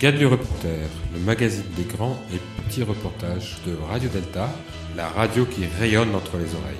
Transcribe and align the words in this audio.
Gadlu 0.00 0.26
Reporter, 0.26 0.86
le 1.12 1.18
magazine 1.18 1.64
des 1.76 1.82
grands 1.82 2.16
et 2.32 2.38
petits 2.62 2.84
reportages 2.84 3.56
de 3.66 3.74
Radio 3.90 4.08
Delta, 4.08 4.48
la 4.96 5.08
radio 5.08 5.44
qui 5.44 5.62
rayonne 5.80 6.14
entre 6.14 6.36
les 6.36 6.54
oreilles. 6.54 6.76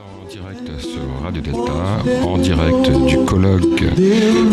en 0.00 0.28
direct 0.30 0.80
sur 0.80 1.22
Radio 1.22 1.42
Delta, 1.42 2.26
en 2.26 2.38
direct 2.38 2.90
du 3.06 3.18
colloque 3.26 3.84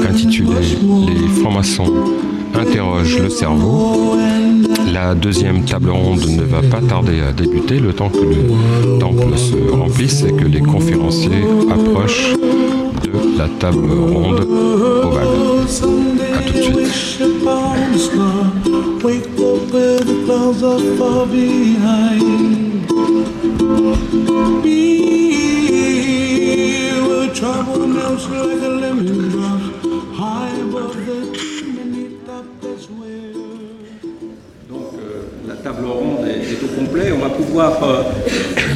intitulé 0.09 0.59
Les 1.07 1.27
francs-maçons 1.39 1.93
interrogent 2.53 3.17
le 3.17 3.29
cerveau. 3.29 4.17
La 4.93 5.15
deuxième 5.15 5.63
table 5.65 5.89
ronde 5.89 6.25
ne 6.27 6.43
va 6.43 6.61
pas 6.61 6.81
tarder 6.81 7.21
à 7.21 7.31
débuter 7.31 7.79
le 7.79 7.93
temps 7.93 8.09
que 8.09 8.17
le 8.19 8.99
temple 8.99 9.37
se 9.37 9.71
remplisse 9.71 10.23
et 10.23 10.33
que 10.33 10.45
les 10.45 10.61
conférenciers 10.61 11.43
approchent 11.71 12.33
de 13.03 13.37
la 13.37 13.47
table 13.59 13.89
ronde 13.91 14.47
ovale. 15.03 15.27
A 16.35 16.41
tout 16.41 16.53
de 16.53 16.61
suite. 16.61 16.81
Ronde 35.89 36.27
est, 36.27 36.63
au 36.63 36.67
complet. 36.67 37.11
On 37.11 37.19
va 37.19 37.29
pouvoir 37.29 37.83
euh, 37.83 38.03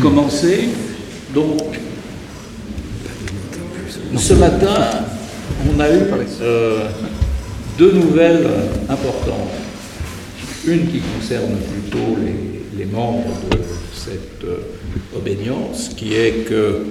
commencer. 0.02 0.70
Donc 1.34 1.62
ce 4.18 4.34
matin, 4.34 5.06
on 5.70 5.80
a 5.80 5.90
eu 5.90 6.02
euh, 6.42 6.88
deux 7.78 7.92
nouvelles 7.92 8.48
importantes. 8.90 9.50
Une 10.68 10.88
qui 10.88 11.00
concerne 11.00 11.56
plutôt 11.58 12.18
les, 12.76 12.86
membres 12.86 13.40
de 13.52 13.58
cette 13.94 14.44
euh, 14.44 14.58
obédience, 15.16 15.92
qui 15.96 16.14
est 16.14 16.48
que 16.48 16.86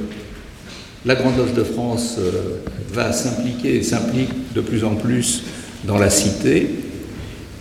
la 1.05 1.15
Grande 1.15 1.37
Loge 1.39 1.55
de 1.55 1.65
France 1.65 2.19
va 2.93 3.13
s'impliquer 3.13 3.77
et 3.77 3.83
s'implique 3.83 4.53
de 4.55 4.61
plus 4.61 4.85
en 4.85 4.95
plus 4.95 5.45
dans 5.85 5.99
la 5.99 6.11
cité. 6.11 6.84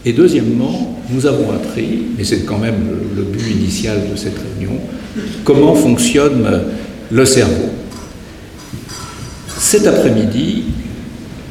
Et 0.06 0.12
deuxièmement, 0.12 1.00
nous 1.10 1.26
avons 1.26 1.52
appris, 1.52 2.04
et 2.20 2.24
c'est 2.24 2.46
quand 2.46 2.58
même 2.58 2.76
le, 3.16 3.24
but 3.24 3.52
initial 3.52 4.02
de 4.12 4.18
cette 4.18 4.36
réunion, 4.38 4.78
comment 5.46 5.76
fonctionne 5.76 6.46
le 7.10 7.26
cerveau. 7.26 7.70
Cet 9.58 9.88
après-midi, 9.88 10.64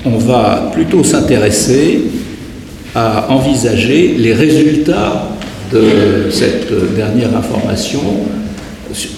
on 0.05 0.19
va 0.19 0.70
plutôt 0.75 1.03
s'intéresser 1.03 2.03
à 2.94 3.31
envisager 3.31 4.17
les 4.19 4.34
résultats 4.34 5.28
de 5.72 6.31
cette 6.31 6.94
dernière 6.94 7.34
information, 7.34 8.03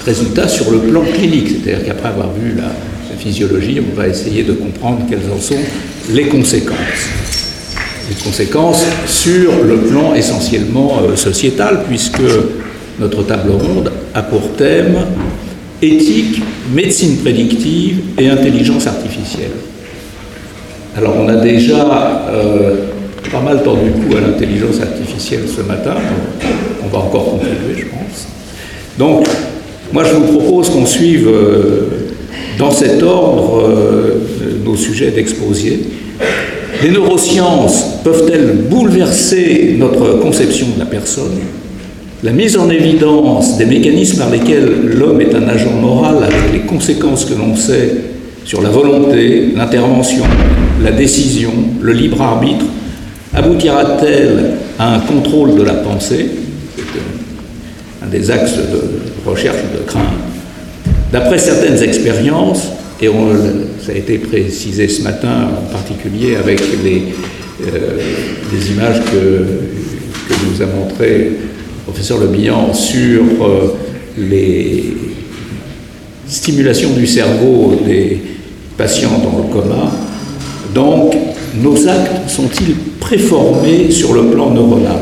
résultats 0.04 0.46
sur 0.46 0.70
le 0.70 0.78
plan 0.78 1.02
clinique, 1.02 1.48
c'est-à-dire 1.48 1.86
qu'après 1.86 2.10
avoir 2.10 2.32
vu 2.34 2.54
la 2.56 2.70
physiologie, 3.18 3.80
on 3.80 3.96
va 3.96 4.06
essayer 4.06 4.44
de 4.44 4.52
comprendre 4.52 5.00
quelles 5.10 5.28
en 5.36 5.40
sont 5.40 5.58
les 6.12 6.28
conséquences 6.28 7.43
les 8.08 8.14
conséquences 8.16 8.84
sur 9.06 9.52
le 9.64 9.76
plan 9.76 10.14
essentiellement 10.14 11.00
euh, 11.02 11.16
sociétal, 11.16 11.84
puisque 11.88 12.22
notre 12.98 13.22
table 13.24 13.50
ronde 13.50 13.90
a 14.14 14.22
pour 14.22 14.52
thème 14.52 14.96
éthique, 15.82 16.42
médecine 16.72 17.16
prédictive 17.18 18.00
et 18.18 18.28
intelligence 18.28 18.86
artificielle. 18.86 19.50
Alors 20.96 21.14
on 21.18 21.28
a 21.28 21.36
déjà 21.36 22.26
euh, 22.28 22.86
pas 23.32 23.40
mal 23.40 23.62
tendu 23.62 23.86
le 23.86 23.92
coup 23.92 24.16
à 24.16 24.20
l'intelligence 24.20 24.80
artificielle 24.80 25.44
ce 25.48 25.62
matin, 25.62 25.96
on 26.84 26.88
va 26.88 26.98
encore 26.98 27.30
contribuer 27.30 27.74
je 27.76 27.86
pense. 27.86 28.28
Donc 28.96 29.26
moi 29.92 30.04
je 30.04 30.14
vous 30.14 30.38
propose 30.38 30.70
qu'on 30.70 30.86
suive 30.86 31.26
euh, 31.26 31.88
dans 32.58 32.70
cet 32.70 33.02
ordre 33.02 33.68
nos 34.64 34.76
sujets 34.76 35.10
d'exposé. 35.10 35.80
Les 36.84 36.90
neurosciences 36.90 37.82
peuvent-elles 38.04 38.66
bouleverser 38.68 39.74
notre 39.78 40.20
conception 40.20 40.66
de 40.74 40.80
la 40.80 40.84
personne? 40.84 41.40
La 42.22 42.30
mise 42.30 42.58
en 42.58 42.68
évidence 42.68 43.56
des 43.56 43.64
mécanismes 43.64 44.18
par 44.18 44.28
lesquels 44.28 44.90
l'homme 44.94 45.18
est 45.22 45.34
un 45.34 45.48
agent 45.48 45.72
moral 45.80 46.16
avec 46.18 46.52
les 46.52 46.60
conséquences 46.60 47.24
que 47.24 47.32
l'on 47.32 47.56
sait 47.56 47.90
sur 48.44 48.60
la 48.60 48.68
volonté, 48.68 49.54
l'intervention, 49.56 50.24
la 50.82 50.92
décision, 50.92 51.52
le 51.80 51.94
libre 51.94 52.20
arbitre, 52.20 52.66
aboutira-t-elle 53.32 54.50
à 54.78 54.96
un 54.96 55.00
contrôle 55.00 55.54
de 55.54 55.62
la 55.62 55.72
pensée? 55.72 56.28
C'est 56.76 58.04
un 58.04 58.10
des 58.10 58.30
axes 58.30 58.58
de 58.58 59.24
recherche 59.30 59.56
de 59.74 59.82
crainte. 59.86 60.04
D'après 61.10 61.38
certaines 61.38 61.82
expériences, 61.82 62.68
et 63.00 63.08
on, 63.08 63.28
ça 63.84 63.92
a 63.92 63.96
été 63.96 64.16
précisé 64.18 64.88
ce 64.88 65.02
matin, 65.02 65.48
en 65.62 65.70
particulier 65.72 66.36
avec 66.36 66.60
les, 66.82 67.02
euh, 67.66 68.70
images 68.70 69.02
que, 69.04 69.44
nous 70.46 70.62
a 70.62 70.66
montré 70.66 71.08
le 71.08 71.36
professeur 71.86 72.18
Le 72.18 72.28
Bihan 72.28 72.72
sur 72.72 73.22
euh, 73.42 73.74
les 74.16 74.84
stimulations 76.26 76.92
du 76.92 77.06
cerveau 77.06 77.74
des 77.84 78.20
patients 78.76 79.18
dans 79.22 79.38
le 79.38 79.52
coma. 79.52 79.92
Donc, 80.74 81.14
nos 81.62 81.86
actes 81.86 82.28
sont-ils 82.28 82.74
préformés 83.00 83.90
sur 83.90 84.14
le 84.14 84.30
plan 84.30 84.50
neuronal? 84.50 85.00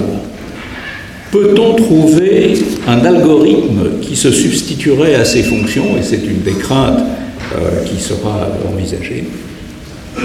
Peut-on 1.31 1.75
trouver 1.75 2.55
un 2.89 3.05
algorithme 3.05 4.01
qui 4.01 4.17
se 4.17 4.31
substituerait 4.33 5.15
à 5.15 5.25
ces 5.25 5.43
fonctions? 5.43 5.97
Et 5.99 6.03
c'est 6.03 6.25
une 6.27 6.43
des 6.43 6.59
craintes 6.59 7.01
qui 7.87 8.01
sera 8.01 8.49
envisagée. 8.73 9.25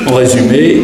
En 0.07 0.15
résumé, 0.15 0.77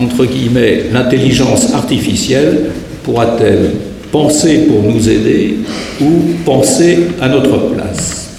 entre 0.00 0.24
guillemets, 0.24 0.84
l'intelligence 0.92 1.72
artificielle 1.74 2.70
pourra-t-elle 3.02 3.72
penser 4.10 4.66
pour 4.66 4.82
nous 4.82 5.08
aider 5.08 5.58
ou 6.00 6.06
penser 6.44 6.98
à 7.20 7.28
notre 7.28 7.70
place? 7.74 8.30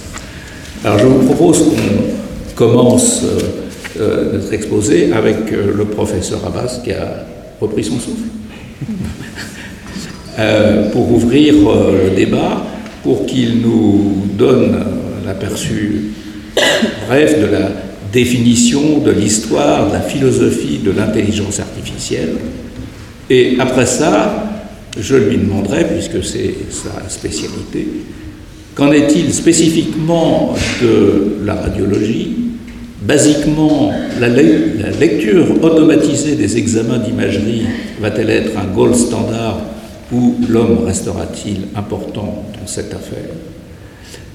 Alors 0.83 0.97
je 0.97 1.05
vous 1.05 1.25
propose 1.25 1.59
qu'on 1.59 2.55
commence 2.55 3.23
euh, 3.23 3.39
euh, 3.99 4.33
notre 4.33 4.53
exposé 4.53 5.11
avec 5.13 5.51
euh, 5.51 5.73
le 5.75 5.85
professeur 5.85 6.39
Abbas 6.45 6.79
qui 6.83 6.91
a 6.91 7.25
repris 7.59 7.83
son 7.83 7.99
souffle 7.99 8.23
euh, 10.39 10.89
pour 10.89 11.11
ouvrir 11.11 11.53
euh, 11.69 12.09
le 12.09 12.15
débat, 12.15 12.63
pour 13.03 13.25
qu'il 13.25 13.61
nous 13.61 14.23
donne 14.37 14.83
l'aperçu 15.25 16.13
bref 17.07 17.39
de 17.39 17.45
la 17.45 17.69
définition 18.11 18.99
de 18.99 19.11
l'histoire, 19.11 19.87
de 19.87 19.93
la 19.93 20.01
philosophie 20.01 20.79
de 20.83 20.91
l'intelligence 20.91 21.59
artificielle. 21.59 22.35
Et 23.29 23.55
après 23.59 23.85
ça, 23.85 24.51
je 24.99 25.15
lui 25.15 25.37
demanderai, 25.37 25.85
puisque 25.85 26.23
c'est 26.23 26.53
sa 26.69 27.09
spécialité, 27.09 27.87
qu'en 28.75 28.91
est-il 28.91 29.33
spécifiquement 29.33 30.53
de 30.81 31.37
la 31.45 31.55
radiologie 31.55 32.35
Basiquement, 33.01 33.91
la, 34.19 34.27
le 34.29 34.73
la, 34.79 34.91
lecture 34.91 35.63
automatisée 35.63 36.35
des 36.35 36.57
examens 36.57 36.99
d'imagerie 36.99 37.63
va-t-elle 37.99 38.29
être 38.29 38.51
un 38.59 38.65
gold 38.65 38.93
standard 38.93 39.59
ou 40.11 40.35
l'homme 40.47 40.85
restera-t-il 40.85 41.61
important 41.75 42.45
dans 42.59 42.67
cette 42.67 42.93
affaire? 42.93 43.31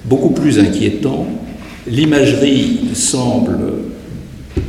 Beaucoup 0.03 0.31
plus 0.31 0.59
inquiétant, 0.59 1.27
l'imagerie 1.89 2.79
semble 2.93 3.57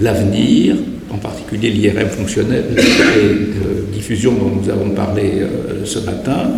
l'avenir, 0.01 0.77
en 1.11 1.19
particulier 1.19 1.71
l'IRM 1.71 2.09
fonctionnel 2.09 2.65
et 2.77 3.95
diffusion 3.95 4.33
dont 4.33 4.51
nous 4.63 4.71
avons 4.71 4.91
parlé 4.91 5.33
euh, 5.41 5.85
ce 5.85 5.99
matin, 6.01 6.51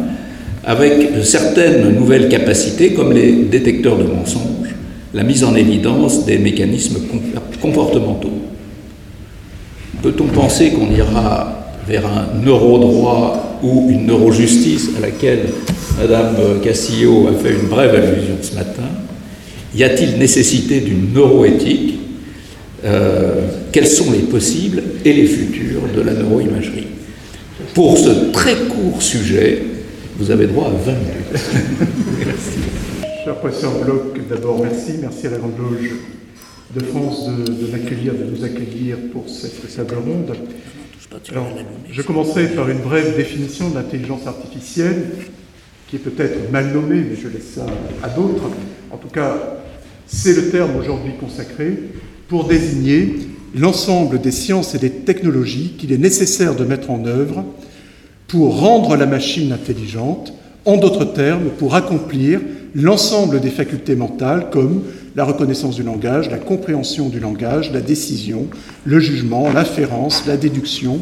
avec 0.65 0.93
certaines 1.23 1.95
nouvelles 1.95 2.29
capacités 2.29 2.93
comme 2.93 3.12
les 3.12 3.33
détecteurs 3.33 3.97
de 3.97 4.05
mensonges, 4.05 4.75
la 5.15 5.23
mise 5.23 5.43
en 5.45 5.55
évidence 5.55 6.27
des 6.27 6.39
mécanismes 6.39 6.99
comportementaux. 7.61 8.43
Peut-on 10.03 10.27
penser 10.27 10.71
qu'on 10.71 10.91
ira 10.95 11.73
vers 11.89 12.07
un 12.07 12.45
neurodroit 12.45 13.59
ou 13.62 13.89
une 13.91 14.07
neurojustice 14.07 14.91
à 14.99 15.01
laquelle 15.01 15.47
Madame 15.99 16.37
Castillo 16.62 17.29
a 17.29 17.43
fait 17.43 17.55
une 17.55 17.69
brève 17.69 17.95
allusion 17.95 18.37
ce 18.41 18.55
matin 18.55 18.89
Y 19.75 19.85
a-t-il 19.85 20.19
nécessité 20.19 20.81
d'une 20.81 21.13
neuroéthique 21.13 22.01
euh, 22.85 23.47
Quels 23.73 23.87
sont 23.87 24.11
les 24.11 24.21
possibles 24.21 24.83
et 25.05 25.13
les 25.13 25.27
futurs 25.27 25.83
de 25.95 26.01
la 26.01 26.13
neuroimagerie? 26.15 26.89
Pour 27.75 27.97
ce 27.97 28.33
très 28.33 28.57
court 28.57 29.01
sujet, 29.01 29.63
vous 30.19 30.31
avez 30.31 30.47
droit 30.47 30.67
à 30.67 30.71
20 30.71 30.93
minutes. 30.93 32.27
Merci. 32.27 32.59
Cher 33.25 33.37
professeur 33.37 33.73
Bloch, 33.85 34.19
d'abord 34.29 34.61
merci, 34.63 34.95
merci 35.01 35.27
à 35.27 35.31
la 35.31 35.39
Grande 35.39 35.59
Loge 35.59 35.91
de 36.75 36.85
France 36.85 37.27
de, 37.27 37.67
m'accueillir, 37.71 38.15
de 38.15 38.25
nous 38.25 38.45
accueillir 38.45 38.97
pour 39.13 39.29
cette 39.29 39.75
table 39.75 39.97
ronde. 39.97 40.37
Je 41.91 42.03
commencerai 42.03 42.49
par 42.49 42.69
une 42.71 42.79
brève 42.79 43.17
définition 43.17 43.71
de 43.71 43.75
l'intelligence 43.75 44.27
artificielle, 44.27 45.11
qui 45.89 45.97
est 45.97 46.01
peut-être 46.01 46.51
mal 46.53 46.73
nommée, 46.73 47.03
mais 47.09 47.17
je 47.21 47.29
laisse 47.29 47.55
ça 47.57 47.67
à 48.03 48.09
d'autres. 48.09 48.51
En 48.91 48.97
tout 48.97 49.09
cas, 49.09 49.60
c'est 50.12 50.35
le 50.35 50.51
terme 50.51 50.77
aujourd'hui 50.77 51.12
consacré 51.21 51.79
pour 52.29 52.47
désigner 52.47 53.15
l'ensemble 53.55 54.21
des 54.21 54.33
sciences 54.33 54.75
et 54.75 54.79
des 54.79 54.91
technologies 54.91 55.75
qu'il 55.79 55.93
est 55.93 55.99
nécessaire 55.99 56.57
de 56.57 56.65
mettre 56.65 56.91
en 56.91 57.05
œuvre 57.07 57.45
pour 58.29 58.61
rendre 58.61 58.97
la 58.97 59.07
machine 59.07 59.53
intelligente, 59.53 60.33
en 60.65 60.77
d'autres 60.77 61.05
termes, 61.05 61.51
pour 61.59 61.75
accomplir 61.75 62.41
l'ensemble 62.75 63.41
des 63.41 63.51
facultés 63.51 63.97
mentales 63.97 64.51
comme 64.51 64.83
la 65.17 65.25
reconnaissance 65.25 65.77
du 65.77 65.83
langage, 65.83 66.31
la 66.31 66.39
compréhension 66.39 67.09
du 67.09 67.19
langage, 67.19 67.73
la 67.73 67.81
décision, 67.81 68.47
le 68.85 69.01
jugement, 69.01 69.53
l'inférence, 69.53 70.25
la 70.27 70.37
déduction, 70.37 71.01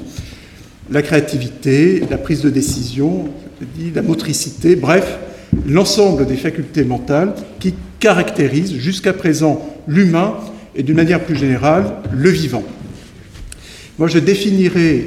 la 0.90 1.02
créativité, 1.02 2.02
la 2.10 2.16
prise 2.16 2.40
de 2.40 2.50
décision, 2.50 3.28
la 3.94 4.02
motricité, 4.02 4.76
bref, 4.76 5.18
l'ensemble 5.66 6.26
des 6.26 6.36
facultés 6.36 6.84
mentales 6.84 7.34
qui 7.58 7.74
caractérisent 8.00 8.76
jusqu'à 8.76 9.12
présent 9.12 9.66
l'humain 9.86 10.34
et 10.74 10.82
d'une 10.82 10.96
manière 10.96 11.24
plus 11.24 11.36
générale 11.36 11.96
le 12.12 12.30
vivant. 12.30 12.62
Moi, 13.98 14.08
je 14.08 14.18
définirais 14.18 15.06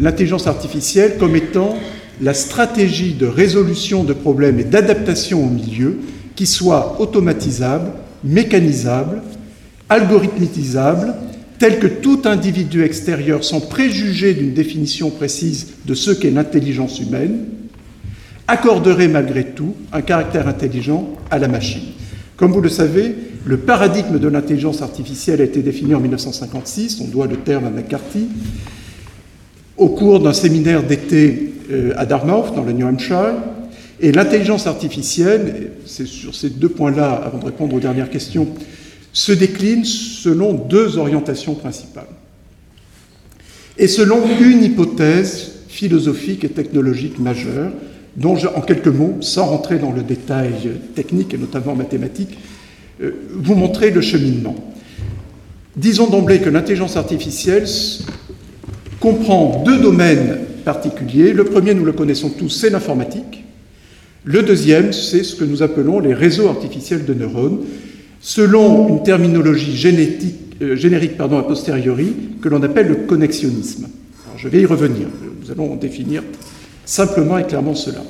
l'intelligence 0.00 0.46
artificielle 0.46 1.16
comme 1.18 1.36
étant 1.36 1.76
la 2.20 2.34
stratégie 2.34 3.14
de 3.14 3.26
résolution 3.26 4.04
de 4.04 4.12
problèmes 4.12 4.58
et 4.58 4.64
d'adaptation 4.64 5.44
au 5.44 5.48
milieu 5.48 5.98
qui 6.34 6.46
soit 6.46 7.00
automatisable, 7.00 7.90
mécanisable, 8.24 9.22
algorithmisable, 9.88 11.14
tel 11.58 11.78
que 11.78 11.86
tout 11.86 12.22
individu 12.24 12.84
extérieur, 12.84 13.44
sans 13.44 13.60
préjuger 13.60 14.34
d'une 14.34 14.54
définition 14.54 15.10
précise 15.10 15.68
de 15.86 15.94
ce 15.94 16.10
qu'est 16.10 16.30
l'intelligence 16.30 17.00
humaine, 17.00 17.46
accorderait 18.48 19.08
malgré 19.08 19.44
tout 19.44 19.74
un 19.92 20.00
caractère 20.00 20.48
intelligent 20.48 21.10
à 21.30 21.38
la 21.38 21.48
machine. 21.48 21.82
Comme 22.36 22.52
vous 22.52 22.62
le 22.62 22.70
savez, 22.70 23.14
le 23.44 23.58
paradigme 23.58 24.18
de 24.18 24.28
l'intelligence 24.28 24.82
artificielle 24.82 25.40
a 25.40 25.44
été 25.44 25.60
défini 25.60 25.94
en 25.94 26.00
1956, 26.00 27.00
on 27.02 27.08
doit 27.08 27.26
le 27.26 27.36
terme 27.36 27.66
à 27.66 27.70
McCarthy, 27.70 28.28
au 29.76 29.88
cours 29.88 30.20
d'un 30.20 30.32
séminaire 30.32 30.82
d'été 30.82 31.54
euh, 31.70 31.92
à 31.96 32.06
Dartmouth, 32.06 32.54
dans 32.54 32.64
le 32.64 32.72
New 32.72 32.86
Hampshire. 32.86 33.34
Et 34.00 34.12
l'intelligence 34.12 34.66
artificielle, 34.66 35.72
c'est 35.84 36.06
sur 36.06 36.34
ces 36.34 36.50
deux 36.50 36.68
points-là, 36.68 37.12
avant 37.12 37.38
de 37.38 37.44
répondre 37.44 37.74
aux 37.76 37.80
dernières 37.80 38.10
questions, 38.10 38.48
se 39.12 39.32
décline 39.32 39.84
selon 39.84 40.52
deux 40.52 40.98
orientations 40.98 41.54
principales. 41.54 42.06
Et 43.76 43.88
selon 43.88 44.20
une 44.40 44.62
hypothèse 44.62 45.52
philosophique 45.68 46.44
et 46.44 46.48
technologique 46.48 47.18
majeure, 47.18 47.72
dont, 48.18 48.36
je, 48.36 48.48
en 48.48 48.60
quelques 48.60 48.88
mots, 48.88 49.16
sans 49.20 49.46
rentrer 49.46 49.78
dans 49.78 49.92
le 49.92 50.02
détail 50.02 50.70
technique 50.94 51.32
et 51.34 51.38
notamment 51.38 51.74
mathématique, 51.74 52.36
euh, 53.00 53.12
vous 53.32 53.54
montrer 53.54 53.90
le 53.90 54.00
cheminement. 54.00 54.56
Disons 55.76 56.08
d'emblée 56.08 56.40
que 56.40 56.50
l'intelligence 56.50 56.96
artificielle 56.96 57.66
comprend 58.98 59.62
deux 59.64 59.78
domaines 59.78 60.38
particuliers. 60.64 61.32
Le 61.32 61.44
premier, 61.44 61.74
nous 61.74 61.84
le 61.84 61.92
connaissons 61.92 62.30
tous, 62.30 62.48
c'est 62.48 62.70
l'informatique. 62.70 63.44
Le 64.24 64.42
deuxième, 64.42 64.92
c'est 64.92 65.22
ce 65.22 65.36
que 65.36 65.44
nous 65.44 65.62
appelons 65.62 66.00
les 66.00 66.12
réseaux 66.12 66.48
artificiels 66.48 67.04
de 67.04 67.14
neurones, 67.14 67.60
selon 68.20 68.88
une 68.88 69.02
terminologie 69.04 69.80
euh, 70.60 70.74
générique 70.74 71.16
pardon, 71.16 71.38
a 71.38 71.44
posteriori 71.44 72.12
que 72.42 72.48
l'on 72.48 72.62
appelle 72.64 72.88
le 72.88 72.96
connexionnisme. 72.96 73.88
Je 74.36 74.48
vais 74.48 74.60
y 74.60 74.66
revenir. 74.66 75.06
Nous 75.40 75.52
allons 75.52 75.76
définir 75.76 76.24
simplement 76.88 77.36
et 77.36 77.44
clairement 77.44 77.74
cela. 77.74 78.02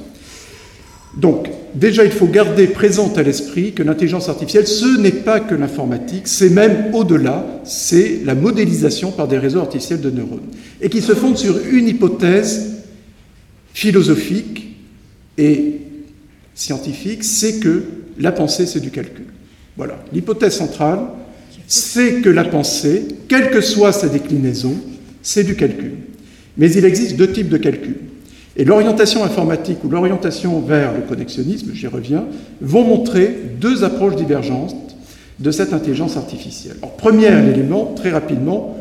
Donc, 1.17 1.49
déjà, 1.75 2.05
il 2.05 2.13
faut 2.13 2.29
garder 2.29 2.69
présente 2.69 3.19
à 3.19 3.25
l'esprit 3.25 3.73
que 3.73 3.83
l'intelligence 3.83 4.29
artificielle, 4.29 4.69
ce 4.69 5.01
n'est 5.01 5.11
pas 5.11 5.41
que 5.41 5.57
l'informatique, 5.57 6.29
c'est 6.29 6.49
même 6.49 6.95
au-delà, 6.95 7.45
c'est 7.65 8.21
la 8.25 8.37
modélisation 8.37 9.11
par 9.11 9.27
des 9.27 9.37
réseaux 9.37 9.59
artificiels 9.59 10.01
de 10.01 10.11
neurones, 10.11 10.47
et 10.81 10.89
qui 10.89 11.03
se 11.03 11.13
fonde 11.15 11.37
sur 11.37 11.59
une 11.67 11.89
hypothèse 11.89 12.85
philosophique 13.75 14.77
et 15.37 15.81
scientifique, 16.55 17.25
c'est 17.25 17.59
que 17.59 17.83
la 18.17 18.31
pensée, 18.31 18.67
c'est 18.67 18.81
du 18.81 18.91
calcul. 18.91 19.27
Voilà, 19.77 19.99
l'hypothèse 20.13 20.55
centrale, 20.55 21.01
c'est 21.67 22.21
que 22.21 22.29
la 22.29 22.45
pensée, 22.45 23.07
quelle 23.29 23.51
que 23.51 23.61
soit 23.61 23.93
sa 23.93 24.09
déclinaison, 24.09 24.77
c'est 25.21 25.45
du 25.45 25.57
calcul. 25.57 25.95
Mais 26.57 26.71
il 26.71 26.85
existe 26.85 27.17
deux 27.17 27.33
types 27.33 27.49
de 27.49 27.57
calcul. 27.57 27.97
Et 28.59 28.65
l'orientation 28.65 29.23
informatique 29.23 29.85
ou 29.85 29.89
l'orientation 29.89 30.61
vers 30.61 30.93
le 30.93 31.03
connexionnisme, 31.03 31.71
j'y 31.73 31.87
reviens, 31.87 32.25
vont 32.61 32.83
montrer 32.83 33.39
deux 33.61 33.85
approches 33.85 34.17
divergentes 34.17 34.75
de 35.39 35.51
cette 35.53 35.73
intelligence 35.73 36.17
artificielle. 36.17 36.75
Alors, 36.83 36.97
premier 36.97 37.29
élément, 37.29 37.93
très 37.95 38.11
rapidement, 38.11 38.77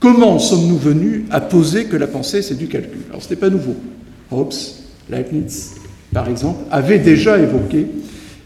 comment 0.00 0.40
sommes-nous 0.40 0.76
venus 0.76 1.22
à 1.30 1.40
poser 1.40 1.84
que 1.84 1.96
la 1.96 2.08
pensée, 2.08 2.42
c'est 2.42 2.56
du 2.56 2.66
calcul? 2.66 3.02
Alors, 3.10 3.22
ce 3.22 3.30
n'est 3.30 3.36
pas 3.36 3.48
nouveau. 3.48 3.76
Hobbes, 4.32 4.54
Leibniz, 5.08 5.74
par 6.12 6.28
exemple, 6.28 6.64
avaient 6.72 6.98
déjà 6.98 7.38
évoqué 7.38 7.86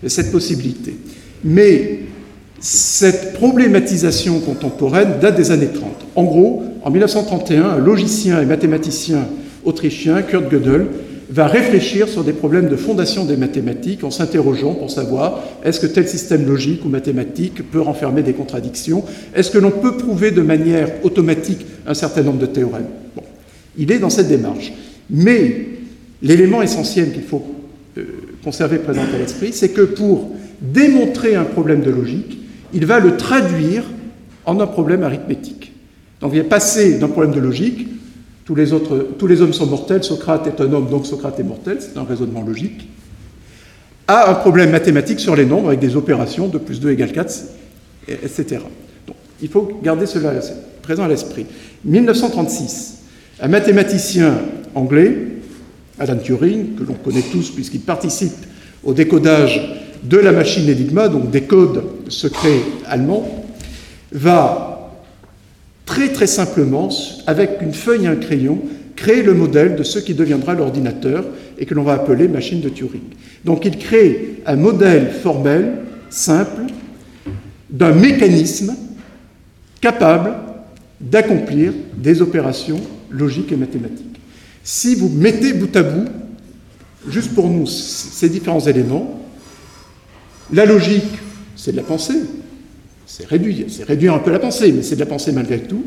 cette 0.07 0.31
possibilité. 0.31 0.95
Mais 1.43 2.01
cette 2.61 3.33
problématisation 3.33 4.41
contemporaine 4.41 5.21
date 5.23 5.37
des 5.37 5.51
années 5.51 5.69
30. 5.69 5.91
En 6.17 6.25
gros, 6.25 6.65
en 6.83 6.91
1931, 6.91 7.65
un 7.65 7.79
logicien 7.79 8.43
et 8.43 8.45
mathématicien 8.45 9.27
autrichien, 9.67 10.23
Kurt 10.23 10.51
Gödel, 10.51 10.87
va 11.29 11.47
réfléchir 11.47 12.09
sur 12.09 12.23
des 12.25 12.33
problèmes 12.33 12.69
de 12.69 12.77
fondation 12.77 13.25
des 13.25 13.37
mathématiques 13.37 14.05
en 14.05 14.11
s'interrogeant 14.11 14.75
pour 14.75 14.91
savoir 14.91 15.43
est-ce 15.65 15.81
que 15.81 15.87
tel 15.87 16.07
système 16.09 16.47
logique 16.47 16.85
ou 16.85 16.89
mathématique 16.89 17.69
peut 17.71 17.81
renfermer 17.81 18.23
des 18.23 18.33
contradictions? 18.33 19.05
Est-ce 19.35 19.51
que 19.51 19.59
l'on 19.59 19.73
peut 19.73 19.97
prouver 19.97 20.31
de 20.31 20.43
manière 20.43 20.89
automatique 21.03 21.67
un 21.87 21.95
certain 21.95 22.23
nombre 22.23 22.39
de 22.39 22.47
théorèmes? 22.47 22.87
Il 23.77 23.91
est 23.91 23.99
dans 23.99 24.11
cette 24.11 24.29
démarche. 24.29 24.73
Mais 25.11 25.67
l'élément 26.23 26.63
essentiel 26.63 27.13
qu'il 27.13 27.23
faut 27.23 27.45
euh, 27.99 28.05
conserver 28.43 28.79
présent 28.79 29.03
à 29.03 29.19
l'esprit, 29.19 29.53
c'est 29.53 29.71
que 29.71 29.83
pour 29.83 30.31
démontrer 30.61 31.35
un 31.35 31.45
problème 31.45 31.83
de 31.83 31.91
logique, 31.91 32.39
il 32.73 32.87
va 32.87 33.01
le 33.01 33.17
traduire 33.17 33.85
en 34.45 34.61
un 34.61 34.67
problème 34.67 35.03
arithmétique. 35.03 35.73
Donc 36.21 36.33
il 36.33 36.39
est 36.39 36.45
passé 36.45 36.99
d'un 36.99 37.09
problème 37.09 37.35
de 37.35 37.41
logique 37.41 37.89
tous 38.47 38.55
les, 38.55 38.73
autres, 38.73 39.09
tous 39.19 39.27
les 39.27 39.43
hommes 39.43 39.53
sont 39.53 39.67
mortels, 39.67 40.05
Socrate 40.05 40.47
est 40.47 40.61
un 40.63 40.73
homme, 40.73 40.89
donc 40.89 41.05
Socrate 41.05 41.39
est 41.41 41.43
mortel, 41.45 41.79
c'est 41.81 41.99
un 41.99 42.05
raisonnement 42.05 42.43
logique, 42.43 42.89
à 44.07 44.31
un 44.31 44.35
problème 44.35 44.71
mathématique 44.71 45.19
sur 45.19 45.35
les 45.35 45.45
nombres 45.45 45.69
avec 45.69 45.81
des 45.81 45.97
opérations 45.97 46.47
de 46.47 46.59
plus 46.59 46.79
2 46.79 46.93
égale 46.93 47.11
4, 47.11 47.45
etc. 48.09 48.61
Donc, 49.07 49.17
il 49.43 49.49
faut 49.49 49.81
garder 49.83 50.07
cela 50.07 50.33
présent 50.81 51.03
à 51.03 51.09
l'esprit. 51.09 51.45
1936, 51.85 52.99
un 53.41 53.49
mathématicien 53.49 54.39
anglais, 54.77 55.17
Alan 55.99 56.17
Turing, 56.17 56.77
que 56.77 56.85
l'on 56.85 56.95
connaît 56.95 57.25
tous 57.33 57.51
puisqu'il 57.51 57.81
participe 57.81 58.47
au 58.85 58.95
décodage 58.95 59.61
de 60.05 60.19
la 60.19 60.31
machine 60.31 60.71
Enigma, 60.71 61.09
donc 61.09 61.33
des 61.33 61.43
codes 61.43 61.83
secrets 62.09 62.61
allemands, 62.87 63.45
va 64.13 64.76
très 65.87 66.13
très 66.13 66.27
simplement, 66.27 66.91
avec 67.27 67.63
une 67.63 67.73
feuille 67.73 68.05
et 68.05 68.09
un 68.09 68.17
crayon, 68.17 68.61
créer 68.97 69.23
le 69.23 69.35
modèle 69.35 69.77
de 69.77 69.83
ce 69.83 69.99
qui 69.99 70.15
deviendra 70.15 70.55
l'ordinateur 70.55 71.25
et 71.59 71.65
que 71.65 71.75
l'on 71.75 71.85
va 71.85 71.95
appeler 71.95 72.29
machine 72.29 72.61
de 72.61 72.69
Turing. 72.69 73.03
Donc 73.45 73.65
il 73.65 73.79
crée 73.79 74.43
un 74.45 74.57
modèle 74.57 75.11
formel, 75.11 75.79
simple, 76.11 76.63
d'un 77.71 77.93
mécanisme 77.93 78.75
capable 79.81 80.35
d'accomplir 81.01 81.73
des 81.97 82.23
opérations 82.23 82.81
logiques 83.11 83.53
et 83.53 83.57
mathématiques. 83.57 84.21
Si 84.65 84.95
vous 84.95 85.09
mettez 85.09 85.53
bout 85.53 85.75
à 85.77 85.83
bout, 85.83 86.09
juste 87.09 87.35
pour 87.35 87.49
nous, 87.49 87.67
ces 87.67 88.29
différents 88.29 88.61
éléments, 88.61 89.21
la 90.53 90.65
logique, 90.65 91.19
c'est 91.55 91.73
de 91.73 91.77
la 91.77 91.83
pensée, 91.83 92.21
c'est 93.07 93.27
réduire, 93.27 93.67
c'est 93.69 93.85
réduire 93.85 94.15
un 94.15 94.19
peu 94.19 94.33
la 94.33 94.39
pensée, 94.39 94.73
mais 94.73 94.83
c'est 94.83 94.97
de 94.97 95.01
la 95.01 95.07
pensée 95.07 95.33
malgré 95.33 95.61
tout. 95.61 95.85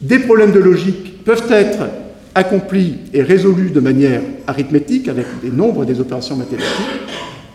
Des 0.00 0.18
problèmes 0.18 0.52
de 0.52 0.58
logique 0.58 1.24
peuvent 1.24 1.50
être 1.50 1.88
accomplis 2.34 2.96
et 3.12 3.22
résolus 3.22 3.70
de 3.70 3.80
manière 3.80 4.20
arithmétique, 4.46 5.08
avec 5.08 5.26
des 5.42 5.50
nombres 5.50 5.84
des 5.84 6.00
opérations 6.00 6.36
mathématiques. 6.36 6.70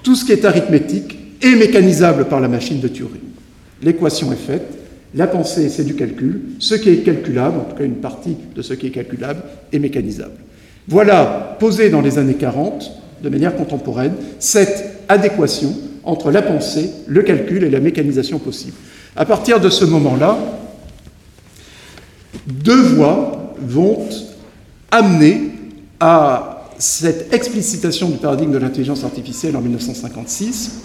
Tout 0.04 0.16
ce 0.16 0.26
qui 0.26 0.32
est 0.32 0.46
arithmétique 0.46 1.18
est 1.42 1.56
mécanisable 1.56 2.26
par 2.26 2.40
la 2.40 2.48
machine 2.48 2.80
de 2.80 2.88
Turing. 2.88 3.22
L'équation 3.84 4.32
est 4.34 4.38
faite, 4.38 4.80
la 5.16 5.28
pensée, 5.28 5.70
c'est 5.70 5.84
du 5.84 5.96
calcul. 5.96 6.42
Ce 6.60 6.76
qui 6.76 6.90
est 6.90 6.98
calculable, 6.98 7.60
en 7.60 7.64
tout 7.64 7.76
cas 7.76 7.84
une 7.84 7.96
partie 7.96 8.38
de 8.56 8.62
ce 8.62 8.74
qui 8.74 8.88
est 8.88 8.92
calculable, 8.92 9.42
est 9.72 9.80
mécanisable. 9.80 10.36
Voilà, 10.88 11.58
posé 11.60 11.90
dans 11.90 12.02
les 12.02 12.18
années 12.18 12.36
40, 12.36 12.92
de 13.22 13.30
manière 13.30 13.56
contemporaine, 13.56 14.14
cette 14.40 15.04
adéquation 15.08 15.76
entre 16.04 16.32
la 16.32 16.42
pensée, 16.42 16.90
le 17.08 17.22
calcul 17.24 17.64
et 17.64 17.70
la 17.70 17.80
mécanisation 17.80 18.40
possible. 18.40 18.76
À 19.16 19.26
partir 19.26 19.60
de 19.60 19.70
ce 19.70 19.86
moment-là, 19.86 20.38
deux 22.48 22.82
voies 22.82 23.54
vont 23.62 24.08
amener 24.92 25.52
à 26.00 26.68
cette 26.78 27.34
explicitation 27.34 28.10
du 28.10 28.18
paradigme 28.18 28.52
de 28.52 28.58
l'intelligence 28.58 29.04
artificielle 29.04 29.56
en 29.56 29.62
1956, 29.62 30.80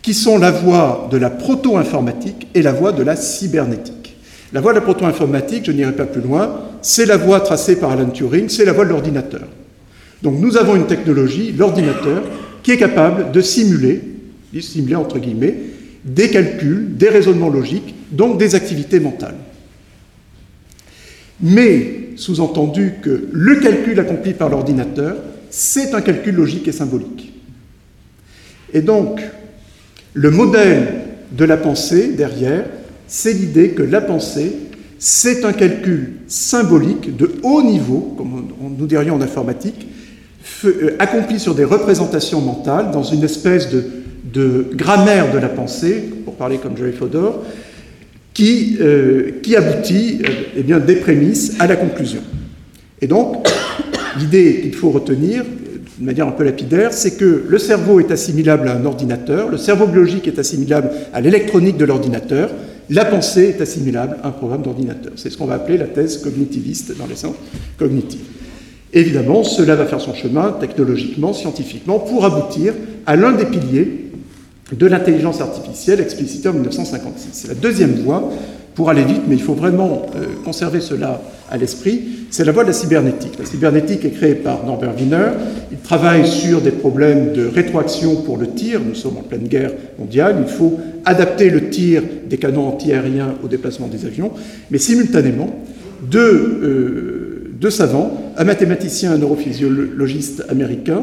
qui 0.00 0.14
sont 0.14 0.38
la 0.38 0.50
voie 0.50 1.08
de 1.10 1.16
la 1.16 1.30
proto-informatique 1.30 2.48
et 2.54 2.62
la 2.62 2.72
voie 2.72 2.92
de 2.92 3.02
la 3.02 3.16
cybernétique. 3.16 4.16
La 4.52 4.60
voie 4.60 4.72
de 4.72 4.78
la 4.78 4.82
proto-informatique, 4.82 5.64
je 5.66 5.72
n'irai 5.72 5.92
pas 5.92 6.04
plus 6.04 6.20
loin, 6.20 6.60
c'est 6.82 7.06
la 7.06 7.16
voie 7.16 7.40
tracée 7.40 7.76
par 7.76 7.90
Alan 7.90 8.10
Turing, 8.10 8.48
c'est 8.48 8.64
la 8.64 8.72
voie 8.72 8.84
de 8.84 8.90
l'ordinateur. 8.90 9.42
Donc 10.22 10.38
nous 10.38 10.56
avons 10.56 10.76
une 10.76 10.86
technologie, 10.86 11.52
l'ordinateur, 11.52 12.22
qui 12.62 12.70
est 12.70 12.76
capable 12.76 13.32
de 13.32 13.40
simuler, 13.40 14.00
de 14.52 14.60
simuler 14.60 14.96
entre 14.96 15.18
guillemets, 15.18 15.56
des 16.04 16.30
calculs, 16.30 16.96
des 16.96 17.08
raisonnements 17.08 17.48
logiques, 17.48 17.94
donc 18.10 18.38
des 18.38 18.54
activités 18.54 19.00
mentales. 19.00 19.36
Mais 21.40 22.10
sous-entendu 22.16 22.94
que 23.02 23.28
le 23.32 23.56
calcul 23.56 23.98
accompli 23.98 24.32
par 24.32 24.48
l'ordinateur, 24.48 25.16
c'est 25.50 25.94
un 25.94 26.00
calcul 26.00 26.34
logique 26.34 26.68
et 26.68 26.72
symbolique. 26.72 27.32
Et 28.72 28.80
donc, 28.80 29.20
le 30.14 30.30
modèle 30.30 31.02
de 31.32 31.44
la 31.44 31.56
pensée 31.56 32.12
derrière, 32.12 32.64
c'est 33.06 33.32
l'idée 33.32 33.70
que 33.70 33.82
la 33.82 34.00
pensée, 34.00 34.52
c'est 34.98 35.44
un 35.44 35.52
calcul 35.52 36.14
symbolique 36.28 37.16
de 37.16 37.32
haut 37.42 37.62
niveau, 37.62 38.14
comme 38.16 38.48
nous 38.78 38.86
dirions 38.86 39.16
en 39.16 39.20
informatique, 39.20 39.88
euh, 40.64 40.96
accompli 40.98 41.40
sur 41.40 41.54
des 41.54 41.64
représentations 41.64 42.40
mentales 42.40 42.90
dans 42.92 43.02
une 43.02 43.24
espèce 43.24 43.70
de, 43.70 43.84
grammaire 44.74 45.32
de 45.32 45.38
la 45.38 45.48
pensée, 45.48 46.04
pour 46.24 46.34
parler 46.34 46.58
comme 46.58 46.76
Jerry 46.76 46.92
Fodor, 46.92 47.42
qui, 48.34 48.78
euh, 48.80 49.30
qui 49.42 49.56
aboutit 49.56 50.20
euh, 50.24 50.28
eh 50.56 50.62
bien, 50.62 50.78
des 50.78 50.96
prémices 50.96 51.56
à 51.58 51.66
la 51.66 51.76
conclusion. 51.76 52.22
Et 53.00 53.06
donc, 53.06 53.46
l'idée 54.18 54.60
qu'il 54.62 54.74
faut 54.74 54.90
retenir, 54.90 55.44
de 55.98 56.04
manière 56.04 56.26
un 56.26 56.32
peu 56.32 56.44
lapidaire, 56.44 56.92
c'est 56.92 57.16
que 57.16 57.44
le 57.46 57.58
cerveau 57.58 58.00
est 58.00 58.10
assimilable 58.10 58.68
à 58.68 58.76
un 58.76 58.84
ordinateur, 58.84 59.50
le 59.50 59.58
cerveau 59.58 59.86
biologique 59.86 60.26
est 60.26 60.38
assimilable 60.38 60.90
à 61.12 61.20
l'électronique 61.20 61.76
de 61.76 61.84
l'ordinateur, 61.84 62.50
la 62.90 63.04
pensée 63.04 63.54
est 63.56 63.60
assimilable 63.60 64.16
à 64.22 64.28
un 64.28 64.32
programme 64.32 64.62
d'ordinateur. 64.62 65.12
C'est 65.16 65.30
ce 65.30 65.36
qu'on 65.36 65.46
va 65.46 65.54
appeler 65.54 65.78
la 65.78 65.86
thèse 65.86 66.18
cognitiviste 66.18 66.96
dans 66.98 67.06
les 67.06 67.16
sciences 67.16 67.36
cognitives. 67.78 68.20
Évidemment, 68.92 69.44
cela 69.44 69.74
va 69.74 69.86
faire 69.86 70.00
son 70.00 70.14
chemin 70.14 70.56
technologiquement, 70.60 71.32
scientifiquement, 71.32 71.98
pour 71.98 72.24
aboutir 72.24 72.74
à 73.06 73.16
l'un 73.16 73.32
des 73.32 73.46
piliers 73.46 74.01
de 74.70 74.86
l'intelligence 74.86 75.40
artificielle 75.40 76.00
explicitée 76.00 76.48
en 76.48 76.54
1956. 76.54 77.28
C'est 77.32 77.48
la 77.48 77.54
deuxième 77.54 77.94
voie 77.94 78.30
pour 78.74 78.88
aller 78.88 79.04
vite, 79.04 79.22
mais 79.28 79.34
il 79.34 79.42
faut 79.42 79.54
vraiment 79.54 80.06
euh, 80.16 80.26
conserver 80.44 80.80
cela 80.80 81.20
à 81.50 81.58
l'esprit, 81.58 82.02
c'est 82.30 82.46
la 82.46 82.52
voie 82.52 82.62
de 82.62 82.68
la 82.68 82.72
cybernétique. 82.72 83.38
La 83.38 83.44
cybernétique 83.44 84.06
est 84.06 84.10
créée 84.10 84.34
par 84.34 84.64
Norbert 84.64 84.96
Wiener. 84.96 85.32
Il 85.70 85.76
travaille 85.78 86.26
sur 86.26 86.62
des 86.62 86.70
problèmes 86.70 87.34
de 87.34 87.46
rétroaction 87.46 88.16
pour 88.22 88.38
le 88.38 88.48
tir. 88.48 88.80
Nous 88.80 88.94
sommes 88.94 89.18
en 89.18 89.22
pleine 89.22 89.46
guerre 89.46 89.72
mondiale. 89.98 90.36
Il 90.40 90.50
faut 90.50 90.80
adapter 91.04 91.50
le 91.50 91.68
tir 91.68 92.02
des 92.26 92.38
canons 92.38 92.68
antiaériens 92.68 93.34
au 93.44 93.48
déplacement 93.48 93.86
des 93.86 94.06
avions. 94.06 94.32
Mais 94.70 94.78
simultanément, 94.78 95.50
deux, 96.10 96.18
euh, 96.62 97.50
deux 97.60 97.68
savants, 97.68 98.32
un 98.38 98.44
mathématicien 98.44 99.12
un 99.12 99.18
neurophysiologiste 99.18 100.44
américain, 100.48 101.02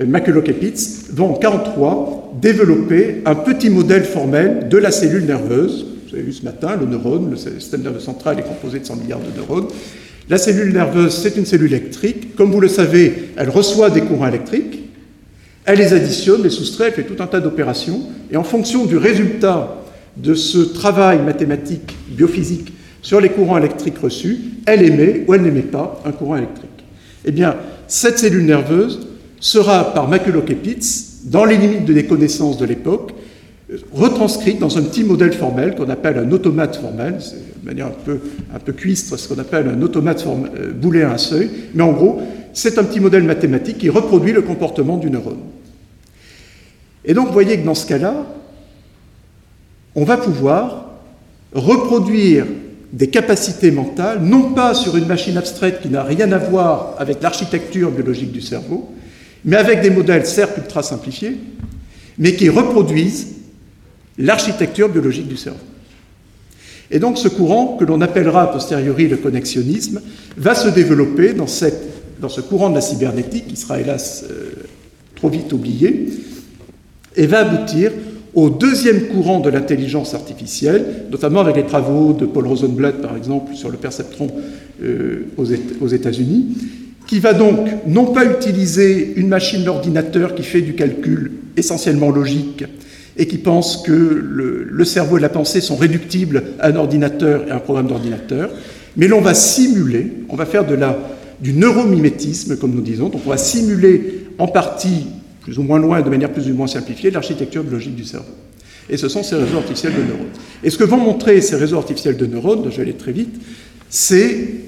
euh, 0.00 0.06
McCulloch-Epitz, 0.06 1.10
vont 1.12 1.26
en 1.26 1.38
1943 1.38 2.34
développer 2.40 3.22
un 3.24 3.34
petit 3.34 3.70
modèle 3.70 4.04
formel 4.04 4.68
de 4.68 4.78
la 4.78 4.90
cellule 4.90 5.24
nerveuse 5.24 5.86
vous 6.08 6.14
avez 6.14 6.24
vu 6.24 6.32
ce 6.32 6.42
matin, 6.42 6.74
le 6.80 6.86
neurone, 6.86 7.30
le 7.30 7.36
système 7.36 7.82
nerveux 7.82 8.00
central 8.00 8.38
est 8.38 8.42
composé 8.42 8.78
de 8.78 8.86
100 8.86 8.96
milliards 8.96 9.20
de 9.20 9.38
neurones. 9.38 9.68
La 10.30 10.38
cellule 10.38 10.72
nerveuse, 10.72 11.14
c'est 11.14 11.36
une 11.36 11.44
cellule 11.44 11.74
électrique. 11.74 12.34
Comme 12.34 12.50
vous 12.50 12.60
le 12.60 12.68
savez, 12.68 13.30
elle 13.36 13.50
reçoit 13.50 13.90
des 13.90 14.00
courants 14.00 14.28
électriques, 14.28 14.84
elle 15.66 15.78
les 15.78 15.92
additionne, 15.92 16.42
les 16.42 16.48
soustrait, 16.48 16.86
elle 16.86 16.92
fait 16.94 17.02
tout 17.02 17.22
un 17.22 17.26
tas 17.26 17.40
d'opérations. 17.40 18.00
Et 18.30 18.38
en 18.38 18.42
fonction 18.42 18.86
du 18.86 18.96
résultat 18.96 19.82
de 20.16 20.32
ce 20.32 20.58
travail 20.58 21.20
mathématique, 21.20 21.94
biophysique, 22.08 22.72
sur 23.02 23.20
les 23.20 23.28
courants 23.28 23.58
électriques 23.58 23.98
reçus, 23.98 24.38
elle 24.64 24.82
émet 24.82 25.24
ou 25.28 25.34
elle 25.34 25.42
n'émet 25.42 25.60
pas 25.60 26.00
un 26.06 26.12
courant 26.12 26.36
électrique. 26.36 26.70
Eh 27.26 27.32
bien, 27.32 27.54
cette 27.86 28.18
cellule 28.18 28.46
nerveuse 28.46 29.07
sera, 29.40 29.92
par 29.94 30.08
McCulloch-Epitz, 30.10 31.24
dans 31.24 31.44
les 31.44 31.56
limites 31.56 31.84
des 31.84 32.06
connaissances 32.06 32.58
de 32.58 32.64
l'époque, 32.64 33.12
retranscrite 33.92 34.58
dans 34.58 34.78
un 34.78 34.82
petit 34.82 35.04
modèle 35.04 35.32
formel 35.32 35.74
qu'on 35.74 35.90
appelle 35.90 36.18
un 36.18 36.30
automate 36.32 36.76
formel, 36.76 37.16
c'est 37.20 37.60
de 37.60 37.66
manière 37.66 37.86
un 37.86 37.96
peu, 38.04 38.18
un 38.54 38.58
peu 38.58 38.72
cuistre 38.72 39.18
ce 39.18 39.28
qu'on 39.28 39.38
appelle 39.38 39.68
un 39.68 39.82
automate 39.82 40.24
euh, 40.26 40.72
booléen 40.72 41.10
à 41.10 41.18
seuil, 41.18 41.50
mais 41.74 41.82
en 41.82 41.92
gros, 41.92 42.20
c'est 42.54 42.78
un 42.78 42.84
petit 42.84 43.00
modèle 43.00 43.24
mathématique 43.24 43.78
qui 43.78 43.90
reproduit 43.90 44.32
le 44.32 44.42
comportement 44.42 44.96
du 44.96 45.10
neurone. 45.10 45.40
Et 47.04 47.14
donc, 47.14 47.26
vous 47.26 47.32
voyez 47.32 47.58
que 47.58 47.64
dans 47.64 47.74
ce 47.74 47.86
cas-là, 47.86 48.26
on 49.94 50.04
va 50.04 50.16
pouvoir 50.16 50.92
reproduire 51.54 52.46
des 52.92 53.08
capacités 53.08 53.70
mentales, 53.70 54.20
non 54.22 54.52
pas 54.52 54.74
sur 54.74 54.96
une 54.96 55.06
machine 55.06 55.36
abstraite 55.36 55.80
qui 55.82 55.88
n'a 55.88 56.02
rien 56.02 56.32
à 56.32 56.38
voir 56.38 56.94
avec 56.98 57.22
l'architecture 57.22 57.90
biologique 57.90 58.32
du 58.32 58.40
cerveau, 58.40 58.90
mais 59.44 59.56
avec 59.56 59.80
des 59.82 59.90
modèles 59.90 60.26
certes 60.26 60.56
ultra 60.56 60.82
simplifiés, 60.82 61.36
mais 62.18 62.34
qui 62.34 62.48
reproduisent 62.48 63.36
l'architecture 64.18 64.88
biologique 64.88 65.28
du 65.28 65.36
cerveau. 65.36 65.58
Et 66.90 66.98
donc 66.98 67.18
ce 67.18 67.28
courant, 67.28 67.76
que 67.76 67.84
l'on 67.84 68.00
appellera 68.00 68.42
a 68.42 68.46
posteriori 68.46 69.08
le 69.08 69.18
connexionnisme, 69.18 70.00
va 70.36 70.54
se 70.54 70.68
développer 70.68 71.34
dans, 71.34 71.46
cette, 71.46 72.20
dans 72.20 72.28
ce 72.28 72.40
courant 72.40 72.70
de 72.70 72.74
la 72.74 72.80
cybernétique, 72.80 73.46
qui 73.48 73.56
sera 73.56 73.80
hélas 73.80 74.24
euh, 74.30 74.50
trop 75.14 75.28
vite 75.28 75.52
oublié, 75.52 76.08
et 77.16 77.26
va 77.26 77.40
aboutir 77.40 77.92
au 78.34 78.50
deuxième 78.50 79.08
courant 79.08 79.40
de 79.40 79.50
l'intelligence 79.50 80.14
artificielle, 80.14 81.06
notamment 81.10 81.40
avec 81.40 81.56
les 81.56 81.66
travaux 81.66 82.12
de 82.12 82.26
Paul 82.26 82.46
Rosenblatt, 82.46 83.00
par 83.00 83.16
exemple, 83.16 83.54
sur 83.54 83.68
le 83.68 83.76
perceptron 83.76 84.28
euh, 84.82 85.26
aux 85.36 85.88
États-Unis, 85.88 86.56
qui 87.08 87.18
va 87.18 87.32
donc 87.32 87.68
non 87.86 88.12
pas 88.12 88.24
utiliser 88.24 89.14
une 89.16 89.28
machine 89.28 89.64
d'ordinateur 89.64 90.36
qui 90.36 90.44
fait 90.44 90.60
du 90.60 90.74
calcul 90.74 91.32
essentiellement 91.56 92.10
logique, 92.10 92.64
et 93.18 93.26
qui 93.26 93.38
pensent 93.38 93.78
que 93.78 93.92
le, 93.92 94.84
cerveau 94.84 95.18
et 95.18 95.20
la 95.20 95.28
pensée 95.28 95.60
sont 95.60 95.74
réductibles 95.74 96.44
à 96.60 96.68
un 96.68 96.76
ordinateur 96.76 97.46
et 97.48 97.50
à 97.50 97.56
un 97.56 97.58
programme 97.58 97.88
d'ordinateur, 97.88 98.50
mais 98.96 99.08
l'on 99.08 99.20
va 99.20 99.34
simuler, 99.34 100.12
on 100.28 100.36
va 100.36 100.46
faire 100.46 100.64
de 100.64 100.74
la, 100.74 100.96
du 101.40 101.52
neuromimétisme, 101.52 102.56
comme 102.56 102.74
nous 102.74 102.80
disons, 102.80 103.08
donc 103.08 103.22
on 103.26 103.30
va 103.30 103.36
simuler 103.36 104.26
en 104.38 104.46
partie, 104.46 105.06
plus 105.40 105.58
ou 105.58 105.62
moins 105.62 105.80
loin, 105.80 106.00
de 106.00 106.08
manière 106.08 106.32
plus 106.32 106.48
ou 106.48 106.54
moins 106.54 106.68
simplifiée, 106.68 107.10
l'architecture 107.10 107.64
biologique 107.64 107.96
du 107.96 108.04
cerveau. 108.04 108.32
Et 108.88 108.96
ce 108.96 109.08
sont 109.08 109.22
ces 109.22 109.34
réseaux 109.34 109.58
artificiels 109.58 109.94
de 109.94 110.02
neurones. 110.02 110.32
Et 110.62 110.70
ce 110.70 110.78
que 110.78 110.84
vont 110.84 110.96
montrer 110.96 111.40
ces 111.40 111.56
réseaux 111.56 111.76
artificiels 111.76 112.16
de 112.16 112.26
neurones, 112.26 112.68
je 112.70 112.76
vais 112.76 112.82
aller 112.82 112.94
très 112.94 113.12
vite, 113.12 113.34
c'est 113.90 114.67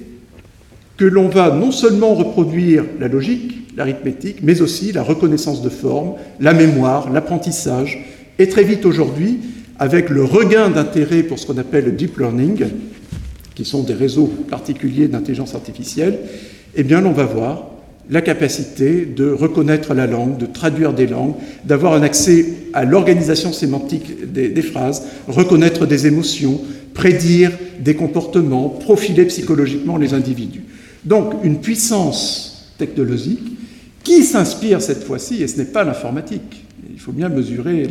que 1.00 1.06
l'on 1.06 1.28
va 1.30 1.50
non 1.50 1.72
seulement 1.72 2.12
reproduire 2.12 2.84
la 3.00 3.08
logique, 3.08 3.72
l'arithmétique, 3.74 4.40
mais 4.42 4.60
aussi 4.60 4.92
la 4.92 5.02
reconnaissance 5.02 5.62
de 5.62 5.70
forme, 5.70 6.12
la 6.40 6.52
mémoire, 6.52 7.10
l'apprentissage, 7.10 8.04
et 8.38 8.50
très 8.50 8.64
vite 8.64 8.84
aujourd'hui, 8.84 9.38
avec 9.78 10.10
le 10.10 10.24
regain 10.24 10.68
d'intérêt 10.68 11.22
pour 11.22 11.38
ce 11.38 11.46
qu'on 11.46 11.56
appelle 11.56 11.86
le 11.86 11.92
deep 11.92 12.18
learning, 12.18 12.66
qui 13.54 13.64
sont 13.64 13.82
des 13.82 13.94
réseaux 13.94 14.26
particuliers 14.50 15.08
d'intelligence 15.08 15.54
artificielle, 15.54 16.18
eh 16.76 16.82
bien, 16.82 17.02
on 17.06 17.12
va 17.12 17.24
voir 17.24 17.70
la 18.10 18.20
capacité 18.20 19.06
de 19.06 19.30
reconnaître 19.30 19.94
la 19.94 20.06
langue, 20.06 20.36
de 20.36 20.44
traduire 20.44 20.92
des 20.92 21.06
langues, 21.06 21.36
d'avoir 21.64 21.94
un 21.94 22.02
accès 22.02 22.44
à 22.74 22.84
l'organisation 22.84 23.54
sémantique 23.54 24.30
des, 24.30 24.50
des, 24.50 24.62
phrases, 24.62 25.04
reconnaître 25.28 25.86
des 25.86 26.06
émotions, 26.06 26.60
prédire 26.92 27.52
des 27.78 27.94
comportements, 27.94 28.68
profiler 28.68 29.24
psychologiquement 29.24 29.96
les 29.96 30.12
individus. 30.12 30.64
Donc 31.04 31.34
une 31.44 31.60
puissance 31.60 32.72
technologique 32.78 33.58
qui 34.04 34.24
s'inspire 34.24 34.80
cette 34.80 35.04
fois-ci, 35.04 35.42
et 35.42 35.48
ce 35.48 35.58
n'est 35.58 35.66
pas 35.66 35.84
l'informatique, 35.84 36.64
il 36.90 36.98
faut 36.98 37.12
bien 37.12 37.28
mesurer 37.28 37.86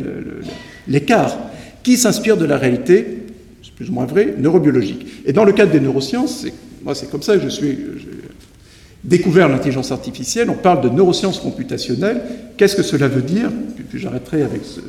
l'écart, 0.88 1.36
qui 1.82 1.96
s'inspire 1.96 2.36
de 2.36 2.44
la 2.44 2.58
réalité, 2.58 3.24
c'est 3.62 3.72
plus 3.72 3.88
ou 3.88 3.92
moins 3.92 4.06
vrai, 4.06 4.34
neurobiologique. 4.38 5.06
Et 5.24 5.32
dans 5.32 5.44
le 5.44 5.52
cadre 5.52 5.72
des 5.72 5.80
neurosciences, 5.80 6.46
moi 6.82 6.94
c'est 6.94 7.10
comme 7.10 7.22
ça 7.22 7.36
que 7.36 7.42
je 7.42 7.48
suis 7.48 7.78
découvert 9.02 9.48
l'intelligence 9.48 9.92
artificielle, 9.92 10.50
on 10.50 10.54
parle 10.54 10.82
de 10.82 10.88
neurosciences 10.88 11.38
computationnelles. 11.38 12.20
Qu'est-ce 12.56 12.76
que 12.76 12.82
cela 12.82 13.08
veut 13.08 13.22
dire? 13.22 13.50
Puis, 13.88 13.98
j'arrêterai 13.98 14.42
avec 14.42 14.62
ce, 14.64 14.80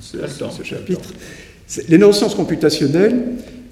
ce 0.00 0.62
chapitre. 0.62 1.10
Les 1.88 1.98
neurosciences 1.98 2.34
computationnelles, 2.34 3.22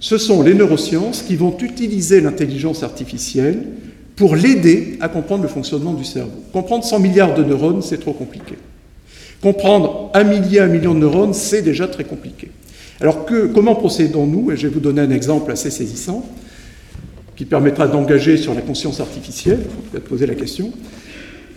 ce 0.00 0.16
sont 0.16 0.42
les 0.42 0.54
neurosciences 0.54 1.22
qui 1.22 1.36
vont 1.36 1.56
utiliser 1.60 2.20
l'intelligence 2.22 2.82
artificielle 2.82 3.64
pour 4.16 4.34
l'aider 4.34 4.96
à 5.00 5.08
comprendre 5.08 5.42
le 5.42 5.48
fonctionnement 5.48 5.94
du 5.94 6.04
cerveau. 6.04 6.42
Comprendre 6.52 6.84
100 6.84 6.98
milliards 6.98 7.34
de 7.34 7.44
neurones, 7.44 7.82
c'est 7.82 8.00
trop 8.00 8.14
compliqué. 8.14 8.54
Comprendre 9.42 10.10
un 10.14 10.24
millier, 10.24 10.60
un 10.60 10.66
million 10.66 10.94
de 10.94 11.00
neurones, 11.00 11.34
c'est 11.34 11.62
déjà 11.62 11.86
très 11.86 12.04
compliqué. 12.04 12.50
Alors 13.00 13.26
comment 13.54 13.74
procédons-nous 13.74 14.52
Et 14.52 14.56
je 14.56 14.66
vais 14.66 14.74
vous 14.74 14.80
donner 14.80 15.02
un 15.02 15.10
exemple 15.10 15.52
assez 15.52 15.70
saisissant 15.70 16.26
qui 17.36 17.46
permettra 17.46 17.86
d'engager 17.86 18.36
sur 18.36 18.52
la 18.52 18.60
conscience 18.60 19.00
artificielle, 19.00 19.60
il 19.64 19.70
faut 19.70 19.90
peut-être 19.90 20.08
poser 20.08 20.26
la 20.26 20.34
question. 20.34 20.72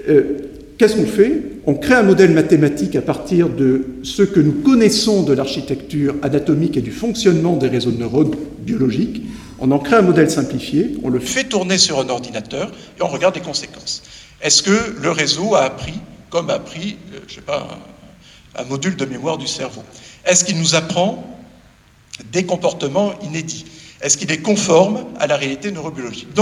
Euh, 0.07 0.37
Qu'est-ce 0.77 0.95
qu'on 0.95 1.05
fait? 1.05 1.41
On 1.65 1.75
crée 1.75 1.93
un 1.93 2.03
modèle 2.03 2.31
mathématique 2.31 2.95
à 2.95 3.01
partir 3.01 3.49
de 3.49 3.85
ce 4.03 4.23
que 4.23 4.39
nous 4.39 4.53
connaissons 4.53 5.23
de 5.23 5.33
l'architecture 5.33 6.15
anatomique 6.23 6.77
et 6.77 6.81
du 6.81 6.91
fonctionnement 6.91 7.55
des 7.55 7.67
réseaux 7.67 7.91
de 7.91 7.99
neurones 7.99 8.35
biologiques. 8.59 9.21
On 9.59 9.71
en 9.71 9.79
crée 9.79 9.97
un 9.97 10.01
modèle 10.01 10.31
simplifié, 10.31 10.97
on 11.03 11.09
le 11.09 11.19
fait 11.19 11.43
tourner 11.45 11.77
sur 11.77 11.99
un 11.99 12.09
ordinateur 12.09 12.71
et 12.99 13.03
on 13.03 13.07
regarde 13.07 13.35
les 13.35 13.41
conséquences. 13.41 14.03
Est-ce 14.41 14.63
que 14.63 14.95
le 15.01 15.11
réseau 15.11 15.55
a 15.55 15.61
appris, 15.61 15.93
comme 16.29 16.49
a 16.49 16.55
appris, 16.55 16.97
euh, 17.13 17.19
je 17.27 17.35
sais 17.35 17.41
pas, 17.41 17.67
un, 18.57 18.63
module 18.65 18.95
de 18.95 19.05
mémoire 19.05 19.37
du 19.37 19.47
cerveau? 19.47 19.83
Est-ce 20.25 20.43
qu'il 20.43 20.57
nous 20.57 20.75
apprend 20.75 21.23
des 22.31 22.45
comportements 22.45 23.13
inédits? 23.21 23.65
Est-ce 24.01 24.17
qu'il 24.17 24.31
est 24.31 24.41
conforme 24.41 25.05
à 25.19 25.27
la 25.27 25.37
réalité 25.37 25.71
neurobiologique? 25.71 26.33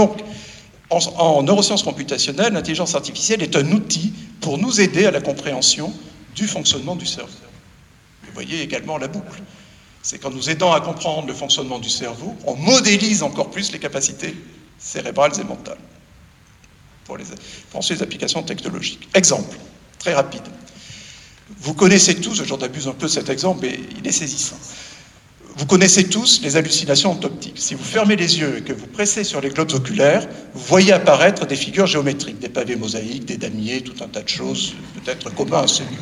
En, 0.92 0.98
en 1.18 1.42
neurosciences 1.42 1.82
computationnelles, 1.82 2.52
l'intelligence 2.52 2.94
artificielle 2.94 3.42
est 3.42 3.56
un 3.56 3.70
outil 3.72 4.12
pour 4.40 4.58
nous 4.58 4.80
aider 4.80 5.06
à 5.06 5.10
la 5.10 5.20
compréhension 5.20 5.92
du 6.34 6.46
fonctionnement 6.46 6.96
du 6.96 7.06
cerveau. 7.06 7.32
Vous 8.24 8.32
voyez 8.34 8.62
également 8.62 8.98
la 8.98 9.08
boucle. 9.08 9.42
C'est 10.02 10.18
qu'en 10.18 10.30
nous 10.30 10.50
aidant 10.50 10.72
à 10.72 10.80
comprendre 10.80 11.28
le 11.28 11.34
fonctionnement 11.34 11.78
du 11.78 11.88
cerveau, 11.88 12.34
on 12.44 12.56
modélise 12.56 13.22
encore 13.22 13.50
plus 13.50 13.70
les 13.72 13.78
capacités 13.78 14.34
cérébrales 14.78 15.38
et 15.38 15.44
mentales 15.44 15.78
pour, 17.04 17.16
les, 17.16 17.24
pour 17.70 17.78
ensuite 17.78 17.98
les 17.98 18.02
applications 18.02 18.42
technologiques. 18.42 19.08
Exemple, 19.14 19.56
très 19.98 20.14
rapide. 20.14 20.42
Vous 21.60 21.74
connaissez 21.74 22.16
tous, 22.16 22.42
j'en 22.42 22.56
abuse 22.56 22.88
un 22.88 22.92
peu 22.92 23.06
cet 23.06 23.28
exemple, 23.28 23.60
mais 23.62 23.78
il 23.96 24.06
est 24.06 24.12
saisissant. 24.12 24.56
Vous 25.56 25.66
connaissez 25.66 26.04
tous 26.04 26.40
les 26.42 26.56
hallucinations 26.56 27.12
optiques. 27.22 27.58
Si 27.58 27.74
vous 27.74 27.84
fermez 27.84 28.16
les 28.16 28.38
yeux 28.38 28.58
et 28.58 28.62
que 28.62 28.72
vous 28.72 28.86
pressez 28.86 29.22
sur 29.22 29.40
les 29.40 29.50
globes 29.50 29.72
oculaires, 29.72 30.26
vous 30.54 30.64
voyez 30.64 30.92
apparaître 30.92 31.46
des 31.46 31.56
figures 31.56 31.86
géométriques, 31.86 32.38
des 32.38 32.48
pavés 32.48 32.76
mosaïques, 32.76 33.26
des 33.26 33.36
damiers, 33.36 33.82
tout 33.82 34.02
un 34.02 34.08
tas 34.08 34.22
de 34.22 34.28
choses, 34.28 34.74
peut-être 34.94 35.34
communs 35.34 35.62
à 35.62 35.66
celui. 35.66 35.96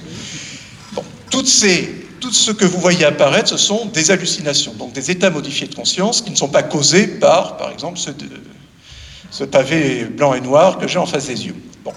Bon, 0.92 1.02
toutes 1.30 1.48
ces, 1.48 2.06
tout 2.20 2.32
ce 2.32 2.52
que 2.52 2.64
vous 2.64 2.78
voyez 2.80 3.04
apparaître, 3.04 3.48
ce 3.48 3.56
sont 3.56 3.86
des 3.86 4.12
hallucinations, 4.12 4.74
donc 4.74 4.92
des 4.92 5.10
états 5.10 5.30
modifiés 5.30 5.66
de 5.66 5.74
conscience 5.74 6.22
qui 6.22 6.30
ne 6.30 6.36
sont 6.36 6.48
pas 6.48 6.62
causés 6.62 7.06
par, 7.06 7.56
par 7.56 7.72
exemple, 7.72 7.98
ce, 7.98 8.10
ce 9.30 9.44
pavé 9.44 10.04
blanc 10.04 10.34
et 10.34 10.40
noir 10.40 10.78
que 10.78 10.86
j'ai 10.86 10.98
en 10.98 11.06
face 11.06 11.26
des 11.26 11.46
yeux. 11.46 11.56
Bon. 11.84 11.92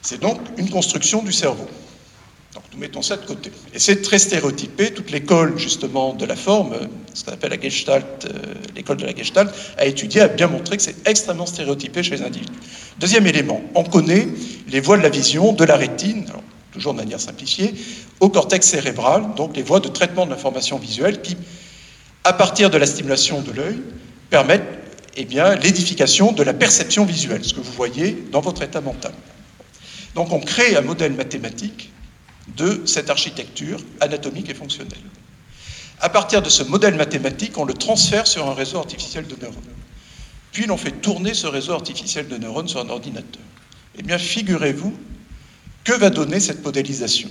C'est 0.00 0.20
donc 0.20 0.40
une 0.56 0.70
construction 0.70 1.22
du 1.22 1.32
cerveau. 1.32 1.68
Nous 2.72 2.78
mettons 2.78 3.02
ça 3.02 3.16
de 3.16 3.24
côté. 3.24 3.50
Et 3.74 3.78
c'est 3.78 4.02
très 4.02 4.18
stéréotypé. 4.18 4.92
Toute 4.92 5.10
l'école, 5.10 5.58
justement, 5.58 6.14
de 6.14 6.24
la 6.24 6.36
forme, 6.36 6.76
ce 7.14 7.24
qu'on 7.24 7.32
appelle 7.32 7.50
la 7.50 7.60
Gestalt, 7.60 8.26
euh, 8.26 8.54
l'école 8.74 8.96
de 8.96 9.06
la 9.06 9.14
Gestalt, 9.14 9.52
a 9.76 9.86
étudié, 9.86 10.22
a 10.22 10.28
bien 10.28 10.46
montré 10.48 10.76
que 10.76 10.82
c'est 10.82 11.06
extrêmement 11.08 11.46
stéréotypé 11.46 12.02
chez 12.02 12.16
les 12.16 12.22
individus. 12.22 12.52
Deuxième 12.98 13.26
élément, 13.26 13.62
on 13.74 13.84
connaît 13.84 14.28
les 14.68 14.80
voies 14.80 14.96
de 14.96 15.02
la 15.02 15.08
vision 15.08 15.52
de 15.52 15.64
la 15.64 15.76
rétine, 15.76 16.26
toujours 16.72 16.94
de 16.94 16.98
manière 16.98 17.20
simplifiée, 17.20 17.74
au 18.20 18.28
cortex 18.28 18.66
cérébral, 18.66 19.34
donc 19.36 19.56
les 19.56 19.62
voies 19.62 19.80
de 19.80 19.88
traitement 19.88 20.26
de 20.26 20.30
l'information 20.30 20.78
visuelle 20.78 21.22
qui, 21.22 21.36
à 22.24 22.32
partir 22.32 22.70
de 22.70 22.78
la 22.78 22.86
stimulation 22.86 23.40
de 23.40 23.52
l'œil, 23.52 23.78
permettent 24.30 24.78
eh 25.16 25.24
bien, 25.24 25.56
l'édification 25.56 26.32
de 26.32 26.42
la 26.44 26.54
perception 26.54 27.04
visuelle, 27.04 27.44
ce 27.44 27.52
que 27.52 27.60
vous 27.60 27.72
voyez 27.72 28.24
dans 28.30 28.40
votre 28.40 28.62
état 28.62 28.80
mental. 28.80 29.12
Donc 30.14 30.32
on 30.32 30.40
crée 30.40 30.76
un 30.76 30.80
modèle 30.80 31.12
mathématique 31.12 31.90
de 32.56 32.82
cette 32.86 33.10
architecture 33.10 33.78
anatomique 34.00 34.48
et 34.48 34.54
fonctionnelle. 34.54 34.98
À 36.00 36.08
partir 36.08 36.42
de 36.42 36.48
ce 36.48 36.62
modèle 36.62 36.94
mathématique, 36.94 37.58
on 37.58 37.64
le 37.64 37.74
transfère 37.74 38.26
sur 38.26 38.48
un 38.48 38.54
réseau 38.54 38.78
artificiel 38.78 39.26
de 39.26 39.36
neurones. 39.40 39.62
Puis 40.52 40.66
l'on 40.66 40.76
fait 40.76 40.92
tourner 40.92 41.34
ce 41.34 41.46
réseau 41.46 41.72
artificiel 41.72 42.28
de 42.28 42.36
neurones 42.36 42.68
sur 42.68 42.80
un 42.80 42.88
ordinateur. 42.88 43.42
Eh 43.96 44.02
bien, 44.02 44.18
figurez-vous, 44.18 44.96
que 45.84 45.92
va 45.92 46.10
donner 46.10 46.40
cette 46.40 46.64
modélisation? 46.64 47.28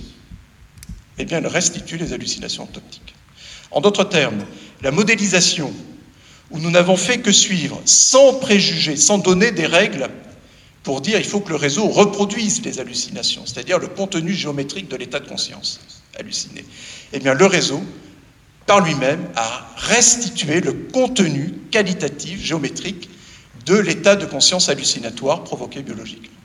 Eh 1.18 1.24
bien, 1.24 1.38
elle 1.38 1.46
restitue 1.46 1.96
les 1.96 2.12
hallucinations 2.12 2.64
optiques. 2.64 3.14
En 3.70 3.80
d'autres 3.80 4.04
termes, 4.04 4.44
la 4.82 4.90
modélisation 4.90 5.72
où 6.50 6.58
nous 6.58 6.70
n'avons 6.70 6.96
fait 6.96 7.18
que 7.18 7.32
suivre, 7.32 7.80
sans 7.84 8.34
préjugés, 8.34 8.96
sans 8.96 9.18
donner 9.18 9.50
des 9.50 9.66
règles 9.66 10.08
pour 10.88 11.02
dire 11.02 11.18
il 11.18 11.24
faut 11.26 11.40
que 11.40 11.50
le 11.50 11.56
réseau 11.56 11.86
reproduise 11.86 12.62
les 12.64 12.80
hallucinations, 12.80 13.44
c'est-à-dire 13.44 13.78
le 13.78 13.88
contenu 13.88 14.32
géométrique 14.32 14.88
de 14.88 14.96
l'état 14.96 15.20
de 15.20 15.28
conscience 15.28 15.80
halluciné. 16.18 16.64
Eh 17.12 17.18
bien, 17.18 17.34
le 17.34 17.44
réseau, 17.44 17.82
par 18.64 18.80
lui-même, 18.80 19.28
a 19.36 19.68
restitué 19.76 20.62
le 20.62 20.72
contenu 20.72 21.52
qualitatif, 21.70 22.42
géométrique, 22.42 23.10
de 23.66 23.76
l'état 23.76 24.16
de 24.16 24.24
conscience 24.24 24.70
hallucinatoire 24.70 25.44
provoqué 25.44 25.82
biologiquement. 25.82 26.38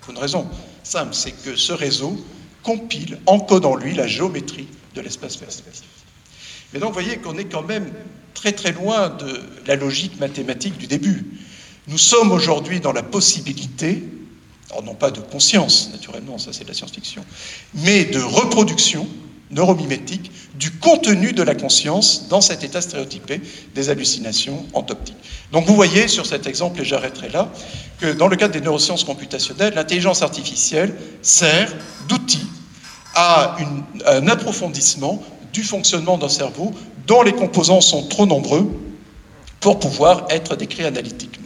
Pour 0.00 0.12
une 0.12 0.20
raison 0.20 0.48
simple, 0.84 1.12
c'est 1.12 1.32
que 1.32 1.56
ce 1.56 1.72
réseau 1.72 2.24
compile, 2.62 3.18
encode 3.26 3.64
en 3.64 3.74
lui 3.74 3.94
la 3.94 4.06
géométrie 4.06 4.68
de 4.94 5.00
l'espace 5.00 5.36
perspectif. 5.36 5.88
Mais 6.72 6.78
donc, 6.78 6.90
vous 6.90 7.00
voyez 7.02 7.16
qu'on 7.16 7.36
est 7.36 7.46
quand 7.46 7.64
même 7.64 7.90
très 8.32 8.52
très 8.52 8.70
loin 8.70 9.08
de 9.08 9.42
la 9.66 9.74
logique 9.74 10.20
mathématique 10.20 10.78
du 10.78 10.86
début. 10.86 11.26
Nous 11.90 11.98
sommes 11.98 12.30
aujourd'hui 12.30 12.78
dans 12.78 12.92
la 12.92 13.02
possibilité, 13.02 14.04
non 14.84 14.94
pas 14.94 15.10
de 15.10 15.18
conscience, 15.18 15.90
naturellement, 15.90 16.38
ça 16.38 16.52
c'est 16.52 16.62
de 16.62 16.68
la 16.68 16.74
science-fiction, 16.74 17.24
mais 17.74 18.04
de 18.04 18.20
reproduction 18.20 19.08
neuromimétique 19.50 20.30
du 20.54 20.70
contenu 20.70 21.32
de 21.32 21.42
la 21.42 21.56
conscience 21.56 22.28
dans 22.28 22.40
cet 22.40 22.62
état 22.62 22.80
stéréotypé 22.80 23.40
des 23.74 23.90
hallucinations 23.90 24.64
optique. 24.72 25.16
Donc 25.50 25.66
vous 25.66 25.74
voyez 25.74 26.06
sur 26.06 26.26
cet 26.26 26.46
exemple, 26.46 26.80
et 26.80 26.84
j'arrêterai 26.84 27.28
là, 27.30 27.50
que 27.98 28.12
dans 28.12 28.28
le 28.28 28.36
cadre 28.36 28.54
des 28.54 28.60
neurosciences 28.60 29.02
computationnelles, 29.02 29.74
l'intelligence 29.74 30.22
artificielle 30.22 30.94
sert 31.22 31.74
d'outil 32.08 32.46
à 33.16 33.56
un 34.06 34.28
approfondissement 34.28 35.20
du 35.52 35.64
fonctionnement 35.64 36.18
d'un 36.18 36.28
cerveau 36.28 36.72
dont 37.08 37.22
les 37.22 37.32
composants 37.32 37.80
sont 37.80 38.06
trop 38.06 38.26
nombreux 38.26 38.70
pour 39.58 39.80
pouvoir 39.80 40.26
être 40.30 40.54
décrits 40.54 40.84
analytiquement. 40.84 41.39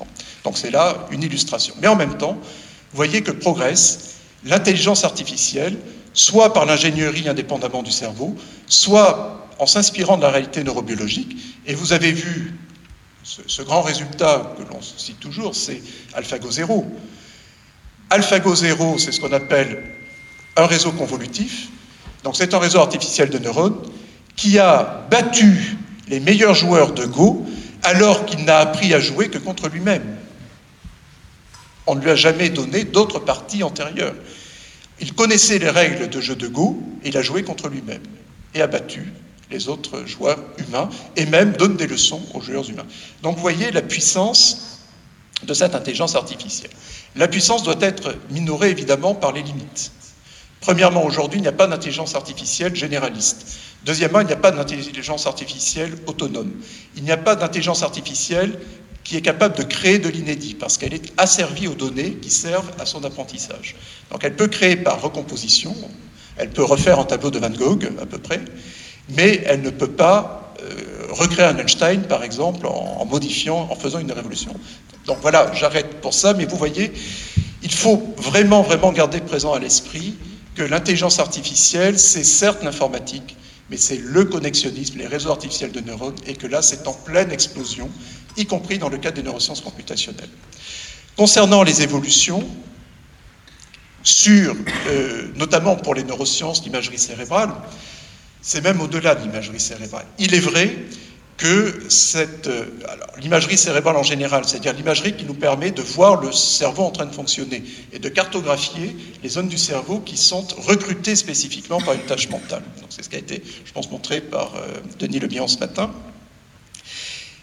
Donc 0.44 0.59
c'est 0.59 0.70
là 0.70 1.07
une 1.11 1.22
illustration. 1.22 1.74
Mais 1.80 1.88
en 1.88 1.96
même 1.96 2.16
temps, 2.16 2.35
vous 2.35 2.96
voyez 2.96 3.22
que 3.22 3.33
progresse 3.33 4.16
l'intelligence 4.44 5.04
artificielle, 5.04 5.76
soit 6.12 6.52
par 6.52 6.66
l'ingénierie 6.66 7.28
indépendamment 7.28 7.83
du 7.83 7.90
cerveau, 7.90 8.37
soit 8.66 9.48
en 9.59 9.66
s'inspirant 9.66 10.16
de 10.16 10.22
la 10.22 10.30
réalité 10.30 10.62
neurobiologique. 10.62 11.37
Et 11.66 11.74
vous 11.74 11.92
avez 11.92 12.12
vu 12.12 12.54
ce, 13.22 13.62
grand 13.62 13.83
résultat 13.83 14.54
que 14.59 14.62
l'on 14.70 14.80
cite 14.83 15.18
toujours, 15.18 15.54
c'est 15.54 15.83
AlphaGo 16.14 16.50
0. 16.50 16.87
AlphaGo 18.11 18.54
0, 18.54 18.98
c'est 18.98 19.12
ce 19.12 19.20
qu'on 19.20 19.33
appelle 19.33 19.83
un 20.57 20.66
réseau 20.66 20.92
convolutif. 20.92 21.68
Donc 22.22 22.37
c'est 22.37 22.54
un 22.54 22.59
réseau 22.59 22.78
artificiel 22.80 23.30
de 23.30 23.38
neurones 23.38 23.76
qui 24.37 24.59
a 24.59 25.07
battu 25.11 25.76
les 26.09 26.20
meilleurs 26.20 26.54
joueurs 26.54 26.92
de 26.92 27.07
Go 27.07 27.46
alors 27.83 28.26
qu'il 28.26 28.44
n'a 28.44 28.59
appris 28.59 28.92
à 28.94 29.00
jouer 29.00 29.28
que 29.28 29.38
contre 29.38 29.68
lui-même. 29.68 30.16
On 31.87 31.94
ne 31.94 32.01
lui 32.01 32.11
a 32.11 32.16
jamais 32.16 32.49
donné 32.49 32.85
d'autres 32.85 33.18
parties 33.18 33.62
antérieures. 33.62 34.14
Il 35.01 35.14
connaissait 35.14 35.59
les 35.59 35.70
règles 35.70 36.09
de 36.09 36.20
jeu 36.20 36.37
de 36.37 36.47
Go 36.47 36.83
et 37.03 37.09
il 37.09 37.16
a 37.16 37.23
joué 37.23 37.42
contre 37.42 37.68
lui-même 37.68 38.03
et 38.55 38.62
a 38.62 38.66
battu 38.66 39.12
les 39.51 39.68
autres 39.68 40.07
joueurs 40.07 40.38
humains 40.59 40.88
et 41.16 41.27
même 41.27 41.53
donne 41.53 41.77
des 41.77 41.87
leçons 41.87 42.23
aux 42.33 42.40
joueurs 42.40 42.68
humains. 42.68 42.87
Donc 43.23 43.37
vous 43.37 43.42
voyez 43.42 43.70
la 43.70 43.83
puissance 43.83 44.81
de 45.42 45.53
cette 45.53 45.75
intelligence 45.75 46.14
artificielle. 46.14 46.70
La 47.16 47.29
puissance 47.29 47.62
doit 47.62 47.77
être 47.81 48.14
minorée 48.31 48.70
évidemment 48.70 49.14
par 49.14 49.33
les 49.33 49.42
limites. 49.42 49.92
Premièrement, 50.61 51.05
aujourd'hui, 51.05 51.40
il 51.40 51.42
n'y 51.42 51.49
a 51.49 51.53
pas 51.53 51.66
d'intelligence 51.66 52.14
artificielle 52.14 52.75
généraliste. 52.75 53.47
Deuxièmement, 53.85 54.20
il 54.20 54.27
n'y 54.27 54.33
a 54.33 54.37
pas 54.37 54.51
d'intelligence 54.51 55.27
artificielle 55.27 55.92
autonome. 56.07 56.53
Il 56.97 57.03
n'y 57.03 57.12
a 57.12 57.18
pas 57.18 57.37
d'intelligence 57.37 57.83
artificielle 57.83 58.59
qui 59.04 59.16
est 59.16 59.22
capable 59.22 59.56
de 59.56 59.62
créer 59.62 59.98
de 59.98 60.08
l'inédit, 60.08 60.54
parce 60.54 60.78
qu'elle 60.78 60.94
est 60.94 61.12
asservie 61.18 61.68
aux 61.68 61.74
données 61.74 62.14
qui 62.14 62.30
servent 62.30 62.70
à 62.80 62.86
son 62.86 63.04
apprentissage. 63.04 63.76
Donc 64.10 64.24
elle 64.24 64.34
peut 64.34 64.48
créer 64.48 64.76
par 64.76 65.00
recomposition, 65.00 65.76
elle 66.36 66.50
peut 66.50 66.64
refaire 66.64 66.98
un 66.98 67.04
tableau 67.04 67.30
de 67.30 67.38
Van 67.38 67.50
Gogh 67.50 67.92
à 68.00 68.06
peu 68.06 68.18
près, 68.18 68.40
mais 69.10 69.42
elle 69.46 69.60
ne 69.60 69.70
peut 69.70 69.90
pas 69.90 70.54
euh, 70.62 71.06
recréer 71.10 71.44
un 71.44 71.58
Einstein, 71.58 72.02
par 72.02 72.24
exemple, 72.24 72.66
en, 72.66 72.96
en, 73.00 73.04
modifiant, 73.04 73.68
en 73.70 73.76
faisant 73.76 73.98
une 73.98 74.12
révolution. 74.12 74.54
Donc 75.06 75.18
voilà, 75.20 75.52
j'arrête 75.52 76.00
pour 76.00 76.14
ça, 76.14 76.32
mais 76.32 76.46
vous 76.46 76.56
voyez, 76.56 76.90
il 77.62 77.72
faut 77.72 78.14
vraiment, 78.16 78.62
vraiment 78.62 78.92
garder 78.92 79.20
présent 79.20 79.52
à 79.52 79.58
l'esprit 79.58 80.14
que 80.54 80.62
l'intelligence 80.62 81.18
artificielle, 81.18 81.98
c'est 81.98 82.24
certes 82.24 82.62
l'informatique, 82.62 83.36
mais 83.70 83.76
c'est 83.76 83.96
le 83.96 84.24
connexionnisme, 84.24 84.98
les 84.98 85.06
réseaux 85.06 85.30
artificiels 85.30 85.72
de 85.72 85.80
neurones, 85.80 86.14
et 86.26 86.34
que 86.34 86.46
là, 86.46 86.62
c'est 86.62 86.86
en 86.86 86.92
pleine 86.92 87.32
explosion, 87.32 87.90
y 88.37 88.47
compris 88.47 88.79
dans 88.79 88.88
le 88.88 88.99
cadre 88.99 89.16
des 89.16 89.23
neurosciences 89.23 89.61
computationnelles. 89.61 90.29
Concernant 91.16 91.62
les 91.62 91.83
évolutions, 91.83 92.47
sur, 94.05 94.55
euh, 94.87 95.29
notamment 95.35 95.77
pour 95.77 95.94
les 95.94 96.05
neurosciences, 96.05 96.62
l'imagerie 96.62 96.99
cérébrale, 96.99 97.51
c'est 98.42 98.62
même 98.62 98.81
au-delà 98.81 99.14
de 99.14 99.23
l'imagerie 99.23 99.61
cérébrale. 99.61 100.05
Il 100.18 100.35
est 100.35 100.40
vrai 100.40 100.77
que 101.37 101.85
cette, 101.88 102.47
euh, 102.47 102.66
l'imagerie 103.18 103.59
cérébrale 103.59 103.97
en 103.97 104.03
général, 104.03 104.44
c'est-à-dire 104.44 104.75
l'imagerie 104.75 105.16
qui 105.16 105.25
nous 105.25 105.35
permet 105.35 105.70
de 105.70 105.83
voir 105.83 106.20
le 106.20 106.31
cerveau 106.31 106.85
en 106.85 106.90
train 106.90 107.07
de 107.07 107.14
fonctionner 107.14 107.64
et 107.92 107.99
de 107.99 108.09
cartographier 108.09 108.94
les 109.23 109.29
zones 109.31 109.49
du 109.49 109.59
cerveau 109.59 109.99
qui 110.01 110.16
sont 110.16 110.47
recrutées 110.59 111.16
spécifiquement 111.16 111.81
par 111.81 111.94
une 111.94 112.05
tâche 112.05 112.29
mentale. 112.29 112.62
Donc 112.81 112.90
c'est 112.90 113.03
ce 113.03 113.09
qui 113.09 113.16
a 113.16 113.20
été, 113.20 113.42
je 113.64 113.73
pense, 113.73 113.90
montré 113.90 114.20
par 114.20 114.55
euh, 114.55 114.81
Denis 114.99 115.18
Lebihan 115.18 115.49
ce 115.49 115.59
matin. 115.59 115.90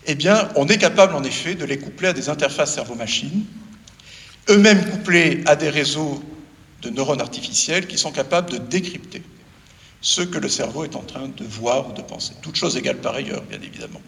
Eh 0.07 0.15
bien, 0.15 0.49
on 0.55 0.67
est 0.67 0.77
capable 0.77 1.15
en 1.15 1.23
effet 1.23 1.55
de 1.55 1.65
les 1.65 1.77
coupler 1.77 2.09
à 2.09 2.13
des 2.13 2.29
interfaces 2.29 2.73
cerveau-machine, 2.73 3.45
eux-mêmes 4.49 4.89
couplés 4.89 5.43
à 5.45 5.55
des 5.55 5.69
réseaux 5.69 6.23
de 6.81 6.89
neurones 6.89 7.21
artificiels 7.21 7.87
qui 7.87 7.97
sont 7.97 8.11
capables 8.11 8.49
de 8.49 8.57
décrypter 8.57 9.21
ce 10.01 10.21
que 10.21 10.39
le 10.39 10.49
cerveau 10.49 10.83
est 10.83 10.95
en 10.95 11.03
train 11.03 11.27
de 11.27 11.43
voir 11.43 11.89
ou 11.89 11.93
de 11.93 12.01
penser. 12.01 12.33
Toutes 12.41 12.55
choses 12.55 12.75
égales 12.75 12.97
par 12.97 13.13
ailleurs, 13.13 13.43
bien 13.43 13.59
évidemment. 13.61 14.01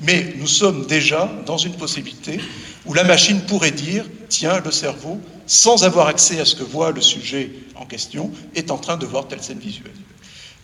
Mais 0.00 0.34
nous 0.36 0.48
sommes 0.48 0.86
déjà 0.86 1.30
dans 1.46 1.58
une 1.58 1.74
possibilité 1.74 2.40
où 2.84 2.94
la 2.94 3.04
machine 3.04 3.40
pourrait 3.42 3.70
dire, 3.70 4.04
tiens, 4.28 4.60
le 4.64 4.72
cerveau, 4.72 5.20
sans 5.46 5.84
avoir 5.84 6.08
accès 6.08 6.40
à 6.40 6.44
ce 6.44 6.56
que 6.56 6.64
voit 6.64 6.90
le 6.90 7.00
sujet 7.00 7.52
en 7.76 7.86
question, 7.86 8.32
est 8.56 8.72
en 8.72 8.78
train 8.78 8.96
de 8.96 9.06
voir 9.06 9.28
telle 9.28 9.42
scène 9.42 9.60
visuelle. 9.60 9.92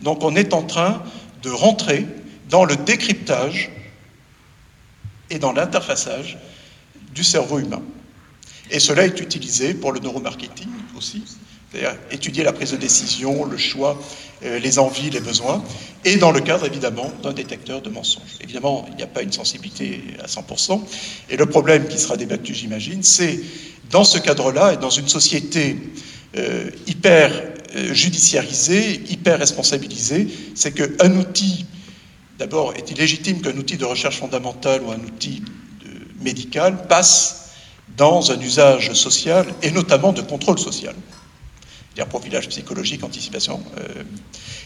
Donc 0.01 0.23
on 0.23 0.35
est 0.35 0.53
en 0.53 0.63
train 0.63 1.01
de 1.43 1.49
rentrer 1.49 2.05
dans 2.49 2.65
le 2.65 2.75
décryptage 2.75 3.71
et 5.29 5.39
dans 5.39 5.51
l'interfaçage 5.51 6.37
du 7.13 7.23
cerveau 7.23 7.59
humain. 7.59 7.81
Et 8.69 8.79
cela 8.79 9.05
est 9.05 9.19
utilisé 9.19 9.73
pour 9.73 9.91
le 9.91 9.99
neuromarketing 9.99 10.67
aussi, 10.97 11.23
c'est-à-dire 11.71 11.97
étudier 12.11 12.43
la 12.43 12.53
prise 12.53 12.71
de 12.71 12.77
décision, 12.77 13.45
le 13.45 13.57
choix, 13.57 13.99
euh, 14.43 14.59
les 14.59 14.77
envies, 14.77 15.09
les 15.09 15.19
besoins, 15.19 15.63
et 16.05 16.17
dans 16.17 16.31
le 16.31 16.41
cadre 16.41 16.65
évidemment 16.65 17.11
d'un 17.23 17.33
détecteur 17.33 17.81
de 17.81 17.89
mensonges. 17.89 18.37
Évidemment, 18.41 18.85
il 18.89 18.95
n'y 18.95 19.03
a 19.03 19.07
pas 19.07 19.21
une 19.21 19.31
sensibilité 19.31 20.01
à 20.21 20.27
100%, 20.27 20.81
et 21.29 21.37
le 21.37 21.45
problème 21.45 21.87
qui 21.87 21.97
sera 21.97 22.17
débattu, 22.17 22.53
j'imagine, 22.53 23.03
c'est 23.03 23.39
dans 23.89 24.03
ce 24.03 24.17
cadre-là 24.17 24.73
et 24.73 24.77
dans 24.77 24.89
une 24.89 25.07
société 25.07 25.77
euh, 26.35 26.69
hyper 26.87 27.31
euh, 27.75 27.93
judiciarisée, 27.93 29.01
hyper 29.09 29.39
responsabilisée, 29.39 30.27
c'est 30.55 30.73
qu'un 30.73 31.15
outil, 31.15 31.65
d'abord, 32.37 32.73
est-il 32.75 32.97
légitime 32.97 33.41
qu'un 33.41 33.57
outil 33.57 33.77
de 33.77 33.85
recherche 33.85 34.17
fondamentale 34.17 34.81
ou 34.83 34.91
un 34.91 34.99
outil 34.99 35.43
médical 36.21 36.87
passe 36.87 37.51
dans 37.95 38.31
un 38.31 38.39
usage 38.39 38.93
social 38.93 39.45
et 39.61 39.71
notamment 39.71 40.13
de 40.13 40.21
contrôle 40.21 40.59
social? 40.59 40.95
Profilage 42.05 42.47
psychologique, 42.49 43.03
anticipation, 43.03 43.61
euh, 43.77 44.03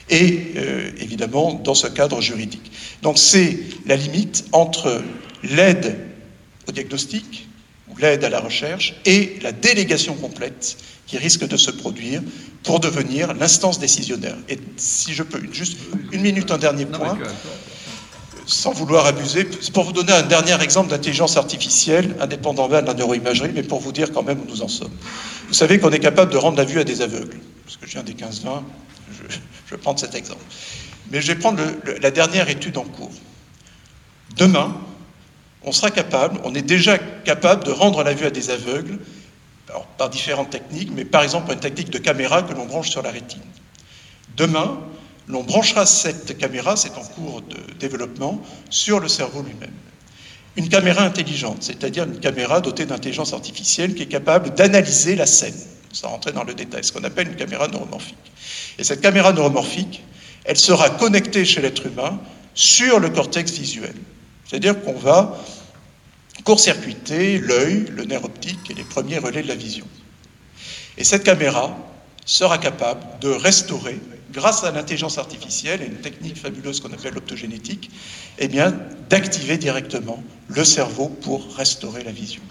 et 0.10 0.52
euh, 0.58 0.92
évidemment 0.98 1.54
dans 1.54 1.74
ce 1.74 1.88
cadre 1.88 2.20
juridique. 2.20 2.72
Donc 3.02 3.18
c'est 3.18 3.58
la 3.86 3.96
limite 3.96 4.46
entre 4.52 5.02
l'aide 5.44 5.98
au 6.68 6.72
diagnostic, 6.72 7.48
ou 7.92 7.98
l'aide 7.98 8.24
à 8.24 8.30
la 8.30 8.40
recherche, 8.40 8.96
et 9.06 9.38
la 9.42 9.52
délégation 9.52 10.16
complète 10.16 10.78
qui 11.08 11.18
risque 11.18 11.48
de 11.48 11.58
se 11.58 11.72
produire 11.72 12.22
pour 12.64 12.80
devenir 12.80 13.34
l'instance 13.34 13.80
décisionnaire. 13.80 14.38
Et 14.50 14.58
si 14.78 15.14
je 15.14 15.24
peux, 15.24 15.42
juste 15.52 15.78
une 16.12 16.22
minute, 16.22 16.52
un 16.52 16.58
dernier 16.58 16.86
point 16.86 17.18
sans 18.46 18.72
vouloir 18.72 19.06
abuser, 19.06 19.46
pour 19.74 19.86
vous 19.86 19.94
donner 19.94 20.12
un 20.14 20.24
dernier 20.24 20.62
exemple 20.62 20.90
d'intelligence 20.90 21.38
artificielle, 21.38 22.16
indépendamment 22.20 22.82
de 22.82 22.88
la 22.88 22.94
neuroimagerie, 22.94 23.52
mais 23.54 23.64
pour 23.64 23.80
vous 23.80 23.92
dire 23.92 24.12
quand 24.12 24.24
même 24.24 24.40
où 24.42 24.46
nous 24.46 24.62
en 24.62 24.68
sommes. 24.68 24.92
Vous 25.48 25.54
savez 25.54 25.80
qu'on 25.80 25.92
est 25.92 26.00
capable 26.00 26.32
de 26.32 26.38
rendre 26.38 26.58
la 26.58 26.66
vue 26.66 26.80
à 26.80 26.84
des 26.84 27.02
aveugles, 27.02 27.40
parce 27.66 27.78
que 27.78 27.88
je 27.88 27.92
viens 27.94 28.04
des 28.04 28.14
15-20, 28.14 28.64
je, 29.12 29.36
je, 29.36 29.72
vais 29.72 29.78
prendre 29.78 30.00
cet 30.00 30.16
exemple. 30.16 30.44
Mais 31.12 31.22
je 31.22 31.28
vais 31.28 31.40
prendre 31.40 31.62
la 32.02 32.12
dernière 32.12 32.50
étude 32.50 32.78
en 32.78 32.84
cours. 32.84 33.12
Demain, 34.38 34.76
on 35.64 35.72
sera 35.72 35.92
capable, 35.92 36.40
on 36.44 36.56
est 36.56 36.62
déjà 36.62 36.98
capable 36.98 37.64
de 37.64 37.72
rendre 37.72 38.04
la 38.04 38.14
vue 38.14 38.26
à 38.26 38.32
des 38.32 38.50
aveugles, 38.50 39.00
par 39.98 40.10
différentes 40.10 40.50
techniques, 40.50 40.90
mais 40.94 41.06
par 41.06 41.24
exemple 41.24 41.54
une 41.54 41.60
technique 41.60 41.90
de 41.92 41.98
caméra 41.98 42.44
que 42.44 42.54
l'on 42.54 42.66
branche 42.66 42.90
sur 42.90 43.02
la 43.02 43.12
rétine. 43.12 43.42
Demain, 44.36 44.80
l'on 45.28 45.44
branchera 45.44 45.86
cette 45.86 46.38
caméra, 46.38 46.76
c'est 46.76 46.98
en 46.98 47.04
cours 47.04 47.42
de 47.42 47.58
développement, 47.80 48.42
sur 48.70 49.00
le 49.00 49.08
cerveau 49.08 49.42
lui-même. 49.42 49.74
Une 50.58 50.68
caméra 50.68 51.04
intelligente, 51.04 51.64
c'est-à-dire 51.64 52.04
une 52.04 52.20
caméra 52.20 52.60
dotée 52.60 52.86
d'intelligence 52.86 53.34
artificielle 53.34 53.96
qui 53.96 54.04
est 54.04 54.08
capable 54.08 54.54
d'analyser 54.54 55.16
la 55.16 55.26
scène, 55.26 55.56
sans 55.94 56.10
rentrer 56.10 56.34
dans 56.34 56.44
le 56.44 56.54
détail, 56.54 56.84
ce 56.84 56.92
qu'on 56.92 57.04
appelle 57.04 57.30
une 57.30 57.38
caméra 57.38 57.68
neuromorphique. 57.68 58.18
Et 58.78 58.84
cette 58.84 59.00
caméra 59.00 59.32
neuromorphique, 59.32 60.04
elle 60.44 60.58
sera 60.58 60.90
connectée 60.90 61.46
chez 61.46 61.62
l'être 61.62 61.86
humain 61.86 62.20
sur 62.54 63.00
le 63.00 63.10
cortex 63.10 63.54
visuel. 63.54 63.94
C'est-à-dire 64.52 64.82
qu'on 64.82 64.92
va 64.92 65.42
court-circuiter 66.44 67.40
l'œil, 67.40 67.86
le 67.96 68.04
nerf 68.04 68.26
optique 68.26 68.70
et 68.70 68.74
les 68.74 68.84
premiers 68.84 69.18
relais 69.18 69.44
de 69.44 69.48
la 69.48 69.56
vision. 69.56 69.88
Et 70.98 71.06
cette 71.06 71.24
caméra 71.24 71.74
sera 72.26 72.58
capable 72.58 73.02
de 73.22 73.30
restaurer 73.30 73.98
grâce 74.34 74.66
à 74.66 74.72
l'intelligence 74.72 75.18
artificielle 75.18 75.82
et 75.82 75.86
une 75.86 76.02
technique 76.02 76.38
fabuleuse 76.38 76.82
qu'on 76.82 76.92
appelle 76.92 77.14
l'optogénétique, 77.14 77.92
eh 78.40 78.50
d'activer 79.10 79.58
directement 79.58 80.22
le 80.50 80.66
cerveau 80.66 81.08
pour 81.08 81.56
restaurer 81.56 82.04
la 82.04 82.12
vision. 82.12 82.42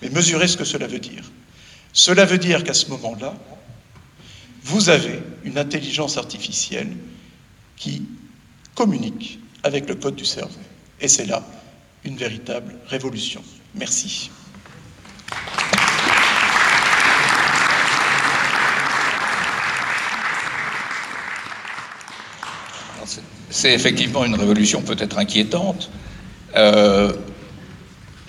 Mais 0.00 0.08
mesurez 0.08 0.48
ce 0.48 0.56
que 0.56 0.64
cela 0.64 0.86
veut 0.86 0.98
dire. 0.98 1.30
Cela 1.92 2.24
veut 2.24 2.38
dire 2.38 2.64
qu'à 2.64 2.72
ce 2.72 2.88
moment-là, 2.88 3.34
vous 4.62 4.88
avez 4.88 5.22
une 5.44 5.58
intelligence 5.58 6.16
artificielle 6.16 6.96
qui 7.76 8.08
communique 8.74 9.40
avec 9.62 9.86
le 9.90 9.94
code 9.94 10.16
du 10.16 10.24
cerveau. 10.24 10.63
Et 11.04 11.08
c'est 11.08 11.26
là 11.26 11.42
une 12.02 12.16
véritable 12.16 12.76
révolution. 12.86 13.42
Merci. 13.74 14.30
c'est 23.50 23.74
effectivement 23.74 24.24
une 24.24 24.34
révolution 24.34 24.80
peut-être 24.80 25.18
inquiétante. 25.18 25.90
Euh, 26.56 27.12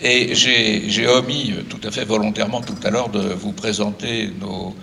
et 0.01 0.35
j'ai 0.35 1.07
omis 1.07 1.53
tout 1.69 1.79
à 1.81 1.91
fait 1.91 2.03
volontairement 2.03 2.59
tout 2.59 2.75
à 2.83 2.89
l'heure 2.89 3.07
de 3.07 3.33
vous 3.33 3.53
présenter 3.53 4.31
nos, 4.41 4.75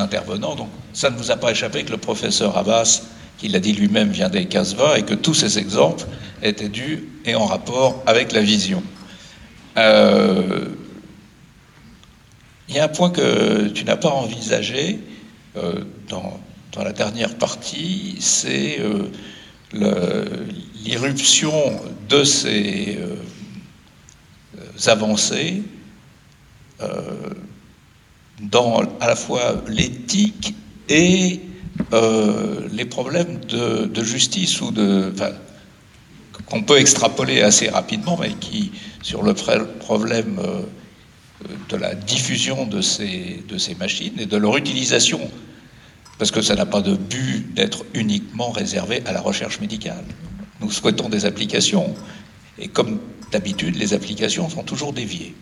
intervenants. 0.00 0.56
Donc 0.56 0.70
ça 0.94 1.10
ne 1.10 1.16
vous 1.16 1.30
a 1.30 1.36
pas 1.36 1.50
échappé 1.50 1.84
que 1.84 1.92
le 1.92 1.98
professeur 1.98 2.56
Abbas, 2.56 3.02
qui 3.38 3.48
l'a 3.48 3.60
dit 3.60 3.72
lui-même, 3.72 4.10
vient 4.10 4.28
des 4.28 4.44
15-20 4.44 4.98
et 4.98 5.02
que 5.02 5.14
tous 5.14 5.34
ces 5.34 5.58
exemples 5.58 6.04
étaient 6.42 6.68
dus 6.68 7.08
et 7.24 7.34
en 7.34 7.46
rapport 7.46 8.02
avec 8.06 8.32
la 8.32 8.40
vision. 8.40 8.82
Euh, 9.76 10.66
il 12.68 12.76
y 12.76 12.78
a 12.78 12.84
un 12.84 12.88
point 12.88 13.10
que 13.10 13.68
tu 13.68 13.84
n'as 13.84 13.96
pas 13.96 14.10
envisagé 14.10 15.00
euh, 15.56 15.84
dans, 16.08 16.40
dans, 16.72 16.82
la 16.82 16.92
dernière 16.92 17.34
partie, 17.36 18.16
c'est 18.20 18.78
l'irruption 20.84 21.52
de 22.08 22.24
ces 22.24 22.98
euh, 22.98 23.16
avancées 24.90 25.62
euh, 26.80 27.30
dans 28.40 28.82
à 29.00 29.06
la 29.06 29.16
fois 29.16 29.62
l'éthique 29.68 30.54
et 30.88 31.40
euh, 31.92 32.68
les 32.72 32.84
problèmes 32.84 33.40
de, 33.46 34.04
justice 34.04 34.60
ou 34.60 34.72
qu'on 36.46 36.62
peut 36.62 36.78
extrapoler 36.78 37.42
assez 37.42 37.68
rapidement, 37.68 38.18
mais 38.20 38.32
qui 38.34 38.72
sur 39.02 39.22
le 39.22 39.34
problème 39.34 40.40
de 41.68 41.76
la 41.76 41.94
diffusion 41.94 42.66
de 42.66 42.80
ces, 42.80 43.42
de 43.48 43.58
ces 43.58 43.74
machines 43.74 44.18
et 44.18 44.26
de 44.26 44.36
leur 44.36 44.56
utilisation 44.56 45.20
parce 46.18 46.30
que 46.30 46.40
ça 46.40 46.54
n'a 46.54 46.66
pas 46.66 46.80
de 46.80 46.94
but 46.94 47.54
d'être 47.54 47.84
uniquement 47.94 48.50
réservé 48.50 49.02
à 49.06 49.12
la 49.12 49.20
recherche 49.20 49.60
médicale. 49.60 50.04
Nous 50.60 50.70
souhaitons 50.70 51.08
des 51.08 51.24
applications, 51.24 51.94
et 52.58 52.68
comme 52.68 53.00
d'habitude, 53.32 53.76
les 53.76 53.94
applications 53.94 54.48
sont 54.48 54.62
toujours 54.62 54.92
déviées. 54.92 55.34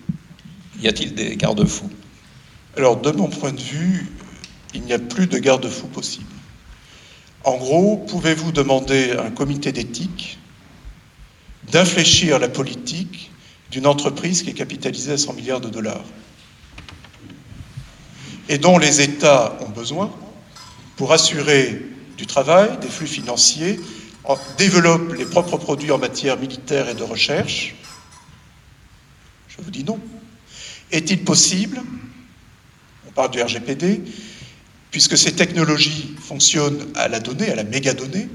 Y 0.81 0.89
a-t-il 0.89 1.15
des 1.15 1.37
garde-fous? 1.37 1.91
Alors, 2.77 3.01
de 3.01 3.11
mon 3.11 3.29
point 3.29 3.53
de 3.53 3.61
vue, 3.61 4.11
il 4.75 4.83
n'y 4.83 4.93
a 4.93 4.99
plus 4.99 5.27
de 5.27 5.39
garde-fous 5.39 5.89
possible. 5.89 6.27
En 7.45 7.57
gros, 7.57 7.97
pouvez-vous 8.09 8.53
demander 8.53 9.13
à 9.13 9.25
un 9.25 9.31
comité 9.31 9.73
d'éthique 9.73 10.39
d'infléchir 11.71 12.39
la 12.39 12.49
politique 12.49 13.31
d'une 13.71 13.87
entreprise 13.87 14.43
qui 14.43 14.51
est 14.51 14.55
capitalisée 14.55 15.13
à 15.13 15.19
100 15.19 15.35
milliards 15.35 15.61
de 15.61 15.69
dollars 15.69 16.05
et 18.49 18.59
dont 18.59 18.79
les 18.79 19.01
États 19.01 19.57
ont 19.61 19.69
besoin 19.69 20.13
pour 20.97 21.13
assurer 21.13 21.83
du 22.19 22.27
travail, 22.27 22.79
des 22.81 22.89
flux 22.89 23.07
financiers, 23.07 23.81
développe 24.59 25.15
les 25.15 25.25
propres 25.25 25.57
produits 25.57 25.91
en 25.91 25.99
matière 25.99 26.39
militaire 26.39 26.89
et 26.89 26.95
de 26.95 27.03
recherche? 27.03 27.75
Je 29.49 29.63
vous 29.63 29.71
dis 29.71 29.85
non. 29.85 29.99
Est-il 30.91 31.25
possible, 31.25 31.81
on 33.09 33.11
parle 33.13 33.31
du 33.31 33.43
RGPD, 33.43 34.03
puisque 34.93 35.19
ces 35.19 35.33
technologies 35.33 36.15
fonctionnent 36.21 36.87
à 36.95 37.09
la 37.09 37.19
donnée, 37.19 37.51
à 37.51 37.57
la 37.57 37.65
mégadonnée, 37.65 38.29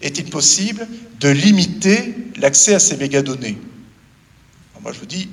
est-il 0.00 0.30
possible 0.30 0.86
de 1.20 1.28
limiter 1.28 2.14
l'accès 2.36 2.74
à 2.74 2.78
ces 2.78 2.96
mégadonnées? 2.96 3.58
Moi, 4.82 4.92
je 4.92 5.00
vous 5.00 5.06
dis 5.06 5.28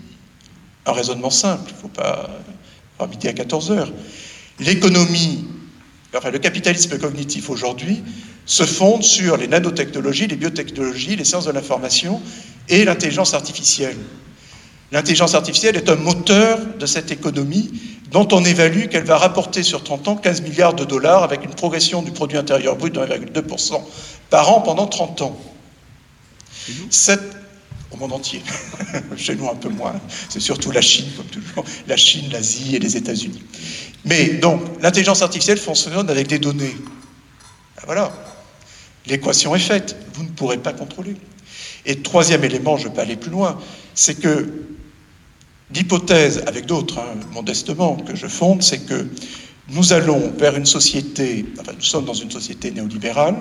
un 0.86 0.92
raisonnement 0.92 1.30
simple, 1.30 1.70
il 1.70 1.76
ne 1.76 1.82
faut 1.82 1.88
pas 1.88 2.30
à 3.00 3.04
à 3.04 3.34
14 3.34 3.72
heures. 3.72 3.92
L'économie, 4.60 5.46
enfin 6.16 6.32
le 6.32 6.40
capitalisme 6.40 6.98
cognitif 6.98 7.50
aujourd'hui 7.50 8.02
se 8.46 8.64
fonde 8.64 9.04
sur 9.04 9.38
les 9.38 9.48
nanotechnologies, 9.48 10.28
les 10.28 10.36
biotechnologies, 10.36 11.16
les 11.16 11.26
sciences 11.26 11.46
de 11.46 11.52
l'information 11.52 12.22
et 12.70 12.86
l'intelligence 12.86 13.34
artificielle. 13.34 13.98
L'intelligence 14.94 15.34
artificielle 15.34 15.76
est 15.76 15.90
un 15.90 15.96
moteur 15.96 16.60
de 16.80 16.86
cette 16.86 17.10
économie 17.10 17.72
dont 18.12 18.28
on 18.32 18.46
évalue 18.46 18.90
qu'elle 18.90 19.06
va 19.06 19.18
rapporter 19.18 19.64
sur 19.64 19.84
30 19.84 20.08
ans 20.08 20.16
15 20.16 20.44
milliards 20.44 20.76
de 20.76 20.86
dollars 20.86 21.24
avec 21.24 21.44
une 21.44 21.56
progression 21.56 22.04
du 22.04 22.12
produit 22.12 22.38
intérieur 22.38 22.76
brut 22.76 22.94
de 22.94 23.00
1,2% 23.00 23.82
par 24.30 24.52
an 24.52 24.62
pendant 24.62 24.86
30 24.86 25.24
ans. 25.24 25.42
Cette, 26.92 27.24
au 27.90 27.98
monde 27.98 28.14
entier, 28.14 28.44
chez 29.18 29.36
nous 29.36 29.50
un 29.50 29.56
peu 29.56 29.70
moins, 29.70 30.00
c'est 30.30 30.40
surtout 30.40 30.70
la 30.70 30.82
Chine, 30.82 31.08
comme 31.18 31.26
toujours, 31.26 31.66
la 31.88 31.98
Chine, 31.98 32.30
l'Asie 32.32 32.76
et 32.76 32.80
les 32.80 32.96
États-Unis. 32.96 33.42
Mais 34.06 34.26
donc, 34.36 34.62
l'intelligence 34.80 35.24
artificielle 35.24 35.58
fonctionne 35.58 36.08
avec 36.08 36.28
des 36.28 36.38
données. 36.38 36.78
Ben 37.78 37.84
voilà, 37.88 38.12
l'équation 39.08 39.56
est 39.56 39.60
faite, 39.60 39.96
vous 40.14 40.24
ne 40.24 40.30
pourrez 40.30 40.60
pas 40.60 40.72
contrôler. 40.74 41.16
Et 41.88 42.04
troisième 42.04 42.44
élément, 42.44 42.78
je 42.78 42.84
ne 42.84 42.90
vais 42.90 42.96
pas 42.96 43.02
aller 43.02 43.16
plus 43.16 43.32
loin, 43.32 43.58
c'est 43.96 44.20
que 44.20 44.68
L'hypothèse, 45.74 46.44
avec 46.46 46.68
d'autres, 46.68 47.00
hein, 47.00 47.20
modestement, 47.34 47.96
que 47.96 48.16
je 48.16 48.28
fonde, 48.28 48.62
c'est 48.62 48.86
que 48.86 49.08
nous 49.70 49.94
allons 49.94 50.32
vers 50.38 50.56
une 50.56 50.66
société, 50.66 51.46
enfin 51.60 51.72
nous 51.74 51.82
sommes 51.82 52.06
dans 52.06 52.14
une 52.14 52.30
société 52.30 52.70
néolibérale, 52.70 53.36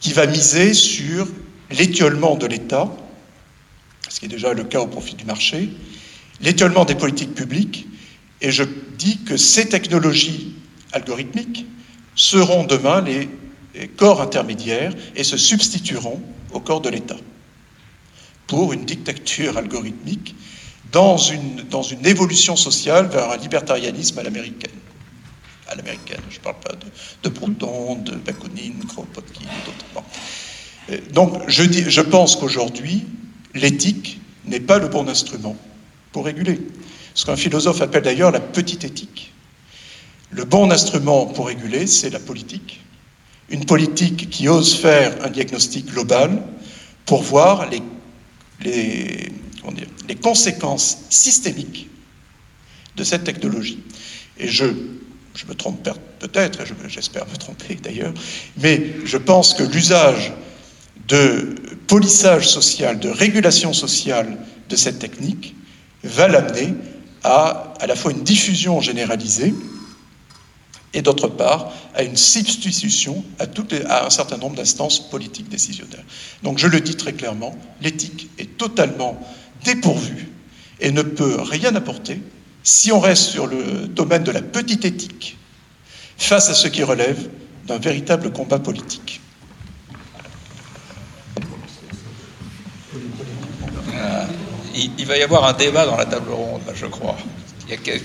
qui 0.00 0.12
va 0.12 0.26
miser 0.26 0.72
sur 0.72 1.28
l'étiolement 1.70 2.36
de 2.36 2.46
l'État, 2.46 2.90
ce 4.08 4.20
qui 4.20 4.26
est 4.26 4.28
déjà 4.28 4.54
le 4.54 4.64
cas 4.64 4.80
au 4.80 4.86
profit 4.86 5.14
du 5.14 5.24
marché, 5.24 5.68
l'étiolement 6.40 6.86
des 6.86 6.94
politiques 6.94 7.34
publiques, 7.34 7.86
et 8.40 8.50
je 8.50 8.64
dis 8.96 9.18
que 9.18 9.36
ces 9.36 9.68
technologies 9.68 10.54
algorithmiques 10.92 11.66
seront 12.14 12.64
demain 12.64 13.02
les 13.02 13.28
corps 13.96 14.22
intermédiaires 14.22 14.94
et 15.14 15.24
se 15.24 15.36
substitueront 15.36 16.22
au 16.52 16.60
corps 16.60 16.80
de 16.80 16.88
l'État 16.88 17.18
pour 18.46 18.72
une 18.72 18.84
dictature 18.84 19.58
algorithmique 19.58 20.34
dans 20.92 21.16
une, 21.16 21.62
dans 21.70 21.82
une 21.82 22.04
évolution 22.06 22.56
sociale 22.56 23.06
vers 23.06 23.30
un 23.30 23.36
libertarianisme 23.36 24.18
à 24.18 24.22
l'américaine. 24.22 24.70
À 25.68 25.76
l'américaine, 25.76 26.20
je 26.30 26.38
ne 26.38 26.42
parle 26.42 26.58
pas 26.60 26.72
de, 26.72 26.86
de 27.22 27.28
Proudhon, 27.28 27.96
de 27.96 28.16
Bakounine, 28.16 28.84
Kropotkin 28.88 29.46
d'autres. 29.64 30.04
Euh, 30.90 30.98
donc, 31.12 31.48
je, 31.48 31.62
dis, 31.62 31.84
je 31.88 32.00
pense 32.00 32.36
qu'aujourd'hui, 32.36 33.06
l'éthique 33.54 34.20
n'est 34.46 34.60
pas 34.60 34.78
le 34.78 34.88
bon 34.88 35.08
instrument 35.08 35.56
pour 36.12 36.24
réguler. 36.24 36.58
Ce 37.14 37.24
qu'un 37.24 37.36
philosophe 37.36 37.82
appelle 37.82 38.02
d'ailleurs 38.02 38.32
la 38.32 38.40
petite 38.40 38.84
éthique. 38.84 39.32
Le 40.30 40.44
bon 40.44 40.70
instrument 40.70 41.26
pour 41.26 41.46
réguler, 41.46 41.86
c'est 41.86 42.10
la 42.10 42.20
politique. 42.20 42.80
Une 43.48 43.64
politique 43.64 44.30
qui 44.30 44.48
ose 44.48 44.76
faire 44.76 45.24
un 45.24 45.30
diagnostic 45.30 45.86
global 45.86 46.42
pour 47.04 47.22
voir 47.22 47.68
les, 47.68 47.82
les, 48.60 49.32
les 50.08 50.14
conséquences 50.16 50.98
systémiques 51.10 51.88
de 52.96 53.04
cette 53.04 53.24
technologie. 53.24 53.78
Et 54.38 54.48
je, 54.48 54.66
je 55.34 55.46
me 55.46 55.54
trompe 55.54 55.88
peut-être, 56.18 56.60
j'espère 56.88 57.26
me 57.28 57.36
tromper 57.36 57.74
d'ailleurs, 57.82 58.14
mais 58.56 58.94
je 59.04 59.16
pense 59.16 59.54
que 59.54 59.62
l'usage 59.62 60.32
de 61.08 61.54
polissage 61.86 62.48
social, 62.48 62.98
de 63.00 63.08
régulation 63.08 63.72
sociale 63.72 64.38
de 64.68 64.76
cette 64.76 64.98
technique 64.98 65.54
va 66.04 66.28
l'amener 66.28 66.74
à 67.22 67.70
à 67.80 67.86
la 67.86 67.96
fois 67.96 68.12
une 68.12 68.22
diffusion 68.22 68.80
généralisée 68.80 69.54
et 70.92 71.02
d'autre 71.02 71.28
part 71.28 71.72
à 71.94 72.02
une 72.02 72.16
substitution 72.16 73.24
à 73.38 74.06
un 74.06 74.10
certain 74.10 74.36
nombre 74.36 74.56
d'instances 74.56 75.08
politiques 75.08 75.48
décisionnaires. 75.48 76.04
Donc 76.42 76.58
je 76.58 76.66
le 76.66 76.80
dis 76.80 76.96
très 76.96 77.12
clairement, 77.12 77.56
l'éthique 77.80 78.28
est 78.38 78.56
totalement 78.58 79.18
dépourvu 79.64 80.28
et 80.80 80.90
ne 80.90 81.02
peut 81.02 81.40
rien 81.40 81.74
apporter 81.74 82.20
si 82.62 82.92
on 82.92 83.00
reste 83.00 83.24
sur 83.24 83.46
le 83.46 83.86
domaine 83.88 84.24
de 84.24 84.30
la 84.30 84.42
petite 84.42 84.84
éthique 84.84 85.36
face 86.18 86.50
à 86.50 86.54
ce 86.54 86.68
qui 86.68 86.82
relève 86.82 87.28
d'un 87.66 87.78
véritable 87.78 88.32
combat 88.32 88.58
politique. 88.58 89.20
Euh, 93.94 94.24
il, 94.74 95.06
va 95.06 95.16
y 95.18 95.22
avoir 95.22 95.44
un 95.44 95.52
débat 95.52 95.86
dans 95.86 95.96
la 95.96 96.06
table 96.06 96.30
ronde, 96.30 96.62
je 96.74 96.86
crois. 96.86 97.16
Il 97.66 97.70
y 97.70 97.74
a 97.74 97.98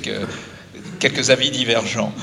quelques, 0.99 1.29
avis 1.29 1.51
divergents. 1.51 2.13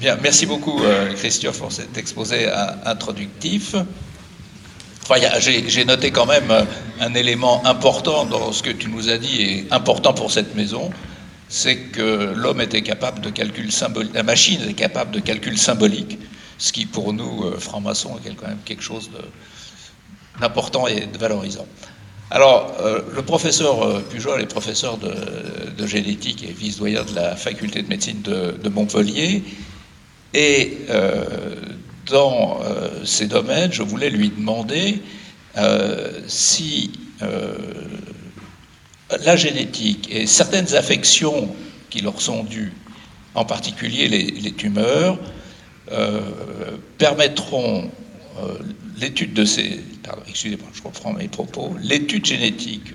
Bien, 0.00 0.16
merci 0.22 0.46
beaucoup, 0.46 0.82
euh, 0.82 1.12
Christophe, 1.14 1.58
pour 1.58 1.72
cet 1.72 1.96
exposé 1.96 2.48
introductif 2.84 3.74
j'ai 5.38 5.84
noté 5.84 6.10
quand 6.10 6.26
même 6.26 6.50
euh, 6.50 6.64
un 7.00 7.14
élément 7.14 7.64
important 7.64 8.24
dans 8.24 8.52
ce 8.52 8.62
que 8.62 8.70
tu 8.70 8.88
nous 8.88 9.08
as 9.08 9.18
dit 9.18 9.42
et 9.42 9.66
important 9.70 10.12
pour 10.12 10.30
cette 10.30 10.54
maison, 10.54 10.90
c'est 11.48 11.76
que 11.76 12.32
l'homme 12.34 12.60
était 12.60 12.82
capable 12.82 13.20
de 13.20 13.30
calcul 13.30 13.70
symbolique, 13.70 14.14
la 14.14 14.22
machine 14.22 14.60
est 14.68 14.74
capable 14.74 15.12
de 15.12 15.20
calcul 15.20 15.58
symbolique, 15.58 16.18
ce 16.58 16.72
qui 16.72 16.86
pour 16.86 17.12
nous, 17.12 17.44
euh, 17.44 17.58
francs-maçons, 17.58 18.18
est 18.26 18.34
quand 18.34 18.48
même 18.48 18.58
quelque 18.64 18.82
chose 18.82 19.10
d'important 20.40 20.86
et 20.86 21.06
de 21.06 21.18
valorisant. 21.18 21.66
Alors, 22.30 22.74
euh, 22.80 23.02
le 23.14 23.22
professeur 23.22 24.02
Pujol 24.04 24.40
est 24.40 24.46
professeur 24.46 24.98
de, 24.98 25.86
génétique 25.86 26.42
et 26.42 26.52
vice-doyen 26.52 27.04
de 27.04 27.14
la 27.14 27.36
faculté 27.36 27.82
de 27.82 27.88
médecine 27.88 28.22
de, 28.22 28.68
Montpellier. 28.68 29.44
Et 30.34 30.78
dans 32.06 32.60
euh, 32.62 33.04
ces 33.04 33.26
domaines, 33.26 33.72
je 33.72 33.82
voulais 33.82 34.10
lui 34.10 34.30
demander 34.30 35.02
euh, 35.56 36.20
si 36.26 36.92
euh, 37.22 37.54
la 39.24 39.36
génétique 39.36 40.08
et 40.10 40.26
certaines 40.26 40.74
affections 40.74 41.54
qui 41.90 42.00
leur 42.00 42.20
sont 42.20 42.44
dues, 42.44 42.72
en 43.34 43.44
particulier 43.44 44.08
les, 44.08 44.52
tumeurs, 44.52 45.18
permettront 46.98 47.90
l'étude 48.98 49.34
de 49.34 49.44
ces, 49.44 49.84
excusez-moi, 50.26 50.68
je 50.72 50.82
reprends 50.82 51.12
mes 51.12 51.28
propos, 51.28 51.76
l'étude 51.80 52.24
génétique 52.24 52.94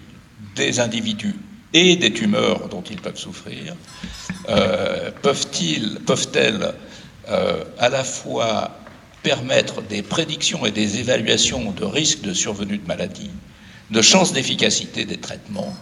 des 0.55 0.79
individus 0.79 1.35
et 1.73 1.95
des 1.95 2.11
tumeurs 2.11 2.67
dont 2.69 2.81
ils 2.81 2.99
peuvent 2.99 3.17
souffrir, 3.17 3.75
peuvent-ils, 5.21 5.99
peuvent-elles 6.05 6.73
à 7.27 7.89
la 7.89 8.03
fois 8.03 8.80
permettre 9.23 9.81
des 9.81 10.01
prédictions 10.01 10.65
et 10.65 10.71
des 10.71 10.99
évaluations 10.99 11.71
de 11.71 11.85
risques 11.85 12.21
de 12.21 12.33
survenue 12.33 12.77
de 12.77 12.87
maladies, 12.87 13.31
de 13.91 14.01
chances 14.01 14.33
d'efficacité 14.33 15.05
des 15.05 15.17
traitements. 15.17 15.75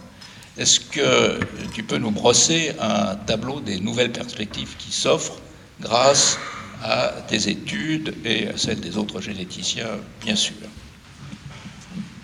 Est-ce 0.58 0.80
que 0.80 1.40
tu 1.72 1.82
peux 1.82 1.96
nous 1.96 2.10
brosser 2.10 2.72
un 2.80 3.16
tableau 3.16 3.60
des 3.60 3.80
nouvelles 3.80 4.12
perspectives 4.12 4.76
qui 4.78 4.92
s'offrent 4.92 5.40
grâce 5.80 6.38
à 6.82 7.14
tes 7.28 7.48
études 7.48 8.14
et 8.24 8.48
à 8.48 8.58
celles 8.58 8.80
des 8.80 8.96
autres 8.96 9.20
généticiens, 9.20 9.98
bien 10.22 10.36
sûr? 10.36 10.54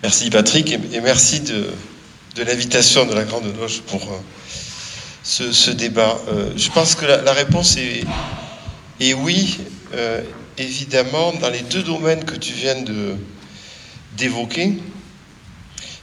Merci 0.03 0.29
Patrick 0.29 0.71
et 0.71 1.01
merci 1.01 1.39
de, 1.39 1.65
l'invitation 2.43 3.05
de 3.07 3.15
la 3.15 3.23
Grande 3.23 3.51
Loge 3.59 3.81
pour 3.81 4.03
euh, 4.03 4.19
ce, 5.23 5.71
débat. 5.71 6.19
Euh, 6.27 6.51
je 6.55 6.69
pense 6.69 6.93
que 6.93 7.05
la, 7.05 7.33
réponse 7.33 7.77
est, 7.77 9.13
oui. 9.15 9.57
Euh, 9.95 10.21
évidemment 10.57 11.33
dans 11.33 11.49
les 11.49 11.61
deux 11.61 11.83
domaines 11.83 12.23
que 12.23 12.35
tu 12.35 12.53
viens 12.53 12.75
d'évoquer, 14.17 14.77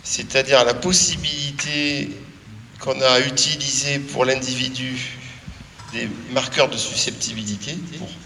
c'est-à-dire 0.02 0.64
la 0.64 0.74
possibilité 0.74 2.10
qu'on 2.80 3.00
a 3.00 3.20
utilisé 3.20 3.98
pour 3.98 4.24
l'individu 4.24 5.18
des 5.92 6.08
marqueurs 6.32 6.68
de 6.68 6.76
susceptibilité 6.76 7.76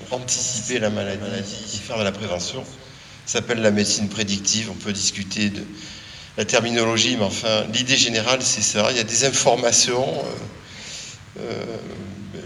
pour 0.08 0.18
anticiper 0.18 0.78
la 0.78 0.90
maladie 0.90 1.64
et 1.74 1.76
faire 1.76 1.98
de 1.98 2.04
la 2.04 2.12
prévention. 2.12 2.64
Ça 3.26 3.40
s'appelle 3.40 3.60
la 3.60 3.70
médecine 3.70 4.08
prédictive. 4.08 4.70
On 4.70 4.74
peut 4.74 4.92
discuter 4.92 5.50
de 5.50 5.62
la 6.38 6.44
terminologie, 6.44 7.16
mais 7.16 7.24
enfin, 7.24 7.64
l'idée 7.74 7.96
générale, 7.96 8.40
c'est 8.42 8.62
ça. 8.62 8.90
Il 8.90 8.96
y 8.96 9.00
a 9.00 9.04
des 9.04 9.24
informations 9.26 10.08
euh, 11.38 11.40
euh, 11.40 11.76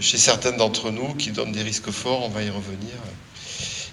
chez 0.01 0.17
certains 0.17 0.51
d'entre 0.51 0.91
nous 0.91 1.13
qui 1.15 1.31
donnent 1.31 1.53
des 1.53 1.63
risques 1.63 1.91
forts. 1.91 2.25
On 2.25 2.29
va 2.29 2.43
y 2.43 2.49
revenir 2.49 2.91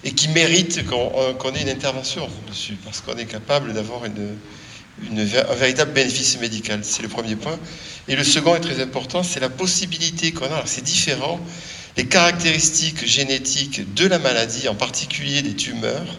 et 0.03 0.11
qui 0.13 0.27
mérite 0.29 0.79
euh, 0.79 1.33
qu'on 1.33 1.53
ait 1.53 1.61
une 1.61 1.69
intervention 1.69 2.27
dessus, 2.47 2.77
parce 2.83 3.01
qu'on 3.01 3.17
est 3.17 3.25
capable 3.25 3.73
d'avoir 3.73 4.03
un 4.03 5.53
véritable 5.55 5.93
bénéfice 5.93 6.39
médical. 6.39 6.79
C'est 6.83 7.03
le 7.03 7.09
premier 7.09 7.35
point. 7.35 7.59
Et 8.07 8.15
le 8.15 8.23
second 8.23 8.55
est 8.55 8.61
très 8.61 8.81
important, 8.81 9.23
c'est 9.23 9.39
la 9.39 9.49
possibilité 9.49 10.31
qu'on 10.31 10.51
a, 10.51 10.63
c'est 10.65 10.83
différent, 10.83 11.39
Les 11.97 12.05
caractéristiques 12.05 13.05
génétiques 13.05 13.93
de 13.93 14.07
la 14.07 14.17
maladie, 14.17 14.69
en 14.69 14.75
particulier 14.75 15.41
des 15.41 15.55
tumeurs, 15.55 16.17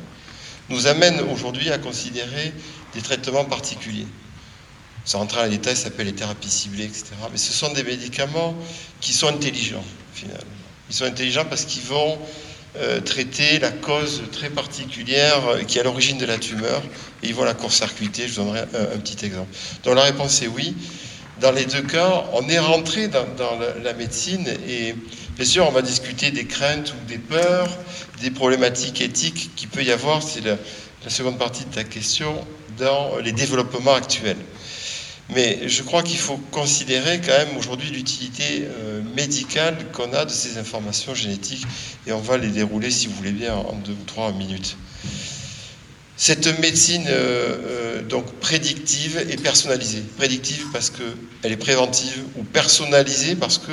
nous 0.68 0.86
amènent 0.86 1.20
aujourd'hui 1.20 1.70
à 1.70 1.78
considérer 1.78 2.52
des 2.94 3.00
traitements 3.00 3.46
particuliers. 3.46 4.06
Sans 5.04 5.18
rentrer 5.20 5.38
dans 5.38 5.44
les 5.44 5.56
détails, 5.56 5.76
ça 5.76 5.84
s'appelle 5.84 6.06
les 6.06 6.14
thérapies 6.14 6.50
ciblées, 6.50 6.84
etc. 6.84 7.06
Mais 7.30 7.38
ce 7.38 7.52
sont 7.52 7.72
des 7.72 7.82
médicaments 7.82 8.54
qui 9.00 9.14
sont 9.14 9.28
intelligents, 9.28 9.84
finalement. 10.12 10.44
Ils 10.90 10.94
sont 10.94 11.04
intelligents 11.04 11.46
parce 11.46 11.64
qu'ils 11.64 11.82
vont 11.82 12.18
euh, 12.76 13.00
traiter 13.00 13.58
la 13.58 13.70
cause 13.70 14.22
très 14.32 14.48
particulière 14.48 15.46
euh, 15.46 15.62
qui 15.62 15.76
est 15.76 15.82
à 15.82 15.84
l'origine 15.84 16.16
de 16.16 16.24
la 16.24 16.38
tumeur 16.38 16.82
et 17.22 17.28
ils 17.28 17.34
vont 17.34 17.44
la 17.44 17.52
court-circuiter. 17.52 18.26
Je 18.26 18.40
vous 18.40 18.46
donnerai 18.46 18.60
un, 18.60 18.98
petit 18.98 19.26
exemple. 19.26 19.54
Donc 19.84 19.94
la 19.94 20.04
réponse 20.04 20.40
est 20.40 20.46
oui. 20.46 20.74
Dans 21.40 21.52
les 21.52 21.66
deux 21.66 21.82
cas, 21.82 22.24
on 22.32 22.48
est 22.48 22.58
rentré 22.58 23.08
dans, 23.08 23.26
la, 23.82 23.92
médecine 23.94 24.46
et 24.68 24.94
bien 25.36 25.44
sûr, 25.44 25.66
on 25.66 25.72
va 25.72 25.82
discuter 25.82 26.30
des 26.30 26.46
craintes 26.46 26.94
ou 26.94 27.08
des 27.08 27.18
peurs, 27.18 27.68
des 28.22 28.30
problématiques 28.30 29.00
éthiques 29.00 29.50
qu'il 29.56 29.68
peut 29.68 29.82
y 29.82 29.90
avoir, 29.90 30.22
c'est 30.22 30.40
la, 30.40 30.56
la 31.04 31.10
seconde 31.10 31.38
partie 31.38 31.64
de 31.64 31.74
ta 31.74 31.84
question, 31.84 32.46
dans 32.78 33.18
les 33.18 33.32
développements 33.32 33.94
actuels. 33.94 34.36
Mais 35.34 35.66
je 35.66 35.82
crois 35.82 36.02
qu'il 36.02 36.18
faut 36.18 36.36
considérer 36.50 37.20
quand 37.20 37.32
même 37.32 37.56
aujourd'hui 37.56 37.90
l'utilité 37.90 38.64
euh, 38.64 39.00
médicale 39.16 39.76
qu'on 39.92 40.12
a 40.12 40.24
de 40.24 40.30
ces 40.30 40.58
informations 40.58 41.14
génétiques 41.14 41.64
et 42.06 42.12
on 42.12 42.20
va 42.20 42.36
les 42.36 42.48
dérouler, 42.48 42.90
si 42.90 43.06
vous 43.06 43.14
voulez 43.14 43.32
bien, 43.32 43.54
en 43.54 43.74
deux 43.76 43.92
ou 43.92 44.04
trois 44.06 44.32
minutes. 44.32 44.76
Cette 46.16 46.58
médecine 46.60 47.06
euh, 47.08 47.56
euh, 47.66 48.02
donc 48.02 48.26
prédictive 48.40 49.24
et 49.30 49.36
personnalisée. 49.36 50.02
Prédictive 50.18 50.66
parce 50.72 50.90
qu'elle 50.90 51.52
est 51.52 51.56
préventive 51.56 52.22
ou 52.36 52.44
personnalisée 52.44 53.34
parce 53.34 53.58
que 53.58 53.72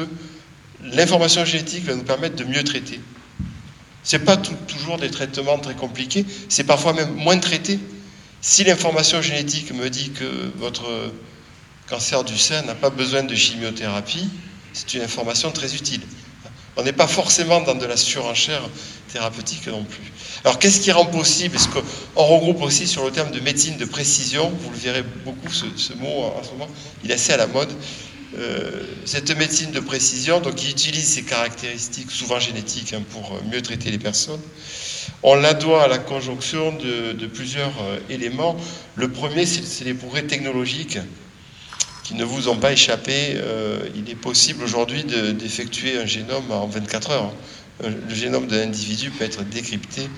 l'information 0.81 1.43
génétique 1.43 1.83
va 1.85 1.95
nous 1.95 2.03
permettre 2.03 2.37
de 2.37 2.45
mieux 2.45 2.63
traiter. 2.63 3.01
Ce 4.03 4.15
n'est 4.15 4.23
pas 4.23 4.37
toujours 4.37 4.97
des 4.97 5.11
traitements 5.11 5.59
très 5.59 5.75
compliqués, 5.75 6.25
c'est 6.47 6.63
parfois 6.63 6.93
même 6.93 7.13
moins 7.15 7.37
traité. 7.37 7.79
Si 8.39 8.63
l'information 8.63 9.21
génétique 9.21 9.73
me 9.73 9.89
dit 9.89 10.11
que 10.11 10.51
votre 10.57 11.11
cancer 11.89 12.23
du 12.23 12.38
sein 12.38 12.62
n'a 12.62 12.75
pas 12.75 12.91
besoin 12.91 13.23
de 13.23 13.34
chimiothérapie, 13.36 14.30
c'est 14.73 14.93
une 14.93 15.02
information 15.02 15.52
très 15.52 15.73
utile. 15.75 16.02
On 16.78 16.84
n'est 16.84 16.93
pas 16.93 17.08
forcément 17.08 17.62
dans 17.62 17.75
de 17.75 17.86
la 17.86 17.97
surenchère 17.97 18.62
thérapeutique 19.12 19.67
non 19.67 19.84
plus. 19.84 20.13
Alors 20.45 20.60
qu'est-ce 20.60 20.80
qui 20.80 20.91
rend 20.91 21.06
possible 21.06 21.56
Est-ce 21.56 21.67
qu'on 21.67 22.23
regroupe 22.23 22.62
aussi 22.62 22.88
sur 22.88 23.04
le 23.04 23.12
terme 23.12 23.32
de 23.32 23.39
médecine 23.39 23.75
de 23.78 23.86
précision 23.86 24.49
Vous 24.62 24.69
le 24.69 24.78
verrez 24.78 25.04
beaucoup, 25.25 25.52
ce, 25.52 25.93
mot 25.93 26.32
en 26.38 26.43
ce 26.43 26.52
moment, 26.52 26.67
il 27.04 27.12
est 27.12 27.15
assez 27.15 27.34
à 27.34 27.38
la 27.38 27.47
mode. 27.47 27.69
Euh, 28.38 28.84
cette 29.06 29.36
médecine 29.36 29.71
de 29.71 29.80
précision, 29.80 30.39
donc 30.39 30.56
qui 30.56 30.69
utilise 30.69 31.06
ces 31.06 31.23
caractéristiques, 31.23 32.12
souvent 32.12 32.39
génétiques, 32.39 32.93
hein, 32.93 33.02
pour 33.10 33.39
mieux 33.52 33.63
traiter 33.63 33.89
les 33.89 33.97
personnes, 33.97 34.39
on 35.23 35.34
la 35.34 35.56
doit 35.56 35.86
à 35.86 35.88
la 35.88 35.97
conjonction 35.97 36.71
de, 36.73 37.13
de 37.13 37.25
plusieurs 37.25 37.73
euh, 37.82 37.97
éléments. 38.12 38.56
Le 38.95 39.10
premier, 39.10 39.47
c'est 39.47 39.84
les 39.84 39.95
progrès 39.95 40.21
technologiques 40.21 40.99
qui 42.09 42.15
ne 42.15 42.25
vous 42.25 42.49
ont 42.49 42.55
pas 42.55 42.71
échappé. 42.71 43.35
Euh, 43.35 43.87
il 43.95 44.09
est 44.09 44.15
possible 44.15 44.63
aujourd'hui 44.63 45.03
d'effectuer 45.03 45.99
un 45.99 46.07
génome 46.07 46.51
en 46.51 46.65
24 46.65 47.11
heures. 47.11 47.31
Le 47.83 48.15
génome 48.15 48.47
d'un 48.47 48.63
individu 48.63 49.11
peut 49.11 49.25
être 49.25 49.43
décrypté 49.43 50.09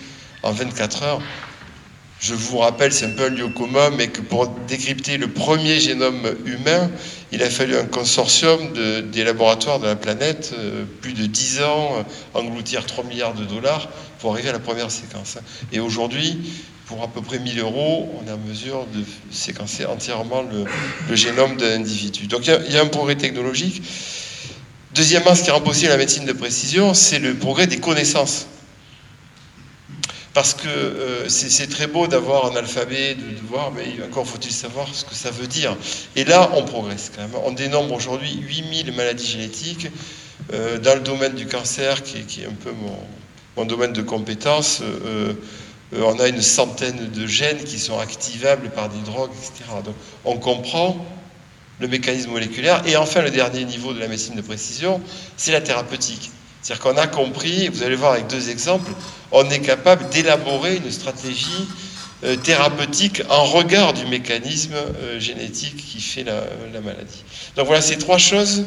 en 0.42 0.54
24 0.54 1.04
heures. 1.04 1.22
Je 2.22 2.34
vous 2.34 2.60
rappelle, 2.60 2.94
c'est 2.94 3.08
un 3.08 3.10
peu 3.10 3.26
un 3.26 3.30
lieu 3.30 3.50
commun, 3.50 3.90
mais 3.90 4.08
que 4.08 4.22
pour 4.22 4.48
décrypter 4.48 5.18
le 5.18 5.28
premier 5.28 5.82
génome 5.82 6.34
humain, 6.46 6.90
il 7.34 7.44
a 7.44 7.50
fallu 7.50 7.76
un 7.76 7.86
consortium 7.86 8.72
de, 8.72 9.02
des 9.02 9.26
laboratoires 9.26 9.80
de 9.80 9.88
la 9.88 9.98
planète, 9.98 10.54
euh, 10.58 10.86
plus 11.02 11.12
de 11.12 11.26
10 11.26 11.64
ans, 11.64 11.98
euh, 11.98 12.40
engloutir 12.40 12.86
3 12.86 13.04
milliards 13.04 13.34
de 13.34 13.44
dollars 13.44 13.90
pour 14.20 14.32
arriver 14.32 14.50
à 14.50 14.54
la 14.54 14.60
première 14.60 14.92
séquence. 14.92 15.40
Et 15.74 15.82
aujourd'hui, 15.82 16.40
pour 16.92 17.04
à 17.04 17.08
peu 17.08 17.22
près 17.22 17.40
1000 17.40 17.60
euros, 17.60 18.10
on 18.22 18.28
est 18.28 18.32
en 18.32 18.38
mesure 18.38 18.86
de 18.94 19.04
séquencer 19.32 19.86
entièrement 19.86 20.42
le, 20.42 20.66
le 21.10 21.16
génome 21.16 21.56
d'un 21.56 21.76
individu. 21.78 22.28
Donc 22.28 22.46
il 22.46 22.74
y, 22.74 22.78
a, 22.78 22.82
un 22.82 22.88
progrès 22.88 23.16
technologique. 23.16 23.82
Deuxièmement, 24.94 25.34
ce 25.34 25.44
qui 25.44 25.52
rend 25.52 25.62
possible 25.62 25.90
la 25.90 25.98
médecine 25.98 26.26
de 26.26 26.34
précision, 26.34 26.94
c'est 26.94 27.20
le 27.20 27.36
progrès 27.36 27.66
des 27.66 27.80
connaissances. 27.80 28.48
Parce 30.34 30.54
que 30.54 30.68
euh, 30.68 31.30
c'est 31.30 31.70
très 31.70 31.88
beau 31.88 32.08
d'avoir 32.08 32.52
un 32.52 32.56
alphabet, 32.58 33.16
de, 33.16 33.48
voir, 33.48 33.72
mais 33.72 33.86
encore 34.06 34.28
faut-il 34.28 34.52
savoir 34.52 34.94
ce 34.94 35.06
que 35.06 35.16
ça 35.16 35.32
veut 35.32 35.48
dire. 35.48 35.78
Et 36.18 36.26
là, 36.26 36.52
on 36.56 36.64
progresse 36.64 37.10
quand 37.16 37.22
même. 37.22 37.32
On 37.46 37.54
dénombre 37.54 37.94
aujourd'hui 37.94 38.34
8000 38.34 38.94
maladies 38.94 39.28
génétiques 39.28 39.88
euh, 40.54 40.78
dans 40.78 40.96
le 40.96 41.02
domaine 41.02 41.36
du 41.36 41.46
cancer, 41.46 42.04
qui 42.04 42.18
est, 42.18 42.46
un 42.46 42.54
peu 42.64 42.72
mon, 42.72 42.98
mon, 43.56 43.66
domaine 43.66 43.94
de 43.94 44.02
compétence. 44.02 44.82
Euh, 44.82 45.34
on 45.94 46.20
a 46.20 46.28
une 46.28 46.42
centaine 46.42 47.10
de 47.10 47.28
gènes 47.28 47.64
qui 47.64 47.80
sont 47.80 48.00
activables 48.00 48.70
par 48.70 48.90
des 48.90 49.02
drogues, 49.02 49.32
etc. 49.32 49.70
Donc, 49.84 49.96
on 50.26 50.38
comprend 50.38 51.06
le 51.80 51.88
mécanisme 51.88 52.32
moléculaire. 52.32 52.82
Et 52.86 52.96
enfin, 52.96 53.22
le 53.22 53.32
dernier 53.32 53.66
niveau 53.66 53.94
de 53.94 54.00
la 54.00 54.08
médecine 54.08 54.36
de 54.36 54.42
précision, 54.42 55.02
c'est 55.36 55.52
la 55.52 55.62
thérapeutique. 55.62 56.32
C'est-à-dire 56.62 56.84
qu'on 56.84 56.98
a 56.98 57.08
compris, 57.08 57.68
vous 57.70 57.84
allez 57.84 57.96
voir 57.96 58.14
avec 58.14 58.28
deux 58.28 58.50
exemples, 58.50 58.92
on 59.32 59.50
est 59.50 59.62
capable 59.62 60.08
d'élaborer 60.10 60.78
une 60.78 60.92
stratégie 60.92 61.68
euh, 62.24 62.36
thérapeutique 62.36 63.24
en 63.30 63.46
regard 63.46 63.94
du 63.94 64.06
mécanisme 64.06 64.76
euh, 64.76 65.20
génétique 65.20 65.78
qui 65.78 66.00
fait 66.00 66.24
la, 66.24 66.44
la, 66.72 66.80
maladie. 66.82 67.24
Donc 67.56 67.66
voilà, 67.66 67.82
ces 67.82 67.98
trois 67.98 68.20
choses 68.20 68.66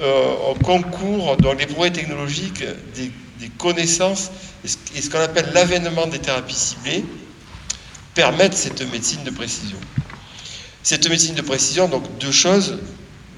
euh, 0.00 0.34
concours, 0.64 1.36
donc 1.36 1.60
les 1.60 1.66
progrès 1.66 1.92
technologiques, 1.92 2.64
des 2.96 3.48
connaissances 3.58 4.32
et 4.64 5.00
ce 5.02 5.10
qu'on 5.10 5.18
appelle 5.18 5.50
l'avènement 5.54 6.06
des 6.06 6.18
thérapies 6.18 6.54
ciblées 6.54 7.04
permettent 8.14 8.54
cette 8.54 8.82
médecine 8.92 9.24
de 9.24 9.30
précision. 9.30 9.78
Cette 10.82 11.08
médecine 11.08 11.34
de 11.34 11.42
précision, 11.42 11.88
donc 11.88 12.18
deux 12.18 12.32
choses, 12.32 12.78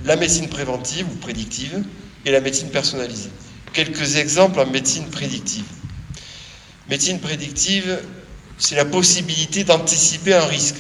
la 0.05 0.17
médecine 0.17 0.49
préventive 0.49 1.07
ou 1.11 1.15
prédictive 1.17 1.83
et 2.27 2.31
la 2.31 2.41
médecine 2.41 2.69
personnalisée 2.71 3.31
quelques 3.75 4.17
exemples 4.17 4.61
en 4.61 4.67
médecine 4.67 5.11
prédictive. 5.11 5.67
Médecine 6.89 7.21
prédictive, 7.21 8.01
c'est 8.57 8.77
la 8.77 8.87
possibilité 8.87 9.65
d'anticiper 9.65 10.33
un 10.33 10.47
risque. 10.47 10.77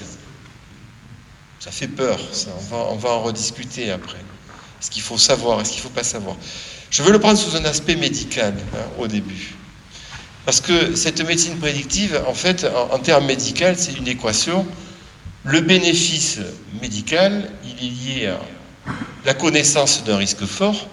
Ça 1.60 1.70
fait 1.70 1.88
peur, 1.88 2.18
ça. 2.32 2.50
On, 2.56 2.62
va, 2.62 2.76
on 2.92 2.96
va 2.96 3.10
en 3.10 3.22
rediscuter 3.22 3.90
après. 3.90 4.18
Est-ce 4.80 4.90
qu'il 4.90 5.02
faut 5.02 5.18
savoir, 5.18 5.60
est-ce 5.60 5.70
qu'il 5.70 5.78
ne 5.80 5.82
faut 5.82 5.94
pas 5.94 6.04
savoir? 6.04 6.36
Je 6.90 7.02
veux 7.02 7.12
le 7.12 7.18
prendre 7.18 7.38
sous 7.38 7.56
un 7.56 7.64
aspect 7.64 7.96
médical 7.96 8.54
hein, 8.74 8.86
au 8.98 9.08
début. 9.08 9.54
Parce 10.44 10.60
que 10.60 10.94
cette 10.94 11.24
médecine 11.26 11.58
prédictive, 11.58 12.22
en 12.26 12.34
fait, 12.34 12.66
en, 12.90 12.98
termes 12.98 13.26
médicaux, 13.26 13.74
c'est 13.76 13.94
une 13.94 14.08
équation. 14.08 14.66
Le 15.44 15.60
bénéfice 15.60 16.38
médical, 16.82 17.50
il 17.64 17.86
est 17.86 17.90
lié 17.90 18.26
à 18.26 18.40
la 19.24 19.34
connaissance 19.34 20.04
d'un 20.04 20.18
risque 20.18 20.44
fort, 20.44 20.88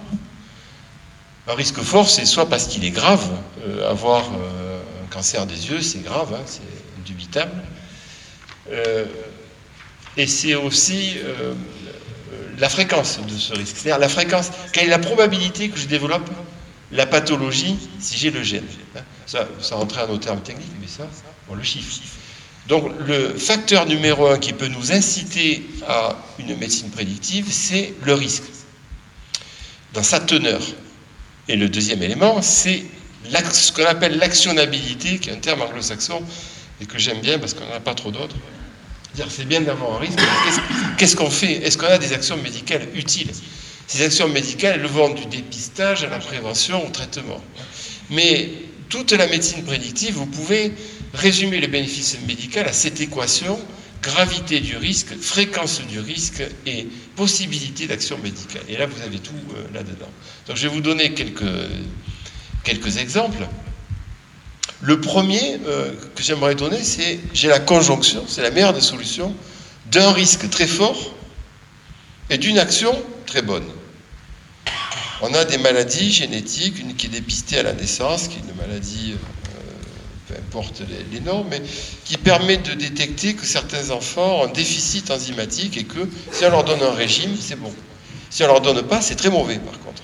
un 1.48 1.54
risque 1.54 1.82
fort, 1.82 2.10
c'est 2.10 2.26
soit 2.26 2.48
parce 2.48 2.68
qu'il 2.68 2.86
est 2.86 2.92
grave, 2.92 3.30
euh, 3.66 3.90
avoir 3.90 4.30
euh, 4.30 4.80
un 5.04 5.08
cancer 5.08 5.46
des 5.46 5.70
yeux, 5.70 5.82
c'est 5.82 6.04
grave, 6.04 6.34
hein, 6.34 6.44
c'est 6.46 6.62
indubitable. 7.00 7.52
Euh, 8.72 9.06
et 10.18 10.28
c'est 10.28 10.56
aussi 10.56 11.18
la 12.58 12.68
fréquence 12.68 13.20
de 13.26 13.38
ce 13.38 13.54
risque. 13.54 13.78
C'est-à-dire 13.78 13.98
la 14.00 14.10
fréquence, 14.10 14.52
quelle 14.74 14.86
est 14.86 14.90
la 14.90 15.00
probabilité 15.00 15.70
que 15.70 15.80
je 15.80 15.88
développe 15.88 16.30
la 16.92 17.06
pathologie 17.06 17.78
si 18.00 18.18
j'ai 18.18 18.30
le 18.30 18.44
gène. 18.44 18.66
Ça, 19.32 19.48
ça 19.62 19.76
rentrait 19.76 20.02
à 20.02 20.08
nos 20.08 20.18
termes 20.18 20.42
techniques, 20.42 20.74
mais 20.82 20.88
ça, 20.88 21.08
on 21.50 21.56
le 21.56 21.64
chiffre. 21.64 22.02
Donc 22.68 22.92
le 23.08 23.30
facteur 23.30 23.86
numéro 23.86 24.28
un 24.28 24.38
qui 24.38 24.52
peut 24.52 24.68
nous 24.68 24.92
inciter 24.92 25.66
à 25.88 26.18
une 26.38 26.58
médecine 26.58 26.90
prédictive, 26.90 27.46
c'est 27.50 27.94
le 28.04 28.14
risque, 28.14 28.44
dans 29.94 30.04
sa 30.04 30.20
teneur. 30.20 30.60
Et 31.48 31.56
le 31.56 31.70
deuxième 31.70 32.04
élément, 32.04 32.42
c'est 32.42 32.84
ce 33.54 33.72
qu'on 33.72 33.86
appelle 33.86 34.18
l'actionnabilité, 34.18 35.18
qui 35.18 35.30
est 35.30 35.34
un 35.34 35.38
terme 35.38 35.62
anglo-saxon 35.62 36.22
et 36.82 36.86
que 36.86 37.00
j'aime 37.00 37.22
bien 37.22 37.40
parce 37.40 37.54
qu'on 37.54 37.66
n'en 37.68 37.76
a 37.76 37.80
pas 37.80 37.96
trop 37.96 38.12
d'autres. 38.12 38.36
C'est 39.30 39.48
bien 39.48 39.62
d'avoir 39.62 39.96
un 39.96 40.00
risque. 40.00 40.20
Qu'est-ce 40.98 41.16
qu'on 41.16 41.32
fait? 41.32 41.54
Est-ce 41.66 41.78
qu'on 41.78 41.88
a 41.88 41.98
des 41.98 42.12
actions 42.12 42.36
médicales 42.36 42.86
utiles? 42.96 43.32
Ces 43.88 44.04
actions 44.04 44.28
médicales, 44.28 44.82
elles 44.82 44.88
vont 44.88 45.14
du 45.14 45.26
dépistage 45.28 46.04
à 46.04 46.10
la 46.10 46.20
prévention, 46.20 46.86
au 46.86 46.90
traitement. 46.90 47.42
Mais 48.10 48.50
toute 48.92 49.14
la 49.14 49.26
médecine 49.26 49.64
prédictive, 49.64 50.16
vous 50.16 50.26
pouvez 50.28 50.74
résumer 51.14 51.60
le 51.60 51.68
bénéfice 51.68 52.18
médical 52.28 52.68
à 52.68 52.74
cette 52.74 53.00
équation 53.02 53.58
gravité 54.04 54.60
du 54.60 54.78
risque, 54.78 55.16
fréquence 55.16 55.82
du 55.82 56.00
risque 56.00 56.44
et 56.66 56.88
possibilité 57.16 57.88
d'action 57.88 58.18
médicale. 58.18 58.64
Et 58.68 58.78
là, 58.78 58.86
vous 58.88 59.02
avez 59.02 59.20
tout 59.20 59.32
euh, 59.56 59.64
là-dedans. 59.74 60.10
Donc, 60.48 60.58
je 60.58 60.64
vais 60.64 60.74
vous 60.74 60.82
donner 60.82 61.14
quelques, 61.14 62.98
exemples. 62.98 63.48
Le 64.82 65.00
premier 65.00 65.60
euh, 65.68 65.92
que 66.16 66.24
j'aimerais 66.24 66.56
donner, 66.56 66.84
c'est 66.84 67.20
j'ai 67.34 67.48
la 67.48 67.60
conjonction, 67.60 68.26
c'est 68.28 68.42
la 68.42 68.52
meilleure 68.52 68.74
des 68.74 68.82
solutions, 68.82 69.34
d'un 69.92 70.12
risque 70.12 70.50
très 70.50 70.68
fort 70.68 71.16
et 72.30 72.38
d'une 72.38 72.58
action 72.58 72.94
très 73.26 73.42
bonne. 73.42 73.68
On 75.24 75.34
a 75.36 75.46
des 75.46 75.60
maladies 75.60 76.12
génétiques, 76.12 76.80
une 76.80 76.96
qui 76.96 77.06
est 77.06 77.10
dépistée 77.10 77.60
à 77.60 77.64
la 77.64 77.74
naissance, 77.74 78.28
qui 78.28 78.38
est 78.38 78.42
une 78.42 78.56
maladie, 78.56 79.14
euh, 79.14 79.18
peu 80.28 80.34
importe 80.34 80.82
les, 81.12 81.20
noms, 81.20 81.46
mais 81.48 81.62
qui 82.06 82.18
permet 82.18 82.58
de 82.58 82.74
détecter 82.74 83.36
que 83.36 83.46
certains 83.46 83.92
enfants 83.92 84.42
ont 84.42 84.46
un 84.46 84.52
déficit 84.52 85.12
enzymatique 85.12 85.78
et 85.78 85.84
que 85.84 86.10
si 86.32 86.44
on 86.46 86.50
leur 86.50 86.64
donne 86.64 86.82
un 86.82 86.94
régime, 86.94 87.36
c'est 87.40 87.56
bon. 87.56 87.72
Si 88.32 88.44
on 88.44 88.48
leur 88.48 88.62
donne 88.62 88.82
pas, 88.82 89.00
c'est 89.00 89.16
très 89.16 89.30
mauvais 89.30 89.60
par 89.60 89.78
contre. 89.82 90.02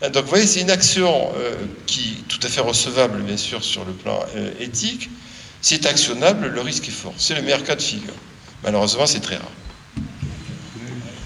Hein, 0.00 0.08
Donc 0.08 0.24
vous 0.24 0.30
voyez, 0.30 0.46
c'est 0.46 0.62
une 0.62 0.70
action 0.70 1.30
euh, 1.36 1.54
qui 1.84 2.16
est 2.18 2.28
tout 2.28 2.40
à 2.42 2.48
fait 2.48 2.62
recevable, 2.62 3.20
bien 3.22 3.36
sûr, 3.36 3.62
sur 3.62 3.84
le 3.84 3.92
plan 3.92 4.18
euh, 4.34 4.50
éthique. 4.60 5.10
C'est 5.60 5.84
actionnable, 5.84 6.46
le 6.46 6.60
risque 6.62 6.88
est 6.88 6.92
fort. 6.92 7.12
C'est 7.18 7.34
le 7.34 7.42
meilleur 7.42 7.64
cas 7.64 7.76
de 7.76 7.82
figure. 7.82 8.14
Malheureusement, 8.64 9.06
c'est 9.06 9.20
très 9.20 9.36
rare. 9.36 9.52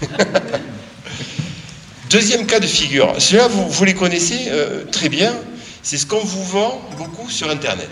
Deuxième 2.13 2.45
cas 2.45 2.59
de 2.59 2.67
figure. 2.67 3.15
Celui-là, 3.17 3.47
vous, 3.47 3.67
vous 3.67 3.85
les 3.85 3.95
connaissez 3.95 4.49
euh, 4.49 4.85
très 4.91 5.09
bien. 5.09 5.33
C'est 5.81 5.97
ce 5.97 6.05
qu'on 6.05 6.23
vous 6.23 6.43
vend 6.43 6.79
beaucoup 6.95 7.27
sur 7.27 7.49
Internet. 7.49 7.89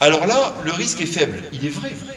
Alors 0.00 0.26
là, 0.26 0.54
le 0.64 0.72
risque 0.72 1.02
est 1.02 1.06
faible. 1.06 1.42
Il 1.52 1.66
est 1.66 1.68
vrai, 1.68 1.90
vrai. 1.90 2.16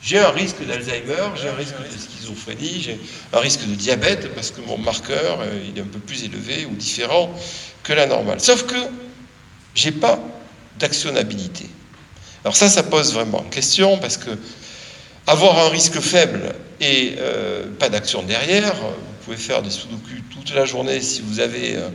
J'ai 0.00 0.20
un 0.20 0.30
risque 0.30 0.64
d'Alzheimer, 0.64 1.32
j'ai 1.42 1.48
un 1.48 1.54
risque 1.54 1.74
de 1.80 1.98
schizophrénie, 1.98 2.80
j'ai 2.80 3.00
un 3.32 3.40
risque 3.40 3.66
de 3.66 3.74
diabète 3.74 4.32
parce 4.36 4.52
que 4.52 4.60
mon 4.60 4.78
marqueur 4.78 5.40
euh, 5.40 5.58
il 5.68 5.76
est 5.76 5.82
un 5.82 5.86
peu 5.86 5.98
plus 5.98 6.22
élevé 6.22 6.68
ou 6.70 6.76
différent 6.76 7.34
que 7.82 7.92
la 7.92 8.06
normale. 8.06 8.38
Sauf 8.38 8.64
que 8.64 8.76
j'ai 9.74 9.90
pas 9.90 10.20
d'actionnabilité. 10.78 11.68
Alors 12.44 12.54
ça, 12.54 12.68
ça 12.68 12.84
pose 12.84 13.12
vraiment 13.12 13.42
question 13.50 13.98
parce 13.98 14.18
que 14.18 14.30
avoir 15.26 15.58
un 15.58 15.70
risque 15.70 15.98
faible 15.98 16.54
et 16.80 17.16
euh, 17.18 17.64
pas 17.76 17.88
d'action 17.88 18.22
derrière, 18.22 18.76
pouvez 19.24 19.36
faire 19.36 19.62
des 19.62 19.70
sudoku 19.70 20.20
toute 20.30 20.54
la 20.54 20.64
journée 20.66 21.00
si 21.00 21.22
vous 21.22 21.40
avez 21.40 21.76
euh, 21.76 21.88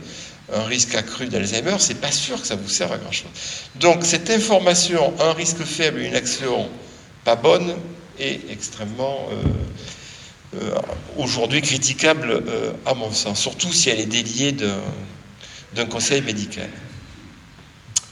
un 0.52 0.64
risque 0.64 0.94
accru 0.94 1.26
d'Alzheimer, 1.26 1.76
c'est 1.78 2.00
pas 2.00 2.10
sûr 2.10 2.40
que 2.40 2.46
ça 2.46 2.56
vous 2.56 2.68
serve 2.68 2.92
à 2.92 2.98
grand 2.98 3.12
chose. 3.12 3.30
Donc 3.76 4.04
cette 4.04 4.30
information, 4.30 5.14
un 5.20 5.32
risque 5.32 5.62
faible 5.62 6.00
et 6.00 6.06
une 6.06 6.16
action 6.16 6.68
pas 7.24 7.36
bonne, 7.36 7.76
est 8.18 8.50
extrêmement 8.50 9.28
euh, 9.30 10.58
euh, 10.60 10.74
aujourd'hui 11.16 11.62
critiquable 11.62 12.42
à 12.84 12.94
mon 12.94 13.12
sens, 13.12 13.40
surtout 13.40 13.72
si 13.72 13.88
elle 13.90 14.00
est 14.00 14.06
déliée 14.06 14.52
d'un, 14.52 14.80
d'un 15.74 15.86
conseil 15.86 16.22
médical. 16.22 16.68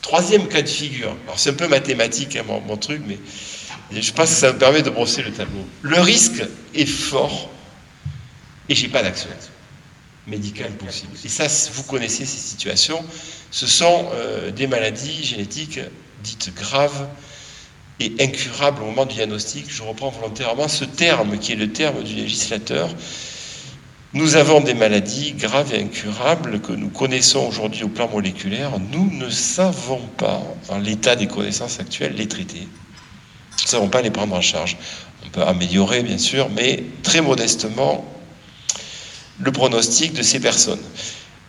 Troisième 0.01 0.47
cas 0.47 0.63
de 0.63 0.69
figure, 0.69 1.15
alors 1.25 1.39
c'est 1.39 1.51
un 1.51 1.55
peu 1.55 1.69
mathématique 1.69 2.37
hein, 2.37 2.45
mon, 2.47 2.61
mon 2.61 2.77
truc, 2.77 3.03
mais 3.07 3.19
je 3.91 4.13
pense 4.13 4.31
que 4.31 4.37
ça 4.37 4.53
me 4.53 4.59
permet 4.59 4.83
de 4.83 4.91
brosser 4.91 5.23
le 5.23 5.33
tableau. 5.33 5.67
Le 5.83 6.01
risque 6.01 6.43
est 6.75 6.87
fort 6.87 7.51
et 8.69 8.75
j'ai 8.75 8.89
pas 8.89 9.03
d'action 9.03 9.31
médicale 10.27 10.73
possible. 10.73 11.13
Et 11.25 11.29
ça, 11.29 11.47
vous 11.73 11.83
connaissez 11.85 12.27
ces 12.27 12.39
situations. 12.39 13.03
Ce 13.51 13.67
sont 13.67 14.11
euh, 14.13 14.51
des 14.51 14.67
maladies 14.67 15.25
génétiques 15.25 15.81
dites 16.23 16.55
graves 16.55 17.09
et 18.01 18.13
incurables 18.21 18.83
au 18.83 18.87
moment 18.87 19.07
du 19.07 19.15
diagnostic. 19.15 19.67
Je 19.69 19.83
reprends 19.83 20.11
volontairement 20.11 20.69
ce 20.69 20.85
terme 20.85 21.39
qui 21.39 21.53
est 21.53 21.57
le 21.57 21.73
terme 21.73 22.03
du 22.03 22.15
législateur. 22.15 22.89
Nous 24.15 24.37
avons 24.37 24.61
des 24.61 24.75
maladies 24.75 25.33
graves 25.33 25.75
et 25.75 25.83
incurables 25.83 26.61
que 26.61 26.73
nous 26.73 26.89
connaissons 26.89 27.47
aujourd'hui 27.47 27.85
au 27.85 27.89
plan 27.89 28.09
moléculaire. 28.09 28.79
Nous 28.93 29.11
ne 29.13 29.29
savons 29.29 30.01
pas, 30.17 30.43
en 30.69 30.79
l'état 30.79 31.15
des 31.15 31.27
connaissances 31.27 31.79
actuelles, 31.81 32.15
les 32.15 32.27
traiter. 32.27 32.61
Nous 32.61 33.65
ne 33.65 33.69
savons 33.69 33.89
pas 33.89 34.01
les 34.01 34.11
prendre 34.11 34.35
en 34.35 34.41
charge. 34.41 34.77
On 35.27 35.29
peut 35.29 35.43
améliorer, 35.43 36.03
bien 36.03 36.17
sûr, 36.17 36.49
mais 36.49 36.85
très 37.03 37.21
modestement, 37.21 38.05
le 39.41 39.53
pronostic 39.53 40.13
de 40.13 40.23
ces 40.23 40.41
personnes. 40.41 40.81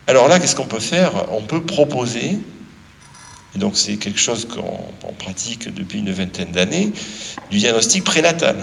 Alors 0.08 0.28
là, 0.28 0.40
qu'est-ce 0.40 0.56
qu'on 0.56 0.66
peut 0.66 0.80
faire? 0.80 1.32
On 1.32 1.42
peut 1.42 1.64
proposer, 1.64 2.38
et 3.56 3.60
donc 3.60 3.78
c'est 3.78 3.98
quelque 3.98 4.20
chose 4.20 4.48
qu'on 4.48 4.80
on 5.04 5.14
pratique 5.14 5.74
depuis 5.74 6.00
une 6.00 6.12
vingtaine 6.12 6.52
d'années, 6.52 6.92
du 7.52 7.60
diagnostic 7.60 8.04
prénatal. 8.04 8.58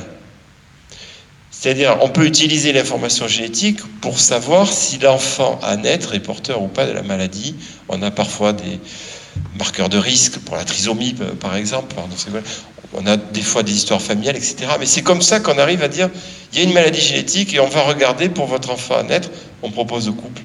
C'est-à-dire, 1.51 1.99
on 2.03 2.11
peut 2.11 2.27
utiliser 2.27 2.73
l'information 2.73 3.27
génétique 3.29 3.81
pour 4.01 4.21
savoir 4.21 4.71
si 4.71 4.99
l'enfant 4.99 5.59
à 5.63 5.77
naître 5.77 6.15
est 6.15 6.21
porteur 6.21 6.63
ou 6.63 6.69
pas 6.69 6.87
de 6.87 6.93
la 6.93 7.03
maladie. 7.03 7.55
On 7.89 8.03
a 8.03 8.11
parfois 8.11 8.53
des 8.53 8.79
marqueurs 9.59 9.89
de 9.89 9.99
risque 9.99 10.39
pour 10.41 10.57
la 10.57 10.65
trisomie, 10.65 11.15
par 11.41 11.57
exemple. 11.57 11.95
On 12.93 13.07
a 13.07 13.17
des 13.17 13.43
fois 13.43 13.63
des 13.63 13.73
histoires 13.73 14.01
familiales, 14.01 14.37
etc. 14.37 14.57
Mais 14.79 14.87
c'est 14.87 15.03
comme 15.03 15.23
ça 15.23 15.41
qu'on 15.41 15.59
arrive 15.59 15.83
à 15.83 15.89
dire, 15.89 16.09
il 16.53 16.59
y 16.59 16.63
a 16.63 16.65
une 16.65 16.73
maladie 16.73 17.01
génétique 17.01 17.55
et 17.55 17.61
on 17.61 17.69
va 17.69 17.83
regarder 17.83 18.29
pour 18.29 18.47
votre 18.47 18.71
enfant 18.71 18.97
à 18.97 19.03
naître. 19.03 19.31
On 19.63 19.71
propose 19.71 20.09
au 20.09 20.13
couple, 20.13 20.43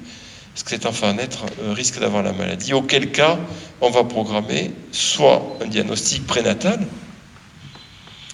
est-ce 0.54 0.64
que 0.64 0.70
cet 0.70 0.86
enfant 0.86 1.08
à 1.08 1.12
naître 1.12 1.44
euh, 1.62 1.72
risque 1.72 1.98
d'avoir 2.00 2.22
la 2.22 2.32
maladie? 2.32 2.74
Auquel 2.74 3.10
cas, 3.10 3.38
on 3.80 3.90
va 3.90 4.04
programmer 4.04 4.70
soit 4.90 5.56
un 5.62 5.66
diagnostic 5.66 6.26
prénatal, 6.26 6.86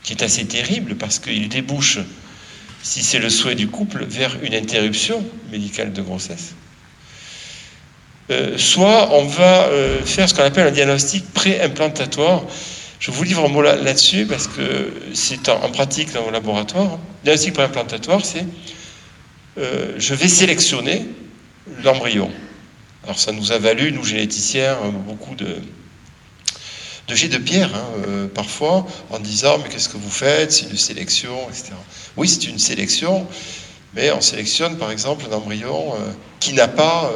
qui 0.02 0.12
est 0.14 0.22
assez 0.22 0.46
terrible 0.46 0.96
parce 0.96 1.18
qu'il 1.18 1.48
débouche 1.48 1.98
si 2.82 3.02
c'est 3.02 3.18
le 3.18 3.28
souhait 3.28 3.54
du 3.54 3.68
couple, 3.68 4.04
vers 4.04 4.36
une 4.42 4.54
interruption 4.54 5.24
médicale 5.50 5.92
de 5.92 6.00
grossesse. 6.00 6.54
Euh, 8.30 8.58
soit 8.58 9.10
on 9.12 9.24
va 9.24 9.68
euh, 9.68 10.04
faire 10.04 10.28
ce 10.28 10.34
qu'on 10.34 10.42
appelle 10.42 10.66
un 10.66 10.70
diagnostic 10.70 11.32
pré-implantatoire. 11.32 12.44
Je 13.00 13.10
vous 13.10 13.22
livre 13.22 13.44
un 13.44 13.48
mot 13.48 13.62
là- 13.62 13.76
là-dessus 13.76 14.26
parce 14.26 14.46
que 14.46 14.92
c'est 15.14 15.48
en, 15.48 15.70
pratique 15.70 16.12
dans 16.12 16.24
mon 16.24 16.30
laboratoire. 16.30 16.98
Diagnostic 17.24 17.54
pré-implantatoire, 17.54 18.24
c'est 18.24 18.44
euh, 19.56 19.94
je 19.96 20.14
vais 20.14 20.28
sélectionner 20.28 21.06
l'embryon. 21.82 22.30
Alors 23.04 23.18
ça 23.18 23.32
nous 23.32 23.50
a 23.52 23.58
valu, 23.58 23.92
nous 23.92 24.04
généticiens, 24.04 24.76
euh, 24.84 24.90
beaucoup 24.90 25.34
de, 25.34 25.56
jets 27.08 27.28
de 27.28 27.38
pierre, 27.38 27.74
hein, 27.74 28.28
parfois, 28.34 28.86
en 29.08 29.20
disant 29.20 29.56
mais 29.62 29.70
qu'est-ce 29.70 29.88
que 29.88 29.96
vous 29.96 30.10
faites? 30.10 30.52
C'est 30.52 30.66
une 30.70 30.76
sélection, 30.76 31.48
etc. 31.48 31.72
Oui, 32.18 32.28
c'est 32.28 32.46
une 32.46 32.58
sélection, 32.58 33.26
mais 33.94 34.12
on 34.12 34.20
sélectionne 34.20 34.76
par 34.76 34.90
exemple 34.90 35.24
un 35.30 35.34
embryon 35.34 35.94
qui 36.40 36.52
n'a 36.52 36.68
pas 36.68 37.10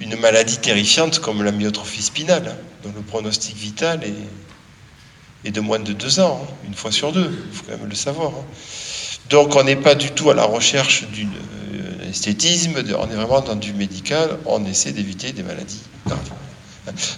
une 0.00 0.16
maladie 0.16 0.58
terrifiante 0.58 1.18
comme 1.20 1.42
la 1.42 1.52
myotrophie 1.52 2.02
spinale, 2.02 2.56
dont 2.82 2.92
le 2.94 3.02
pronostic 3.02 3.56
vital 3.56 4.00
est, 5.44 5.50
de 5.50 5.60
moins 5.60 5.78
de 5.78 5.92
deux 5.92 6.20
ans, 6.20 6.40
hein, 6.42 6.54
une 6.66 6.74
fois 6.74 6.90
sur 6.90 7.12
deux, 7.12 7.30
il 7.50 7.56
faut 7.56 7.64
quand 7.68 7.78
même 7.78 7.88
le 7.88 7.94
savoir. 7.94 8.30
hein. 8.30 8.44
Donc 9.30 9.56
on 9.56 9.64
n'est 9.64 9.76
pas 9.76 9.94
du 9.94 10.10
tout 10.10 10.30
à 10.30 10.34
la 10.34 10.44
recherche 10.44 11.04
d'un 11.12 12.08
esthétisme, 12.08 12.82
de- 12.82 12.94
on 12.94 13.08
est 13.10 13.14
vraiment 13.14 13.40
dans 13.40 13.56
du 13.56 13.72
médical, 13.72 14.38
on 14.46 14.64
essaie 14.66 14.92
d'éviter 14.92 15.32
des 15.32 15.42
maladies. 15.42 15.80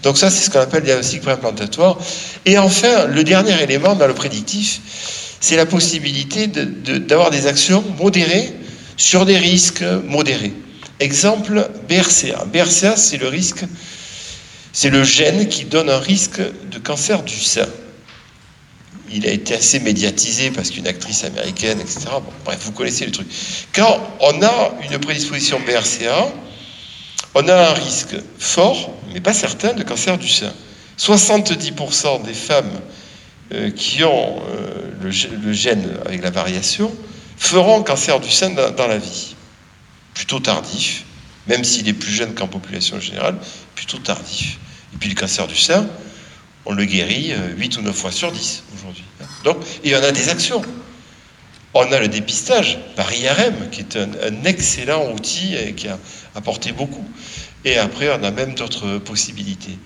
Donc 0.04 0.16
ça, 0.16 0.30
c'est 0.30 0.44
ce 0.44 0.50
qu'on 0.50 0.60
appelle 0.60 0.80
le 0.80 0.86
diagnostic 0.86 1.22
préimplantatoire. 1.22 1.98
Et 2.44 2.56
enfin, 2.58 3.06
le 3.06 3.24
dernier 3.24 3.60
élément 3.62 3.96
dans 3.96 4.06
le 4.06 4.14
prédictif, 4.14 4.80
c'est 5.40 5.56
la 5.56 5.66
possibilité 5.66 6.46
d'avoir 6.46 7.30
des 7.30 7.48
actions 7.48 7.82
modérées 7.98 8.52
sur 8.96 9.26
des 9.26 9.36
risques 9.38 9.82
modérés. 10.04 10.52
Exemple, 11.00 11.68
BRCA. 11.88 12.44
BRCA, 12.46 12.96
c'est 12.96 13.18
le 13.18 13.28
risque, 13.28 13.64
c'est 14.72 14.90
le 14.90 15.04
gène 15.04 15.48
qui 15.48 15.64
donne 15.64 15.90
un 15.90 15.98
risque 15.98 16.40
de 16.40 16.78
cancer 16.78 17.22
du 17.22 17.38
sein. 17.38 17.66
Il 19.10 19.26
a 19.26 19.30
été 19.30 19.54
assez 19.54 19.78
médiatisé 19.78 20.50
parce 20.50 20.70
qu'une 20.70 20.86
actrice 20.88 21.22
américaine, 21.24 21.80
etc. 21.80 22.06
Bref, 22.44 22.58
vous 22.64 22.72
connaissez 22.72 23.04
le 23.06 23.12
truc. 23.12 23.28
Quand 23.74 24.00
on 24.20 24.42
a 24.42 24.72
une 24.90 24.98
prédisposition 24.98 25.60
BRCA, 25.60 26.28
on 27.34 27.46
a 27.46 27.54
un 27.70 27.72
risque 27.74 28.16
fort, 28.38 28.92
mais 29.12 29.20
pas 29.20 29.34
certain, 29.34 29.74
de 29.74 29.82
cancer 29.84 30.18
du 30.18 30.28
sein. 30.28 30.52
70% 30.98 32.24
des 32.24 32.32
femmes 32.34 32.80
euh, 33.52 33.70
qui 33.70 34.02
ont 34.02 34.38
euh, 34.48 34.90
le, 35.02 35.10
gè- 35.10 35.28
le 35.30 35.52
gène 35.52 35.86
avec 36.06 36.22
la 36.22 36.30
variation 36.30 36.90
feront 37.36 37.82
cancer 37.82 38.18
du 38.18 38.30
sein 38.30 38.50
dans 38.50 38.86
la 38.88 38.98
vie. 38.98 39.35
Plutôt 40.16 40.40
tardif, 40.40 41.04
même 41.46 41.62
s'il 41.62 41.86
est 41.88 41.92
plus 41.92 42.10
jeune 42.10 42.34
qu'en 42.34 42.48
population 42.48 42.98
générale, 42.98 43.36
plutôt 43.74 43.98
tardif. 43.98 44.58
Et 44.94 44.96
puis 44.96 45.10
le 45.10 45.14
cancer 45.14 45.46
du 45.46 45.56
sein, 45.56 45.86
on 46.64 46.72
le 46.72 46.86
guérit 46.86 47.32
euh, 47.32 47.54
8 47.54 47.76
ou 47.76 47.82
9 47.82 47.94
fois 47.94 48.10
sur 48.10 48.32
10 48.32 48.64
aujourd'hui. 48.74 49.04
Donc, 49.44 49.58
et 49.84 49.94
on 49.94 50.02
a 50.02 50.12
des 50.12 50.30
actions. 50.30 50.62
On 51.74 51.92
a 51.92 52.00
le 52.00 52.08
dépistage 52.08 52.78
par 52.96 53.12
IRM, 53.12 53.68
qui 53.70 53.80
est 53.80 53.96
un, 53.96 54.08
un 54.22 54.44
excellent 54.44 55.12
outil 55.12 55.54
et 55.54 55.74
qui 55.74 55.86
a 55.88 55.98
apporté 56.34 56.72
beaucoup. 56.72 57.06
Et 57.66 57.76
après, 57.76 58.08
on 58.18 58.24
a 58.24 58.30
même 58.30 58.54
d'autres 58.54 58.96
possibilités. 58.96 59.78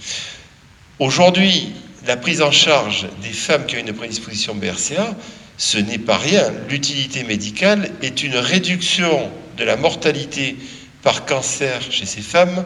Aujourd'hui, 1.00 1.72
la 2.06 2.16
prise 2.16 2.40
en 2.40 2.52
charge 2.52 3.08
des 3.20 3.32
femmes 3.32 3.66
qui 3.66 3.76
ont 3.76 3.80
une 3.80 3.92
prédisposition 3.92 4.54
BRCA, 4.54 5.16
ce 5.58 5.78
n'est 5.78 5.98
pas 5.98 6.16
rien. 6.16 6.52
L'utilité 6.68 7.24
médicale 7.24 7.90
est 8.00 8.22
une 8.22 8.36
réduction 8.36 9.30
de 9.60 9.64
la 9.66 9.76
mortalité 9.76 10.56
par 11.02 11.26
cancer 11.26 11.80
chez 11.92 12.06
ces 12.06 12.22
femmes 12.22 12.64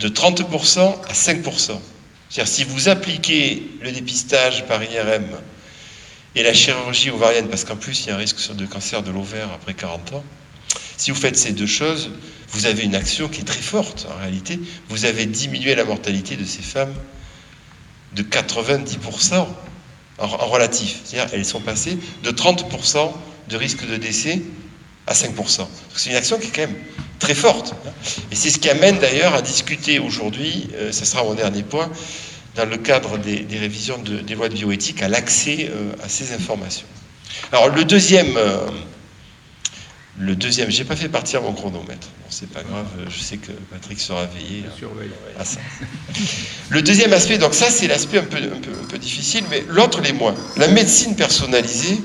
de 0.00 0.08
30% 0.08 0.80
à 1.08 1.12
5%. 1.12 1.80
C'est-à-dire 2.28 2.52
si 2.52 2.64
vous 2.64 2.88
appliquez 2.88 3.62
le 3.80 3.92
dépistage 3.92 4.66
par 4.66 4.82
IRM 4.82 5.26
et 6.34 6.42
la 6.42 6.52
chirurgie 6.52 7.10
ovarienne, 7.10 7.48
parce 7.48 7.64
qu'en 7.64 7.76
plus 7.76 8.04
il 8.04 8.08
y 8.08 8.10
a 8.10 8.14
un 8.14 8.18
risque 8.18 8.54
de 8.54 8.66
cancer 8.66 9.02
de 9.02 9.10
l'ovaire 9.10 9.48
après 9.54 9.74
40 9.74 10.14
ans, 10.14 10.24
Si 10.96 11.10
vous 11.10 11.16
faites 11.16 11.36
ces 11.36 11.52
deux 11.52 11.66
choses, 11.66 12.10
vous 12.48 12.66
avez 12.66 12.82
une 12.82 12.94
action 12.94 13.28
qui 13.28 13.40
est 13.40 13.44
très 13.44 13.62
forte 13.62 14.06
en 14.10 14.18
réalité. 14.20 14.60
Vous 14.88 15.04
avez 15.04 15.26
diminué 15.26 15.74
la 15.74 15.84
mortalité 15.84 16.36
de 16.36 16.44
ces 16.44 16.62
femmes 16.62 16.94
de 18.14 18.22
90% 18.22 19.46
en, 20.18 20.26
relatif. 20.26 21.00
C'est-à-dire 21.04 21.32
elles 21.32 21.46
sont 21.46 21.60
passées 21.60 21.98
de 22.24 22.30
30% 22.30 23.12
de 23.48 23.56
risque 23.56 23.88
de 23.88 23.96
décès 23.96 24.42
à 25.10 25.12
5%. 25.12 25.66
C'est 25.96 26.10
une 26.10 26.16
action 26.16 26.38
qui 26.38 26.46
est 26.46 26.50
quand 26.50 26.62
même 26.62 26.76
très 27.18 27.34
forte. 27.34 27.74
Et 28.30 28.36
c'est 28.36 28.48
ce 28.48 28.58
qui 28.58 28.70
amène 28.70 28.98
d'ailleurs 29.00 29.34
à 29.34 29.42
discuter 29.42 29.98
aujourd'hui, 29.98 30.68
euh, 30.74 30.92
ce 30.92 31.04
sera 31.04 31.24
mon 31.24 31.34
dernier 31.34 31.64
point, 31.64 31.90
dans 32.54 32.64
le 32.64 32.76
cadre 32.76 33.18
des, 33.18 33.44
révisions 33.58 33.98
des 33.98 34.34
lois 34.36 34.48
de 34.48 34.54
bioéthique, 34.54 35.02
à 35.02 35.08
l'accès 35.08 35.68
euh, 35.68 35.92
à 36.04 36.08
ces 36.08 36.32
informations. 36.32 36.86
Alors 37.52 37.68
le 37.68 37.84
deuxième... 37.84 38.36
Euh, 38.36 38.66
le 40.18 40.36
deuxième, 40.36 40.70
j'ai 40.70 40.84
pas 40.84 40.96
fait 40.96 41.08
partir 41.08 41.40
mon 41.40 41.54
chronomètre. 41.54 42.08
Bon, 42.08 42.26
c'est 42.28 42.50
pas 42.50 42.62
grave, 42.62 42.86
je 43.08 43.22
sais 43.22 43.38
que 43.38 43.52
Patrick 43.70 43.98
sera 43.98 44.26
veillé 44.26 44.64
à, 45.38 45.44
ça. 45.46 45.60
Le 46.68 46.82
deuxième 46.82 47.14
aspect, 47.14 47.38
donc 47.38 47.54
ça 47.54 47.70
c'est 47.70 47.86
l'aspect 47.86 48.18
un 48.18 48.24
peu, 48.24 48.36
un, 48.36 48.86
peu, 48.88 48.98
difficile, 48.98 49.44
mais 49.48 49.64
l'autre 49.68 50.02
les 50.02 50.12
moins. 50.12 50.34
La 50.58 50.68
médecine 50.68 51.16
personnalisée, 51.16 51.98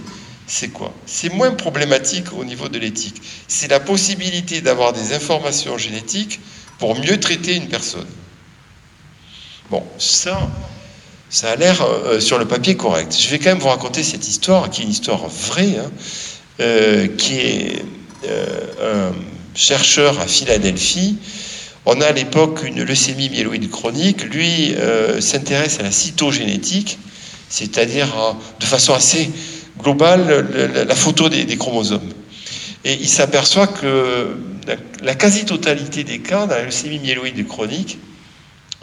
c'est 0.48 0.70
quoi? 0.70 0.94
C'est 1.06 1.34
moins 1.34 1.52
problématique 1.52 2.34
au 2.34 2.46
niveau 2.46 2.70
de 2.70 2.78
l'éthique. 2.78 3.22
C'est 3.48 3.70
la 3.70 3.80
possibilité 3.80 4.62
d'avoir 4.62 4.94
des 4.94 5.14
informations 5.14 5.78
génétiques 5.78 6.40
pour 6.78 6.98
mieux 7.00 7.20
traiter 7.20 7.56
une 7.56 7.68
personne. 7.68 8.08
Bon, 9.72 9.84
ça, 9.98 10.50
ça 11.30 11.52
a 11.52 11.56
l'air 11.56 11.82
euh, 11.82 12.20
sur 12.20 12.38
le 12.38 12.46
papier 12.46 12.76
correct. 12.76 13.16
Je 13.20 13.30
vais 13.30 13.40
quand 13.40 13.50
même 13.50 13.60
vous 13.60 13.70
raconter 13.70 14.04
cette 14.04 14.28
histoire, 14.28 14.70
qui 14.70 14.82
est 14.82 14.84
une 14.86 14.92
histoire 14.92 15.28
vraie, 15.28 15.78
hein, 15.78 15.92
euh, 16.60 17.08
qui 17.08 17.40
est 17.40 17.86
euh, 18.26 19.10
un 19.12 19.14
chercheur 19.56 20.20
à 20.20 20.28
Philadelphie. 20.28 21.18
On 21.86 22.02
a 22.02 22.08
à 22.08 22.12
l'époque 22.12 22.62
une 22.64 22.84
leucémie 22.84 23.30
myéloïde 23.30 23.70
chronique. 23.70 24.24
Lui 24.24 24.74
euh, 24.76 25.22
s'intéresse 25.22 25.80
à 25.80 25.84
la 25.84 25.92
cytogénétique, 25.92 27.00
c'est-à-dire 27.50 28.36
de 28.60 28.66
façon 28.66 28.94
assez 28.94 29.30
globale 29.86 30.48
la, 30.88 30.96
photo 30.96 31.30
des, 31.30 31.58
chromosomes. 31.58 32.10
Et 32.84 32.94
il 32.94 33.08
s'aperçoit 33.08 33.68
que 33.68 34.36
la, 35.04 35.16
quasi-totalité 35.16 36.04
des 36.04 36.20
cas 36.20 36.48
dans 36.48 36.56
la 36.56 36.64
leucémie 36.64 37.00
myéloïde 37.00 37.48
chronique, 37.48 38.00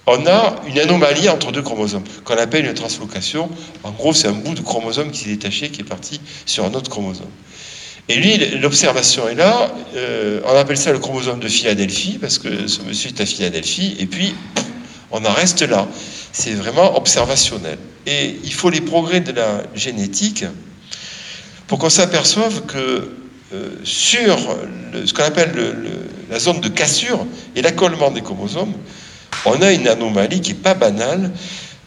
on 0.06 0.26
a 0.26 0.56
une 0.68 0.78
anomalie 0.78 1.28
entre 1.28 1.50
deux 1.52 1.62
chromosomes, 1.62 2.04
qu'on 2.24 2.36
appelle 2.36 2.66
une 2.66 2.74
translocation. 2.74 3.48
En 3.82 3.90
gros, 3.90 4.12
c'est 4.12 4.28
un 4.28 4.32
bout 4.32 4.54
de 4.54 4.60
chromosome 4.60 5.10
qui 5.10 5.24
s'est 5.24 5.30
détaché, 5.30 5.70
qui 5.70 5.80
est 5.80 5.84
parti 5.84 6.20
sur 6.46 6.64
un 6.64 6.72
autre 6.74 6.90
chromosome. 6.90 7.30
Et 8.08 8.16
lui, 8.16 8.36
l'observation 8.58 9.28
est 9.28 9.36
là. 9.36 9.72
Euh, 9.94 10.40
on 10.44 10.56
appelle 10.56 10.76
ça 10.76 10.92
le 10.92 10.98
chromosome 10.98 11.38
de 11.38 11.48
Philadelphie, 11.48 12.18
parce 12.20 12.38
que 12.38 12.66
ce 12.66 12.82
monsieur 12.82 13.10
est 13.10 13.20
à 13.20 13.26
Philadelphie. 13.26 13.96
Et 13.98 14.06
puis, 14.06 14.34
on 15.12 15.24
en 15.24 15.32
reste 15.32 15.62
là. 15.62 15.86
C'est 16.32 16.54
vraiment 16.54 16.96
observationnel. 16.96 17.78
Et 18.06 18.36
il 18.42 18.52
faut 18.52 18.70
les 18.70 18.80
progrès 18.80 19.20
de 19.20 19.30
la 19.32 19.62
génétique 19.74 20.44
pour 21.66 21.78
qu'on 21.78 21.90
s'aperçoive 21.90 22.62
que 22.66 23.10
euh, 23.54 23.70
sur 23.84 24.38
ce 25.04 25.12
qu'on 25.12 25.24
appelle 25.24 25.52
la 26.30 26.38
zone 26.38 26.60
de 26.60 26.68
cassure 26.68 27.26
et 27.54 27.62
l'accollement 27.62 28.10
des 28.10 28.22
chromosomes, 28.22 28.72
on 29.44 29.60
a 29.60 29.72
une 29.72 29.88
anomalie 29.88 30.40
qui 30.40 30.52
n'est 30.52 30.58
pas 30.58 30.74
banale. 30.74 31.30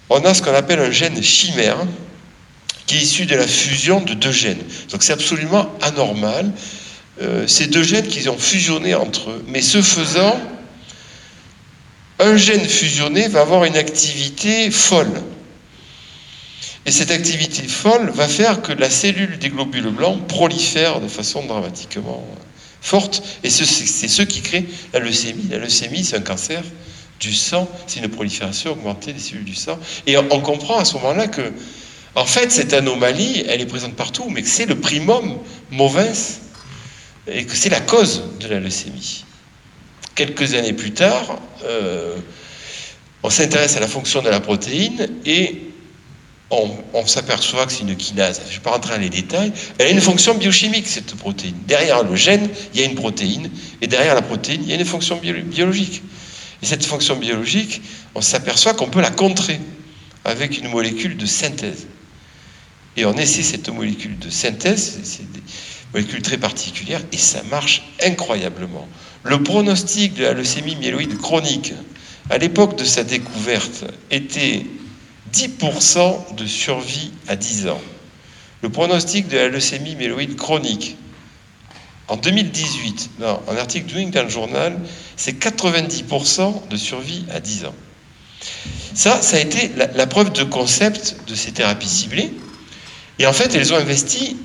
On 0.10 0.24
a 0.26 0.34
ce 0.34 0.42
qu'on 0.42 0.54
appelle 0.54 0.80
un 0.80 0.92
gène 0.92 1.22
chimère, 1.24 1.78
qui 2.86 2.98
est 2.98 3.02
issu 3.02 3.26
de 3.26 3.36
la 3.36 3.48
fusion 3.48 4.02
de 4.02 4.14
deux 4.14 4.32
gènes. 4.32 4.62
Donc 4.92 5.04
c'est 5.04 5.14
absolument 5.14 5.72
anormal. 5.82 6.52
Euh, 7.22 7.48
ces 7.48 7.68
deux 7.68 7.84
gènes 7.84 8.08
qui 8.08 8.28
ont 8.28 8.38
fusionné 8.38 8.94
entre 8.94 9.32
eux. 9.32 9.46
Mais 9.48 9.62
ce 9.62 9.82
faisant, 9.82 10.38
un 12.20 12.36
gène 12.36 12.66
fusionné 12.66 13.28
va 13.28 13.42
avoir 13.42 13.66
une 13.66 13.78
activité 13.78 14.70
folle. 14.70 15.22
Et 16.86 16.92
cette 16.92 17.12
activité 17.12 17.68
folle 17.68 18.12
va 18.12 18.28
faire 18.28 18.62
que 18.62 18.72
la 18.72 18.90
cellule 18.90 19.40
des 19.40 19.50
globules 19.50 19.90
blancs 19.90 20.28
prolifère 20.28 21.02
de 21.02 21.08
façon 21.08 21.46
dramatiquement 21.46 22.26
forte. 22.82 23.24
Et 23.44 23.50
c'est 23.50 23.66
ce 23.66 24.22
qui 24.22 24.42
crée 24.42 24.66
la 24.94 25.00
leucémie. 25.00 25.48
La 25.50 25.58
leucémie, 25.58 26.04
c'est 26.04 26.18
un 26.18 26.22
cancer 26.22 26.62
du 27.20 27.34
sang, 27.34 27.68
c'est 27.88 28.02
une 28.02 28.10
prolifération 28.10 28.72
augmentée 28.74 29.14
des 29.14 29.20
cellules 29.20 29.46
du 29.46 29.56
sang. 29.56 29.80
Et 30.06 30.18
on 30.18 30.42
comprend 30.42 30.80
à 30.80 30.86
ce 30.86 30.94
moment-là 30.96 31.28
que 31.28 31.54
en 32.16 32.26
fait, 32.26 32.50
cette 32.50 32.74
anomalie, 32.74 33.44
elle 33.48 33.60
est 33.60 33.66
présente 33.66 33.96
partout, 33.96 34.30
mais 34.30 34.42
que 34.42 34.48
c'est 34.48 34.66
le 34.66 34.80
primum 34.80 35.38
movens 35.72 36.40
et 37.28 37.46
que 37.46 37.56
c'est 37.56 37.70
la 37.70 37.82
cause 37.82 38.24
de 38.40 38.48
la 38.48 38.60
leucémie. 38.62 39.26
Quelques 40.16 40.54
années 40.54 40.72
plus 40.72 40.92
tard, 40.92 41.40
euh, 41.66 42.16
on 43.22 43.30
s'intéresse 43.30 43.76
à 43.76 43.82
la 43.82 43.88
fonction 43.88 44.22
de 44.22 44.30
la 44.30 44.40
protéine 44.40 45.10
et 45.26 45.62
on, 46.52 47.06
s'aperçoit 47.08 47.66
que 47.66 47.72
c'est 47.72 47.82
une 47.82 47.96
kinase. 47.96 48.42
Je 48.46 48.50
ne 48.50 48.54
vais 48.56 48.62
pas 48.62 48.72
rentrer 48.72 48.96
dans 48.96 49.02
les 49.02 49.10
détails. 49.10 49.52
Elle 49.78 49.88
a 49.88 49.90
une 49.90 50.02
fonction 50.02 50.36
biochimique, 50.36 50.88
cette 50.88 51.16
protéine. 51.16 51.56
Derrière 51.68 52.04
le 52.04 52.16
gène, 52.16 52.50
il 52.74 52.80
y 52.80 52.84
a 52.84 52.86
une 52.86 52.96
protéine, 52.96 53.50
et 53.82 53.88
derrière 53.88 54.16
la 54.16 54.22
protéine, 54.22 54.62
il 54.64 54.70
y 54.70 54.74
a 54.74 54.76
une 54.76 54.86
fonction 54.86 55.20
biologique. 55.20 56.04
Et 56.62 56.66
cette 56.66 56.86
fonction 56.86 57.16
biologique, 57.16 57.82
on 58.14 58.22
s'aperçoit 58.22 58.74
qu'on 58.74 58.90
peut 58.90 59.02
la 59.02 59.12
contrer 59.12 59.60
avec 60.24 60.58
une 60.58 60.70
molécule 60.70 61.18
de 61.18 61.26
synthèse. 61.26 61.88
Et 62.98 63.06
on 63.06 63.14
essaie 63.14 63.44
cette 63.44 63.70
molécule 63.70 64.18
de 64.18 64.30
synthèse, 64.30 65.00
c'est 65.04 65.30
des 65.32 65.42
molécules 65.94 66.22
très 66.22 66.38
particulières, 66.38 67.02
et 67.12 67.18
ça 67.18 67.44
marche 67.50 67.84
incroyablement. 68.04 68.88
Le 69.24 69.42
pronostic 69.42 70.14
de 70.14 70.24
la 70.24 70.34
leucémie 70.34 70.76
myéloïde 70.76 71.18
chronique, 71.18 71.74
à 72.30 72.38
l'époque 72.38 72.78
de 72.78 72.86
sa 72.86 73.04
découverte, 73.04 73.86
était 74.12 74.66
10% 75.36 76.36
de 76.36 76.46
survie 76.46 77.12
à 77.28 77.36
10 77.36 77.68
ans. 77.68 77.82
Le 78.62 78.70
pronostic 78.70 79.28
de 79.28 79.38
la 79.38 79.50
leucémie 79.50 79.96
myéloïde 79.96 80.38
chronique, 80.38 80.96
en 82.08 82.16
2018, 82.16 83.10
dans 83.20 83.44
un 83.50 83.58
article 83.58 83.88
du 83.88 83.96
New 83.96 84.08
England 84.08 84.30
Journal, 84.30 84.80
c'est 85.18 85.38
90% 85.38 86.70
de 86.70 86.78
survie 86.78 87.26
à 87.34 87.42
10 87.42 87.66
ans. 87.66 87.76
Ça, 88.94 89.22
ça 89.22 89.38
a 89.38 89.40
été 89.40 89.72
la 89.76 90.08
preuve 90.08 90.32
de 90.32 90.44
concept 90.44 91.18
de 91.28 91.36
ces 91.36 91.52
thérapies 91.52 91.90
ciblées. 91.90 92.32
Et 93.20 93.28
en 93.28 93.34
fait, 93.34 93.54
elles 93.56 93.74
ont 93.74 93.78
investi 93.78 94.38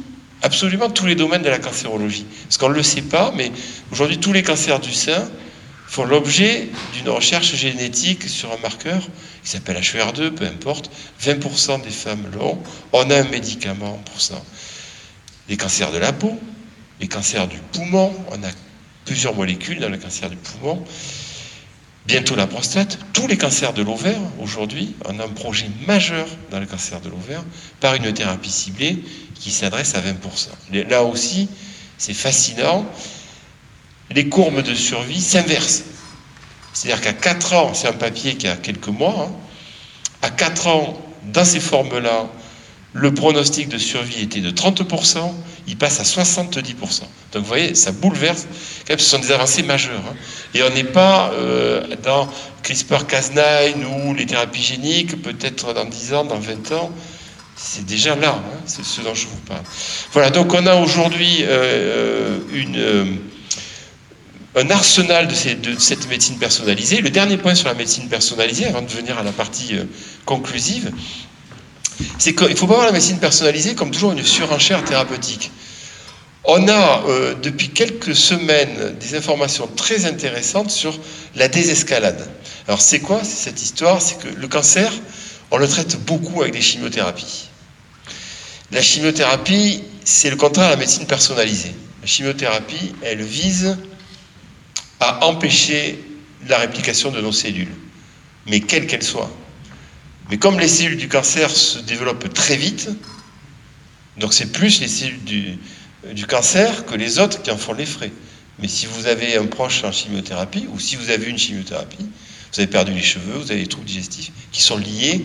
absolument 0.43 0.91
tous 0.91 1.07
les 1.07 1.15
domaines 1.15 1.43
de 1.43 1.51
la 1.51 1.59
cancérologie. 1.59 2.27
Parce 2.45 2.59
qu'on 2.59 2.71
ne 2.71 2.75
le 2.75 2.83
sait 2.83 3.03
pas, 3.03 3.33
mais 3.37 3.53
aujourd'hui, 3.93 4.19
tous 4.19 4.33
les 4.33 4.43
cancers 4.43 4.81
du 4.81 4.93
sein 4.93 5.29
font 5.91 6.05
l'objet 6.05 6.69
d'une 6.95 7.09
recherche 7.09 7.55
génétique 7.57 8.29
sur 8.29 8.53
un 8.53 8.59
marqueur 8.59 9.03
qui 9.43 9.51
s'appelle 9.51 9.77
HER2, 9.77 10.31
peu 10.31 10.47
importe. 10.47 10.91
20% 11.21 11.83
des 11.83 11.91
femmes 11.91 12.25
l'ont. 12.33 12.59
On 12.93 13.11
a 13.11 13.17
un 13.17 13.25
médicament 13.25 14.01
pour 14.05 14.21
ça. 14.21 14.41
Les 15.49 15.57
cancers 15.57 15.91
de 15.91 15.99
la 15.99 16.13
peau, 16.13 16.39
les 17.01 17.09
cancers 17.09 17.49
du 17.49 17.59
poumon, 17.73 18.15
on 18.31 18.43
a 18.45 18.51
plusieurs 19.05 19.35
molécules 19.35 19.81
dans 19.81 19.89
le 19.89 19.99
cancer 19.99 20.31
du 20.31 20.37
poumon 20.37 20.85
bientôt 22.07 22.35
la 22.35 22.47
prostate, 22.47 22.99
tous 23.13 23.27
les 23.27 23.37
cancers 23.37 23.73
de 23.73 23.83
l'ovaire, 23.83 24.21
aujourd'hui, 24.41 24.95
on 25.05 25.19
a 25.21 25.25
un 25.25 25.29
projet 25.29 25.71
majeur 25.87 26.27
dans 26.51 26.59
le 26.59 26.67
cancer 26.67 27.01
de 27.01 27.09
l'ovaire 27.09 27.45
par 27.79 27.95
une 27.95 28.13
thérapie 28.13 28.51
ciblée 28.51 28.99
qui 29.35 29.51
s'adresse 29.51 29.95
à 29.95 30.01
20%. 30.01 30.89
Là 30.89 31.05
aussi, 31.05 31.49
c'est 31.99 32.15
fascinant, 32.15 32.85
les 34.11 34.29
courbes 34.29 34.63
de 34.63 34.75
survie 34.75 35.21
s'inversent. 35.21 35.85
C'est-à-dire 36.73 37.03
qu'à 37.03 37.13
4 37.13 37.53
ans, 37.55 37.75
c'est 37.75 37.89
un 37.89 37.93
papier 37.93 38.37
qui 38.37 38.47
a 38.47 38.57
quelques 38.57 38.89
mois, 38.89 39.29
hein, 39.29 39.33
à 40.23 40.31
4 40.31 40.67
ans, 40.69 41.01
dans 41.25 41.45
ces 41.45 41.61
formes-là, 41.61 42.29
le 42.93 43.15
pronostic 43.15 43.69
de 43.69 43.79
survie 43.79 44.23
était 44.23 44.41
de 44.41 44.51
30%, 44.51 45.33
il 45.69 45.77
passe 45.77 46.01
à 46.01 46.03
70%. 46.03 46.75
Donc 47.33 47.43
vous 47.43 47.45
voyez, 47.45 47.75
ça 47.75 47.93
bouleverse. 47.93 48.49
ce 48.89 48.97
sont 48.97 49.21
des 49.21 49.31
avancées 49.31 49.63
majeures. 49.63 50.03
Hein. 50.09 50.17
Et 50.55 50.63
on 50.63 50.71
n'est 50.71 50.85
pas 50.85 51.31
euh, 51.33 51.85
dans 52.03 52.29
CRISPR-Cas9 52.65 54.09
ou 54.09 54.15
les 54.15 54.27
thérapies 54.27 54.63
géniques, 54.63 55.23
peut-être 55.23 55.73
dans 55.73 55.85
10 55.85 56.15
ans, 56.15 56.25
dans 56.25 56.39
20 56.41 56.73
ans. 56.73 56.91
C'est 57.55 57.85
déjà 57.85 58.17
là, 58.17 58.37
hein. 58.39 58.61
c'est 58.65 58.85
ce 58.85 59.03
dont 59.03 59.15
je 59.15 59.27
vous 59.27 59.37
parle. 59.47 59.63
Voilà, 60.13 60.31
donc 60.31 60.53
on 60.55 60.67
a 60.67 60.75
aujourd'hui 60.77 61.41
euh, 61.43 62.39
euh, 62.53 63.05
un 64.57 64.71
arsenal 64.71 65.29
de, 65.29 65.79
cette 65.79 66.09
médecine 66.09 66.39
personnalisée. 66.39 67.01
Le 67.01 67.11
dernier 67.11 67.37
point 67.37 67.55
sur 67.55 67.69
la 67.69 67.75
médecine 67.75 68.09
personnalisée, 68.09 68.67
avant 68.67 68.83
de 68.83 68.91
venir 68.91 69.19
à 69.19 69.23
la 69.23 69.33
partie 69.33 69.79
conclusive, 70.25 70.91
c'est 72.19 72.35
qu'il 72.35 72.49
ne 72.49 72.55
faut 72.55 72.67
pas 72.67 72.75
voir 72.75 72.87
la 72.87 72.93
médecine 72.93 73.19
personnalisée 73.19 73.75
comme 73.75 73.91
toujours 73.91 74.13
une 74.13 74.25
surenchère 74.25 74.83
thérapeutique. 74.85 75.51
On 76.45 76.69
a 76.69 77.05
euh, 77.07 77.35
depuis 77.35 77.69
quelques 77.69 78.17
semaines 78.17 78.97
des 78.99 79.15
informations 79.15 79.67
très 79.67 80.07
intéressantes 80.07 80.71
sur 80.71 80.99
la 81.37 81.49
désescalade. 81.49 82.29
Alors 82.67 82.81
c'est 82.81 83.01
quoi 83.01 83.23
cette 83.25 83.63
histoire? 83.63 84.01
C'est 84.01 84.19
que 84.19 84.29
le 84.29 84.49
cancer, 84.49 84.91
on 85.51 85.59
le 85.59 85.69
traite 85.69 85.99
beaucoup 86.07 86.41
avec 86.41 86.55
des 86.55 86.63
chimiothérapies. 86.63 87.51
La 88.73 88.81
chimiothérapie, 88.81 89.83
c'est 90.05 90.31
le 90.31 90.37
contraire 90.37 90.69
de 90.69 90.73
la 90.73 90.79
médecine 90.79 91.07
personnalisée. 91.07 91.75
La 92.01 92.07
chimiothérapie, 92.07 92.95
elle 93.03 93.23
vise 93.23 93.77
à 95.01 95.25
empêcher 95.25 95.99
la 96.47 96.59
réplication 96.59 97.11
de 97.11 97.21
nos 97.21 97.33
cellules, 97.33 97.75
mais 98.47 98.61
quelle 98.61 98.87
qu'elle 98.87 99.03
soit. 99.03 99.31
Mais 100.31 100.39
comme 100.39 100.61
les 100.61 100.69
cellules 100.69 100.97
du 100.97 101.09
cancer 101.09 101.51
se 101.51 101.79
développent 101.79 102.33
très 102.33 102.57
vite, 102.57 102.91
donc 104.17 104.33
c'est 104.33 104.53
plus 104.53 104.81
les 104.81 104.89
cellules 104.89 105.25
du, 105.25 105.59
du 106.13 106.27
cancer 106.27 106.85
que 106.87 106.95
les 106.95 107.19
autres 107.19 107.43
qui 107.43 107.51
en 107.51 107.57
font 107.57 107.73
les 107.73 107.87
frais. 107.87 108.13
Mais 108.61 108.69
si 108.69 108.87
vous 108.87 109.07
avez 109.07 109.37
un 109.37 109.47
proche 109.47 109.85
en 109.85 109.93
chimiothérapie, 109.93 110.69
ou 110.71 110.79
si 110.79 110.97
vous 110.97 111.11
avez 111.11 111.27
une 111.27 111.39
chimiothérapie, 111.39 111.99
vous 112.53 112.61
avez 112.61 112.67
perdu 112.67 112.93
les 112.93 113.03
cheveux, 113.03 113.39
vous 113.39 113.51
avez 113.51 113.63
des 113.63 113.67
troubles 113.67 113.87
digestifs 113.87 114.33
qui 114.53 114.61
sont 114.61 114.77
liés 114.77 115.25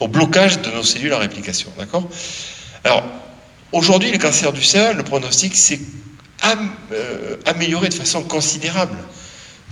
au 0.00 0.08
blocage 0.08 0.60
de 0.60 0.70
nos 0.70 0.82
cellules 0.82 1.14
en 1.14 1.18
réplication. 1.18 1.70
D'accord? 1.78 2.08
Alors, 2.84 3.04
aujourd'hui, 3.70 4.10
le 4.10 4.18
cancer 4.18 4.52
du 4.52 4.62
sein, 4.62 4.92
le 4.92 5.04
pronostic 5.04 5.54
s'est 6.42 6.56
euh, 6.92 7.36
amélioré 7.46 7.88
de 7.88 7.94
façon 7.94 8.22
considérable. 8.22 8.96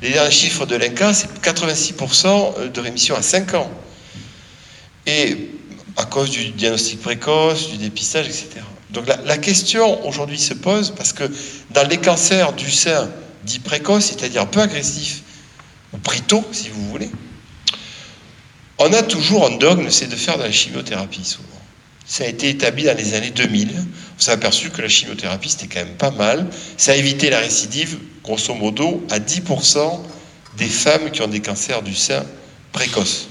Les 0.02 0.10
derniers 0.10 0.30
chiffres 0.30 0.66
de 0.66 0.76
l'INCA, 0.76 1.12
c'est 1.12 1.28
86% 1.42 2.72
de 2.72 2.80
rémission 2.80 3.16
à 3.16 3.22
5 3.22 3.54
ans. 3.54 3.70
Et 5.06 5.50
à 5.96 6.04
cause 6.04 6.30
du 6.30 6.50
diagnostic 6.50 7.00
précoce, 7.02 7.70
du 7.70 7.76
dépistage, 7.76 8.26
etc. 8.26 8.60
Donc 8.90 9.06
la, 9.06 9.38
question 9.38 10.06
aujourd'hui 10.06 10.38
se 10.38 10.54
pose 10.54 10.92
parce 10.96 11.12
que 11.12 11.24
dans 11.70 11.86
les 11.88 11.98
cancers 11.98 12.52
du 12.52 12.70
sein 12.70 13.08
dits 13.44 13.60
précoces, 13.60 14.06
c'est-à-dire 14.06 14.46
peu 14.46 14.60
agressifs, 14.60 15.22
ou 15.92 15.98
pris 15.98 16.22
tôt, 16.22 16.44
si 16.52 16.68
vous 16.70 16.88
voulez, 16.88 17.10
on 18.78 18.92
a 18.92 19.02
toujours 19.02 19.46
un 19.46 19.56
dogme, 19.56 19.90
c'est 19.90 20.08
de 20.08 20.16
faire 20.16 20.38
de 20.38 20.42
la 20.42 20.52
chimiothérapie 20.52 21.24
souvent. 21.24 21.59
Ça 22.10 22.24
a 22.24 22.26
été 22.26 22.48
établi 22.48 22.82
dans 22.82 22.96
les 22.96 23.14
années 23.14 23.30
2000. 23.30 23.68
On 23.70 24.20
s'est 24.20 24.32
aperçu 24.32 24.70
que 24.70 24.82
la 24.82 24.88
chimiothérapie, 24.88 25.48
c'était 25.48 25.68
quand 25.68 25.86
même 25.86 25.94
pas 25.94 26.10
mal. 26.10 26.44
Ça 26.76 26.90
a 26.90 26.96
évité 26.96 27.30
la 27.30 27.38
récidive, 27.38 27.98
grosso 28.24 28.52
modo, 28.52 29.06
à 29.10 29.20
10% 29.20 30.00
des 30.58 30.66
femmes 30.66 31.12
qui 31.12 31.22
ont 31.22 31.28
des 31.28 31.38
cancers 31.38 31.82
du 31.82 31.94
sein 31.94 32.26
précoces. 32.72 33.28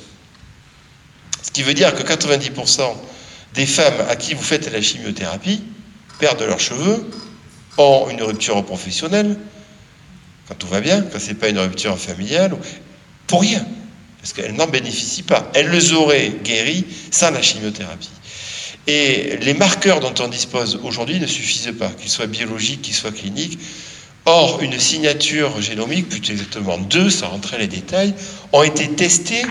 Ce 1.43 1.51
qui 1.51 1.61
veut 1.61 1.73
dire 1.73 1.93
que 1.93 2.03
90% 2.03 2.95
des 3.53 3.65
femmes 3.65 4.05
à 4.07 4.15
qui 4.15 4.33
vous 4.33 4.41
faites 4.41 4.71
la 4.71 4.81
chimiothérapie 4.81 5.61
perdent 6.17 6.43
leurs 6.43 6.61
cheveux, 6.61 7.05
ont 7.77 8.07
une 8.09 8.23
rupture 8.23 8.63
professionnelle, 8.63 9.37
quand 10.47 10.55
tout 10.55 10.67
va 10.67 10.79
bien, 10.79 11.01
quand 11.01 11.19
ce 11.19 11.27
n'est 11.27 11.33
pas 11.33 11.49
une 11.49 11.59
rupture 11.59 11.99
familiale, 11.99 12.55
pour 13.27 13.41
rien, 13.41 13.65
parce 14.21 14.31
qu'elles 14.31 14.55
n'en 14.55 14.67
bénéficient 14.67 15.23
pas. 15.23 15.51
Elles 15.53 15.69
les 15.69 15.91
auraient 15.91 16.33
guéries 16.45 16.85
sans 17.11 17.31
la 17.31 17.41
chimiothérapie. 17.41 18.09
Et 18.91 19.37
les 19.43 19.53
marqueurs 19.53 19.99
dont 19.99 20.15
on 20.19 20.27
dispose 20.29 20.79
aujourd'hui 20.83 21.19
ne 21.19 21.27
suffisent 21.27 21.75
pas, 21.77 21.89
qu'ils 21.89 22.09
soient 22.09 22.25
biologiques, 22.25 22.81
qu'ils 22.81 22.95
soient 22.95 23.11
cliniques. 23.11 23.59
Or, 24.25 24.63
une 24.63 24.79
signature 24.79 25.61
génomique, 25.61 26.09
plus 26.09 26.31
exactement 26.31 26.79
deux, 26.79 27.11
sans 27.11 27.29
rentrer 27.29 27.59
les 27.59 27.67
détails, 27.67 28.15
ont 28.51 28.63
été 28.63 28.89
testés, 28.89 29.45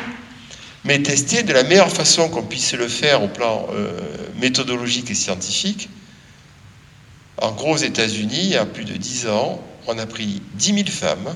mais 0.83 1.01
testés 1.05 1.45
de 1.45 1.53
la 1.53 1.63
meilleure 1.63 1.93
façon 1.93 2.29
qu'on 2.29 2.43
puisse 2.43 2.73
le 2.73 2.89
faire 2.89 3.23
au 3.23 3.29
plan 3.29 3.69
euh, 3.73 4.01
méthodologique 4.41 5.09
et 5.13 5.15
scientifique. 5.15 5.89
En 7.41 7.53
gros, 7.53 7.75
aux 7.75 7.77
États-Unis, 7.77 8.41
il 8.41 8.51
y 8.51 8.57
a 8.57 8.67
plus 8.67 8.85
de 8.85 8.95
dix 8.95 9.29
ans, 9.29 9.63
on 9.87 9.99
a 9.99 10.07
pris 10.07 10.43
10 10.55 10.75
000 10.75 10.89
femmes. 10.89 11.33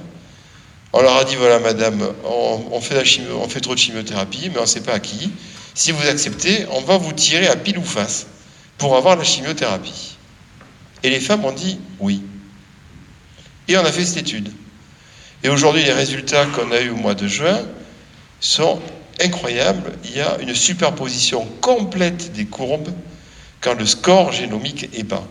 On 0.92 1.02
leur 1.02 1.18
a 1.18 1.24
dit 1.24 1.36
voilà, 1.36 1.60
madame, 1.60 2.04
on, 2.24 2.80
fait, 2.80 3.00
on 3.32 3.48
fait 3.48 3.60
trop 3.60 3.74
de 3.76 3.78
chimiothérapie, 3.78 4.50
mais 4.52 4.58
on 4.58 4.62
ne 4.62 4.66
sait 4.66 4.80
pas 4.80 4.94
à 4.94 4.98
qui. 4.98 5.30
Si 5.74 5.90
vous 5.92 6.06
acceptez, 6.06 6.66
on 6.70 6.80
va 6.80 6.98
vous 6.98 7.12
tirer 7.12 7.46
à 7.46 7.56
pile 7.56 7.78
ou 7.78 7.84
face 7.84 8.26
pour 8.78 8.96
avoir 8.96 9.16
la 9.16 9.24
chimiothérapie. 9.24 10.16
Et 11.02 11.10
les 11.10 11.20
femmes 11.20 11.44
ont 11.44 11.52
dit 11.52 11.78
oui. 11.98 12.22
Et 13.68 13.76
on 13.76 13.84
a 13.84 13.92
fait 13.92 14.04
cette 14.04 14.18
étude. 14.18 14.52
Et 15.42 15.48
aujourd'hui, 15.48 15.84
les 15.84 15.92
résultats 15.92 16.46
qu'on 16.46 16.70
a 16.70 16.80
eus 16.80 16.90
au 16.90 16.96
mois 16.96 17.14
de 17.14 17.26
juin 17.26 17.60
sont 18.40 18.80
incroyables. 19.20 19.92
Il 20.04 20.16
y 20.16 20.20
a 20.20 20.38
une 20.40 20.54
superposition 20.54 21.46
complète 21.60 22.32
des 22.32 22.44
courbes 22.44 22.92
quand 23.60 23.74
le 23.74 23.86
score 23.86 24.32
génomique 24.32 24.88
est 24.94 25.04
bas. 25.04 25.26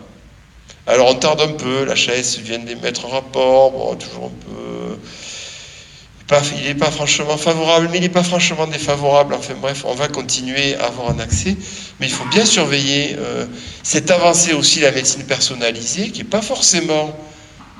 Alors 0.86 1.10
on 1.10 1.14
tarde 1.14 1.40
un 1.40 1.52
peu, 1.52 1.84
la 1.84 1.94
chaise 1.94 2.38
vient 2.38 2.58
de 2.58 2.74
mettre 2.74 3.04
en 3.04 3.08
rapport, 3.08 3.70
bon, 3.70 3.94
toujours 3.94 4.24
un 4.24 4.50
peu. 4.50 4.61
Il 6.56 6.64
n'est 6.64 6.74
pas 6.74 6.90
franchement 6.90 7.36
favorable, 7.36 7.88
mais 7.90 7.98
il 7.98 8.00
n'est 8.00 8.08
pas 8.08 8.22
franchement 8.22 8.66
défavorable. 8.66 9.34
Enfin 9.34 9.54
bref, 9.60 9.84
on 9.84 9.94
va 9.94 10.08
continuer 10.08 10.74
à 10.76 10.86
avoir 10.86 11.10
un 11.10 11.18
accès, 11.18 11.56
mais 12.00 12.06
il 12.06 12.12
faut 12.12 12.24
bien 12.26 12.46
surveiller 12.46 13.16
euh, 13.18 13.46
cette 13.82 14.10
avancée 14.10 14.54
aussi 14.54 14.80
de 14.80 14.84
la 14.84 14.92
médecine 14.92 15.24
personnalisée, 15.24 16.10
qui 16.10 16.18
n'est 16.18 16.28
pas 16.28 16.40
forcément 16.40 17.14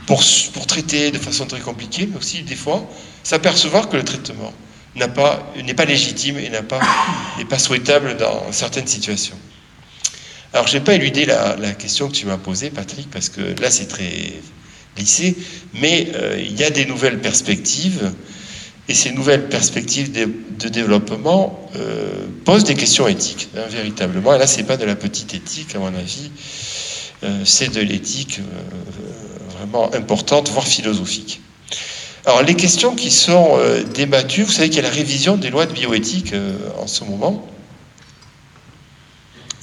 pour, 0.07 0.23
traiter 0.67 1.11
de 1.11 1.19
façon 1.19 1.47
très 1.47 1.61
compliquée, 1.61 2.09
mais 2.11 2.19
aussi 2.19 2.43
des 2.43 2.57
fois 2.57 2.87
s'apercevoir 3.23 3.89
que 3.89 3.97
le 3.97 4.05
traitement 4.05 4.53
n'est 4.97 5.09
pas, 5.09 5.85
légitime 5.87 6.39
et 6.39 6.51
n'est 7.39 7.45
pas 7.45 7.59
souhaitable 7.59 8.17
dans 8.17 8.53
certaines 8.53 8.87
situations. 8.87 9.39
Alors, 10.53 10.67
je 10.67 10.77
n'ai 10.77 10.85
pas 10.85 10.95
éludé 10.95 11.25
la, 11.25 11.55
question 11.79 12.09
que 12.09 12.15
tu 12.15 12.27
m'as 12.27 12.37
posée, 12.37 12.71
Patrick, 12.71 13.11
parce 13.11 13.31
que 13.31 13.41
là, 13.61 13.71
c'est 13.71 13.87
très 13.87 14.35
lissé, 14.97 15.37
mais 15.75 16.09
euh, 16.15 16.41
il 16.41 16.59
y 16.59 16.65
a 16.65 16.71
des 16.71 16.87
nouvelles 16.87 17.21
perspectives, 17.21 18.13
et 18.89 18.95
ces 18.95 19.13
nouvelles 19.13 19.49
perspectives 19.49 20.13
de, 20.13 20.69
développement 20.69 21.69
euh, 21.77 22.27
posent 22.45 22.65
des 22.65 22.75
questions 22.75 23.09
éthiques, 23.09 23.49
hein, 23.57 23.63
véritablement. 23.69 24.35
Et 24.35 24.39
là, 24.39 24.47
ce 24.47 24.59
n'est 24.59 24.65
pas 24.65 24.77
de 24.77 24.85
la 24.85 24.97
petite 24.97 25.35
éthique, 25.35 25.75
à 25.75 25.79
mon 25.79 25.95
avis, 25.95 26.31
euh, 27.23 27.43
c'est 27.45 27.73
de 27.73 27.81
l'éthique 27.81 28.41
vraiment 29.59 29.93
importante, 29.95 30.51
voire 30.51 30.67
philosophique. 30.67 31.41
Alors, 32.25 32.43
les 32.43 32.55
questions 32.55 32.95
qui 32.95 33.11
sont 33.11 33.59
débattues, 33.95 34.45
vous 34.45 34.53
savez 34.53 34.69
qu'il 34.69 34.77
y 34.77 34.87
a 34.87 34.89
la 34.89 34.95
révision 34.95 35.37
des 35.37 35.51
lois 35.51 35.67
de 35.67 35.73
bioéthique 35.73 36.33
en 36.79 36.87
ce 36.87 37.03
moment. 37.03 37.45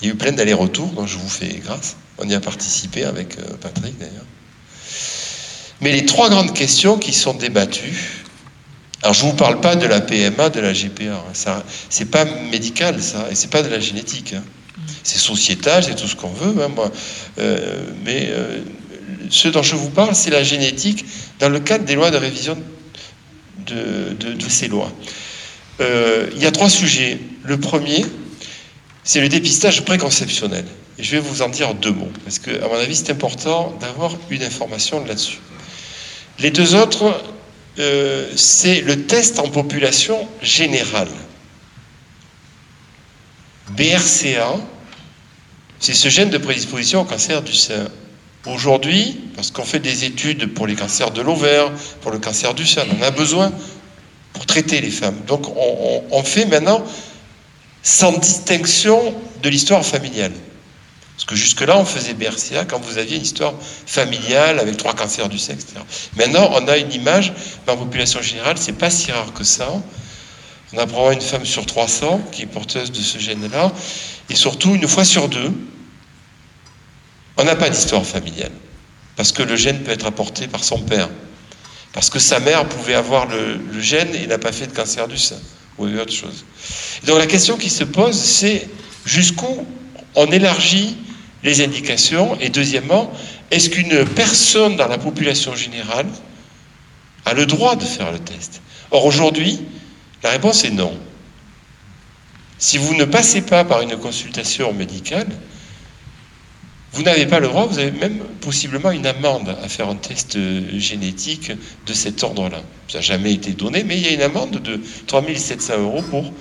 Il 0.01 0.07
y 0.07 0.11
a 0.11 0.13
eu 0.13 0.17
plein 0.17 0.33
d'allers-retours, 0.33 0.87
donc 0.87 1.07
je 1.07 1.17
vous 1.17 1.29
fais 1.29 1.61
grâce. 1.63 1.95
On 2.17 2.27
y 2.27 2.33
a 2.33 2.41
participé 2.41 3.05
avec 3.05 3.37
Patrick 3.61 3.97
d'ailleurs. 3.97 4.25
Mais 5.81 5.91
les 5.91 6.05
trois 6.05 6.29
grandes 6.29 6.53
questions 6.53 6.97
qui 6.97 7.13
sont 7.13 7.33
débattues, 7.33 8.19
alors 9.01 9.13
je 9.13 9.25
ne 9.25 9.31
vous 9.31 9.35
parle 9.35 9.61
pas 9.61 9.75
de 9.75 9.87
la 9.87 10.01
PMA, 10.01 10.49
de 10.49 10.59
la 10.59 10.73
GPA, 10.73 11.23
hein, 11.47 11.63
c'est 11.89 12.11
pas 12.11 12.25
médical 12.51 13.01
ça, 13.01 13.27
et 13.31 13.35
c'est 13.35 13.49
pas 13.49 13.63
de 13.63 13.69
la 13.69 13.79
génétique. 13.79 14.33
Hein. 14.33 14.43
C'est 15.03 15.19
sociétal, 15.19 15.83
c'est 15.83 15.95
tout 15.95 16.07
ce 16.07 16.15
qu'on 16.15 16.31
veut, 16.31 16.61
hein, 16.61 16.67
moi. 16.67 16.91
Euh, 17.37 17.81
mais 18.03 18.27
euh, 18.29 18.59
ce 19.29 19.47
dont 19.47 19.63
je 19.63 19.75
vous 19.75 19.89
parle, 19.89 20.15
c'est 20.15 20.31
la 20.31 20.43
génétique 20.43 21.05
dans 21.39 21.49
le 21.49 21.59
cadre 21.59 21.85
des 21.85 21.95
lois 21.95 22.11
de 22.11 22.17
révision 22.17 22.57
de, 23.67 24.15
ces 24.49 24.67
lois. 24.67 24.91
il 25.79 26.41
y 26.41 26.45
a 26.45 26.51
trois 26.51 26.69
sujets. 26.69 27.19
Le 27.43 27.59
premier, 27.59 28.03
c'est 29.03 29.21
le 29.21 29.29
dépistage 29.29 29.85
préconceptionnel. 29.85 30.65
Et 30.97 31.03
je 31.03 31.11
vais 31.11 31.19
vous 31.19 31.41
en 31.41 31.49
dire 31.49 31.73
deux 31.75 31.93
mots, 31.93 32.11
parce 32.25 32.39
que, 32.39 32.51
à 32.61 32.67
mon 32.67 32.75
avis, 32.75 32.95
c'est 32.95 33.11
important 33.11 33.77
d'avoir 33.79 34.17
une 34.29 34.43
information 34.43 35.05
là-dessus. 35.05 35.39
Les 36.39 36.51
deux 36.51 36.75
autres, 36.75 37.21
euh, 37.79 38.31
c'est 38.35 38.81
le 38.81 39.05
test 39.05 39.39
en 39.39 39.49
population 39.49 40.27
générale. 40.41 41.09
BRCA, 43.71 44.55
c'est 45.79 45.93
ce 45.93 46.09
gène 46.09 46.29
de 46.29 46.37
prédisposition 46.37 47.01
au 47.01 47.05
cancer 47.05 47.41
du 47.41 47.53
sein. 47.53 47.87
Aujourd'hui, 48.45 49.19
parce 49.35 49.51
qu'on 49.51 49.65
fait 49.65 49.79
des 49.79 50.05
études 50.05 50.53
pour 50.53 50.65
les 50.65 50.75
cancers 50.75 51.11
de 51.11 51.21
l'ovaire, 51.21 51.71
pour 52.01 52.11
le 52.11 52.19
cancer 52.19 52.53
du 52.53 52.65
sein, 52.65 52.83
on 52.97 53.03
a 53.03 53.11
besoin 53.11 53.51
pour 54.33 54.45
traiter 54.45 54.79
les 54.79 54.91
femmes. 54.91 55.19
Donc 55.27 55.45
on 55.57 56.23
fait 56.23 56.45
maintenant 56.45 56.83
sans 57.83 58.13
distinction 58.17 59.13
de 59.43 59.49
l'histoire 59.49 59.85
familiale. 59.85 60.31
Parce 61.19 61.25
que 61.25 61.35
jusque-là, 61.35 61.77
on 61.77 61.83
faisait 61.83 62.13
BRCA 62.13 62.63
quand 62.63 62.79
vous 62.79 62.97
aviez 62.97 63.17
une 63.17 63.23
histoire 63.23 63.53
familiale 63.59 64.57
avec 64.57 64.77
trois 64.77 64.93
cancers 64.93 65.27
du 65.27 65.37
sexe, 65.37 65.65
etc. 65.65 65.81
Maintenant, 66.15 66.49
on 66.53 66.65
a 66.69 66.77
une 66.77 66.93
image, 66.93 67.33
dans 67.67 67.73
la 67.73 67.77
population 67.77 68.21
générale, 68.21 68.55
c'est 68.57 68.71
pas 68.71 68.89
si 68.89 69.11
rare 69.11 69.33
que 69.33 69.43
ça. 69.43 69.69
On 70.71 70.77
a 70.77 70.87
probablement 70.87 71.11
une 71.11 71.19
femme 71.19 71.43
sur 71.43 71.65
300 71.65 72.21
qui 72.31 72.43
est 72.43 72.45
porteuse 72.45 72.93
de 72.93 73.01
ce 73.01 73.17
gène-là, 73.17 73.73
et 74.29 74.35
surtout, 74.35 74.73
une 74.75 74.87
fois 74.87 75.03
sur 75.03 75.27
deux, 75.27 75.51
on 77.35 77.43
n'a 77.43 77.57
pas 77.57 77.69
d'histoire 77.69 78.05
familiale. 78.05 78.53
Parce 79.17 79.33
que 79.33 79.43
le 79.43 79.57
gène 79.57 79.83
peut 79.83 79.91
être 79.91 80.05
apporté 80.05 80.47
par 80.47 80.63
son 80.63 80.79
père. 80.79 81.09
Parce 81.91 82.09
que 82.09 82.19
sa 82.19 82.39
mère 82.39 82.63
pouvait 82.63 82.95
avoir 82.95 83.25
le, 83.25 83.57
le 83.57 83.81
gène 83.81 84.15
et 84.15 84.25
n'a 84.25 84.37
pas 84.37 84.53
fait 84.53 84.67
de 84.67 84.73
cancer 84.73 85.05
du 85.09 85.17
sein 85.17 85.35
ou 85.77 85.85
autre 85.85 86.13
chose. 86.13 86.45
donc 87.05 87.17
la 87.17 87.27
question 87.27 87.57
qui 87.57 87.69
se 87.69 87.83
pose, 87.83 88.17
c'est 88.17 88.69
jusqu'où 89.05 89.65
on 90.15 90.31
élargit 90.31 90.97
les 91.43 91.61
indications 91.61 92.37
et 92.39 92.49
deuxièmement, 92.49 93.11
est-ce 93.51 93.69
qu'une 93.69 94.05
personne 94.05 94.75
dans 94.75 94.87
la 94.87 94.97
population 94.97 95.55
générale 95.55 96.07
a 97.25 97.33
le 97.33 97.45
droit 97.45 97.75
de 97.75 97.83
faire 97.83 98.11
le 98.11 98.19
test? 98.19 98.61
Or 98.91 99.05
aujourd'hui, 99.05 99.59
la 100.23 100.31
réponse 100.31 100.63
est 100.65 100.71
non. 100.71 100.97
Si 102.57 102.77
vous 102.77 102.93
ne 102.95 103.05
passez 103.05 103.41
pas 103.41 103.63
par 103.63 103.81
une 103.81 103.95
consultation 103.97 104.73
médicale, 104.73 105.27
vous 106.91 107.03
n'avez 107.03 107.25
pas 107.27 107.39
le 107.39 107.47
droit, 107.47 107.67
vous 107.67 107.79
avez 107.79 107.91
même 107.91 108.17
possiblement 108.41 108.91
une 108.91 109.05
amende 109.05 109.55
à 109.63 109.69
faire 109.69 109.87
un 109.89 109.95
test 109.95 110.35
euh, 110.35 110.61
génétique 110.79 111.51
de 111.85 111.93
cet 111.93 112.23
ordre-là. 112.23 112.63
Ça 112.87 112.97
n'a 112.97 113.01
jamais 113.01 113.31
été 113.31 113.51
donné, 113.51 113.83
mais 113.83 113.95
il 113.97 114.03
y 114.03 114.07
a 114.07 114.11
une 114.11 114.23
amende 114.23 114.59
de 114.61 114.81
3700 115.05 115.79
euros 115.79 116.01
pour 116.01 116.33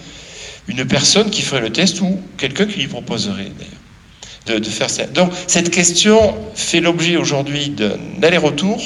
une 0.66 0.86
personne 0.86 1.30
qui 1.30 1.42
ferait 1.42 1.60
le 1.60 1.70
test 1.70 2.00
ou 2.00 2.18
quelqu'un 2.38 2.66
qui 2.66 2.80
lui 2.80 2.88
proposerait 2.88 3.52
d'ailleurs 3.58 3.77
de, 4.46 4.62
faire 4.64 4.88
ça. 4.88 5.04
Donc 5.04 5.30
cette 5.46 5.70
question 5.70 6.34
fait 6.54 6.80
l'objet 6.80 7.16
aujourd'hui 7.16 7.68
d'un 7.70 7.98
aller-retour. 8.22 8.80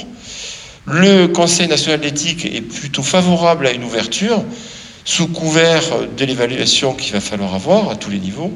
Le 0.87 1.27
Conseil 1.27 1.69
national 1.69 2.01
d'éthique 2.01 2.45
est 2.45 2.61
plutôt 2.61 3.03
favorable 3.03 3.67
à 3.67 3.73
une 3.73 3.85
ouverture 3.85 4.43
sous 5.05 5.29
couvert 5.29 5.83
de 6.17 6.25
l'évaluation 6.25 6.95
qu'il 6.95 7.13
va 7.13 7.21
falloir 7.21 7.55
avoir 7.55 7.91
à 7.91 7.97
tous 7.97 8.11
les 8.11 8.19
niveaux. 8.19 8.53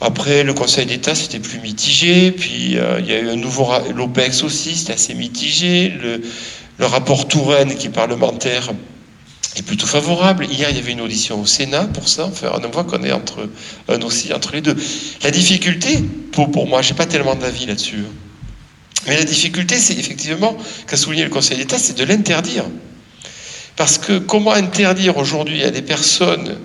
Après, 0.00 0.42
le 0.42 0.52
Conseil 0.52 0.84
d'État, 0.84 1.14
c'était 1.14 1.38
plus 1.38 1.60
mitigé. 1.60 2.30
Puis, 2.30 2.76
euh, 2.76 3.00
il 3.00 3.06
y 3.06 3.12
a 3.12 3.20
eu 3.20 3.28
un 3.30 3.36
nouveau... 3.36 3.66
L'OPEX 3.94 4.42
aussi, 4.42 4.76
c'était 4.76 4.92
assez 4.92 5.14
mitigé. 5.14 5.88
Le, 5.88 6.20
le 6.78 6.86
rapport 6.86 7.26
Touraine, 7.28 7.74
qui 7.74 7.86
est 7.86 7.90
parlementaire, 7.90 8.72
est 9.56 9.62
plutôt 9.62 9.86
favorable. 9.86 10.46
Hier, 10.46 10.68
il 10.70 10.76
y 10.76 10.78
avait 10.78 10.92
une 10.92 11.00
audition 11.00 11.40
au 11.40 11.46
Sénat 11.46 11.84
pour 11.86 12.08
ça. 12.08 12.26
Enfin, 12.26 12.50
on 12.54 12.68
voit 12.70 12.84
qu'on 12.84 13.02
est 13.02 13.12
entre, 13.12 13.48
un 13.88 14.02
aussi 14.02 14.32
entre 14.32 14.52
les 14.52 14.60
deux. 14.60 14.76
La 15.22 15.30
difficulté, 15.30 16.02
pour, 16.32 16.66
moi, 16.66 16.82
j'ai 16.82 16.94
pas 16.94 17.06
tellement 17.06 17.34
d'avis 17.34 17.66
là-dessus. 17.66 18.04
Mais 19.06 19.16
la 19.16 19.24
difficulté, 19.24 19.78
c'est 19.78 19.94
effectivement, 19.94 20.56
qu'a 20.86 20.96
souligné 20.96 21.24
le 21.24 21.30
Conseil 21.30 21.58
d'État, 21.58 21.78
c'est 21.78 21.96
de 21.96 22.04
l'interdire. 22.04 22.64
Parce 23.76 23.98
que 23.98 24.18
comment 24.18 24.52
interdire 24.52 25.16
aujourd'hui 25.18 25.62
à 25.64 25.70
des 25.70 25.82
personnes 25.82 26.58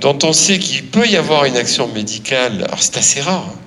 dont 0.00 0.18
on 0.22 0.32
sait 0.32 0.58
qu'il 0.58 0.86
peut 0.86 1.06
y 1.06 1.16
avoir 1.16 1.44
une 1.44 1.56
action 1.56 1.88
médicale, 1.88 2.64
alors 2.64 2.82
c'est 2.82 2.96
assez 2.98 3.20
rare, 3.20 3.48
hein. 3.48 3.58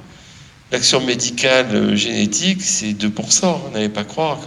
L'action 0.72 1.02
médicale 1.02 1.68
euh, 1.74 1.96
génétique 1.96 2.62
c'est 2.62 2.94
2%, 2.94 3.56
on 3.68 3.72
n'allait 3.72 3.90
pas 3.90 4.04
croire. 4.04 4.40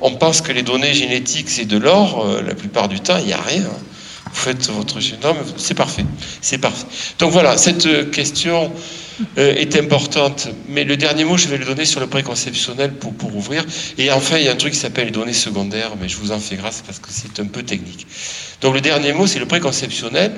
on 0.00 0.12
pense 0.12 0.40
que 0.40 0.52
les 0.52 0.62
données 0.62 0.94
génétiques 0.94 1.50
c'est 1.50 1.64
de 1.64 1.76
l'or, 1.76 2.24
euh, 2.24 2.42
la 2.42 2.54
plupart 2.54 2.88
du 2.88 3.00
temps 3.00 3.16
il 3.18 3.26
n'y 3.26 3.32
a 3.32 3.40
rien. 3.40 3.62
Vous 4.32 4.36
faites 4.36 4.70
votre 4.70 5.00
génome, 5.00 5.38
c'est 5.56 5.74
parfait, 5.74 6.04
c'est 6.40 6.58
parfait. 6.58 6.86
Donc 7.18 7.32
voilà, 7.32 7.56
cette 7.56 7.86
euh, 7.86 8.04
question 8.04 8.70
est 9.36 9.76
importante, 9.76 10.48
mais 10.68 10.84
le 10.84 10.96
dernier 10.96 11.24
mot 11.24 11.36
je 11.36 11.48
vais 11.48 11.58
le 11.58 11.64
donner 11.66 11.84
sur 11.84 12.00
le 12.00 12.06
préconceptionnel 12.06 12.94
pour, 12.94 13.12
pour 13.12 13.36
ouvrir. 13.36 13.64
Et 13.98 14.10
enfin 14.12 14.38
il 14.38 14.44
y 14.44 14.48
a 14.48 14.52
un 14.52 14.56
truc 14.56 14.72
qui 14.72 14.78
s'appelle 14.78 15.06
les 15.06 15.10
données 15.10 15.34
secondaires, 15.34 15.92
mais 16.00 16.08
je 16.08 16.16
vous 16.16 16.32
en 16.32 16.38
fais 16.38 16.56
grâce 16.56 16.82
parce 16.86 17.00
que 17.00 17.08
c'est 17.10 17.40
un 17.40 17.46
peu 17.46 17.62
technique. 17.62 18.06
Donc 18.62 18.72
le 18.74 18.80
dernier 18.80 19.12
mot 19.12 19.26
c'est 19.26 19.40
le 19.40 19.46
préconceptionnel. 19.46 20.32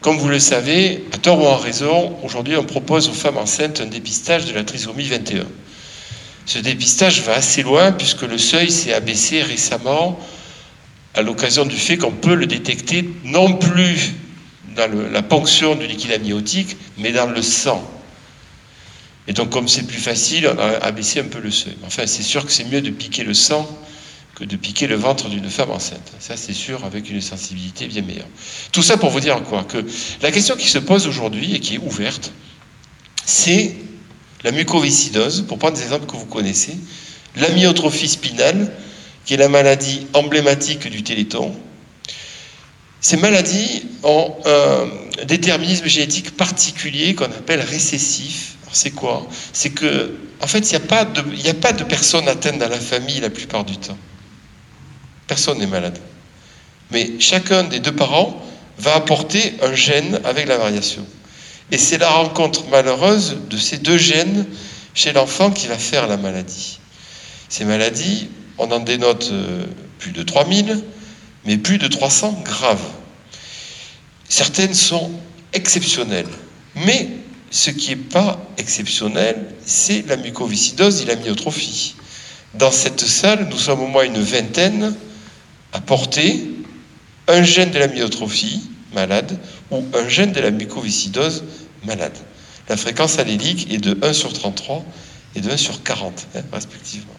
Comme 0.00 0.16
vous 0.18 0.28
le 0.28 0.38
savez, 0.38 1.04
à 1.12 1.18
tort 1.18 1.40
ou 1.40 1.46
en 1.46 1.56
raison, 1.56 2.16
aujourd'hui 2.22 2.56
on 2.56 2.64
propose 2.64 3.08
aux 3.08 3.14
femmes 3.14 3.36
enceintes 3.36 3.80
un 3.80 3.86
dépistage 3.86 4.44
de 4.44 4.54
la 4.54 4.62
trisomie 4.62 5.08
21. 5.08 5.44
Ce 6.46 6.60
dépistage 6.60 7.22
va 7.22 7.34
assez 7.34 7.64
loin 7.64 7.90
puisque 7.90 8.22
le 8.22 8.38
seuil 8.38 8.70
s'est 8.70 8.92
abaissé 8.92 9.42
récemment 9.42 10.18
à 11.14 11.22
l'occasion 11.22 11.66
du 11.66 11.76
fait 11.76 11.96
qu'on 11.96 12.12
peut 12.12 12.36
le 12.36 12.46
détecter 12.46 13.10
non 13.24 13.54
plus 13.54 14.14
dans 14.76 14.88
la 15.10 15.22
ponction 15.22 15.74
du 15.74 15.88
liquide 15.88 16.12
amniotique, 16.12 16.76
mais 16.96 17.10
dans 17.10 17.26
le 17.26 17.42
sang. 17.42 17.82
Et 19.26 19.32
donc 19.32 19.50
comme 19.50 19.66
c'est 19.66 19.82
plus 19.82 19.98
facile, 19.98 20.48
on 20.54 20.58
a 20.60 20.78
abaissé 20.86 21.18
un 21.18 21.24
peu 21.24 21.40
le 21.40 21.50
seuil. 21.50 21.76
Enfin, 21.84 22.06
c'est 22.06 22.22
sûr 22.22 22.46
que 22.46 22.52
c'est 22.52 22.64
mieux 22.64 22.80
de 22.80 22.90
piquer 22.90 23.24
le 23.24 23.34
sang 23.34 23.68
que 24.38 24.44
de 24.44 24.56
piquer 24.56 24.86
le 24.86 24.94
ventre 24.94 25.28
d'une 25.28 25.50
femme 25.50 25.70
enceinte. 25.70 26.12
Ça, 26.20 26.36
c'est 26.36 26.52
sûr, 26.52 26.84
avec 26.84 27.10
une 27.10 27.20
sensibilité 27.20 27.88
bien 27.88 28.02
meilleure. 28.02 28.28
Tout 28.70 28.84
ça 28.84 28.96
pour 28.96 29.10
vous 29.10 29.18
dire 29.18 29.42
quoi 29.42 29.64
Que 29.64 29.84
la 30.22 30.30
question 30.30 30.54
qui 30.56 30.68
se 30.68 30.78
pose 30.78 31.08
aujourd'hui 31.08 31.56
et 31.56 31.60
qui 31.60 31.74
est 31.74 31.78
ouverte, 31.78 32.32
c'est 33.24 33.74
la 34.44 34.52
mucoviscidose, 34.52 35.44
pour 35.48 35.58
prendre 35.58 35.76
des 35.76 35.82
exemples 35.82 36.06
que 36.06 36.16
vous 36.16 36.26
connaissez, 36.26 36.76
l'amyotrophie 37.34 38.08
spinale, 38.08 38.72
qui 39.24 39.34
est 39.34 39.38
la 39.38 39.48
maladie 39.48 40.06
emblématique 40.14 40.88
du 40.88 41.02
téléthon. 41.02 41.54
Ces 43.00 43.16
maladies 43.16 43.86
ont 44.04 44.36
un 44.44 45.24
déterminisme 45.24 45.86
génétique 45.86 46.36
particulier 46.36 47.16
qu'on 47.16 47.24
appelle 47.24 47.60
récessif. 47.60 48.54
C'est 48.70 48.92
quoi? 48.92 49.26
C'est 49.52 49.70
que, 49.70 50.14
en 50.40 50.46
fait, 50.46 50.70
il 50.70 50.78
n'y 50.78 50.84
a, 50.84 50.86
pas 50.86 51.04
de, 51.04 51.48
a 51.48 51.54
pas 51.54 51.72
de 51.72 51.82
personnes 51.82 52.28
atteintes 52.28 52.58
dans 52.58 52.68
la 52.68 52.78
famille 52.78 53.18
la 53.18 53.30
plupart 53.30 53.64
du 53.64 53.76
temps. 53.76 53.98
Personne 55.28 55.58
n'est 55.58 55.66
malade. 55.66 55.98
Mais 56.90 57.12
chacun 57.20 57.62
des 57.64 57.80
deux 57.80 57.94
parents 57.94 58.42
va 58.78 58.94
apporter 58.94 59.54
un 59.62 59.74
gène 59.74 60.20
avec 60.24 60.48
la 60.48 60.56
variation. 60.56 61.06
Et 61.70 61.78
c'est 61.78 61.98
la 61.98 62.08
rencontre 62.08 62.66
malheureuse 62.70 63.36
de 63.48 63.56
ces 63.56 63.78
deux 63.78 63.98
gènes 63.98 64.46
chez 64.94 65.12
l'enfant 65.12 65.50
qui 65.50 65.66
va 65.66 65.76
faire 65.78 66.06
la 66.08 66.16
maladie. 66.16 66.80
Ces 67.48 67.64
maladies, 67.64 68.28
on 68.56 68.70
en 68.72 68.80
dénote 68.80 69.28
euh, 69.32 69.64
plus 69.98 70.12
de 70.12 70.22
3000, 70.22 70.82
mais 71.44 71.58
plus 71.58 71.78
de 71.78 71.88
300 71.88 72.42
graves. 72.44 72.80
Certaines 74.28 74.74
sont 74.74 75.10
exceptionnelles. 75.52 76.28
Mais 76.74 77.08
ce 77.50 77.70
qui 77.70 77.90
n'est 77.90 77.96
pas 77.96 78.40
exceptionnel, 78.56 79.36
c'est 79.64 80.06
la 80.06 80.16
mucoviscidose 80.16 81.02
et 81.02 81.04
la 81.06 81.16
myotrophie. 81.16 81.94
Dans 82.54 82.70
cette 82.70 83.00
salle, 83.00 83.48
nous 83.50 83.58
sommes 83.58 83.80
au 83.80 83.86
moins 83.86 84.04
une 84.04 84.20
vingtaine 84.20 84.94
apporter 85.72 86.48
un 87.26 87.42
gène 87.42 87.70
de 87.70 87.78
la 87.78 87.88
myotrophie 87.88 88.70
malade 88.94 89.38
ou 89.70 89.84
un 89.94 90.08
gène 90.08 90.32
de 90.32 90.40
la 90.40 90.50
mucoviscidose 90.50 91.44
malade. 91.84 92.16
La 92.68 92.76
fréquence 92.76 93.18
allélique 93.18 93.72
est 93.72 93.78
de 93.78 93.98
1 94.02 94.12
sur 94.12 94.32
33 94.32 94.84
et 95.34 95.40
de 95.40 95.50
1 95.50 95.56
sur 95.56 95.82
40, 95.82 96.26
hein, 96.34 96.40
respectivement. 96.52 97.14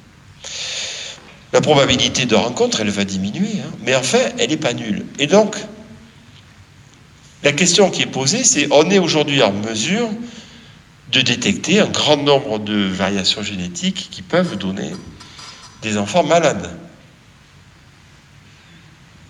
La 1.52 1.62
probabilité 1.62 2.26
de 2.26 2.36
rencontre, 2.36 2.82
elle 2.82 2.90
va 2.90 3.06
diminuer, 3.06 3.60
hein, 3.60 3.72
mais 3.84 3.96
enfin, 3.96 4.20
elle 4.38 4.50
n'est 4.50 4.58
pas 4.58 4.74
nulle. 4.74 5.06
Et 5.18 5.26
donc, 5.26 5.56
la 7.44 7.52
question 7.54 7.90
qui 7.90 8.04
est 8.04 8.08
posée, 8.08 8.44
c'est 8.44 8.68
on 8.72 8.90
est 8.92 9.00
aujourd'hui 9.00 9.42
en 9.42 9.52
mesure 9.52 10.10
de 11.12 11.22
détecter 11.22 11.80
un 11.80 11.88
grand 11.88 12.18
nombre 12.18 12.60
de 12.60 12.86
variations 12.86 13.42
génétiques 13.42 14.10
qui 14.12 14.22
peuvent 14.22 14.58
donner 14.58 14.92
des 15.82 15.98
enfants 15.98 16.24
malades. 16.24 16.70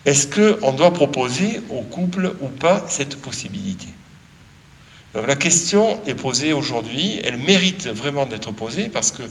Est-ce 0.05 0.27
qu'on 0.27 0.71
doit 0.71 0.93
proposer 0.93 1.61
au 1.69 1.81
couple 1.81 2.33
ou 2.41 2.47
pas 2.47 2.85
cette 2.87 3.17
possibilité? 3.17 3.87
La 5.13 5.35
question 5.35 5.99
est 6.05 6.13
posée 6.13 6.53
aujourd'hui, 6.53 7.19
elle 7.23 7.37
mérite 7.37 7.87
vraiment 7.87 8.25
d'être 8.25 8.51
posée 8.51 8.89
parce 8.89 9.11
que 9.11 9.23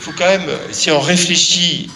faut 0.00 0.12
quand 0.12 0.26
même, 0.26 0.48
si 0.72 0.90
on 0.90 1.00
réfléchit 1.00 1.88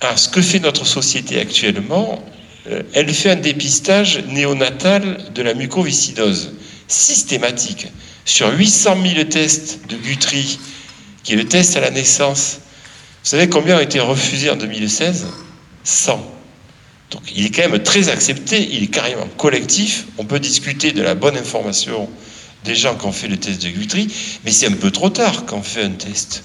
à 0.00 0.16
ce 0.16 0.28
que 0.28 0.42
fait 0.42 0.60
notre 0.60 0.84
société 0.84 1.40
actuellement, 1.40 2.24
euh, 2.68 2.82
elle 2.94 3.12
fait 3.12 3.30
un 3.30 3.36
dépistage 3.36 4.24
néonatal 4.26 5.32
de 5.32 5.42
la 5.42 5.54
mucoviscidose 5.54 6.52
systématique. 6.88 7.88
Sur 8.24 8.52
800 8.52 8.96
000 9.02 9.24
tests 9.24 9.86
de 9.88 9.96
Guthrie, 9.96 10.58
qui 11.22 11.34
est 11.34 11.36
le 11.36 11.46
test 11.46 11.76
à 11.76 11.80
la 11.80 11.90
naissance 11.90 12.60
savez 13.28 13.48
combien 13.48 13.76
ont 13.76 13.80
été 13.80 13.98
refusés 13.98 14.50
en 14.50 14.56
2016 14.56 15.26
100. 15.82 16.32
Donc 17.10 17.22
il 17.34 17.46
est 17.46 17.50
quand 17.50 17.68
même 17.68 17.82
très 17.82 18.08
accepté, 18.08 18.68
il 18.72 18.84
est 18.84 18.88
carrément 18.88 19.26
collectif. 19.36 20.06
On 20.18 20.24
peut 20.24 20.40
discuter 20.40 20.92
de 20.92 21.02
la 21.02 21.14
bonne 21.14 21.36
information 21.36 22.08
des 22.64 22.74
gens 22.74 22.96
qui 22.96 23.04
ont 23.06 23.12
fait 23.12 23.28
le 23.28 23.36
test 23.36 23.62
de 23.62 23.68
Guthrie, 23.68 24.12
mais 24.44 24.50
c'est 24.50 24.66
un 24.66 24.72
peu 24.72 24.90
trop 24.90 25.10
tard 25.10 25.44
quand 25.46 25.58
on 25.58 25.62
fait 25.62 25.82
un 25.82 25.90
test 25.90 26.44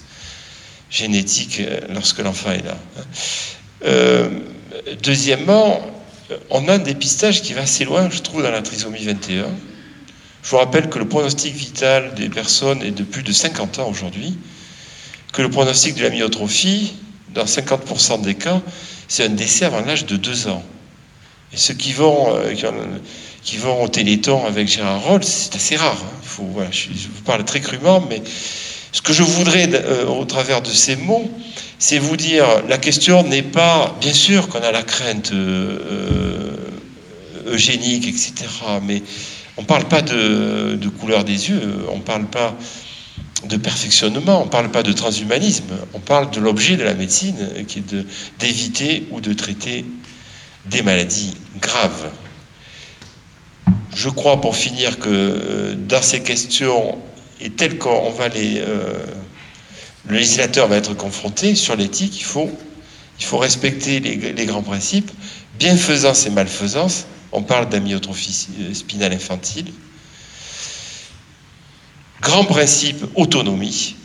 génétique 0.90 1.60
euh, 1.62 1.80
lorsque 1.94 2.20
l'enfant 2.20 2.52
est 2.52 2.66
là. 2.66 2.78
Euh, 3.86 4.30
deuxièmement, 5.02 5.82
on 6.50 6.68
a 6.68 6.74
un 6.74 6.80
dépistage 6.80 7.42
qui 7.42 7.54
va 7.54 7.62
assez 7.62 7.86
loin, 7.86 8.10
je 8.10 8.20
trouve, 8.20 8.44
dans 8.44 8.52
la 8.52 8.62
trisomie 8.62 9.04
21. 9.04 9.46
Je 10.44 10.50
vous 10.50 10.58
rappelle 10.58 10.90
que 10.90 11.00
le 11.00 11.08
pronostic 11.08 11.54
vital 11.54 12.14
des 12.16 12.30
personnes 12.30 12.82
est 12.84 12.92
de 12.92 13.04
plus 13.04 13.24
de 13.24 13.32
50 13.32 13.80
ans 13.80 13.90
aujourd'hui 13.90 14.38
que 15.32 15.42
le 15.42 15.50
pronostic 15.50 15.96
de 15.96 16.04
la 16.04 16.10
myotrophie, 16.10 16.94
dans 17.34 17.46
50% 17.46 18.22
des 18.22 18.36
cas, 18.36 18.62
c'est 19.08 19.26
un 19.26 19.30
décès 19.30 19.66
avant 19.66 19.82
l'âge 19.82 20.06
de 20.06 20.18
2 20.18 20.48
ans. 20.48 20.64
Et 21.54 21.58
ceux 21.58 21.74
qui 21.74 21.94
vont, 21.94 22.36
euh, 22.36 22.54
qui 23.44 23.58
vont 23.58 23.84
au 23.84 23.88
Téléthon 23.88 24.46
avec 24.46 24.68
Gérard 24.68 25.02
Rolls, 25.02 25.24
c'est 25.24 25.56
assez 25.56 25.76
rare. 25.76 26.02
Hein. 26.02 26.66
Je, 26.72 26.88
vous 26.88 27.22
parle 27.26 27.44
très 27.44 27.60
crûment, 27.60 28.06
mais 28.10 28.22
ce 28.92 29.02
que 29.02 29.14
je 29.14 29.24
voudrais, 29.24 29.70
euh, 29.74 30.06
au 30.06 30.26
travers 30.26 30.62
de 30.62 30.70
ces 30.70 30.96
mots, 30.96 31.30
c'est 31.78 31.98
vous 31.98 32.16
dire, 32.16 32.46
la 32.70 32.78
question 32.78 33.24
n'est 33.24 33.42
pas, 33.42 33.96
bien 34.00 34.14
sûr 34.14 34.48
qu'on 34.48 34.60
a 34.60 34.72
la 34.72 34.84
crainte 34.84 35.32
euh, 35.34 36.56
eugénique, 37.48 38.08
etc., 38.08 38.34
mais 38.84 39.02
on 39.58 39.64
ne 39.64 39.68
parle 39.68 39.86
pas 39.86 40.02
de, 40.02 40.78
de, 40.80 40.90
couleur 40.90 41.24
des 41.24 41.50
yeux, 41.50 41.86
on 41.92 41.98
ne 41.98 42.02
parle 42.02 42.26
pas 42.28 42.56
de 43.46 43.58
perfectionnement, 43.58 44.42
on 44.42 44.46
ne 44.46 44.50
parle 44.50 44.70
pas 44.72 44.84
de 44.84 44.92
transhumanisme, 44.92 45.66
on 45.94 46.00
parle 46.00 46.30
de 46.32 46.40
l'objet 46.40 46.78
de 46.78 46.84
la 46.84 46.94
médecine 46.94 47.66
qui 47.68 47.80
est 47.80 47.96
d'éviter 48.40 49.08
ou 49.12 49.22
de 49.22 49.34
traiter 49.34 49.86
des 50.68 50.84
maladies 50.84 51.36
graves. 51.60 52.12
je 53.96 54.10
crois 54.10 54.40
pour 54.40 54.56
finir 54.56 55.00
que 55.00 55.10
euh, 55.10 55.76
dans 55.76 56.02
ces 56.02 56.22
questions, 56.22 56.98
et 57.40 57.50
telles 57.50 57.78
qu'on 57.78 58.12
va 58.12 58.28
les... 58.28 58.60
Euh, 58.60 58.94
le 60.08 60.18
législateur 60.18 60.68
va 60.68 60.78
être 60.78 60.96
confronté 60.96 61.56
sur 61.56 61.76
l'éthique, 61.76 62.20
il 62.20 62.24
faut, 62.24 62.50
il 63.20 63.26
faut 63.26 63.38
respecter 63.38 64.00
les, 64.00 64.46
grands 64.46 64.64
principes. 64.64 65.12
Bienfaisance 65.60 66.26
et 66.26 66.32
malfaisance, 66.32 67.06
on 67.32 67.44
parle 67.44 67.70
d'amyotrophie 67.70 68.48
spinale 68.74 69.14
infantile. 69.14 69.72
Grand 72.22 72.46
principe, 72.46 73.04
autonomie. 73.16 73.96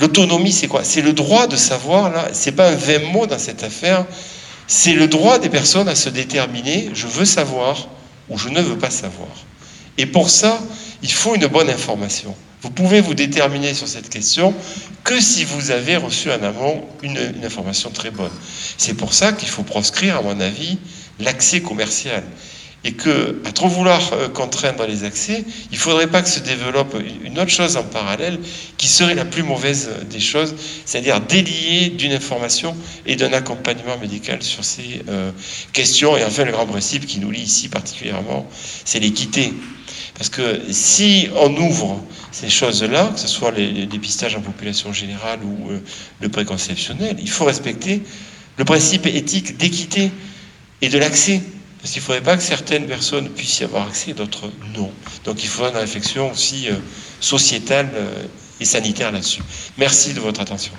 L'autonomie, 0.00 0.52
c'est 0.52 0.66
quoi? 0.66 0.82
C'est 0.82 1.02
le 1.02 1.12
droit 1.12 1.46
de 1.46 1.56
savoir, 1.56 2.10
là, 2.10 2.30
c'est 2.32 2.52
pas 2.52 2.70
un 2.70 2.74
vain 2.74 2.98
mot 3.12 3.26
dans 3.26 3.38
cette 3.38 3.62
affaire, 3.62 4.04
c'est 4.66 4.94
le 4.94 5.06
droit 5.06 5.38
des 5.38 5.48
personnes 5.48 5.88
à 5.88 5.94
se 5.94 6.08
déterminer, 6.08 6.90
je 6.94 7.06
veux 7.06 7.24
savoir 7.24 7.88
ou 8.28 8.38
je 8.38 8.48
ne 8.48 8.60
veux 8.60 8.78
pas 8.78 8.90
savoir. 8.90 9.28
Et 9.98 10.06
pour 10.06 10.30
ça, 10.30 10.58
il 11.02 11.12
faut 11.12 11.34
une 11.34 11.46
bonne 11.46 11.70
information. 11.70 12.34
Vous 12.62 12.70
pouvez 12.70 13.00
vous 13.00 13.14
déterminer 13.14 13.74
sur 13.74 13.88
cette 13.88 14.08
question 14.08 14.54
que 15.04 15.20
si 15.20 15.44
vous 15.44 15.70
avez 15.70 15.96
reçu 15.96 16.30
en 16.30 16.42
amont 16.42 16.84
une, 17.02 17.18
une 17.36 17.44
information 17.44 17.90
très 17.90 18.10
bonne. 18.10 18.32
C'est 18.76 18.94
pour 18.94 19.14
ça 19.14 19.32
qu'il 19.32 19.48
faut 19.48 19.62
proscrire, 19.62 20.16
à 20.16 20.22
mon 20.22 20.40
avis, 20.40 20.78
l'accès 21.20 21.60
commercial 21.60 22.22
et 22.84 22.92
que, 22.92 23.40
à 23.44 23.52
trop 23.52 23.68
vouloir 23.68 24.12
euh, 24.12 24.28
contraindre 24.28 24.86
les 24.86 25.04
accès, 25.04 25.44
il 25.70 25.74
ne 25.74 25.80
faudrait 25.80 26.06
pas 26.06 26.22
que 26.22 26.28
se 26.28 26.40
développe 26.40 26.96
une 27.24 27.38
autre 27.38 27.50
chose 27.50 27.76
en 27.76 27.82
parallèle 27.82 28.38
qui 28.78 28.88
serait 28.88 29.14
la 29.14 29.26
plus 29.26 29.42
mauvaise 29.42 29.90
des 30.08 30.20
choses, 30.20 30.54
c'est-à-dire 30.86 31.20
délier 31.20 31.90
d'une 31.90 32.12
information 32.12 32.74
et 33.04 33.16
d'un 33.16 33.32
accompagnement 33.32 33.98
médical 33.98 34.42
sur 34.42 34.64
ces 34.64 35.02
euh, 35.08 35.30
questions. 35.72 36.16
Et 36.16 36.24
enfin, 36.24 36.44
le 36.44 36.52
grand 36.52 36.66
principe 36.66 37.06
qui 37.06 37.20
nous 37.20 37.30
lie 37.30 37.42
ici 37.42 37.68
particulièrement, 37.68 38.48
c'est 38.84 39.00
l'équité. 39.00 39.52
Parce 40.14 40.30
que 40.30 40.60
si 40.70 41.28
on 41.36 41.54
ouvre 41.56 42.02
ces 42.32 42.48
choses-là, 42.48 43.10
que 43.14 43.20
ce 43.20 43.28
soit 43.28 43.50
les, 43.50 43.86
dépistages 43.86 44.36
en 44.36 44.40
population 44.40 44.92
générale 44.92 45.40
ou 45.42 45.70
euh, 45.70 45.80
le 46.20 46.28
préconceptionnel, 46.28 47.16
il 47.18 47.30
faut 47.30 47.44
respecter 47.44 48.02
le 48.56 48.64
principe 48.64 49.06
éthique 49.06 49.56
d'équité 49.56 50.10
et 50.82 50.88
de 50.88 50.98
l'accès. 50.98 51.42
Parce 51.80 51.92
qu'il 51.92 52.02
ne 52.02 52.04
faudrait 52.06 52.20
pas 52.22 52.36
que 52.36 52.42
certaines 52.42 52.86
personnes 52.86 53.30
puissent 53.30 53.60
y 53.60 53.64
avoir 53.64 53.86
accès, 53.88 54.12
d'autres 54.12 54.50
non. 54.76 54.92
Donc 55.24 55.42
il 55.42 55.48
faudra 55.48 55.70
une 55.70 55.78
réflexion 55.78 56.30
aussi 56.30 56.68
euh, 56.68 56.74
sociétale 57.20 57.88
euh, 57.94 58.22
et 58.60 58.66
sanitaire 58.66 59.10
là-dessus. 59.12 59.42
Merci 59.78 60.12
de 60.12 60.20
votre 60.20 60.42
attention. 60.42 60.72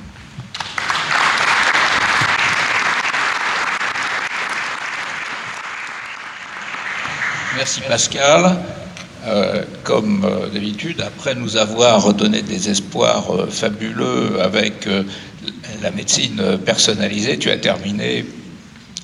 Merci 7.56 7.82
Pascal. 7.88 8.58
Euh, 9.26 9.64
comme 9.84 10.28
d'habitude, 10.54 11.02
après 11.02 11.34
nous 11.36 11.58
avoir 11.58 12.14
donné 12.14 12.42
des 12.44 12.70
espoirs 12.70 13.48
fabuleux 13.52 14.40
avec 14.42 14.88
la 15.84 15.92
médecine 15.92 16.58
personnalisée, 16.66 17.38
tu 17.38 17.52
as 17.52 17.58
terminé 17.58 18.26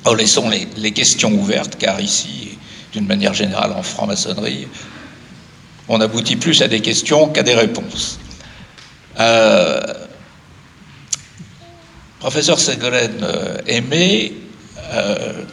Oh, 0.10 0.16
laissons 0.16 0.50
les, 0.50 0.92
questions 0.94 1.34
ouvertes, 1.34 1.76
car 1.78 2.00
ici, 2.00 2.58
d'une 2.94 3.06
manière 3.08 3.34
générale, 3.34 3.74
en 3.74 3.84
franc-maçonnerie, 3.84 4.68
on 5.90 6.00
aboutit 6.00 6.38
plus 6.38 6.62
à 6.62 6.70
des 6.70 6.80
questions 6.80 7.28
qu'à 7.28 7.44
des 7.44 7.54
réponses. 7.54 8.18
Euh, 9.20 9.82
professeur 12.20 12.58
Ségolène 12.58 13.20
euh, 13.22 13.58
Aimé 13.68 14.32
euh, 14.94 15.44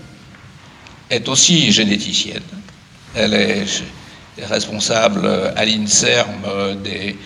est 1.11 1.29
aussi 1.29 1.73
généticienne. 1.73 2.43
Elle 3.17 3.35
est 3.35 3.67
responsable 4.41 5.27
à 5.57 5.65
l'INSERM 5.65 6.79
des, 6.85 7.17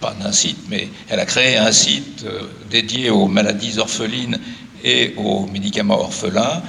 pas 0.00 0.14
d'un 0.18 0.32
site, 0.32 0.60
mais 0.70 0.88
elle 1.10 1.20
a 1.20 1.26
créé 1.26 1.58
un 1.58 1.72
site 1.72 2.24
dédié 2.70 3.10
aux 3.10 3.26
maladies 3.26 3.78
orphelines 3.78 4.38
et 4.84 5.14
aux 5.16 5.46
médicaments 5.46 6.00
orphelins. 6.00 6.62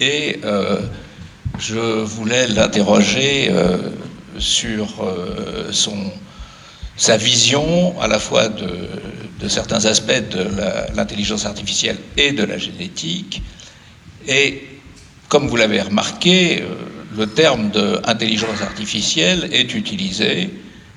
Et 0.00 0.40
euh, 0.44 0.80
je 1.58 1.78
voulais 1.78 2.48
l'interroger 2.48 3.48
euh, 3.50 3.78
sur 4.38 5.02
euh, 5.02 5.68
son, 5.72 5.96
sa 6.96 7.16
vision 7.16 7.98
à 8.00 8.08
la 8.08 8.18
fois 8.18 8.48
de, 8.48 8.88
de 9.40 9.48
certains 9.48 9.84
aspects 9.86 10.28
de 10.30 10.46
l'intelligence 10.94 11.46
artificielle 11.46 11.98
et 12.16 12.32
de 12.32 12.44
la 12.44 12.58
génétique. 12.58 13.42
Et 14.28 14.64
comme 15.28 15.48
vous 15.48 15.56
l'avez 15.56 15.80
remarqué, 15.80 16.62
le 17.16 17.26
terme 17.26 17.70
d'intelligence 17.70 18.60
artificielle 18.60 19.48
est 19.52 19.74
utilisé 19.74 20.50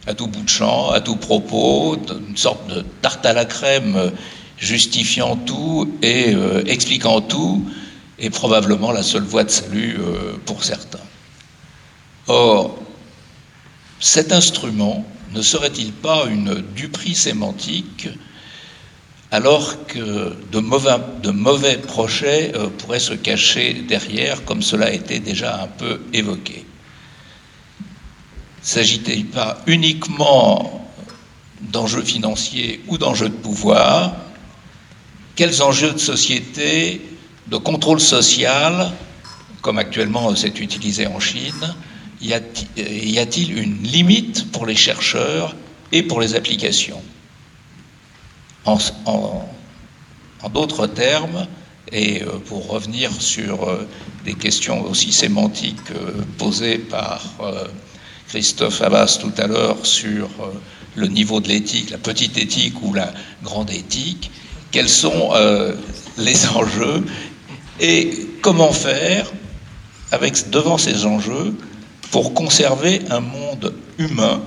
à 0.07 0.13
tout 0.13 0.27
bout 0.27 0.43
de 0.43 0.49
champ, 0.49 0.89
à 0.89 1.01
tout 1.01 1.15
propos, 1.15 1.97
une 2.27 2.37
sorte 2.37 2.67
de 2.67 2.83
tarte 3.01 3.25
à 3.25 3.33
la 3.33 3.45
crème 3.45 4.11
justifiant 4.59 5.37
tout 5.37 5.97
et 6.01 6.33
euh, 6.35 6.63
expliquant 6.65 7.21
tout 7.21 7.65
est 8.19 8.29
probablement 8.29 8.91
la 8.91 9.03
seule 9.03 9.23
voie 9.23 9.43
de 9.43 9.49
salut 9.49 9.97
euh, 9.99 10.33
pour 10.45 10.63
certains. 10.63 10.99
Or, 12.27 12.77
cet 13.99 14.31
instrument 14.31 15.05
ne 15.31 15.41
serait-il 15.41 15.91
pas 15.91 16.25
une 16.25 16.61
duperie 16.75 17.15
sémantique 17.15 18.09
alors 19.31 19.85
que 19.85 20.35
de 20.51 20.59
mauvais, 21.31 21.77
projets 21.77 22.51
euh, 22.55 22.67
pourraient 22.69 22.99
se 22.99 23.13
cacher 23.13 23.73
derrière, 23.87 24.43
comme 24.43 24.63
cela 24.63 24.87
a 24.87 24.91
été 24.91 25.19
déjà 25.19 25.61
un 25.63 25.67
peu 25.67 26.01
évoqué? 26.13 26.65
S'agit-il 28.61 29.27
pas 29.27 29.61
uniquement 29.67 30.89
d'enjeux 31.61 32.03
financiers 32.03 32.83
ou 32.87 32.97
d'enjeux 32.97 33.29
de 33.29 33.35
pouvoir 33.35 34.15
quels 35.39 35.63
enjeux 35.63 35.93
de 35.93 35.99
société, 35.99 36.99
de 37.47 37.55
contrôle 37.55 38.01
social, 38.01 38.91
comme 39.61 39.77
actuellement 39.77 40.35
c'est 40.35 40.59
utilisé 40.59 41.07
en 41.07 41.21
Chine, 41.21 41.75
y 42.19 42.33
a-t-il 42.33 43.57
une 43.57 43.81
limite 43.81 44.51
pour 44.51 44.65
les 44.65 44.75
chercheurs 44.75 45.55
et 45.93 46.03
pour 46.03 46.19
les 46.19 46.35
applications? 46.35 47.01
En, 48.65 48.79
d'autres 50.53 50.87
termes, 50.87 51.47
et 51.93 52.21
euh, 52.21 52.37
pour 52.45 52.67
revenir 52.67 53.09
sur 53.21 53.63
euh, 53.63 53.87
des 54.25 54.33
questions 54.33 54.83
aussi 54.83 55.13
sémantiques 55.13 55.91
euh, 55.91 56.11
posées 56.37 56.79
par 56.79 57.21
Christophe 58.27 58.81
Abbas 58.81 59.19
tout 59.21 59.33
à 59.37 59.47
l'heure 59.47 59.85
sur 59.85 60.29
le 60.95 61.07
niveau 61.07 61.39
de 61.39 61.47
l'éthique, 61.47 61.91
la 61.91 61.97
petite 61.97 62.37
éthique 62.37 62.83
ou 62.83 62.93
la 62.93 63.13
grande 63.41 63.71
éthique, 63.71 64.29
quels 64.71 64.89
sont 64.89 65.31
euh, 65.33 65.75
les 66.17 66.47
enjeux 66.49 67.03
et 67.79 68.27
comment 68.41 68.71
faire 68.71 69.31
avec, 70.11 70.49
devant 70.49 70.77
ces 70.77 71.05
enjeux 71.05 71.53
pour 72.11 72.33
conserver 72.33 73.01
un 73.09 73.19
monde 73.19 73.73
humain, 73.97 74.41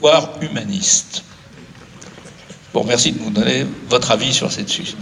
voire 0.00 0.30
humaniste. 0.40 1.24
Bon, 2.72 2.84
merci 2.84 3.12
de 3.12 3.20
nous 3.20 3.30
donner 3.30 3.66
votre 3.88 4.10
avis 4.10 4.32
sur 4.32 4.50
cette 4.50 4.68
sujet. 4.68 4.94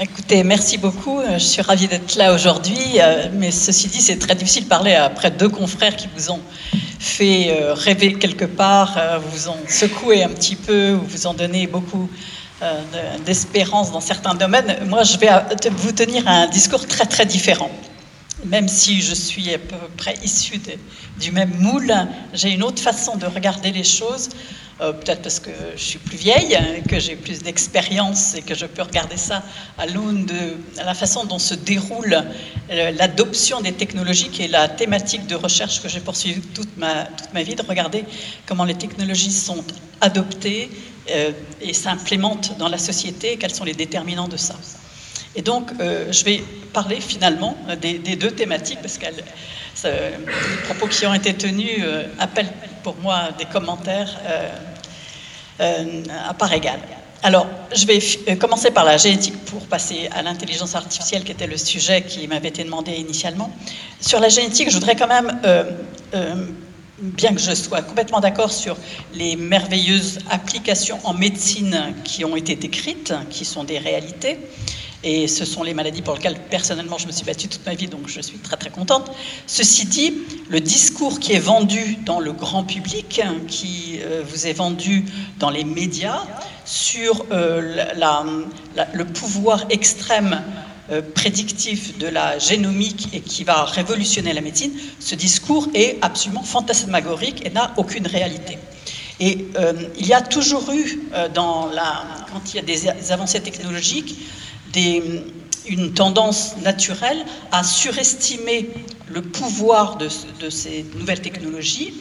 Écoutez, 0.00 0.44
merci 0.44 0.78
beaucoup. 0.78 1.20
Je 1.32 1.38
suis 1.38 1.60
ravie 1.60 1.88
d'être 1.88 2.14
là 2.14 2.32
aujourd'hui. 2.32 2.78
Euh, 3.00 3.28
mais 3.32 3.50
ceci 3.50 3.88
dit, 3.88 4.00
c'est 4.00 4.16
très 4.16 4.36
difficile 4.36 4.62
de 4.62 4.68
parler 4.68 4.94
après 4.94 5.32
deux 5.32 5.48
confrères 5.48 5.96
qui 5.96 6.06
vous 6.14 6.30
ont 6.30 6.40
fait 7.00 7.48
euh, 7.50 7.74
rêver 7.74 8.12
quelque 8.12 8.44
part, 8.44 8.96
euh, 8.96 9.18
vous 9.18 9.48
ont 9.48 9.58
secoué 9.68 10.22
un 10.22 10.28
petit 10.28 10.54
peu, 10.54 10.92
vous 10.92 11.26
ont 11.26 11.34
donné 11.34 11.66
beaucoup 11.66 12.08
d'espérance 13.26 13.90
dans 13.90 14.00
certains 14.00 14.34
domaines. 14.34 14.78
Moi, 14.86 15.02
je 15.02 15.16
vais 15.16 15.30
vous 15.70 15.92
tenir 15.92 16.26
un 16.28 16.46
discours 16.46 16.86
très 16.86 17.06
très 17.06 17.26
différent. 17.26 17.70
Même 18.44 18.68
si 18.68 19.00
je 19.00 19.14
suis 19.14 19.52
à 19.52 19.58
peu 19.58 19.76
près 19.96 20.14
issu 20.24 20.60
du 21.20 21.32
même 21.32 21.54
moule, 21.58 21.92
j'ai 22.34 22.50
une 22.50 22.62
autre 22.62 22.80
façon 22.80 23.16
de 23.16 23.26
regarder 23.26 23.72
les 23.72 23.84
choses. 23.84 24.28
Euh, 24.80 24.92
peut-être 24.92 25.22
parce 25.22 25.40
que 25.40 25.50
je 25.74 25.82
suis 25.82 25.98
plus 25.98 26.16
vieille, 26.16 26.56
que 26.88 27.00
j'ai 27.00 27.16
plus 27.16 27.42
d'expérience 27.42 28.36
et 28.36 28.42
que 28.42 28.54
je 28.54 28.64
peux 28.64 28.82
regarder 28.82 29.16
ça 29.16 29.42
à 29.76 29.86
l'aune 29.86 30.24
de 30.24 30.56
la 30.76 30.94
façon 30.94 31.24
dont 31.24 31.40
se 31.40 31.54
déroule 31.54 32.22
euh, 32.70 32.92
l'adoption 32.92 33.60
des 33.60 33.72
technologies, 33.72 34.28
qui 34.28 34.44
est 34.44 34.48
la 34.48 34.68
thématique 34.68 35.26
de 35.26 35.34
recherche 35.34 35.82
que 35.82 35.88
j'ai 35.88 35.98
poursuivie 35.98 36.40
toute 36.40 36.76
ma, 36.76 37.06
toute 37.06 37.32
ma 37.34 37.42
vie, 37.42 37.56
de 37.56 37.62
regarder 37.62 38.04
comment 38.46 38.64
les 38.64 38.76
technologies 38.76 39.32
sont 39.32 39.64
adoptées 40.00 40.70
euh, 41.10 41.32
et 41.60 41.72
s'implémentent 41.72 42.56
dans 42.56 42.68
la 42.68 42.78
société 42.78 43.32
et 43.32 43.36
quels 43.36 43.54
sont 43.54 43.64
les 43.64 43.74
déterminants 43.74 44.28
de 44.28 44.36
ça. 44.36 44.54
Et 45.34 45.42
donc, 45.42 45.70
je 45.78 46.24
vais 46.24 46.42
parler 46.72 47.00
finalement 47.00 47.56
des, 47.80 47.98
deux 47.98 48.30
thématiques, 48.30 48.80
parce 48.80 48.98
que 48.98 49.04
les 49.04 50.56
propos 50.64 50.88
qui 50.88 51.06
ont 51.06 51.14
été 51.14 51.34
tenus 51.34 51.80
appellent 52.18 52.52
pour 52.82 52.96
moi 52.96 53.28
des 53.38 53.44
commentaires 53.44 54.18
à 55.60 56.34
part 56.34 56.52
égale. 56.52 56.80
alors, 57.22 57.46
je 57.74 57.84
vais 57.86 57.98
euh, 58.28 58.36
commencer 58.36 58.70
par 58.70 58.84
la 58.84 58.96
génétique 58.96 59.36
pour 59.46 59.66
passer 59.66 60.08
à 60.12 60.22
l'intelligence 60.22 60.74
artificielle, 60.74 61.24
qui 61.24 61.32
était 61.32 61.46
le 61.46 61.56
sujet 61.56 62.02
qui 62.02 62.28
m'avait 62.28 62.48
été 62.48 62.62
demandé 62.62 62.92
initialement. 62.92 63.50
Sur 64.00 64.20
la 64.20 64.28
génétique, 64.28 64.70
je 64.70 64.74
voudrais 64.74 64.94
quand 64.94 65.08
même, 65.08 65.40
euh, 65.44 65.64
euh, 66.14 66.46
bien 67.00 67.34
que 67.34 67.40
je 67.40 67.54
sois 67.54 67.82
complètement 67.82 68.20
d'accord 68.20 68.52
sur 68.52 68.76
les 69.14 69.36
merveilleuses 69.36 70.20
applications 70.30 71.00
en 71.04 71.14
médecine 71.14 71.94
qui 72.04 72.24
ont 72.24 72.36
été 72.36 72.54
décrites, 72.54 73.12
qui 73.30 73.44
sont 73.44 73.64
des 73.64 73.78
réalités, 73.78 74.38
et 75.04 75.28
ce 75.28 75.44
sont 75.44 75.62
les 75.62 75.74
maladies 75.74 76.02
pour 76.02 76.14
lesquelles 76.14 76.38
personnellement 76.50 76.98
je 76.98 77.06
me 77.06 77.12
suis 77.12 77.24
battue 77.24 77.48
toute 77.48 77.64
ma 77.64 77.74
vie, 77.74 77.86
donc 77.86 78.08
je 78.08 78.20
suis 78.20 78.38
très 78.38 78.56
très 78.56 78.70
contente. 78.70 79.10
Ceci 79.46 79.86
dit, 79.86 80.14
le 80.48 80.60
discours 80.60 81.20
qui 81.20 81.34
est 81.34 81.38
vendu 81.38 81.98
dans 82.04 82.18
le 82.18 82.32
grand 82.32 82.64
public, 82.64 83.22
qui 83.46 84.00
euh, 84.00 84.22
vous 84.28 84.46
est 84.46 84.52
vendu 84.52 85.04
dans 85.38 85.50
les 85.50 85.64
médias, 85.64 86.22
sur 86.64 87.24
euh, 87.30 87.84
le 88.92 89.04
pouvoir 89.04 89.64
extrême 89.70 90.42
euh, 90.90 91.00
prédictif 91.14 91.96
de 91.98 92.08
la 92.08 92.38
génomique 92.38 93.08
et 93.12 93.20
qui 93.20 93.44
va 93.44 93.64
révolutionner 93.64 94.32
la 94.32 94.40
médecine, 94.40 94.72
ce 94.98 95.14
discours 95.14 95.68
est 95.74 95.98
absolument 96.02 96.42
fantasmagorique 96.42 97.46
et 97.46 97.50
n'a 97.50 97.72
aucune 97.76 98.06
réalité. 98.06 98.58
Et 99.20 99.48
il 99.98 100.06
y 100.06 100.12
a 100.12 100.20
toujours 100.20 100.70
eu, 100.70 101.00
quand 101.12 102.54
il 102.54 102.54
y 102.54 102.58
a 102.60 102.62
des 102.62 103.10
avancées 103.10 103.40
technologiques, 103.40 104.16
une 104.74 105.92
tendance 105.92 106.56
naturelle 106.58 107.24
à 107.52 107.62
surestimer 107.64 108.70
le 109.08 109.22
pouvoir 109.22 109.96
de, 109.96 110.08
de, 110.40 110.50
ces 110.50 110.84
nouvelles 110.98 111.22
technologies 111.22 111.94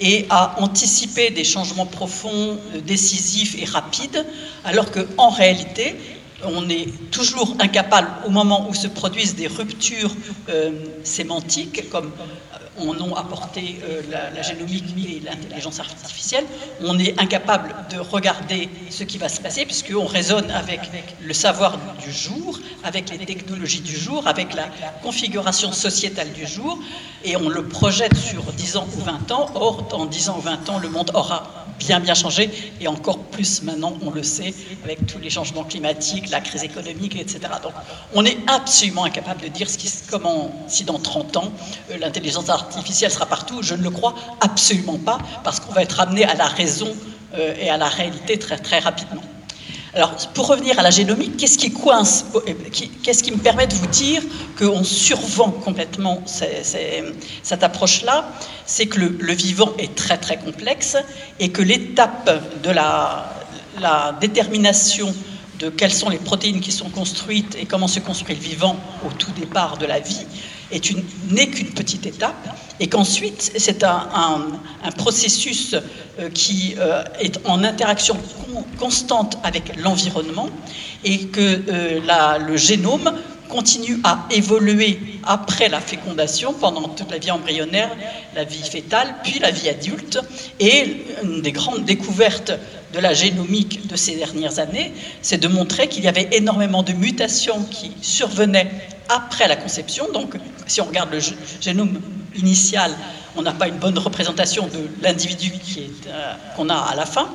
et 0.00 0.26
à 0.30 0.60
anticiper 0.62 1.30
des 1.30 1.44
changements 1.44 1.86
profonds, 1.86 2.58
décisifs 2.86 3.56
et 3.60 3.64
rapides, 3.64 4.24
alors 4.64 4.90
qu'en 4.90 5.28
réalité, 5.30 5.96
on 6.44 6.68
est 6.68 7.10
toujours 7.10 7.56
incapable, 7.58 8.08
au 8.26 8.30
moment 8.30 8.68
où 8.68 8.74
se 8.74 8.88
produisent 8.88 9.34
des 9.34 9.48
ruptures 9.48 10.14
euh, 10.48 10.70
sémantiques, 11.02 11.88
comme 11.90 12.12
on 12.80 12.92
a 12.92 13.18
apporté 13.18 13.80
euh, 13.82 14.02
la, 14.10 14.30
la, 14.30 14.42
génomique 14.42 14.84
et 14.98 15.20
l'intelligence 15.20 15.80
artificielle, 15.80 16.44
on 16.80 16.98
est 16.98 17.20
incapable 17.20 17.74
de 17.90 17.98
regarder 17.98 18.68
ce 18.90 19.04
qui 19.04 19.18
va 19.18 19.28
se 19.28 19.40
passer, 19.40 19.64
puisqu'on 19.64 20.06
raisonne 20.06 20.50
avec 20.50 20.80
le 21.20 21.34
savoir 21.34 21.78
du 22.04 22.12
jour, 22.12 22.58
avec 22.84 23.10
les 23.10 23.24
technologies 23.24 23.80
du 23.80 23.96
jour, 23.96 24.26
avec 24.26 24.54
la 24.54 24.68
configuration 25.02 25.72
sociétale 25.72 26.32
du 26.32 26.46
jour, 26.46 26.78
et 27.24 27.36
on 27.36 27.48
le 27.48 27.64
projette 27.64 28.16
sur 28.16 28.42
10 28.44 28.76
ans 28.76 28.86
ou 28.96 29.00
20 29.00 29.32
ans. 29.32 29.50
Or, 29.54 29.82
dans 29.90 30.06
10 30.06 30.28
ans 30.30 30.38
ou 30.38 30.42
20 30.42 30.68
ans, 30.68 30.78
le 30.78 30.88
monde 30.88 31.10
aura 31.14 31.67
bien 31.78 32.00
bien 32.00 32.14
changé, 32.14 32.50
et 32.80 32.88
encore 32.88 33.24
plus 33.24 33.62
maintenant, 33.62 33.96
on 34.02 34.10
le 34.10 34.22
sait, 34.22 34.54
avec 34.84 35.06
tous 35.06 35.18
les 35.18 35.30
changements 35.30 35.64
climatiques, 35.64 36.30
la 36.30 36.40
crise 36.40 36.64
économique, 36.64 37.16
etc. 37.16 37.40
Donc, 37.62 37.72
on 38.14 38.24
est 38.24 38.38
absolument 38.46 39.04
incapable 39.04 39.42
de 39.42 39.48
dire 39.48 39.68
ce 39.68 39.78
qui, 39.78 39.90
comment, 40.10 40.50
si 40.68 40.84
dans 40.84 40.98
30 40.98 41.36
ans, 41.36 41.52
euh, 41.90 41.98
l'intelligence 41.98 42.48
artificielle 42.48 43.10
sera 43.10 43.26
partout. 43.26 43.62
Je 43.62 43.74
ne 43.74 43.82
le 43.82 43.90
crois 43.90 44.14
absolument 44.40 44.98
pas, 44.98 45.18
parce 45.44 45.60
qu'on 45.60 45.72
va 45.72 45.82
être 45.82 46.00
amené 46.00 46.24
à 46.24 46.34
la 46.34 46.46
raison 46.46 46.94
euh, 47.34 47.54
et 47.60 47.70
à 47.70 47.76
la 47.76 47.88
réalité 47.88 48.38
très, 48.38 48.58
très 48.58 48.78
rapidement. 48.78 49.22
Alors, 49.98 50.14
pour 50.32 50.46
revenir 50.46 50.78
à 50.78 50.82
la 50.82 50.90
génomique, 50.90 51.36
qu'est-ce 51.38 51.58
qui 51.58 51.72
coince 51.72 52.26
Qu'est-ce 53.02 53.20
qui 53.20 53.32
me 53.32 53.38
permet 53.38 53.66
de 53.66 53.74
vous 53.74 53.88
dire 53.88 54.22
qu'on 54.56 54.84
survend 54.84 55.50
complètement 55.50 56.22
cette 56.24 57.64
approche-là? 57.64 58.30
C'est 58.64 58.86
que 58.86 59.00
le, 59.00 59.16
le, 59.18 59.32
vivant 59.32 59.72
est 59.76 59.96
très 59.96 60.16
très 60.16 60.36
complexe 60.36 60.96
et 61.40 61.48
que 61.48 61.62
l'étape 61.62 62.30
de 62.62 62.70
la, 62.70 63.28
la, 63.80 64.16
détermination 64.20 65.12
de 65.58 65.68
quelles 65.68 65.92
sont 65.92 66.10
les 66.10 66.18
protéines 66.18 66.60
qui 66.60 66.70
sont 66.70 66.90
construites 66.90 67.56
et 67.60 67.66
comment 67.66 67.88
se 67.88 67.98
construit 67.98 68.36
le 68.36 68.40
vivant 68.40 68.76
au 69.04 69.10
tout 69.10 69.32
départ 69.32 69.78
de 69.78 69.86
la 69.86 69.98
vie 69.98 70.26
n'est 71.30 71.48
qu'une 71.48 71.70
petite 71.70 72.06
étape 72.06 72.56
et 72.80 72.88
qu'ensuite 72.88 73.52
c'est 73.56 73.82
un, 73.84 74.08
un, 74.84 74.90
processus 74.92 75.74
euh, 76.18 76.28
qui 76.30 76.74
euh, 76.78 77.02
est 77.20 77.38
en 77.46 77.64
interaction 77.64 78.14
con, 78.16 78.64
constante 78.78 79.38
avec 79.42 79.76
l'environnement 79.76 80.48
et 81.04 81.26
que 81.26 81.40
euh, 81.68 82.00
la, 82.06 82.38
le 82.38 82.56
génome 82.56 83.12
continue 83.48 83.98
à 84.04 84.26
évoluer 84.30 85.00
après 85.24 85.68
la 85.68 85.80
fécondation, 85.80 86.52
pendant 86.52 86.88
toute 86.88 87.10
la 87.10 87.18
vie 87.18 87.30
embryonnaire, 87.30 87.90
la 88.34 88.44
vie 88.44 88.62
fétale, 88.62 89.14
puis 89.24 89.38
la 89.38 89.50
vie 89.50 89.68
adulte. 89.68 90.20
Et 90.60 91.04
une 91.22 91.42
des 91.42 91.52
grandes 91.52 91.84
découvertes 91.84 92.52
de 92.92 93.00
la 93.00 93.14
génomique 93.14 93.86
de 93.86 93.96
ces 93.96 94.16
dernières 94.16 94.58
années, 94.58 94.92
c'est 95.22 95.38
de 95.38 95.48
montrer 95.48 95.88
qu'il 95.88 96.04
y 96.04 96.08
avait 96.08 96.28
énormément 96.32 96.82
de 96.82 96.92
mutations 96.92 97.62
qui 97.64 97.92
survenaient 98.00 98.70
après 99.08 99.48
la 99.48 99.56
conception. 99.56 100.10
Donc, 100.12 100.34
si 100.66 100.80
on 100.80 100.84
regarde 100.84 101.10
le 101.12 101.20
génome 101.60 102.00
initial, 102.36 102.94
on 103.36 103.42
n'a 103.42 103.52
pas 103.52 103.68
une 103.68 103.78
bonne 103.78 103.98
représentation 103.98 104.66
de 104.66 104.88
l'individu 105.02 105.52
euh, 106.08 106.34
qu'on 106.56 106.68
a 106.68 106.76
à 106.76 106.94
la 106.94 107.06
fin. 107.06 107.28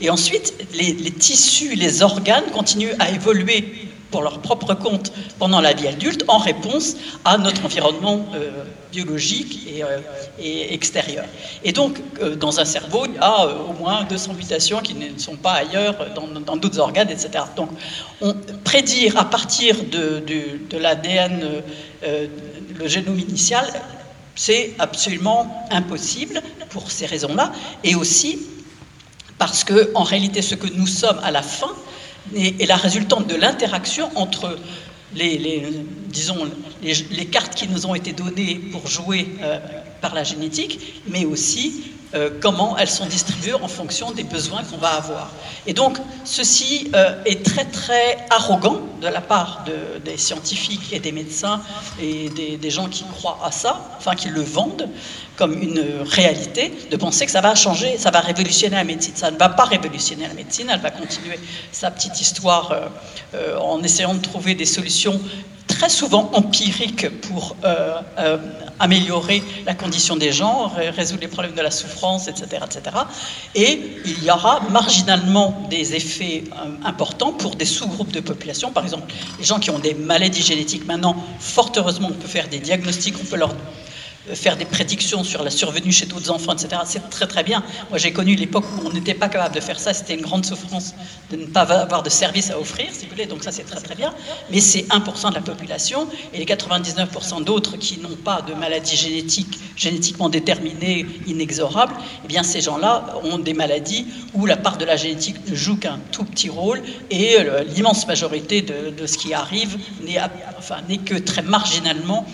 Et 0.00 0.10
ensuite, 0.10 0.54
les, 0.74 0.92
les, 0.92 1.10
tissus, 1.10 1.74
les 1.74 2.02
organes 2.02 2.50
continuent 2.52 2.94
à 2.98 3.10
évoluer 3.10 3.89
pour 4.10 4.22
leur 4.22 4.40
propre 4.40 4.74
compte 4.74 5.12
pendant 5.38 5.60
la 5.60 5.72
vie 5.72 5.88
adulte 5.88 6.24
en 6.28 6.38
réponse 6.38 6.96
à 7.24 7.38
notre 7.38 7.64
environnement 7.64 8.26
euh, 8.34 8.64
biologique 8.92 9.66
et, 9.68 9.82
euh, 9.82 10.00
et, 10.38 10.74
extérieur. 10.74 11.24
Et 11.64 11.72
donc, 11.72 12.00
euh, 12.20 12.34
dans 12.36 12.60
un 12.60 12.64
cerveau, 12.64 13.06
il 13.06 13.14
y 13.14 13.18
a 13.18 13.46
au 13.46 13.72
moins 13.72 14.04
200 14.04 14.34
mutations 14.34 14.80
qui 14.80 14.94
ne 14.94 15.18
sont 15.18 15.36
pas 15.36 15.52
ailleurs 15.52 15.96
dans 16.14 16.56
d'autres 16.56 16.80
organes, 16.80 17.10
etc. 17.10 17.44
Donc, 17.56 17.70
on, 18.20 18.34
prédire 18.64 19.16
à 19.18 19.24
partir 19.24 19.76
de, 19.84 20.22
de, 20.70 20.78
l'ADN, 20.78 21.62
le 22.02 22.88
génome 22.88 23.18
initial, 23.18 23.66
c'est 24.34 24.74
absolument 24.78 25.66
impossible 25.70 26.40
pour 26.70 26.90
ces 26.90 27.06
raisons-là, 27.06 27.52
et 27.84 27.94
aussi 27.94 28.38
parce 29.38 29.64
que, 29.64 29.90
en 29.94 30.02
réalité, 30.02 30.42
ce 30.42 30.54
que 30.54 30.66
nous 30.74 30.86
sommes 30.86 31.18
à 31.22 31.30
la 31.30 31.42
fin, 31.42 31.70
est, 32.34 32.66
la 32.66 32.76
résultante 32.76 33.26
de 33.26 33.34
l'interaction 33.34 34.10
entre 34.16 34.58
les, 35.14 35.62
cartes 37.30 37.54
qui 37.54 37.68
nous 37.68 37.86
ont 37.86 37.94
été 37.94 38.12
données 38.12 38.56
pour 38.70 38.86
jouer 38.86 39.28
euh, 39.42 39.58
par 40.00 40.14
la 40.14 40.24
génétique, 40.24 41.02
mais 41.08 41.24
aussi 41.24 41.92
euh, 42.12 42.30
comment 42.40 42.76
elles 42.76 42.90
sont 42.90 43.06
distribuées 43.06 43.54
en 43.54 43.68
fonction 43.68 44.10
des 44.10 44.24
besoins 44.24 44.64
qu'on 44.64 44.78
va 44.78 44.94
avoir. 44.94 45.30
Et 45.66 45.74
donc, 45.74 45.96
ceci 46.24 46.90
euh, 46.94 47.14
est 47.24 47.44
très 47.44 47.64
très 47.64 48.18
arrogant 48.30 48.80
de 49.00 49.06
la 49.06 49.20
part 49.20 49.64
de, 49.64 50.00
des 50.00 50.16
scientifiques 50.16 50.92
et 50.92 50.98
des 50.98 51.12
médecins 51.12 51.60
et 52.00 52.28
des, 52.28 52.70
gens 52.70 52.88
qui 52.88 53.04
croient 53.04 53.38
à 53.44 53.52
ça, 53.52 53.90
enfin 53.98 54.14
qui 54.14 54.28
le 54.28 54.42
vendent 54.42 54.88
comme 55.36 55.62
une 55.62 55.84
réalité, 56.04 56.72
de 56.90 56.96
penser 56.96 57.24
que 57.24 57.32
ça 57.32 57.40
va 57.40 57.54
changer, 57.54 57.96
ça 57.96 58.10
va 58.10 58.20
révolutionner 58.20 58.76
la 58.76 58.84
médecine. 58.84 59.14
Ça 59.14 59.30
ne 59.30 59.38
va 59.38 59.48
pas 59.48 59.64
révolutionner 59.64 60.26
la 60.26 60.34
médecine, 60.34 60.68
elle 60.70 60.80
va 60.80 60.90
continuer 60.90 61.38
sa 61.72 61.90
petite 61.90 62.20
histoire 62.20 62.90
euh, 63.34 63.56
en 63.58 63.82
essayant 63.82 64.14
de 64.14 64.20
trouver 64.20 64.54
des 64.54 64.66
solutions 64.66 65.18
très 65.70 65.88
souvent 65.88 66.30
empiriques 66.34 67.08
pour 67.20 67.56
euh, 67.64 68.00
euh, 68.18 68.38
améliorer 68.80 69.42
la 69.64 69.74
condition 69.74 70.16
des 70.16 70.32
gens, 70.32 70.72
résoudre 70.96 71.22
les 71.22 71.28
problèmes 71.28 71.54
de 71.54 71.62
la 71.62 71.70
souffrance, 71.70 72.26
etc., 72.28 72.64
etc. 72.64 72.96
Et 73.54 73.80
il 74.04 74.24
y 74.24 74.30
aura 74.30 74.60
marginalement 74.70 75.66
des 75.70 75.94
effets 75.94 76.44
euh, 76.52 76.70
importants 76.84 77.32
pour 77.32 77.54
des 77.54 77.64
sous-groupes 77.64 78.10
de 78.10 78.20
population. 78.20 78.72
Par 78.72 78.82
exemple, 78.84 79.12
les 79.38 79.44
gens 79.44 79.60
qui 79.60 79.70
ont 79.70 79.78
des 79.78 79.94
maladies 79.94 80.42
génétiques, 80.42 80.86
maintenant, 80.86 81.14
fort 81.38 81.70
heureusement, 81.76 82.08
on 82.10 82.14
peut 82.14 82.28
faire 82.28 82.48
des 82.48 82.58
diagnostics, 82.58 83.14
on 83.22 83.24
peut 83.24 83.36
leur 83.36 83.54
faire 84.34 84.56
des 84.56 84.64
prédictions 84.64 85.24
sur 85.24 85.42
la 85.42 85.50
survenue 85.50 85.92
chez 85.92 86.06
d'autres 86.06 86.30
enfants, 86.30 86.52
etc. 86.52 86.82
C'est 86.84 87.08
très 87.10 87.26
très 87.26 87.42
bien. 87.42 87.62
Moi 87.88 87.98
j'ai 87.98 88.12
connu 88.12 88.34
l'époque 88.34 88.64
où 88.76 88.86
on 88.86 88.92
n'était 88.92 89.14
pas 89.14 89.28
capable 89.28 89.54
de 89.54 89.60
faire 89.60 89.78
ça, 89.78 89.94
c'était 89.94 90.14
une 90.14 90.20
grande 90.20 90.44
souffrance 90.44 90.94
de 91.30 91.36
ne 91.36 91.46
pas 91.46 91.62
avoir 91.62 92.02
de 92.02 92.10
service 92.10 92.50
à 92.50 92.58
offrir, 92.58 92.88
si 92.92 93.04
vous 93.04 93.12
voulez, 93.12 93.26
donc 93.26 93.42
ça 93.42 93.52
c'est 93.52 93.64
très 93.64 93.80
très 93.80 93.94
bien. 93.94 94.12
Mais 94.50 94.60
c'est 94.60 94.82
1% 94.82 95.30
de 95.30 95.34
la 95.34 95.40
population 95.40 96.06
et 96.32 96.38
les 96.38 96.44
99% 96.44 97.44
d'autres 97.44 97.76
qui 97.76 97.98
n'ont 97.98 98.16
pas 98.16 98.42
de 98.42 98.54
maladie 98.54 98.96
génétique, 98.96 99.58
génétiquement 99.76 100.28
déterminée, 100.28 101.06
inexorable, 101.26 101.94
eh 102.24 102.28
bien 102.28 102.42
ces 102.42 102.60
gens-là 102.60 103.14
ont 103.24 103.38
des 103.38 103.54
maladies 103.54 104.06
où 104.34 104.46
la 104.46 104.56
part 104.56 104.76
de 104.76 104.84
la 104.84 104.96
génétique 104.96 105.36
ne 105.48 105.54
joue 105.54 105.76
qu'un 105.76 105.98
tout 106.12 106.24
petit 106.24 106.48
rôle 106.48 106.82
et 107.10 107.36
euh, 107.38 107.64
l'immense 107.64 108.06
majorité 108.06 108.62
de, 108.62 109.06
ce 109.06 109.18
qui 109.18 109.34
arrive 109.34 109.78
n'est 110.02 110.98
que 110.98 111.14
très 111.14 111.42
marginalement 111.42 112.26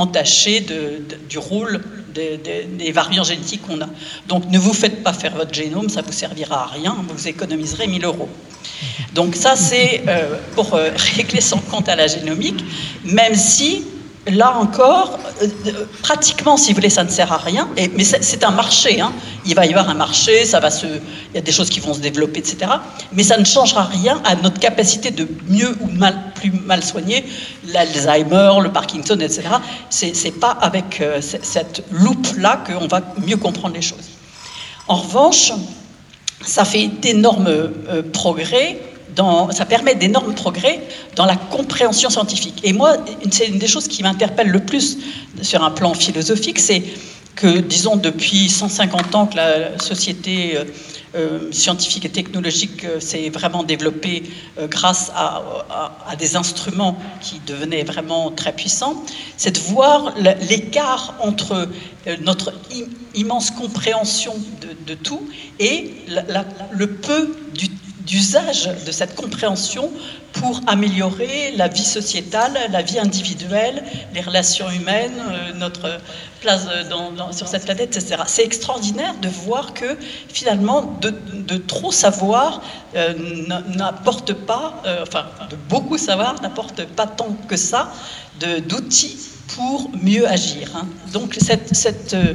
entaché 0.00 0.60
de, 0.60 1.02
de, 1.08 1.16
du 1.28 1.38
rôle 1.38 1.80
des 2.12 2.92
variants 2.92 3.24
génétiques 3.24 3.62
qu'on 3.62 3.80
a. 3.80 3.88
Donc 4.28 4.50
ne 4.50 4.58
vous 4.58 4.72
faites 4.72 5.02
pas 5.02 5.12
faire 5.12 5.34
votre 5.34 5.54
génome, 5.54 5.88
ça 5.88 6.02
vous 6.02 6.12
servira 6.12 6.64
à 6.64 6.66
rien, 6.66 6.96
vous 7.08 7.28
économiserez 7.28 7.86
1000 7.86 8.04
euros. 8.04 8.28
Donc 9.14 9.36
ça 9.36 9.56
c'est 9.56 10.02
euh, 10.08 10.36
pour 10.54 10.74
euh, 10.74 10.90
régler 11.16 11.40
son 11.40 11.58
compte 11.58 11.88
à 11.88 11.96
la 11.96 12.06
génomique, 12.06 12.64
même 13.04 13.34
si 13.34 13.84
là 14.30 14.56
encore, 14.56 15.18
euh, 15.42 15.46
euh, 15.66 15.86
pratiquement, 16.02 16.56
si 16.56 16.70
vous 16.70 16.76
voulez, 16.76 16.90
ça 16.90 17.04
ne 17.04 17.08
sert 17.08 17.32
à 17.32 17.38
rien. 17.38 17.68
Mais 17.96 18.04
c'est 18.04 18.44
un 18.44 18.50
marché. 18.50 19.00
hein. 19.00 19.12
Il 19.46 19.54
va 19.54 19.66
y 19.66 19.70
avoir 19.70 19.88
un 19.88 19.94
marché, 19.94 20.44
ça 20.44 20.60
va 20.60 20.70
se, 20.70 20.86
il 20.86 21.34
y 21.34 21.38
a 21.38 21.40
des 21.40 21.52
choses 21.52 21.70
qui 21.70 21.80
vont 21.80 21.94
se 21.94 22.00
développer, 22.00 22.40
etc. 22.40 22.70
Mais 23.12 23.22
ça 23.22 23.36
ne 23.38 23.44
changera 23.44 23.84
rien 23.84 24.20
à 24.24 24.34
notre 24.36 24.58
capacité 24.58 25.10
de 25.10 25.28
mieux 25.48 25.76
ou 25.80 25.86
mal, 25.88 26.32
plus 26.34 26.50
mal 26.52 26.82
soigner 26.82 27.24
l'Alzheimer, 27.72 28.52
le 28.62 28.70
Parkinson, 28.70 29.18
etc. 29.20 29.42
C'est 29.90 30.40
pas 30.40 30.50
avec 30.50 31.00
euh, 31.00 31.20
cette 31.20 31.84
loupe-là 31.90 32.64
qu'on 32.66 32.86
va 32.86 33.00
mieux 33.26 33.36
comprendre 33.36 33.74
les 33.74 33.82
choses. 33.82 34.08
En 34.88 34.96
revanche, 34.96 35.52
ça 36.44 36.64
fait 36.64 36.88
d'énormes 36.88 37.70
progrès. 38.12 38.80
Ça 39.52 39.64
permet 39.66 39.94
d'énormes 39.94 40.34
progrès 40.34 40.80
dans 41.16 41.26
la 41.26 41.36
compréhension 41.36 42.10
scientifique. 42.10 42.60
Et 42.62 42.72
moi, 42.72 42.96
c'est 43.30 43.46
une 43.48 43.58
des 43.58 43.66
choses 43.68 43.88
qui 43.88 44.02
m'interpelle 44.02 44.48
le 44.48 44.60
plus 44.60 44.98
sur 45.42 45.62
un 45.62 45.70
plan 45.70 45.94
philosophique, 45.94 46.58
c'est 46.58 46.82
que, 47.36 47.58
disons, 47.58 47.96
depuis 47.96 48.48
150 48.48 49.14
ans 49.14 49.26
que 49.26 49.36
la 49.36 49.78
société 49.78 50.56
euh, 50.56 50.64
euh, 51.14 51.52
scientifique 51.52 52.04
et 52.04 52.08
technologique 52.10 52.84
euh, 52.84 53.00
s'est 53.00 53.30
vraiment 53.30 53.62
développée 53.64 54.24
grâce 54.68 55.10
à, 55.14 55.42
des 56.18 56.36
instruments 56.36 56.98
qui 57.20 57.40
devenaient 57.46 57.84
vraiment 57.84 58.30
très 58.30 58.52
puissants, 58.52 59.02
c'est 59.36 59.52
de 59.52 59.60
voir 59.72 60.14
l'écart 60.48 61.14
entre 61.20 61.68
notre 62.20 62.50
im- 62.72 62.84
immense 63.14 63.50
compréhension 63.50 64.34
de, 64.86 64.94
tout 64.94 65.22
et 65.58 65.94
le 66.72 66.86
peu 66.88 67.34
du- 67.54 67.70
d'usage 68.06 68.70
de 68.86 68.92
cette 68.92 69.14
compréhension 69.14 69.90
pour 70.32 70.60
améliorer 70.66 71.52
la 71.56 71.68
vie 71.68 71.84
sociétale, 71.84 72.52
la 72.70 72.82
vie 72.82 72.98
individuelle, 72.98 73.82
les 74.14 74.20
relations 74.20 74.70
humaines, 74.70 75.20
euh, 75.28 75.52
notre 75.54 75.98
place 76.40 76.66
dans- 76.88 77.32
sur 77.32 77.48
cette 77.48 77.64
planète, 77.64 77.96
etc. 77.96 78.22
C'est 78.26 78.44
extraordinaire 78.44 79.14
de 79.20 79.28
voir 79.28 79.74
que 79.74 79.96
finalement, 80.28 80.98
de, 81.00 81.12
trop 81.58 81.92
savoir 81.92 82.62
euh, 82.96 83.12
n'apporte 83.76 84.32
pas, 84.32 84.80
euh, 84.86 85.02
enfin, 85.02 85.26
de 85.50 85.56
beaucoup 85.68 85.98
savoir 85.98 86.40
n'apporte 86.42 86.84
pas 86.86 87.06
tant 87.06 87.36
que 87.48 87.56
ça 87.56 87.92
d'outils 88.68 89.18
pour 89.56 89.90
mieux 90.02 90.26
agir. 90.28 90.70
hein. 90.76 90.86
Donc, 91.12 91.36
cette, 91.40 92.14
euh, 92.14 92.34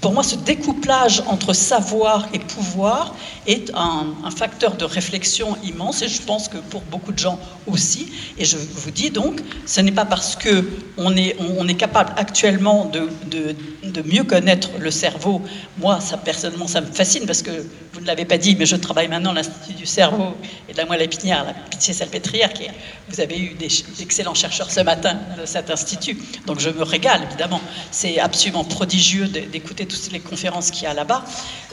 pour 0.00 0.12
moi, 0.12 0.22
ce 0.22 0.34
découplage 0.34 1.22
entre 1.26 1.52
savoir 1.52 2.28
et 2.32 2.38
pouvoir 2.38 3.14
est 3.46 3.70
un, 3.74 4.06
facteur 4.36 4.76
de 4.76 4.84
réflexion 4.84 5.56
immense, 5.64 6.02
et 6.02 6.08
je 6.08 6.20
pense 6.22 6.48
que 6.48 6.58
pour 6.58 6.82
beaucoup 6.82 7.12
de 7.12 7.18
gens 7.18 7.38
aussi. 7.66 8.12
Et 8.36 8.44
je 8.44 8.56
vous 8.56 8.90
dis 8.90 9.10
donc, 9.10 9.40
ce 9.66 9.80
n'est 9.80 9.92
pas 9.92 10.04
parce 10.04 10.36
que 10.36 10.68
on 10.96 11.16
est, 11.16 11.36
on, 11.58 11.66
est 11.66 11.74
capable 11.74 12.12
actuellement 12.16 12.84
de, 12.86 13.08
de, 13.30 14.02
mieux 14.02 14.24
connaître 14.24 14.70
le 14.78 14.90
cerveau. 14.90 15.42
Moi, 15.78 16.00
ça 16.00 16.16
personnellement, 16.16 16.66
ça 16.68 16.80
me 16.80 16.86
fascine 16.86 17.26
parce 17.26 17.42
que 17.42 17.50
vous 17.92 18.00
ne 18.00 18.06
l'avez 18.06 18.24
pas 18.24 18.38
dit, 18.38 18.54
mais 18.56 18.66
je 18.66 18.76
travaille 18.76 19.08
maintenant 19.08 19.30
à 19.30 19.34
l'Institut 19.34 19.74
du 19.74 19.86
cerveau 19.86 20.34
et 20.68 20.72
de 20.72 20.78
la 20.78 20.86
moelle 20.86 21.02
épinière, 21.02 21.44
la 21.44 21.52
Pitié-Salpêtrière, 21.52 22.52
qui 22.52 22.64
est- 22.64 22.74
vous 23.08 23.20
avez 23.20 23.38
eu 23.38 23.54
d'excellents 23.98 24.34
chercheurs 24.34 24.70
ce 24.70 24.80
matin 24.80 25.18
de 25.40 25.46
cet 25.46 25.70
institut. 25.70 26.16
Donc 26.46 26.60
je 26.60 26.70
me 26.70 26.82
régale, 26.82 27.22
évidemment. 27.28 27.60
C'est 27.90 28.18
absolument 28.18 28.64
prodigieux 28.64 29.26
de- 29.26 29.40
d'écouter 29.68 29.86
toutes 29.86 30.12
les 30.12 30.20
conférences 30.20 30.70
qu'il 30.70 30.84
y 30.84 30.86
a 30.86 30.94
là-bas. 30.94 31.24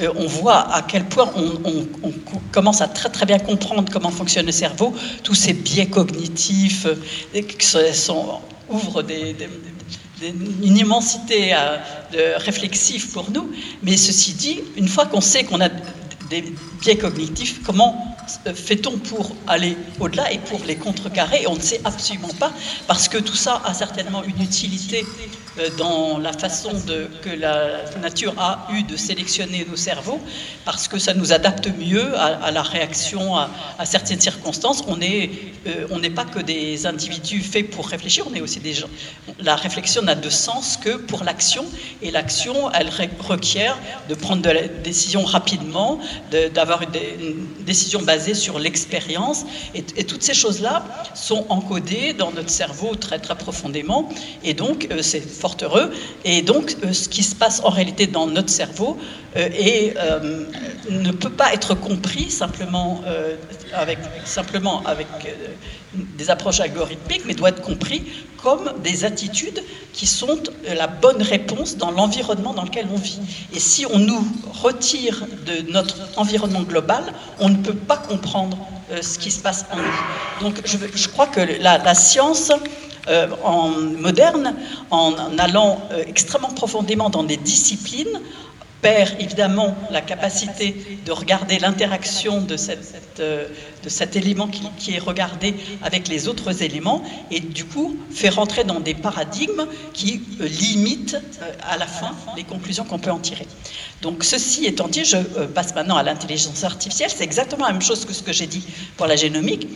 Euh, 0.02 0.12
on 0.18 0.28
voit 0.28 0.74
à 0.74 0.82
quel 0.82 1.06
point 1.06 1.30
on, 1.36 1.54
on- 1.64 1.88
on 2.04 2.12
co- 2.12 2.42
commence 2.52 2.82
à 2.82 2.88
très 2.88 3.10
très 3.10 3.26
bien 3.26 3.40
comprendre 3.40 3.86
comment 3.92 4.12
fonctionne 4.12 4.46
le 4.46 4.52
cerveau, 4.52 4.94
tous 5.24 5.36
ces 5.36 5.54
biais 5.54 5.88
cognitifs 5.88 6.86
euh, 6.88 7.42
qui 7.42 7.66
sont, 7.94 8.40
ouvrent 8.70 9.04
une 10.22 10.78
immensité 10.78 11.54
euh, 11.54 11.78
de 12.12 12.44
réflexifs 12.44 13.12
pour 13.14 13.30
nous. 13.32 13.52
Mais 13.84 13.96
ceci 13.98 14.34
dit, 14.34 14.62
une 14.78 14.88
fois 14.88 15.06
qu'on 15.06 15.22
sait 15.22 15.44
qu'on 15.44 15.62
a 15.62 15.70
des 16.30 16.44
biais 16.82 16.98
cognitifs, 16.98 17.62
comment 17.64 18.15
fait-on 18.54 18.98
pour 18.98 19.36
aller 19.48 19.78
au-delà 20.00 20.32
et 20.32 20.40
pour 20.40 20.64
les 20.66 20.76
contrecarrer 20.76 21.46
On 21.48 21.56
ne 21.56 21.62
sait 21.62 21.82
absolument 21.84 22.34
pas, 22.40 22.52
parce 22.88 23.08
que 23.08 23.18
tout 23.18 23.36
ça 23.36 23.62
a 23.66 23.74
certainement 23.74 24.24
une 24.24 24.42
utilité 24.42 25.06
euh, 25.60 25.70
dans 25.78 26.18
la 26.18 26.34
façon 26.34 26.72
que 27.22 27.30
la 27.30 27.86
nature 28.02 28.34
a 28.38 28.68
eu 28.74 28.84
de 28.84 28.98
sélectionner 28.98 29.66
nos 29.70 29.76
cerveaux, 29.78 30.20
parce 30.66 30.88
que 30.88 30.98
ça 31.00 31.14
nous 31.14 31.32
adapte 31.34 31.68
mieux 31.78 32.18
à, 32.18 32.52
la 32.52 32.62
réaction 32.62 33.36
à, 33.38 33.50
certaines 33.86 34.20
circonstances. 34.22 34.84
Euh, 35.68 35.88
on 35.92 36.00
n'est 36.00 36.10
pas 36.10 36.26
que 36.26 36.40
des 36.40 36.86
individus 36.86 37.42
faits 37.42 37.70
pour 37.70 37.88
réfléchir, 37.88 38.26
on 38.30 38.34
est 38.36 38.42
aussi 38.42 38.60
des 38.60 38.74
gens. 38.74 38.90
La 39.40 39.56
réflexion 39.56 40.02
n'a 40.02 40.16
de 40.16 40.30
sens 40.30 40.78
que 40.78 40.98
pour 40.98 41.24
l'action, 41.24 41.66
et 42.02 42.12
l'action, 42.12 42.72
elle 42.72 42.90
re- 42.90 43.10
requiert 43.20 43.78
de 44.10 44.16
prendre 44.16 44.42
de 44.42 44.50
la 44.50 44.68
décision 44.68 45.24
rapidement, 45.24 46.00
de- 46.32 46.48
d'avoir 46.50 46.82
une, 46.84 46.90
une 47.20 47.64
décision 47.64 48.02
basée 48.02 48.15
sur 48.34 48.60
l'expérience, 48.60 49.46
et, 49.74 49.84
et 49.98 50.04
toutes 50.04 50.24
ces 50.24 50.34
choses-là 50.34 50.84
sont 51.14 51.46
encodées 51.50 52.14
dans 52.14 52.32
notre 52.32 52.50
cerveau 52.50 52.96
très 52.96 53.20
très 53.20 53.36
profondément, 53.36 54.10
et 54.44 54.54
donc 54.54 54.88
euh, 54.92 55.02
c'est 55.02 55.22
fort 55.22 55.58
heureux. 55.62 55.92
Et 56.24 56.42
donc 56.42 56.76
euh, 56.84 56.94
ce 56.94 57.10
qui 57.10 57.24
se 57.24 57.36
passe 57.36 57.62
en 57.64 57.70
réalité 57.70 58.08
dans 58.08 58.28
notre 58.28 58.50
cerveau 58.50 58.98
euh, 59.38 59.50
euh, 59.98 60.46
ne 60.90 61.12
peut 61.12 61.30
pas 61.30 61.54
être 61.54 61.76
compris 61.76 62.30
simplement 62.30 63.02
avec 63.74 64.00
simplement 64.26 64.82
avec 64.86 65.08
des 66.18 66.30
approches 66.30 66.60
algorithmiques, 66.60 67.24
mais 67.26 67.34
doit 67.34 67.50
être 67.50 67.62
compris 67.62 68.04
comme 68.42 68.74
des 68.84 69.06
attitudes 69.06 69.64
qui 69.92 70.06
sont 70.06 70.40
la 70.68 70.88
bonne 70.88 71.22
réponse 71.22 71.78
dans 71.78 71.90
l'environnement 71.90 72.54
dans 72.54 72.64
lequel 72.64 72.88
on 72.94 72.98
vit. 72.98 73.20
Et 73.54 73.60
si 73.60 73.86
on 73.92 73.98
nous 73.98 74.24
retire 74.62 75.26
de 75.48 75.72
notre 75.72 75.96
environnement 76.18 76.62
global, 76.62 77.04
on 77.40 77.50
ne 77.50 77.58
peut 77.58 77.74
pas 77.74 77.98
comprendre 77.98 78.58
euh, 78.92 79.02
ce 79.02 79.18
qui 79.18 79.32
se 79.32 79.42
passe 79.42 79.66
en 79.72 79.78
nous. 79.78 80.48
Donc 80.48 80.62
je, 80.66 81.08
crois 81.08 81.26
que 81.26 81.42
la, 81.60 81.96
science 81.96 82.52
euh, 83.08 83.28
moderne, 84.00 84.56
en, 84.92 85.14
en 85.14 85.40
allant 85.40 85.82
euh, 85.92 86.04
extrêmement 86.08 86.50
profondément 86.50 87.10
dans 87.10 87.24
des 87.24 87.38
disciplines, 87.38 88.22
perd 88.86 89.20
évidemment 89.20 89.76
la 89.90 90.02
capacité 90.02 90.76
de 91.08 91.12
regarder 91.12 91.58
l'interaction 91.58 92.42
de, 92.42 92.56
euh, 93.20 93.48
cet 93.88 94.16
élément 94.16 94.48
qui, 94.48 94.94
est 94.94 95.00
regardé 95.00 95.56
avec 95.82 96.08
les 96.08 96.28
autres 96.28 96.62
éléments 96.62 97.02
et 97.32 97.40
du 97.40 97.66
coup 97.66 97.98
fait 98.12 98.30
rentrer 98.30 98.64
dans 98.64 98.80
des 98.80 98.94
paradigmes 98.94 99.66
qui 99.94 100.22
euh, 100.40 100.48
limitent 100.48 101.16
euh, 101.42 101.52
à 101.68 101.78
la 101.78 101.88
fin 101.88 102.12
les 102.38 102.44
conclusions 102.44 102.84
qu'on 102.84 103.00
peut 103.00 103.10
en 103.10 103.18
tirer. 103.18 103.48
Donc 104.04 104.24
ceci 104.24 104.68
étant 104.68 104.88
dit, 104.88 105.04
je 105.04 105.18
passe 105.56 105.74
maintenant 105.74 105.98
à 105.98 106.04
l'intelligence 106.04 106.64
artificielle. 106.64 107.10
C'est 107.10 107.24
exactement 107.24 107.66
la 107.66 107.72
même 107.72 107.82
chose 107.82 108.06
que 108.06 108.14
ce 108.14 108.22
que 108.22 108.34
j'ai 108.34 108.46
dit 108.46 108.64
pour 108.98 109.08
la 109.08 109.16
génomique. 109.16 109.68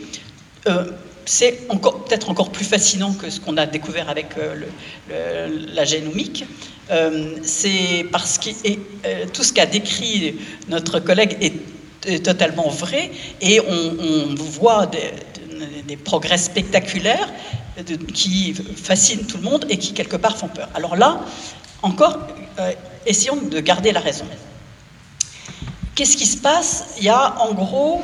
C'est 1.24 1.66
peut-être 1.68 2.30
encore 2.30 2.50
plus 2.50 2.64
fascinant 2.64 3.12
que 3.14 3.28
ce 3.28 3.40
qu'on 3.40 3.56
a 3.56 3.66
découvert 3.66 4.08
avec 4.08 4.34
la 5.08 5.84
génomique. 5.84 6.44
Euh, 6.90 7.36
c'est 7.42 8.04
parce 8.10 8.38
que 8.38 8.50
euh, 8.50 9.26
tout 9.32 9.44
ce 9.44 9.52
qu'a 9.52 9.66
décrit 9.66 10.36
notre 10.68 10.98
collègue 10.98 11.36
est, 11.40 11.52
totalement 12.24 12.70
vrai 12.70 13.10
et 13.42 13.60
on, 13.60 14.34
voit 14.34 14.86
des, 14.86 15.96
progrès 15.98 16.38
spectaculaires 16.38 17.28
qui 18.14 18.54
fascinent 18.54 19.26
tout 19.26 19.36
le 19.36 19.42
monde 19.42 19.66
et 19.68 19.76
qui 19.76 19.92
quelque 19.92 20.16
part 20.16 20.38
font 20.38 20.48
peur. 20.48 20.70
Alors 20.74 20.96
là, 20.96 21.20
encore, 21.82 22.18
euh, 22.58 22.72
essayons 23.04 23.36
de 23.36 23.60
garder 23.60 23.92
la 23.92 24.00
raison. 24.00 24.24
Qu'est-ce 25.94 26.16
qui 26.16 26.24
se 26.24 26.38
passe? 26.38 26.94
Il 26.96 27.04
y 27.04 27.10
a 27.10 27.38
en 27.38 27.52
gros 27.52 28.02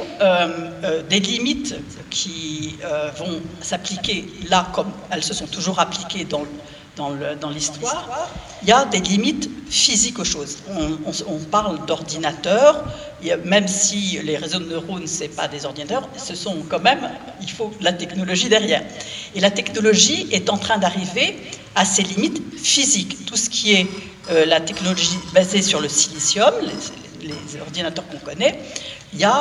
des 1.08 1.20
limites 1.20 1.74
qui 2.10 2.76
vont 3.18 3.40
s'appliquer 3.62 4.26
là 4.50 4.68
comme 4.74 4.92
elles 5.10 5.24
se 5.24 5.32
sont 5.32 5.46
toujours 5.46 5.80
appliquées 5.80 6.26
dans 6.26 6.40
le- 6.40 6.48
dans 6.96 7.50
l'histoire. 7.50 8.28
Il 8.62 8.68
y 8.68 8.72
a 8.72 8.84
des 8.86 9.00
limites 9.00 9.50
physiques 9.68 10.18
aux 10.18 10.24
choses. 10.24 10.58
On, 11.28 11.38
parle 11.38 11.84
d'ordinateurs, 11.86 12.84
même 13.44 13.68
si 13.68 14.18
les 14.22 14.36
réseaux 14.36 14.58
de 14.58 14.66
neurones, 14.66 15.06
ce 15.06 15.24
pas 15.24 15.48
des 15.48 15.64
ordinateurs, 15.66 16.08
ce 16.16 16.34
sont 16.34 16.56
quand 16.68 16.80
même, 16.80 17.10
il 17.42 17.50
faut 17.50 17.70
la 17.80 17.92
technologie 17.92 18.48
derrière. 18.48 18.82
Et 19.34 19.40
la 19.40 19.50
technologie 19.50 20.26
est 20.32 20.48
en 20.48 20.56
train 20.56 20.78
d'arriver 20.78 21.36
à 21.74 21.84
ses 21.84 22.02
limites 22.02 22.42
physiques. 22.58 23.26
Tout 23.26 23.36
ce 23.36 23.50
qui 23.50 23.74
est 23.74 23.86
euh, 24.30 24.46
la 24.46 24.60
technologie 24.60 25.18
basée 25.34 25.62
sur 25.62 25.80
le 25.80 25.88
silicium, 25.88 26.52
les, 26.62 27.60
ordinateurs 27.60 28.06
qu'on 28.08 28.18
connaît, 28.18 28.58
il 29.12 29.20
y 29.20 29.24
a 29.24 29.32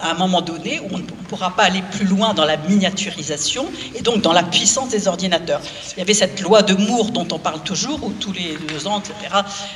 à 0.00 0.10
un 0.10 0.14
moment 0.14 0.42
donné 0.42 0.80
où 0.80 0.88
on 0.92 0.98
ne 0.98 1.02
pourra 1.28 1.54
pas 1.54 1.64
aller 1.64 1.82
plus 1.92 2.06
loin 2.06 2.34
dans 2.34 2.44
la 2.44 2.56
miniaturisation 2.56 3.66
et 3.94 4.02
donc 4.02 4.22
dans 4.22 4.32
la 4.32 4.42
puissance 4.42 4.88
des 4.88 5.08
ordinateurs. 5.08 5.60
Il 5.96 5.98
y 5.98 6.02
avait 6.02 6.14
cette 6.14 6.40
loi 6.40 6.62
de 6.62 6.74
Moore 6.74 7.10
dont 7.10 7.28
on 7.30 7.38
parle 7.38 7.62
toujours, 7.62 8.02
où 8.02 8.12
tous 8.12 8.32
les 8.32 8.56
deux 8.68 8.86
ans, 8.86 9.00
etc., 9.00 9.14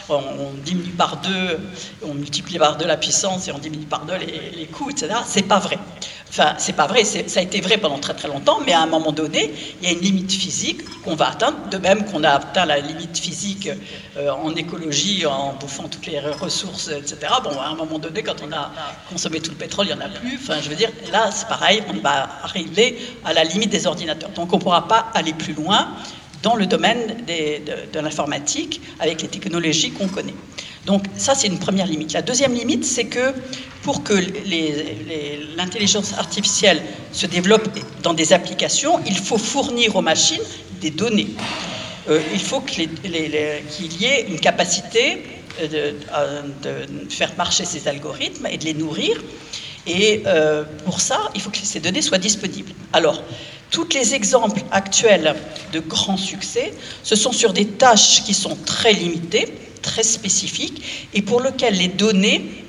on, 0.09 0.20
diminue 0.65 0.93
par 0.93 1.19
deux, 1.19 1.61
on 2.03 2.15
multiplie 2.15 2.59
par 2.59 2.77
deux 2.77 2.87
la 2.87 2.97
puissance 2.97 3.49
et 3.49 3.53
on 3.53 3.59
diminue 3.59 3.87
par 3.87 4.05
deux 4.05 4.15
les, 4.16 4.66
coûts, 4.66 4.91
etc. 4.91 5.15
C'est 5.27 5.47
pas 5.47 5.59
vrai. 5.59 5.79
Enfin, 6.29 6.55
c'est 6.57 6.73
pas 6.73 6.87
vrai, 6.87 7.05
ça 7.05 7.41
a 7.41 7.43
été 7.43 7.61
vrai 7.61 7.77
pendant 7.77 7.99
très 7.99 8.15
très 8.15 8.27
longtemps, 8.27 8.61
mais 8.65 8.73
à 8.73 8.81
un 8.81 8.87
moment 8.87 9.12
donné, 9.12 9.53
il 9.83 9.87
y 9.87 9.91
a 9.91 9.95
une 9.95 10.01
limite 10.01 10.33
physique 10.33 10.81
qu'on 11.03 11.15
va 11.15 11.29
atteindre, 11.29 11.59
de 11.70 11.77
même 11.77 12.07
qu'on 12.07 12.24
a 12.24 12.31
atteint 12.31 12.65
la 12.65 12.81
limite 12.81 13.19
physique 13.19 13.69
euh, 14.16 14.31
en 14.31 14.55
écologie, 14.55 15.27
en 15.27 15.53
bouffant 15.53 15.89
toutes 15.89 16.07
les 16.07 16.19
ressources, 16.20 16.89
etc. 16.89 17.16
Bon, 17.45 17.61
à 17.61 17.66
un 17.66 17.74
moment 17.74 17.99
donné, 17.99 18.23
quand 18.23 18.37
on 18.43 18.51
a 18.51 18.73
consommé 19.11 19.41
tout 19.41 19.51
le 19.51 19.59
pétrole, 19.59 19.89
il 19.91 19.95
n'y 19.95 20.03
en 20.03 20.07
a 20.07 20.09
plus. 20.09 20.39
Enfin, 20.43 20.55
je 20.62 20.70
veux 20.70 20.74
dire, 20.74 20.91
là, 21.12 21.31
pareil, 21.47 21.82
on 21.89 21.98
va 22.01 22.28
arriver 22.43 22.98
à 23.24 23.32
la 23.32 23.44
limite 23.44 23.70
des 23.70 23.86
ordinateurs. 23.86 24.31
Donc, 24.31 24.52
on 24.52 24.56
ne 24.56 24.62
pourra 24.62 24.89
pas 24.89 25.10
aller 25.14 25.32
plus 25.32 25.52
loin 25.52 25.89
dans 26.43 26.56
le 26.56 26.66
domaine 26.66 27.24
de 27.27 28.01
l'informatique 28.01 28.81
avec 29.01 29.23
les 29.23 29.28
technologies 29.28 29.93
qu'on 29.93 30.09
connaît. 30.09 30.35
Donc 30.86 31.05
ça, 31.16 31.35
c'est 31.35 31.47
une 31.47 31.59
première 31.59 31.86
limite. 31.86 32.12
La 32.12 32.23
deuxième 32.23 32.55
limite, 32.55 32.85
c'est 32.85 33.05
que 33.05 33.32
pour 33.82 34.02
que 34.02 34.14
l'intelligence 35.56 36.14
artificielle 36.14 36.82
se 37.12 37.27
développe 37.27 37.69
dans 38.02 38.14
des 38.14 38.32
applications, 38.32 39.01
il 39.06 39.16
faut 39.16 39.39
fournir 39.39 39.94
aux 39.97 40.02
machines 40.02 40.43
des 40.81 40.90
données. 40.90 41.28
Euh, 42.09 42.20
il 42.32 42.40
faut 42.40 42.60
qu'il 42.60 42.90
y 42.90 44.05
ait 44.05 44.27
une 44.28 44.40
capacité 44.40 45.23
euh, 45.60 45.93
de, 46.62 47.10
faire 47.10 47.32
marcher 47.36 47.64
ces 47.64 47.86
algorithmes 47.86 48.47
et 48.47 48.59
de 48.59 48.64
les 48.64 48.74
nourrir. 48.74 49.23
Et 49.87 50.23
euh, 50.27 50.65
pour 50.85 51.01
ça, 51.01 51.31
il 51.35 51.41
faut 51.41 51.51
que 51.51 51.59
ces 51.59 51.81
données 51.81 52.03
soient 52.03 52.19
disponibles. 52.19 52.73
Alors, 52.93 53.23
tous 53.71 53.89
les 53.95 54.15
exemples 54.15 54.63
actuels 54.71 55.35
de 55.73 55.81
grands 55.81 56.17
succès, 56.17 56.73
ce 57.03 57.17
sont 57.17 57.33
sur 57.33 57.53
des 57.53 57.67
tâches 57.67 58.23
qui 58.25 58.35
sont 58.35 58.57
très 58.65 58.93
limitées 58.93 59.53
très 59.83 60.03
spécifiques 60.03 61.09
et 61.13 61.21
pour 61.21 61.41
lequel 61.41 61.75
les 61.75 61.89
données 61.89 62.65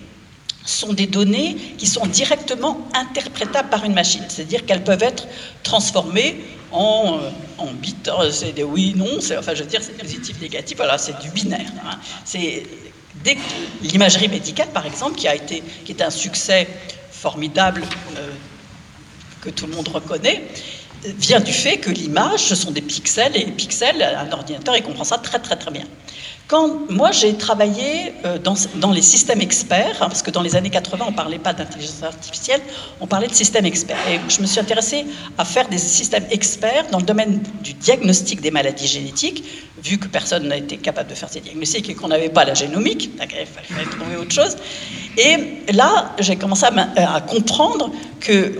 sont 0.66 0.94
des 0.94 1.08
données 1.08 1.56
qui 1.78 1.86
sont 1.86 2.06
directement 2.06 2.88
interprétables 2.94 3.70
par 3.70 3.84
une 3.86 3.94
machine, 3.94 4.24
c'est-à-dire 4.28 4.66
qu'elles 4.66 4.84
peuvent 4.84 5.04
être 5.04 5.28
transformées 5.62 6.38
en, 6.72 7.20
euh, 7.22 7.30
en 7.58 7.68
bits, 7.74 7.96
euh, 8.08 8.32
c'est 8.32 8.54
des 8.54 8.64
oui, 8.64 8.94
non, 8.96 9.20
enfin 9.38 9.54
je 9.54 9.64
veux 9.64 9.70
dire 9.70 9.82
c'est 9.84 9.98
positif, 9.98 10.42
négatif, 10.42 10.78
voilà, 10.78 10.98
c'est 10.98 11.20
du 11.20 11.30
binaire. 11.30 11.72
Hein. 11.86 12.00
C'est 12.26 12.64
l'imagerie 13.82 14.28
médicale 14.28 14.70
par 14.74 14.86
exemple, 14.86 15.16
qui 15.16 15.28
a 15.28 15.36
été, 15.36 15.62
qui 15.86 15.92
est 15.92 16.02
un 16.02 16.10
succès 16.10 16.68
formidable 17.24 17.84
euh, 18.18 18.32
que 19.42 19.50
tout 19.50 19.66
le 19.66 19.74
monde 19.74 19.88
reconnaît, 19.88 20.44
vient 21.28 21.40
du 21.40 21.54
fait 21.54 21.78
que 21.78 21.90
l'image, 21.90 22.42
ce 22.42 22.56
sont 22.56 22.72
des 22.72 22.82
pixels, 22.82 23.36
et 23.36 23.46
les 23.46 23.52
pixels, 23.52 24.02
un 24.04 24.30
ordinateur, 24.32 24.76
il 24.76 24.84
comprend 24.84 25.06
ça 25.06 25.18
très 25.18 25.40
très 25.40 25.56
très 25.56 25.72
bien. 25.72 25.86
Quand 26.48 26.92
moi 26.92 27.12
j'ai 27.12 27.36
travaillé 27.36 28.14
euh, 28.26 28.38
dans, 28.38 28.92
les 28.92 29.02
systèmes 29.02 29.40
experts, 29.40 29.98
hein, 30.02 30.08
parce 30.10 30.22
que 30.22 30.30
dans 30.30 30.42
les 30.42 30.58
années 30.58 30.70
80 30.70 31.06
on 31.08 31.12
ne 31.12 31.16
parlait 31.16 31.40
pas 31.40 31.54
d'intelligence 31.54 32.04
artificielle, 32.04 32.62
on 33.00 33.08
parlait 33.08 33.28
de 33.28 33.34
systèmes 33.34 33.66
experts. 33.66 33.98
Et 34.10 34.20
je 34.28 34.42
me 34.42 34.46
suis 34.46 34.60
intéressée 34.60 35.06
à 35.38 35.46
faire 35.46 35.70
des 35.70 35.78
systèmes 35.78 36.26
experts 36.32 36.88
dans 36.92 37.00
le 37.00 37.06
domaine 37.06 37.42
du 37.64 37.74
diagnostic 37.74 38.42
des 38.42 38.52
maladies 38.52 38.88
génétiques, 38.88 39.46
vu 39.82 39.98
que 39.98 40.08
personne 40.08 40.50
n'a 40.50 40.58
été 40.58 40.76
capable 40.78 41.10
de 41.10 41.16
faire 41.16 41.30
ces 41.30 41.40
diagnostics 41.40 41.90
et 41.90 41.96
qu'on 41.96 42.10
n'avait 42.10 42.30
pas 42.30 42.44
la 42.44 42.54
génomique, 42.54 43.12
il 43.14 43.28
fallait 43.28 43.86
trouver 43.86 44.18
autre 44.18 44.34
chose. 44.34 44.58
Et 45.18 45.72
là 45.72 46.14
j'ai 46.20 46.36
commencé 46.36 46.66
à, 46.66 47.22
comprendre 47.22 47.90
qu'il 48.20 48.60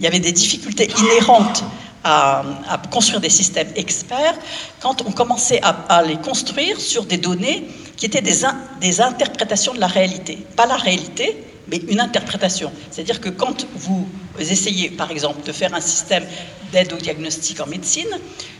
y 0.00 0.06
avait 0.06 0.20
des 0.20 0.32
difficultés 0.32 0.88
inhérentes 0.98 1.62
à, 2.06 2.80
construire 2.90 3.20
des 3.20 3.30
systèmes 3.30 3.70
experts 3.74 4.36
quand 4.80 5.02
on 5.06 5.12
commençait 5.12 5.60
à, 5.62 6.02
les 6.02 6.16
construire 6.16 6.80
sur 6.80 7.04
des 7.04 7.16
données 7.18 7.66
qui 7.96 8.06
étaient 8.06 8.22
des, 8.22 8.42
des 8.80 9.00
interprétations 9.00 9.74
de 9.74 9.80
la 9.80 9.86
réalité. 9.86 10.38
Pas 10.54 10.66
la 10.66 10.76
réalité, 10.76 11.36
mais 11.68 11.78
une 11.88 12.00
interprétation. 12.00 12.70
C'est-à-dire 12.90 13.20
que 13.20 13.28
quand 13.28 13.66
vous 13.74 14.06
essayez, 14.38 14.90
par 14.90 15.10
exemple, 15.10 15.44
de 15.44 15.52
faire 15.52 15.74
un 15.74 15.80
système 15.80 16.24
d'aide 16.72 16.92
au 16.92 16.96
diagnostic 16.96 17.60
en 17.60 17.66
médecine, 17.66 18.08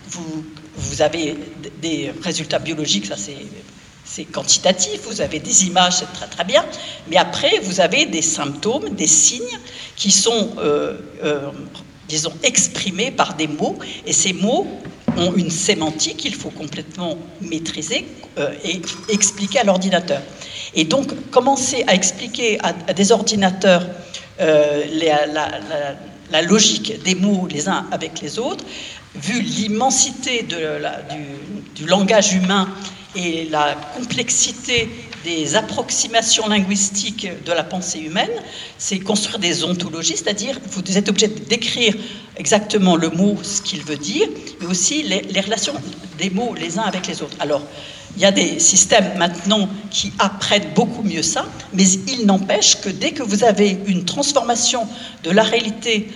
vous, 0.09 0.45
vous 0.77 1.03
avez 1.03 1.37
des 1.81 2.13
résultats 2.23 2.59
biologiques, 2.59 3.07
ça 3.07 3.17
c'est 3.17 3.47
c'est 4.09 4.25
quantitatif, 4.25 5.01
vous 5.03 5.21
avez 5.21 5.41
des 5.41 5.67
images, 5.67 5.97
c'est 5.97 6.13
très 6.13 6.29
très 6.29 6.45
bien, 6.45 6.65
mais 7.09 7.17
après 7.17 7.59
vous 7.61 7.81
avez 7.81 8.07
des 8.07 8.23
symptômes, 8.23 8.91
des 8.91 9.09
signes 9.09 9.59
qui 9.97 10.13
sont 10.13 10.51
euh, 10.59 10.97
euh, 11.25 11.51
disons, 12.09 12.33
exprimés 12.43 13.11
par 13.11 13.35
des 13.35 13.47
mots, 13.47 13.79
et 14.07 14.13
ces 14.13 14.33
mots 14.33 14.67
ont 15.17 15.33
une 15.35 15.51
sémantique 15.51 16.19
qu'il 16.19 16.35
faut 16.35 16.51
complètement 16.51 17.17
maîtriser 17.41 18.07
euh, 18.39 18.51
et 18.65 18.81
expliquer 19.09 19.61
à 19.61 19.65
l'ordinateur. 19.65 20.21
Et 20.75 20.85
donc, 20.85 21.31
commencer 21.31 21.85
à 21.87 21.95
expliquer 21.95 22.59
à, 22.63 22.93
des 22.93 23.13
ordinateurs 23.13 23.87
euh, 24.41 24.85
la, 26.31 26.43
logique 26.43 27.03
des 27.03 27.15
mots 27.15 27.47
les 27.51 27.69
uns 27.69 27.87
avec 27.93 28.21
les 28.21 28.39
autres, 28.39 28.65
vu 29.15 29.41
l'immensité 29.41 30.43
du, 30.43 30.57
du 31.75 31.87
langage 31.87 32.35
humain 32.35 32.69
et 33.15 33.49
la 33.51 33.75
complexité 33.97 34.91
des 35.27 35.57
approximations 35.57 36.47
linguistiques 36.47 37.27
de 37.45 37.53
la 37.53 37.65
pensée 37.65 37.99
humaine, 37.99 38.31
c'est 38.79 39.01
construire 39.01 39.41
des 39.41 39.65
ontologies, 39.65 40.17
c'est-à-dire 40.17 40.61
vous 40.71 40.97
êtes 40.97 41.09
obligé 41.09 41.27
de 41.27 41.41
décrire 41.41 41.95
exactement 42.37 42.95
le 42.95 43.11
mot, 43.11 43.37
ce 43.43 43.61
qu'il 43.61 43.83
veut 43.83 43.97
dire, 43.97 44.29
mais 44.61 44.67
aussi 44.67 45.03
les, 45.03 45.23
les, 45.23 45.41
relations 45.41 45.75
des 46.17 46.31
mots 46.31 46.55
les 46.55 46.79
uns 46.79 46.83
avec 46.83 47.09
les 47.09 47.23
autres. 47.23 47.37
Alors, 47.41 47.63
il 48.17 48.23
y 48.23 48.25
a 48.25 48.31
des 48.31 48.61
systèmes 48.61 49.19
maintenant 49.19 49.69
qui 49.91 50.13
apprennent 50.21 50.73
beaucoup 50.77 51.03
mieux 51.03 51.25
ça, 51.25 51.45
mais 51.73 51.89
il 52.07 52.25
n'empêche 52.25 52.81
que 52.81 52.89
dès 52.89 53.11
que 53.11 53.25
vous 53.25 53.43
avez 53.43 53.79
une 53.89 54.05
transformation 54.05 54.87
de 55.25 55.33
la 55.33 55.43
réalité 55.43 56.09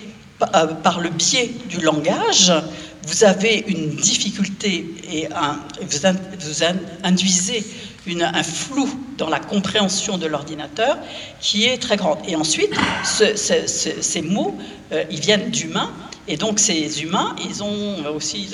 euh, 0.55 0.67
par 0.69 1.01
le 1.01 1.11
biais 1.11 1.51
du 1.69 1.81
langage, 1.81 2.53
vous 3.07 3.25
avez 3.25 3.65
une 3.67 3.91
difficulté 3.97 4.87
et 5.11 5.29
vous, 5.81 6.57
induisez 7.03 7.65
un 8.21 8.43
flou 8.43 8.89
dans 9.19 9.29
la 9.29 9.39
compréhension 9.39 10.19
de 10.19 10.27
l'ordinateur 10.27 10.99
qui 11.41 11.67
est 11.67 11.79
très 11.79 11.97
grand. 11.97 12.21
Et 12.27 12.37
ensuite, 12.37 12.75
ces 13.05 14.23
mots, 14.23 14.59
euh, 14.93 15.05
ils 15.11 15.21
viennent 15.21 15.51
d'humains, 15.51 15.93
et 16.31 16.37
donc 16.37 16.61
ces 16.61 17.03
humains, 17.03 17.35
ils 17.45 17.63
ont 17.63 18.07
aussi 18.15 18.51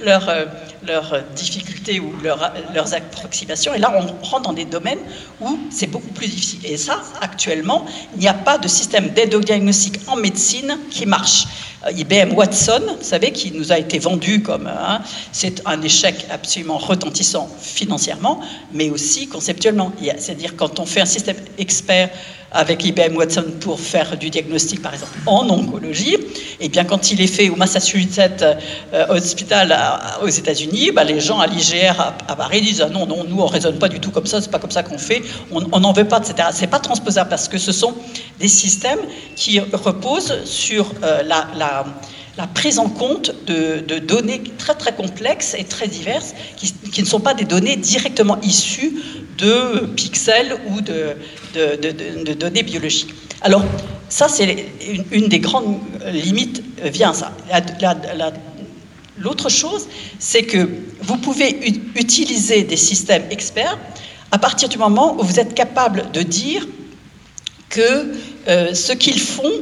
leurs 0.00 0.26
leur 0.86 1.22
difficultés 1.36 2.00
ou 2.00 2.12
leurs 2.22 2.94
approximations. 2.94 3.74
Et 3.74 3.78
là, 3.78 3.92
on 3.94 4.24
rentre 4.24 4.44
dans 4.44 4.52
des 4.54 4.64
domaines 4.64 4.98
où 5.40 5.58
c'est 5.70 5.86
beaucoup 5.86 6.08
plus 6.08 6.28
difficile. 6.28 6.60
Et 6.64 6.78
ça, 6.78 7.02
actuellement, 7.20 7.84
il 8.14 8.20
n'y 8.20 8.28
a 8.28 8.34
pas 8.34 8.56
de 8.56 8.68
système 8.68 9.10
d'aide 9.10 9.34
au 9.34 9.40
diagnostic 9.40 9.98
en 10.06 10.16
médecine 10.16 10.78
qui 10.90 11.04
marche. 11.04 11.46
Euh, 11.86 11.92
IBM 11.92 12.32
Watson, 12.32 12.82
vous 12.98 13.04
savez, 13.04 13.32
qui 13.32 13.52
nous 13.52 13.70
a 13.70 13.78
été 13.78 13.98
vendu 13.98 14.42
comme 14.42 14.66
hein, 14.66 15.00
c'est 15.30 15.62
un 15.66 15.80
échec 15.82 16.26
absolument 16.30 16.78
retentissant 16.78 17.48
financièrement, 17.60 18.40
mais 18.72 18.90
aussi 18.90 19.28
conceptuellement. 19.28 19.92
C'est-à-dire 20.18 20.56
quand 20.56 20.80
on 20.80 20.86
fait 20.86 21.00
un 21.02 21.06
système 21.06 21.36
expert 21.58 22.10
avec 22.52 22.84
IBM 22.84 23.16
Watson 23.16 23.44
pour 23.60 23.78
faire 23.78 24.16
du 24.16 24.30
diagnostic, 24.30 24.80
par 24.80 24.94
exemple, 24.94 25.12
en 25.26 25.48
oncologie, 25.48 26.16
et 26.60 26.68
bien 26.68 26.84
quand 26.84 27.10
il 27.10 27.20
est 27.20 27.26
fait 27.26 27.50
au 27.50 27.56
Massachusetts 27.56 28.42
euh, 28.42 29.06
Hospital 29.08 29.76
aux 30.22 30.28
États-Unis, 30.28 30.92
bah, 30.92 31.04
les 31.04 31.20
gens 31.20 31.40
à 31.40 31.46
l'IGR 31.46 32.00
à, 32.00 32.36
Paris 32.36 32.62
disent 32.62 32.80
ah 32.80 32.88
non, 32.88 33.06
non, 33.06 33.24
nous 33.24 33.40
on 33.40 33.46
raisonne 33.46 33.78
pas 33.78 33.88
du 33.88 34.00
tout 34.00 34.10
comme 34.10 34.26
ça, 34.26 34.40
c'est 34.40 34.50
pas 34.50 34.58
comme 34.58 34.70
ça 34.70 34.82
qu'on 34.82 34.98
fait, 34.98 35.22
on 35.50 35.80
n'en 35.80 35.92
veut 35.92 36.06
pas, 36.06 36.18
etc. 36.18 36.48
C'est 36.52 36.66
pas 36.66 36.80
transposable 36.80 37.28
parce 37.28 37.48
que 37.48 37.58
ce 37.58 37.72
sont 37.72 37.94
des 38.38 38.48
systèmes 38.48 39.00
qui 39.36 39.60
reposent 39.60 40.44
sur 40.44 40.92
euh, 41.02 41.22
la, 41.22 42.46
prise 42.54 42.78
en 42.78 42.88
compte 42.88 43.34
de, 43.46 43.98
données 43.98 44.42
très 44.58 44.74
très 44.74 44.94
complexes 44.94 45.54
et 45.58 45.64
très 45.64 45.88
diverses 45.88 46.34
qui, 46.56 47.02
ne 47.02 47.06
sont 47.06 47.20
pas 47.20 47.34
des 47.34 47.44
données 47.44 47.76
directement 47.76 48.38
issues 48.42 48.92
de 49.38 49.86
pixels 49.96 50.56
ou 50.68 50.80
de, 50.80 52.34
données 52.34 52.62
biologiques. 52.62 53.14
Alors, 53.40 53.64
ça, 54.08 54.28
c'est 54.28 54.66
une, 55.12 55.28
des 55.28 55.38
grandes 55.38 55.78
limites 56.12 56.62
euh, 56.82 56.88
vient 56.88 57.12
ça. 57.12 57.32
L'autre 59.18 59.48
chose, 59.48 59.86
c'est 60.18 60.42
que 60.42 60.68
vous 61.02 61.16
pouvez 61.16 61.58
utiliser 61.94 62.62
des 62.62 62.76
systèmes 62.76 63.24
experts 63.30 63.78
à 64.30 64.38
partir 64.38 64.68
du 64.68 64.78
moment 64.78 65.16
où 65.18 65.24
vous 65.24 65.40
êtes 65.40 65.54
capable 65.54 66.10
de 66.12 66.22
dire 66.22 66.66
que 67.68 68.12
euh, 68.48 68.74
ce 68.74 68.92
qu'ils 68.92 69.20
font 69.20 69.52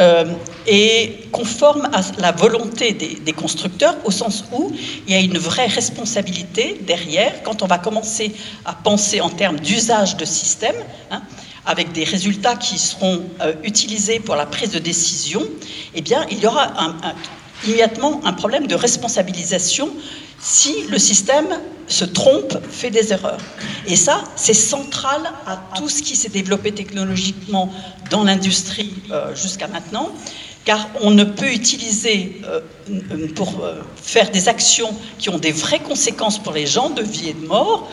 euh, 0.00 0.24
est 0.66 1.30
conforme 1.30 1.88
à 1.92 2.00
la 2.18 2.32
volonté 2.32 2.92
des, 2.92 3.32
constructeurs, 3.32 3.96
au 4.04 4.10
sens 4.10 4.44
où 4.52 4.72
il 5.06 5.12
y 5.12 5.16
a 5.16 5.20
une 5.20 5.38
vraie 5.38 5.66
responsabilité 5.66 6.80
derrière. 6.82 7.42
Quand 7.42 7.62
on 7.62 7.66
va 7.66 7.78
commencer 7.78 8.34
à 8.64 8.72
penser 8.72 9.20
en 9.20 9.30
termes 9.30 9.60
d'usage 9.60 10.16
de 10.16 10.24
système, 10.24 10.76
hein, 11.10 11.22
avec 11.66 11.92
des 11.92 12.04
résultats 12.04 12.56
qui 12.56 12.78
seront 12.78 13.22
euh, 13.40 13.54
utilisés 13.62 14.20
pour 14.20 14.36
la 14.36 14.46
prise 14.46 14.70
de 14.70 14.78
décision, 14.78 15.42
eh 15.94 16.02
bien, 16.02 16.26
il 16.30 16.40
y 16.40 16.46
aura 16.46 16.72
immédiatement 17.64 18.20
un 18.24 18.32
problème 18.32 18.66
de 18.66 18.74
responsabilisation 18.74 19.90
si 20.44 20.86
le 20.90 20.98
système 20.98 21.48
se 21.88 22.04
trompe, 22.04 22.58
fait 22.70 22.90
des 22.90 23.12
erreurs. 23.12 23.40
Et 23.86 23.96
ça, 23.96 24.24
c'est 24.36 24.54
central 24.54 25.22
à 25.46 25.56
tout 25.76 25.88
ce 25.88 26.02
qui 26.02 26.16
s'est 26.16 26.28
développé 26.28 26.72
technologiquement 26.72 27.72
dans 28.10 28.24
l'industrie 28.24 28.92
euh, 29.10 29.34
jusqu'à 29.34 29.68
maintenant, 29.68 30.10
car 30.66 30.86
on 31.00 31.12
ne 31.12 31.24
peut 31.24 31.50
utiliser 31.50 32.42
euh, 32.44 32.60
pour 33.34 33.64
euh, 33.64 33.80
faire 33.96 34.30
des 34.30 34.48
actions 34.50 34.94
qui 35.18 35.30
ont 35.30 35.38
des 35.38 35.52
vraies 35.52 35.80
conséquences 35.80 36.42
pour 36.42 36.52
les 36.52 36.66
gens, 36.66 36.90
de 36.90 37.02
vie 37.02 37.30
et 37.30 37.34
de 37.34 37.46
mort, 37.46 37.90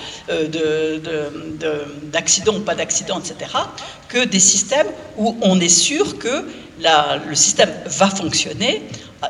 d'accident 2.11 2.55
ou 2.55 2.61
pas 2.61 2.75
d'accident, 2.75 3.19
etc., 3.19 3.49
que 4.09 4.25
des 4.25 4.39
systèmes 4.41 4.87
où 5.17 5.37
on 5.41 5.57
est 5.61 5.69
sûr 5.69 6.17
que 6.17 6.45
le 6.79 7.35
système 7.35 7.71
va 7.85 8.09
fonctionner 8.09 8.81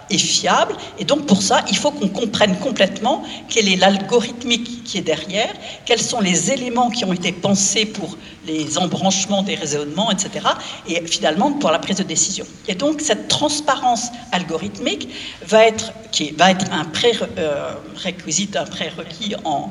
est 0.09 0.17
fiable. 0.17 0.75
Et 0.99 1.05
donc 1.05 1.25
pour 1.25 1.41
ça, 1.41 1.63
il 1.69 1.77
faut 1.77 1.91
qu'on 1.91 2.07
comprenne 2.07 2.57
complètement 2.57 3.23
quel 3.49 3.67
est 3.67 3.75
l'algorithmique 3.75 4.83
qui 4.83 4.97
est 4.97 5.01
derrière, 5.01 5.53
quels 5.85 6.01
sont 6.01 6.21
les 6.21 6.51
éléments 6.51 6.89
qui 6.89 7.05
ont 7.05 7.13
été 7.13 7.31
pensés 7.31 7.85
pour 7.85 8.17
les 8.45 8.77
embranchements 8.77 9.43
des 9.43 9.55
raisonnements, 9.55 10.11
etc. 10.11 10.47
Et 10.87 11.05
finalement 11.05 11.51
pour 11.53 11.71
la 11.71 11.79
prise 11.79 11.97
de 11.97 12.03
décision. 12.03 12.45
Et 12.67 12.75
donc 12.75 13.01
cette 13.01 13.27
transparence 13.27 14.07
algorithmique 14.31 15.09
va 15.45 15.65
être, 15.65 15.91
qui 16.11 16.31
va 16.31 16.51
être 16.51 16.65
un 16.71 16.85
prérequis, 16.85 18.49
un 18.55 18.65
prérequis 18.65 19.35
en, 19.43 19.69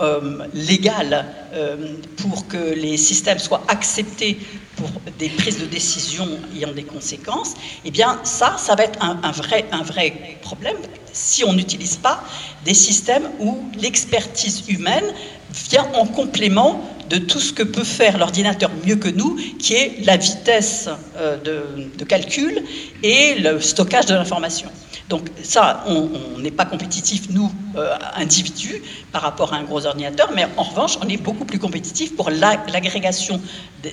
euh, 0.00 0.46
légal 0.54 1.26
euh, 1.52 1.76
pour 2.16 2.48
que 2.48 2.74
les 2.74 2.96
systèmes 2.96 3.38
soient 3.38 3.62
acceptés 3.68 4.38
pour 4.76 4.90
des 5.18 5.28
prises 5.28 5.60
de 5.60 5.66
décision 5.66 6.26
ayant 6.56 6.72
des 6.72 6.84
conséquences, 6.84 7.54
eh 7.84 7.90
bien 7.90 8.18
ça, 8.24 8.56
ça 8.58 8.74
va 8.74 8.84
être 8.84 8.98
un, 9.02 9.30
vrai, 9.32 9.66
un 9.70 9.82
vrai 9.82 10.38
problème 10.40 10.76
si 11.12 11.44
on 11.44 11.52
n'utilise 11.52 11.96
pas 11.96 12.24
des 12.64 12.74
systèmes 12.74 13.28
où 13.38 13.58
l'expertise 13.78 14.64
humaine 14.68 15.04
vient 15.70 15.86
en 15.94 16.06
complément 16.06 16.80
de 17.10 17.18
tout 17.18 17.40
ce 17.40 17.52
que 17.52 17.62
peut 17.62 17.84
faire 17.84 18.16
l'ordinateur 18.16 18.70
mieux 18.86 18.96
que 18.96 19.08
nous, 19.08 19.36
qui 19.58 19.74
est 19.74 20.04
la 20.04 20.16
vitesse 20.16 20.88
euh, 21.18 21.36
de, 21.36 22.04
calcul 22.04 22.62
et 23.02 23.34
le 23.34 23.60
stockage 23.60 24.06
de 24.06 24.14
l'information. 24.14 24.68
Donc 25.12 25.28
ça, 25.42 25.84
on 25.88 26.38
n'est 26.38 26.50
pas 26.50 26.64
compétitif, 26.64 27.28
nous, 27.28 27.52
euh, 27.76 27.94
individus, 28.16 28.82
par 29.12 29.20
rapport 29.20 29.52
à 29.52 29.58
un 29.58 29.62
gros 29.62 29.84
ordinateur, 29.84 30.30
mais 30.34 30.46
en 30.56 30.62
revanche, 30.62 30.96
on 31.04 31.08
est 31.10 31.18
beaucoup 31.18 31.44
plus 31.44 31.58
compétitif 31.58 32.16
pour 32.16 32.30
l'agrégation 32.30 33.38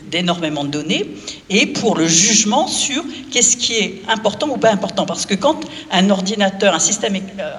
d'énormément 0.10 0.64
de 0.64 0.70
données 0.70 1.10
et 1.50 1.66
pour 1.66 1.98
le 1.98 2.08
jugement 2.08 2.68
sur 2.68 3.04
qu'est-ce 3.32 3.58
qui 3.58 3.74
est 3.74 4.02
important 4.08 4.48
ou 4.48 4.56
pas 4.56 4.72
important. 4.72 5.06
Parce 5.06 5.26
que 5.26 5.36
quand 5.36 5.60
un 5.92 6.10
ordinateur, 6.10 6.74
un 6.74 6.80
système... 6.80 7.18
Euh, 7.38 7.52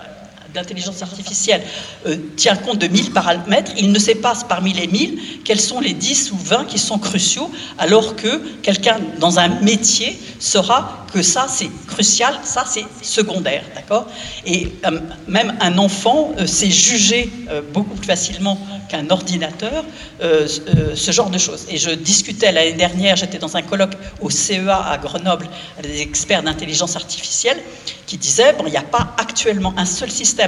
d'intelligence 0.54 1.02
artificielle 1.02 1.62
euh, 2.06 2.16
tient 2.36 2.56
compte 2.56 2.78
de 2.78 2.86
1000 2.86 3.12
paramètres, 3.12 3.72
il 3.76 3.92
ne 3.92 3.98
sait 3.98 4.14
pas 4.14 4.34
parmi 4.48 4.72
les 4.72 4.86
1000 4.86 5.18
quels 5.44 5.60
sont 5.60 5.80
les 5.80 5.92
10 5.92 6.32
ou 6.32 6.36
20 6.36 6.64
qui 6.66 6.78
sont 6.78 6.98
cruciaux, 6.98 7.50
alors 7.78 8.16
que 8.16 8.38
quelqu'un 8.62 8.98
dans 9.18 9.38
un 9.38 9.48
métier 9.60 10.18
saura 10.38 11.06
que 11.12 11.22
ça 11.22 11.46
c'est 11.48 11.70
crucial, 11.86 12.38
ça 12.44 12.64
c'est 12.66 12.84
secondaire, 13.02 13.64
d'accord? 13.74 14.06
Et 14.46 14.72
euh, 14.86 15.00
même 15.26 15.56
un 15.60 15.78
enfant 15.78 16.32
euh, 16.38 16.46
sait 16.46 16.70
juger 16.70 17.30
beaucoup 17.72 17.94
plus 17.94 18.06
facilement 18.06 18.58
qu'un 18.88 19.08
ordinateur 19.10 19.84
ce 20.20 21.10
genre 21.10 21.30
de 21.30 21.38
choses. 21.38 21.66
Et 21.68 21.78
je 21.78 21.90
discutais 21.90 22.52
l'année 22.52 22.72
dernière, 22.72 23.16
j'étais 23.16 23.38
dans 23.38 23.56
un 23.56 23.62
colloque 23.62 23.94
au 24.20 24.30
CEA 24.30 24.76
à 24.76 24.98
Grenoble, 24.98 25.48
des 25.82 26.00
experts 26.00 26.42
d'intelligence 26.42 26.96
artificielle, 26.96 27.58
qui 28.06 28.18
disaient, 28.18 28.52
bon, 28.54 28.64
il 28.66 28.72
n'y 28.72 28.76
a 28.76 28.82
pas 28.82 29.14
actuellement 29.18 29.72
un 29.76 29.84
seul 29.84 30.10
système 30.10 30.39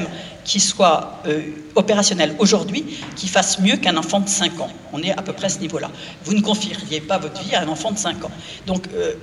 qui 0.45 0.61
soit 0.61 1.23
euh, 1.27 1.43
opérationnel 1.75 2.35
aujourd'hui 2.39 2.85
qui 3.17 3.29
fasse 3.29 3.61
mieux 3.61 3.77
qu'un 3.77 3.97
enfant 3.97 4.21
de 4.21 4.29
5 4.29 4.61
ans. 4.61 4.71
On 4.93 5.03
est 5.03 5.13
à 5.13 5.23
peu 5.23 5.33
près 5.33 5.47
à 5.47 5.49
ce 5.49 5.59
niveau-là. 5.59 5.91
Vous 6.25 6.35
ne 6.35 6.41
confieriez 6.41 7.01
pas 7.01 7.19
votre 7.19 7.43
vie 7.43 7.55
à 7.55 7.63
un 7.63 7.69
enfant 7.69 7.93
de 7.93 7.99
5 7.99 8.25
ans. 8.25 8.31
Donc 8.67 8.89
euh, 8.95 9.15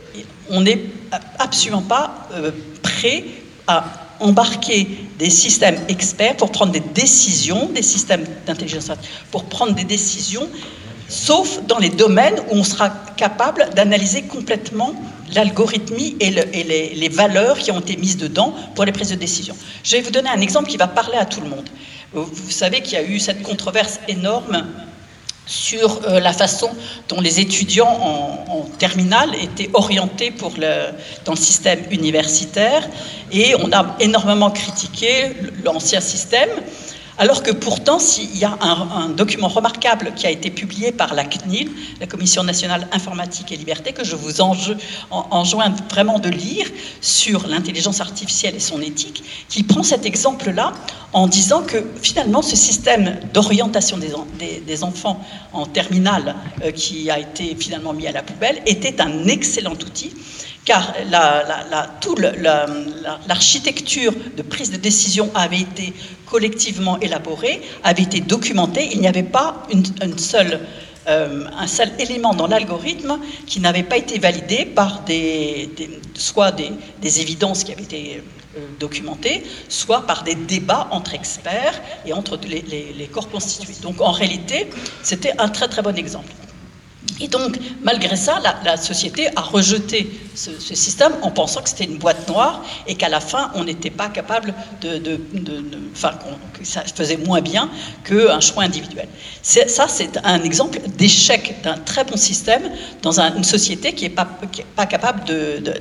on 0.50 0.62
n'est 0.62 0.82
absolument 1.38 1.82
pas 1.82 2.28
euh, 2.34 2.52
prêt 2.82 3.26
à 3.68 3.86
embarquer 4.20 4.88
des 5.18 5.30
systèmes 5.30 5.80
experts 5.88 6.38
pour 6.38 6.52
prendre 6.52 6.72
des 6.72 6.80
décisions, 6.82 7.70
des 7.74 7.82
systèmes 7.82 8.26
d'intelligence 8.46 8.90
artificielle, 8.90 9.26
pour 9.32 9.46
prendre 9.46 9.74
des 9.74 9.86
décisions, 9.86 10.48
sauf 11.10 11.62
dans 11.68 11.80
les 11.80 11.90
domaines 11.90 12.40
où 12.52 12.56
on 12.56 12.64
sera 12.64 12.90
capable 13.18 13.70
d'analyser 13.76 14.22
complètement 14.24 14.94
l'algorithmie 15.34 16.16
et, 16.20 16.32
les, 16.32 17.10
valeurs 17.10 17.58
qui 17.58 17.72
ont 17.72 17.80
été 17.80 17.98
mises 17.98 18.18
dedans 18.18 18.54
pour 18.76 18.86
les 18.86 18.92
prises 18.92 19.10
de 19.10 19.16
décision. 19.16 19.56
Je 19.84 19.98
vais 19.98 20.02
vous 20.02 20.12
donner 20.12 20.30
un 20.30 20.42
exemple 20.42 20.70
qui 20.70 20.78
va 20.78 20.88
parler 20.88 21.18
à 21.18 21.26
tout 21.26 21.42
le 21.42 21.50
monde. 21.50 21.68
Vous 22.14 22.52
savez 22.52 22.82
qu'il 22.82 22.94
y 22.94 22.98
a 22.98 23.04
eu 23.04 23.20
cette 23.20 23.44
controverse 23.44 24.00
énorme 24.08 24.66
sur 25.46 26.02
euh, 26.08 26.20
la 26.20 26.32
façon 26.32 26.70
dont 27.08 27.20
les 27.22 27.40
étudiants 27.40 27.88
en, 28.48 28.62
terminale 28.78 29.32
étaient 29.42 29.70
orientés 29.74 30.32
dans 31.26 31.32
le 31.32 31.38
système 31.38 31.80
universitaire 31.90 32.88
et 33.32 33.56
on 33.56 33.72
a 33.72 33.96
énormément 34.00 34.52
critiqué 34.52 35.32
l'ancien 35.66 36.02
système 36.02 36.50
alors 37.20 37.44
que 37.44 37.52
pourtant, 37.52 38.00
s'il 38.00 38.36
y 38.38 38.46
a 38.46 38.58
un, 38.62 39.10
document 39.10 39.50
remarquable 39.50 40.14
qui 40.16 40.26
a 40.26 40.30
été 40.30 40.50
publié 40.50 40.94
par 40.94 41.14
la 41.14 41.26
CNIL, 41.26 41.70
la 42.00 42.08
Commission 42.08 42.44
nationale 42.44 42.88
informatique 42.94 43.52
et 43.52 43.58
liberté, 43.58 43.92
que 43.92 44.06
je 44.06 44.16
vous 44.16 44.40
enjoins 44.40 45.76
vraiment 45.92 46.20
de 46.20 46.30
lire 46.30 46.66
sur 47.02 47.46
l'intelligence 47.48 48.00
artificielle 48.00 48.56
et 48.56 48.62
son 48.62 48.82
éthique, 48.82 49.22
qui 49.50 49.64
prend 49.64 49.84
cet 49.84 50.06
exemple-là 50.06 50.72
en 51.12 51.28
disant 51.28 51.62
que 51.62 51.84
finalement 52.02 52.42
ce 52.42 52.56
système 52.56 53.20
d'orientation 53.34 53.98
des, 53.98 54.84
enfants 54.84 55.22
en 55.52 55.66
terminale 55.66 56.36
euh, 56.64 56.72
qui 56.72 57.12
a 57.12 57.20
été 57.20 57.54
finalement 57.60 57.92
mis 57.92 58.08
à 58.08 58.14
la 58.14 58.24
poubelle 58.24 58.62
était 58.66 59.02
un 59.02 59.28
excellent 59.28 59.74
outil 59.74 60.14
car 60.70 60.94
toute 62.00 62.20
l'architecture 63.28 64.14
de 64.38 64.44
prise 64.44 64.70
de 64.70 64.78
décision 64.78 65.32
avait 65.34 65.62
été 65.62 65.94
collectivement 66.28 67.00
élaborée, 67.00 67.60
avait 67.84 68.04
été 68.04 68.20
documentée. 68.22 68.88
Il 68.92 69.00
n'y 69.02 69.08
avait 69.08 69.24
pas 69.24 69.64
une, 69.72 70.20
seule, 70.20 70.60
euh, 71.08 71.46
un 71.58 71.66
seul 71.66 71.92
élément 71.98 72.36
dans 72.36 72.46
l'algorithme 72.46 73.18
qui 73.48 73.60
n'avait 73.62 73.82
pas 73.82 73.98
été 73.98 74.20
validé 74.20 74.64
par 74.66 75.02
des, 75.06 75.72
soit 76.14 76.52
des, 76.52 77.20
évidences 77.20 77.64
qui 77.64 77.72
avaient 77.72 77.82
été 77.82 78.22
euh, 78.56 78.60
documentées, 78.80 79.44
soit 79.70 80.06
par 80.06 80.24
des 80.24 80.36
débats 80.36 80.88
entre 80.92 81.16
experts 81.16 81.82
et 82.06 82.14
entre 82.14 82.38
les 82.46 83.10
corps 83.12 83.30
constitués. 83.32 83.74
Donc 83.82 84.02
en 84.02 84.12
réalité, 84.12 84.70
c'était 85.02 85.34
un 85.40 85.50
très 85.50 85.68
très 85.68 85.82
bon 85.82 85.98
exemple. 85.98 86.32
Et 87.22 87.28
donc, 87.28 87.58
malgré 87.82 88.16
ça, 88.16 88.40
la, 88.64 88.76
société 88.78 89.30
a 89.36 89.42
rejeté 89.42 90.10
ce, 90.36 90.52
système 90.76 91.14
en 91.22 91.32
pensant 91.32 91.62
que 91.62 91.70
c'était 91.70 91.86
une 91.86 91.98
boîte 91.98 92.28
noire 92.28 92.64
et 92.88 92.96
qu'à 92.96 93.10
la 93.10 93.20
fin, 93.20 93.52
on 93.56 93.64
n'était 93.64 93.90
pas 93.90 94.10
capable 94.10 94.54
de. 94.82 95.20
enfin, 95.94 96.12
que 96.54 96.66
ça 96.66 96.84
faisait 96.84 97.18
moins 97.18 97.42
bien 97.42 97.70
qu'un 98.04 98.40
choix 98.42 98.64
individuel. 98.64 99.08
Ça, 99.42 99.88
c'est 99.88 100.18
un 100.24 100.44
exemple 100.44 100.80
d'échec 100.98 101.56
d'un 101.64 101.78
très 101.78 102.04
bon 102.04 102.18
système 102.18 102.70
dans 103.02 103.20
une 103.20 103.44
société 103.46 103.94
qui 103.94 104.04
n'est 104.04 104.16
pas, 104.76 104.86
capable 104.86 105.24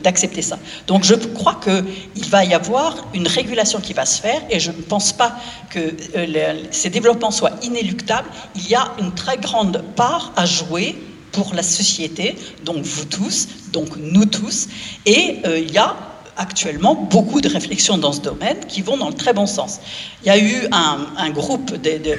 d'accepter 0.00 0.42
ça. 0.42 0.58
Donc, 0.86 1.04
je 1.04 1.14
crois 1.14 1.60
qu'il 1.62 2.28
va 2.30 2.44
y 2.44 2.54
avoir 2.54 3.08
une 3.12 3.26
régulation 3.26 3.80
qui 3.80 3.92
va 3.92 4.06
se 4.06 4.20
faire 4.20 4.40
et 4.50 4.60
je 4.60 4.70
ne 4.70 4.82
pense 4.82 5.12
pas 5.12 5.36
que 5.70 5.94
euh, 6.16 6.62
ces 6.70 6.90
développements 6.90 7.30
soient 7.30 7.52
inéluctables. 7.62 8.28
Il 8.54 8.68
y 8.68 8.74
a 8.74 8.92
une 9.00 9.12
très 9.12 9.36
grande 9.36 9.82
part 9.96 10.32
à 10.36 10.46
jouer 10.46 10.96
pour 11.38 11.54
la 11.54 11.62
société, 11.62 12.34
donc 12.64 12.82
vous 12.82 13.04
tous, 13.04 13.46
donc 13.72 13.96
nous 13.96 14.24
tous. 14.24 14.66
Et 15.06 15.36
euh, 15.46 15.60
il 15.60 15.70
y 15.70 15.78
a 15.78 15.96
actuellement 16.36 16.96
beaucoup 16.96 17.40
de 17.40 17.48
réflexions 17.48 17.96
dans 17.96 18.12
ce 18.12 18.20
domaine 18.20 18.58
qui 18.66 18.82
vont 18.82 18.96
dans 18.96 19.08
le 19.08 19.14
très 19.14 19.32
bon 19.32 19.46
sens. 19.46 19.78
Il 20.22 20.26
y 20.26 20.30
a 20.30 20.38
eu 20.38 20.66
un, 20.72 21.30
groupe 21.30 21.80
de, 21.80 22.18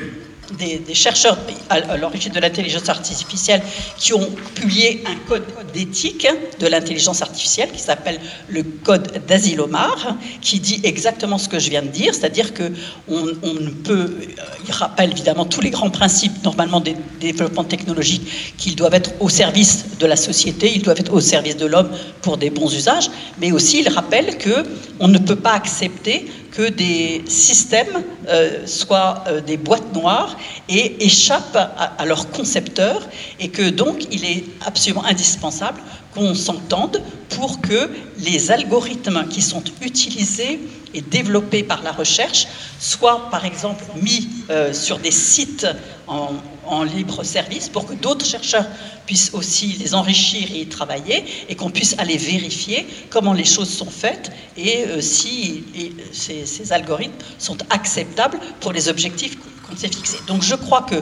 des, 0.57 0.93
chercheurs 0.93 1.37
à, 1.69 1.97
l'origine 1.97 2.31
de 2.31 2.39
l'intelligence 2.39 2.89
artificielle 2.89 3.61
qui 3.97 4.13
ont 4.13 4.29
publié 4.55 5.03
un 5.05 5.15
code 5.27 5.43
d'éthique 5.73 6.27
de 6.59 6.67
l'intelligence 6.67 7.21
artificielle 7.21 7.69
qui 7.71 7.81
s'appelle 7.81 8.19
le 8.47 8.63
code 8.63 9.21
d'Asilomar, 9.27 10.17
qui 10.41 10.59
dit 10.59 10.79
exactement 10.83 11.37
ce 11.37 11.47
que 11.49 11.59
je 11.59 11.69
viens 11.69 11.81
de 11.81 11.87
dire, 11.87 12.13
c'est-à-dire 12.13 12.53
que 12.53 12.71
on, 13.07 13.23
ne 13.53 13.69
peut, 13.69 14.17
euh, 14.19 14.43
il 14.67 14.71
rappelle 14.71 15.11
évidemment 15.11 15.45
tous 15.45 15.61
les 15.61 15.69
grands 15.69 15.89
principes 15.89 16.43
normalement 16.43 16.79
des, 16.79 16.95
développements 17.19 17.63
technologiques 17.63 18.55
qu'ils 18.57 18.75
doivent 18.75 18.93
être 18.93 19.11
au 19.19 19.29
service 19.29 19.97
de 19.99 20.05
la 20.05 20.15
société, 20.15 20.71
ils 20.73 20.81
doivent 20.81 20.99
être 20.99 21.13
au 21.13 21.19
service 21.19 21.57
de 21.57 21.65
l'homme 21.65 21.89
pour 22.21 22.37
des 22.37 22.49
bons 22.49 22.73
usages, 22.73 23.09
mais 23.39 23.51
aussi 23.51 23.81
il 23.81 23.89
rappelle 23.89 24.37
que 24.37 24.63
on 24.99 25.07
ne 25.07 25.17
peut 25.17 25.35
pas 25.35 25.53
accepter 25.53 26.27
que 26.51 26.69
des 26.69 27.23
systèmes 27.27 28.03
euh, 28.27 28.65
soient 28.65 29.23
euh, 29.27 29.41
des 29.41 29.57
boîtes 29.57 29.93
noires 29.93 30.37
et 30.67 31.03
échappent 31.05 31.55
à, 31.55 32.05
leurs 32.05 32.29
concepteurs 32.31 33.07
et 33.39 33.49
que 33.49 33.69
donc 33.69 34.07
il 34.11 34.25
est 34.25 34.43
absolument 34.65 35.05
indispensable 35.05 35.81
qu'on 36.13 36.33
s'entende 36.35 37.01
pour 37.29 37.61
que 37.61 37.89
les 38.17 38.51
algorithmes 38.51 39.27
qui 39.29 39.41
sont 39.41 39.63
utilisés 39.81 40.59
et 40.93 41.01
développés 41.01 41.63
par 41.63 41.83
la 41.83 41.91
recherche 41.91 42.47
soient 42.79 43.29
par 43.29 43.45
exemple 43.45 43.83
mis 44.01 44.27
euh, 44.49 44.73
sur 44.73 44.97
des 44.97 45.11
sites 45.11 45.67
en, 46.07 46.83
libre 46.83 47.23
service 47.23 47.67
pour 47.67 47.85
que 47.87 47.93
d'autres 47.93 48.25
chercheurs 48.25 48.65
puissent 49.07 49.31
aussi 49.33 49.67
les 49.79 49.95
enrichir 49.95 50.47
et 50.51 50.61
y 50.61 50.67
travailler 50.67 51.25
et 51.49 51.55
qu'on 51.55 51.71
puisse 51.71 51.95
aller 51.97 52.15
vérifier 52.17 52.87
comment 53.09 53.33
les 53.33 53.43
choses 53.43 53.69
sont 53.69 53.89
faites 53.89 54.31
et 54.55 54.85
euh, 54.85 55.01
si 55.01 55.63
ces, 56.11 56.71
algorithmes 56.71 57.15
sont 57.39 57.57
acceptables 57.71 58.39
pour 58.59 58.71
les 58.71 58.87
objectifs 58.87 59.37
s'est 59.77 59.87
fixés. 59.87 60.19
Donc 60.27 60.41
je 60.41 60.55
crois 60.55 60.81
que 60.81 60.95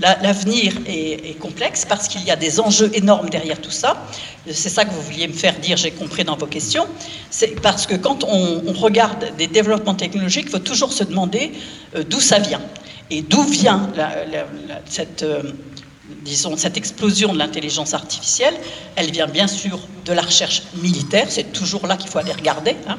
l'avenir 0.00 0.74
est, 0.86 1.38
complexe 1.38 1.84
parce 1.84 2.08
qu'il 2.08 2.22
y 2.24 2.30
a 2.30 2.36
des 2.36 2.60
enjeux 2.60 2.90
énormes 2.94 3.28
derrière 3.30 3.60
tout 3.60 3.70
ça. 3.70 4.06
C'est 4.50 4.68
ça 4.68 4.84
que 4.84 4.90
vous 4.90 5.00
vouliez 5.02 5.28
me 5.28 5.32
faire 5.32 5.58
dire, 5.58 5.76
j'ai 5.76 5.90
compris 5.90 6.24
dans 6.24 6.36
vos 6.36 6.46
questions. 6.46 6.86
C'est 7.30 7.60
parce 7.60 7.86
que 7.86 7.94
quand 7.94 8.24
on, 8.24 8.72
regarde 8.72 9.36
des 9.36 9.46
développements 9.46 9.94
technologiques, 9.94 10.44
il 10.46 10.50
faut 10.50 10.58
toujours 10.58 10.92
se 10.92 11.04
demander 11.04 11.52
euh, 11.94 12.02
d'où 12.08 12.20
ça 12.20 12.38
vient. 12.38 12.60
Et 13.10 13.22
d'où 13.22 13.42
vient 13.42 13.90
cette, 14.86 15.22
euh, 15.22 15.42
disons, 16.08 16.56
cette 16.56 16.76
explosion 16.76 17.32
de 17.32 17.38
l'intelligence 17.38 17.94
artificielle 17.94 18.54
Elle 18.96 19.10
vient 19.10 19.26
bien 19.26 19.46
sûr 19.46 19.78
de 20.04 20.12
la 20.12 20.22
recherche 20.22 20.62
militaire, 20.74 21.26
c'est 21.28 21.52
toujours 21.52 21.86
là 21.86 21.96
qu'il 21.96 22.10
faut 22.10 22.18
aller 22.18 22.32
regarder. 22.32 22.76
Hein. 22.88 22.98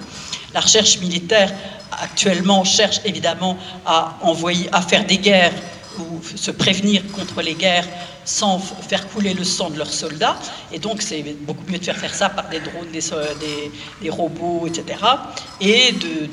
La 0.53 0.61
recherche 0.61 0.99
militaire 0.99 1.53
actuellement 1.91 2.63
cherche 2.63 3.01
évidemment 3.05 3.57
à 3.85 4.17
envoyer, 4.21 4.69
à 4.71 4.81
faire 4.81 5.05
des 5.05 5.17
guerres 5.17 5.53
ou 5.99 6.21
se 6.35 6.51
prévenir 6.51 7.03
contre 7.11 7.41
les 7.41 7.53
guerres 7.53 7.88
sans 8.25 8.57
faire 8.57 9.07
couler 9.09 9.34
le 9.34 9.43
sang 9.43 9.69
de 9.69 9.77
leurs 9.77 9.93
soldats. 9.93 10.38
Et 10.71 10.80
donc, 10.80 11.01
c'est 11.01 11.21
beaucoup 11.41 11.69
mieux 11.69 11.77
de 11.77 11.84
faire 11.84 11.97
faire 11.97 12.15
ça 12.15 12.30
par 12.30 12.49
des 12.49 12.59
drones, 12.61 12.89
des, 12.91 13.71
des, 14.01 14.09
robots, 14.09 14.65
etc. 14.65 14.97
Et 15.59 15.91
de 15.91 16.30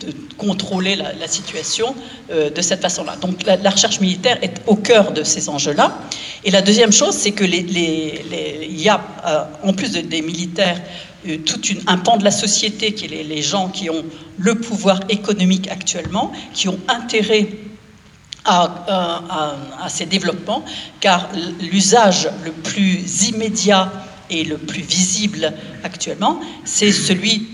de 0.00 0.12
contrôler 0.36 0.96
la, 0.96 1.28
situation 1.28 1.94
euh, 2.30 2.50
de 2.50 2.62
cette 2.62 2.82
façon-là. 2.82 3.16
Donc 3.16 3.44
la, 3.44 3.70
recherche 3.70 4.00
militaire 4.00 4.38
est 4.42 4.60
au 4.66 4.76
cœur 4.76 5.12
de 5.12 5.22
ces 5.22 5.48
enjeux-là. 5.48 5.98
Et 6.44 6.50
la 6.50 6.62
deuxième 6.62 6.92
chose, 6.92 7.14
c'est 7.14 7.32
que 7.32 7.44
les, 7.44 7.66
il 8.68 8.80
y 8.80 8.88
a, 8.88 9.00
euh, 9.26 9.44
en 9.62 9.72
plus 9.72 9.92
des 9.92 10.22
militaires, 10.22 10.80
euh, 11.28 11.38
tout 11.38 11.60
un 11.86 11.98
pan 11.98 12.16
de 12.16 12.24
la 12.24 12.30
société 12.30 12.92
qui 12.92 13.04
est 13.06 13.22
les, 13.22 13.42
gens 13.42 13.68
qui 13.68 13.90
ont 13.90 14.04
le 14.38 14.56
pouvoir 14.56 15.00
économique 15.08 15.68
actuellement, 15.68 16.32
qui 16.52 16.68
ont 16.68 16.78
intérêt 16.88 17.48
à, 18.44 19.54
à 19.80 19.88
ces 19.88 20.06
développements, 20.06 20.64
car 20.98 21.28
l'usage 21.60 22.28
le 22.44 22.50
plus 22.50 23.28
immédiat 23.28 23.92
et 24.32 24.44
le 24.44 24.56
plus 24.56 24.82
visible 24.82 25.52
actuellement, 25.84 26.40
c'est 26.64 26.90
celui 26.90 27.46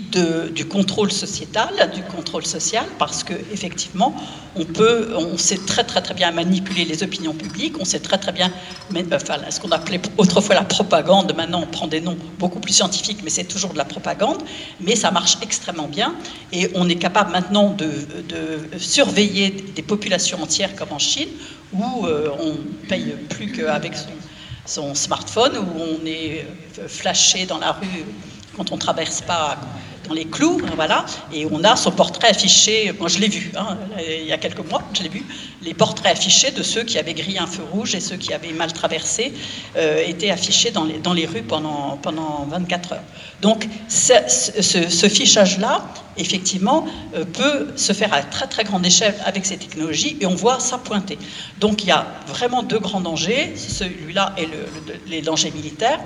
du 0.55 0.65
contrôle 0.65 1.11
sociétal, 1.11 1.69
du 1.93 2.01
contrôle 2.03 2.45
social, 2.45 2.85
parce 2.97 3.23
que 3.23 3.33
effectivement, 3.51 4.15
on 4.55 4.65
peut, 4.65 5.13
on 5.15 5.37
sait 5.37 5.57
très 5.57 5.83
très 5.83 6.01
très 6.01 6.13
bien 6.13 6.31
manipuler 6.31 6.85
les 6.85 7.03
opinions 7.03 7.33
publiques, 7.33 7.75
on 7.79 7.85
sait 7.85 7.99
très 7.99 8.17
très 8.17 8.31
bien, 8.31 8.51
ce 8.91 9.59
qu'on 9.59 9.71
appelait 9.71 10.01
autrefois 10.17 10.55
la 10.55 10.63
propagande, 10.63 11.35
maintenant 11.35 11.61
on 11.61 11.67
prend 11.67 11.87
des 11.87 12.01
noms 12.01 12.17
beaucoup 12.39 12.59
plus 12.59 12.73
scientifiques, 12.73 13.19
mais 13.23 13.29
c'est 13.29 13.43
toujours 13.43 13.73
de 13.73 13.77
la 13.77 13.85
propagande, 13.85 14.41
mais 14.79 14.95
ça 14.95 15.11
marche 15.11 15.37
extrêmement 15.41 15.87
bien, 15.87 16.15
et 16.53 16.69
on 16.75 16.87
est 16.87 16.95
capable 16.95 17.31
maintenant 17.31 17.71
de, 17.71 17.91
de 18.27 18.79
surveiller 18.79 19.51
des 19.75 19.83
populations 19.83 20.41
entières 20.41 20.75
comme 20.75 20.91
en 20.91 20.99
Chine, 20.99 21.29
où 21.73 22.05
euh, 22.05 22.29
on 22.39 22.55
paye 22.87 23.13
plus 23.29 23.51
qu'avec 23.51 23.95
son 23.95 24.09
son 24.69 24.93
smartphone 24.93 25.57
où 25.57 25.79
on 25.79 26.05
est 26.05 26.45
euh, 26.79 26.87
flashé 26.87 27.45
dans 27.45 27.57
la 27.57 27.71
rue 27.71 28.05
quand 28.55 28.71
on 28.71 28.77
traverse 28.77 29.21
pas 29.21 29.57
les 30.13 30.25
clous, 30.25 30.61
hein, 30.65 30.71
voilà, 30.75 31.05
et 31.33 31.45
on 31.51 31.63
a 31.63 31.75
son 31.75 31.91
portrait 31.91 32.29
affiché, 32.29 32.91
moi 32.99 33.07
je 33.09 33.19
l'ai 33.19 33.27
vu, 33.27 33.51
hein, 33.55 33.77
il 33.99 34.25
y 34.25 34.31
a 34.31 34.37
quelques 34.37 34.67
mois, 34.69 34.81
je 34.93 35.03
l'ai 35.03 35.09
vu, 35.09 35.23
les 35.61 35.73
portraits 35.73 36.11
affichés 36.11 36.51
de 36.51 36.63
ceux 36.63 36.83
qui 36.83 36.97
avaient 36.97 37.13
grillé 37.13 37.39
un 37.39 37.47
feu 37.47 37.63
rouge 37.71 37.95
et 37.95 37.99
ceux 37.99 38.15
qui 38.17 38.33
avaient 38.33 38.51
mal 38.51 38.71
traversé 38.73 39.33
euh, 39.75 40.03
étaient 40.05 40.29
affichés 40.29 40.71
dans 40.71 40.85
les, 40.85 40.99
dans 40.99 41.13
les 41.13 41.25
rues 41.25 41.43
pendant, 41.43 41.97
pendant 42.01 42.47
24 42.49 42.93
heures. 42.93 43.03
Donc 43.41 43.67
ce, 43.87 45.09
fichage-là, 45.09 45.85
effectivement, 46.17 46.85
euh, 47.15 47.25
peut 47.25 47.67
se 47.75 47.93
faire 47.93 48.13
à 48.13 48.21
très 48.21 48.47
très 48.47 48.63
grande 48.63 48.85
échelle 48.85 49.15
avec 49.25 49.45
ces 49.45 49.57
technologies 49.57 50.17
et 50.19 50.25
on 50.25 50.35
voit 50.35 50.59
ça 50.59 50.77
pointer. 50.77 51.17
Donc 51.59 51.83
il 51.83 51.87
y 51.87 51.91
a 51.91 52.07
vraiment 52.27 52.63
deux 52.63 52.79
grands 52.79 53.01
dangers, 53.01 53.53
celui-là 53.55 54.33
et 54.37 54.47
les 55.07 55.21
dangers 55.21 55.51
militaires 55.51 55.99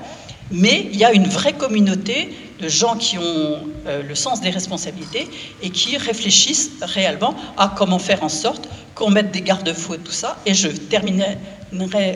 mais 0.51 0.87
il 0.91 0.97
y 0.97 1.05
a 1.05 1.13
une 1.13 1.27
vraie 1.27 1.53
communauté 1.53 2.29
de 2.61 2.67
gens 2.69 2.95
qui 2.95 3.17
ont 3.17 3.67
euh, 3.87 4.01
le 4.03 4.15
sens 4.15 4.41
des 4.41 4.49
responsabilités 4.49 5.27
et 5.61 5.69
qui 5.69 5.97
réfléchissent 5.97 6.71
réellement 6.81 7.35
à 7.57 7.73
comment 7.75 7.99
faire 7.99 8.23
en 8.23 8.29
sorte 8.29 8.69
qu'on 8.95 9.09
mette 9.09 9.31
des 9.31 9.41
garde-fous 9.41 9.95
et 9.95 9.99
tout 9.99 10.11
ça. 10.11 10.37
Et 10.45 10.53
je 10.53 10.67
terminerai 10.67 11.37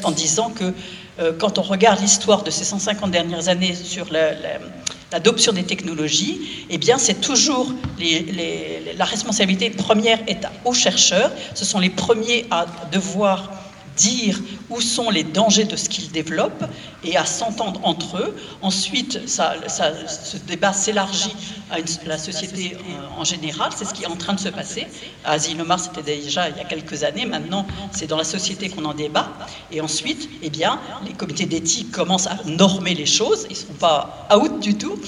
en 0.03 0.11
disant 0.11 0.49
que 0.49 0.73
euh, 1.19 1.33
quand 1.37 1.57
on 1.57 1.63
regarde 1.63 1.99
l'histoire 1.99 2.43
de 2.43 2.51
ces 2.51 2.63
150 2.63 3.11
dernières 3.11 3.49
années 3.49 3.73
sur 3.73 4.07
l'adoption 4.11 5.51
des 5.51 5.63
technologies, 5.63 6.65
eh 6.69 6.77
bien, 6.77 6.97
c'est 6.97 7.19
toujours 7.19 7.73
la 7.99 9.05
responsabilité 9.05 9.69
première 9.71 10.19
est 10.27 10.45
aux 10.65 10.73
chercheurs. 10.73 11.31
Ce 11.55 11.65
sont 11.65 11.79
les 11.79 11.89
premiers 11.89 12.45
à 12.51 12.67
devoir 12.91 13.51
dire 13.97 14.39
où 14.69 14.79
sont 14.79 15.09
les 15.09 15.23
dangers 15.23 15.65
de 15.65 15.75
ce 15.75 15.89
qu'ils 15.89 16.11
développent 16.11 16.65
et 17.03 17.17
à 17.17 17.25
s'entendre 17.25 17.81
entre 17.83 18.17
eux. 18.17 18.35
Ensuite, 18.61 19.27
ça, 19.27 19.55
ce 19.67 20.37
débat 20.37 20.71
s'élargit 20.71 21.35
à, 21.71 21.77
la 22.05 22.17
société 22.17 22.77
en, 23.17 23.23
général. 23.23 23.71
C'est 23.75 23.85
ce 23.85 23.93
qui 23.93 24.03
est 24.03 24.07
en 24.07 24.15
train 24.15 24.33
de 24.33 24.39
se 24.39 24.49
passer. 24.49 24.87
À 25.25 25.31
Asinomar, 25.33 25.79
c'était 25.79 26.03
déjà 26.03 26.49
il 26.49 26.57
y 26.57 26.59
a 26.59 26.65
quelques 26.65 27.03
années. 27.03 27.25
Maintenant, 27.25 27.65
c'est 27.91 28.07
dans 28.07 28.17
la 28.17 28.23
société 28.23 28.69
qu'on 28.69 28.85
en 28.85 28.93
débat. 28.93 29.29
Et 29.71 29.81
ensuite, 29.81 30.29
eh 30.41 30.49
bien, 30.49 30.79
les 31.05 31.13
comités 31.13 31.45
d'éthique 31.45 31.91
commencent 31.91 32.27
à 32.27 32.37
normer 32.45 32.93
les 32.93 33.05
choses. 33.05 33.47
Ils 33.49 33.53
ne 33.53 33.61
sont 33.61 33.73
pas 33.73 34.27
out 34.35 34.59
du 34.59 34.75
tout. 34.75 34.99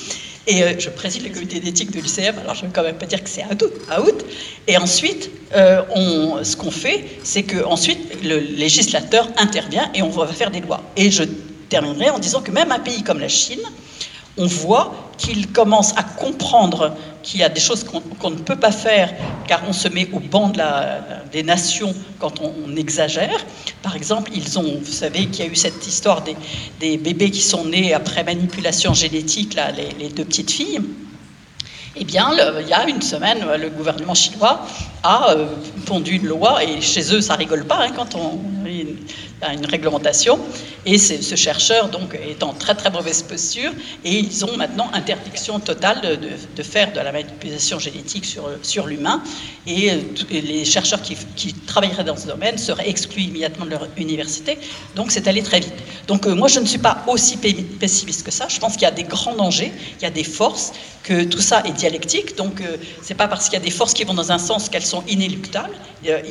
Et 0.48 0.64
euh, 0.64 0.74
je 0.80 0.90
préside 0.90 1.24
le 1.24 1.30
comité 1.30 1.60
d'éthique 1.60 1.92
de 1.92 2.00
l'UCM, 2.00 2.40
alors 2.40 2.56
je 2.56 2.62
ne 2.62 2.68
veux 2.68 2.74
quand 2.74 2.84
même 2.84 2.98
pas 2.98 3.06
dire 3.06 3.24
que 3.24 3.30
c'est 3.30 3.44
out. 3.46 4.26
Et 4.68 4.78
ensuite, 4.78 5.30
euh, 5.56 5.82
ce 6.44 6.56
qu'on 6.56 6.72
fait, 6.72 7.06
c'est 7.24 7.44
que 7.44 7.64
ensuite 7.64 8.24
le 8.24 8.40
législateur 8.40 9.30
intervient 9.38 9.92
et 9.94 10.02
on 10.02 10.10
va 10.10 10.28
faire 10.28 10.52
des 10.52 10.62
lois. 10.62 10.82
Et 10.96 11.12
je 11.12 11.24
terminerai 11.70 12.10
en 12.10 12.20
disant 12.20 12.42
que 12.42 12.52
même 12.52 12.72
un 12.72 12.80
pays 12.80 13.04
comme 13.04 13.20
la 13.20 13.28
Chine, 13.28 13.62
on 14.40 14.48
voit 14.48 14.96
qu'il 15.18 15.52
commence 15.52 15.92
à 15.98 16.04
comprendre 16.04 16.96
qu'il 17.22 17.42
y 17.42 17.44
a 17.44 17.50
des 17.50 17.60
choses 17.60 17.84
qu'on 17.84 18.30
ne 18.32 18.38
peut 18.38 18.56
pas 18.56 18.72
faire 18.72 19.14
car 19.48 19.62
on 19.68 19.74
se 19.74 19.90
met 19.90 20.08
au 20.14 20.20
banc 20.20 20.52
des 21.32 21.44
nations 21.44 21.94
quand 22.20 22.42
on, 22.42 22.76
exagère. 22.78 23.46
Par 23.84 23.96
exemple, 23.96 24.32
ils 24.34 24.58
ont, 24.58 24.80
vous 24.82 24.92
savez 24.92 25.26
qu'il 25.26 25.46
y 25.46 25.48
a 25.48 25.52
eu 25.52 25.56
cette 25.56 25.86
histoire 25.86 26.24
des, 26.24 26.98
bébés 26.98 27.30
qui 27.30 27.42
sont 27.42 27.66
nés 27.66 27.94
après 27.94 28.24
manipulation 28.24 28.94
génétique, 28.94 29.56
là, 29.56 29.72
les, 29.72 30.10
deux 30.10 30.24
petites 30.24 30.52
filles. 30.52 30.80
Eh 31.98 32.06
bien, 32.06 32.32
il 32.62 32.68
y 32.68 32.74
a 32.74 32.88
une 32.88 33.02
semaine, 33.02 33.46
le 33.60 33.70
gouvernement 33.70 34.14
chinois 34.14 34.66
a 35.04 35.32
euh, 35.32 35.48
pondu 35.86 36.16
une 36.16 36.28
loi, 36.28 36.64
et 36.64 36.80
chez 36.80 37.14
eux, 37.14 37.20
ça 37.20 37.34
rigole 37.34 37.66
pas 37.66 37.84
hein, 37.84 37.92
quand 37.94 38.16
on 38.16 38.40
à 39.42 39.54
une 39.54 39.66
réglementation. 39.66 40.40
Et 40.86 40.98
ce 40.98 41.36
chercheur 41.36 41.90
donc 41.90 42.16
est 42.16 42.42
en 42.44 42.54
très 42.54 42.76
très 42.76 42.90
mauvaise 42.90 43.24
posture 43.24 43.72
et 44.04 44.18
ils 44.18 44.46
ont 44.46 44.56
maintenant 44.58 44.90
interdiction 44.94 45.60
totale 45.60 46.20
de, 46.56 46.64
faire 46.64 46.92
de 46.94 47.00
la 47.00 47.12
manipulation 47.12 47.80
génétique 47.80 48.26
sur, 48.26 48.50
sur 48.62 48.88
l'humain. 48.88 49.22
Et, 49.68 49.92
les 50.32 50.66
chercheurs 50.66 51.02
qui, 51.02 51.54
travailleraient 51.68 52.04
dans 52.04 52.18
ce 52.18 52.28
domaine 52.28 52.58
seraient 52.58 52.90
exclus 52.90 53.24
immédiatement 53.24 53.66
de 53.66 53.72
leur 53.72 53.88
université. 53.98 54.58
Donc 54.96 55.12
c'est 55.12 55.28
allé 55.28 55.44
très 55.44 55.60
vite. 55.60 55.74
Donc 56.08 56.26
moi 56.26 56.48
je 56.48 56.60
ne 56.60 56.66
suis 56.66 56.80
pas 56.80 57.04
aussi 57.08 57.38
pessimiste 57.38 58.24
que 58.24 58.32
ça. 58.32 58.48
Je 58.48 58.60
pense 58.60 58.74
qu'il 58.74 58.84
y 58.84 58.86
a 58.86 58.92
des 58.92 59.04
grands 59.04 59.36
dangers, 59.36 59.72
il 60.00 60.04
y 60.04 60.06
a 60.06 60.10
des 60.10 60.24
forces, 60.24 60.72
que 61.04 61.24
tout 61.24 61.42
ça 61.42 61.64
est 61.66 61.72
dialectique. 61.72 62.36
Donc 62.36 62.62
c'est 63.02 63.16
pas 63.16 63.28
parce 63.28 63.46
qu'il 63.46 63.54
y 63.54 63.62
a 63.62 63.66
des 63.66 63.72
forces 63.72 63.94
qui 63.94 64.04
vont 64.04 64.14
dans 64.14 64.32
un 64.32 64.38
sens 64.38 64.70
qu'elles 64.70 64.86
sont 64.86 65.04
inéluctables. 65.08 65.74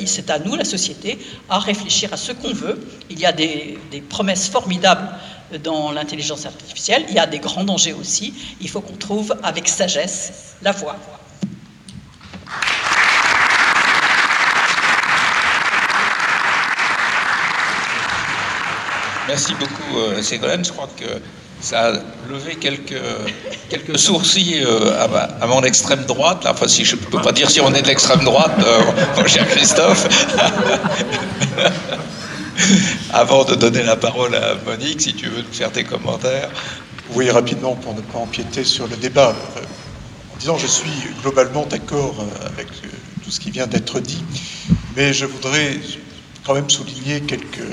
C'est 0.07 0.31
à 0.31 0.39
nous, 0.39 0.55
la 0.55 0.65
société, 0.65 1.19
à 1.49 1.59
réfléchir 1.59 2.13
à 2.13 2.17
ce 2.17 2.33
qu'on 2.33 2.53
veut. 2.53 2.79
Il 3.11 3.19
y 3.19 3.27
a 3.27 3.33
des, 3.33 3.79
promesses 4.09 4.49
formidables 4.49 5.09
dans 5.63 5.93
l'intelligence 5.93 6.47
artificielle. 6.47 7.05
Il 7.09 7.15
y 7.15 7.19
a 7.19 7.27
des 7.27 7.39
grands 7.39 7.65
dangers 7.65 7.95
aussi. 7.95 8.35
Il 8.61 8.69
faut 8.69 8.81
qu'on 8.81 8.97
trouve 8.97 9.35
avec 9.43 9.69
sagesse 9.69 10.57
la 10.63 10.73
voie. 10.73 10.97
Merci 19.29 19.55
beaucoup, 19.55 19.99
euh, 19.99 20.23
Ségolène. 20.23 20.65
Je 20.65 20.73
crois 20.73 20.89
que 20.97 21.05
ça 21.61 21.89
a 21.89 21.93
levé 22.31 22.57
quelques, 22.57 23.03
quelques 23.69 23.99
sourcils 23.99 24.63
euh, 24.65 25.07
à, 25.41 25.47
mon 25.47 25.63
extrême 25.63 26.05
droite. 26.05 26.47
Enfin, 26.49 26.69
si 26.69 26.85
je 26.85 26.97
ne 26.97 27.01
peux 27.01 27.21
pas 27.21 27.33
dire 27.33 27.51
si 27.51 27.61
on 27.61 27.73
est 27.75 27.83
de 27.83 27.89
l'extrême 27.89 28.25
droite, 28.25 28.53
euh, 28.65 28.81
mon 29.17 29.27
cher 29.27 29.47
Christophe. 29.49 30.09
Avant 33.13 33.45
de 33.45 33.55
donner 33.55 33.83
la 33.83 33.97
parole 33.97 34.35
à 34.35 34.55
Monique, 34.67 35.01
si 35.01 35.15
tu 35.15 35.27
veux 35.27 35.43
nous 35.43 35.53
faire 35.53 35.73
tes 35.73 35.85
commentaires. 35.85 36.51
Oui, 37.15 37.31
rapidement, 37.31 37.75
pour 37.75 37.95
ne 37.95 38.01
pas 38.01 38.19
empiéter 38.19 38.65
sur 38.65 38.87
le 38.87 38.97
débat. 38.97 39.35
En 40.35 40.39
disant, 40.39 40.59
je 40.59 40.67
suis 40.67 40.91
globalement 41.23 41.67
d'accord 41.67 42.17
avec 42.45 42.69
tout 43.25 43.31
ce 43.31 43.41
qui 43.41 43.51
vient 43.51 43.67
d'être 43.67 44.01
dit, 44.01 44.23
mais 44.97 45.13
je 45.13 45.27
voudrais 45.27 45.79
quand 46.45 46.55
même 46.55 46.69
souligner 46.69 47.21
quelques, 47.23 47.67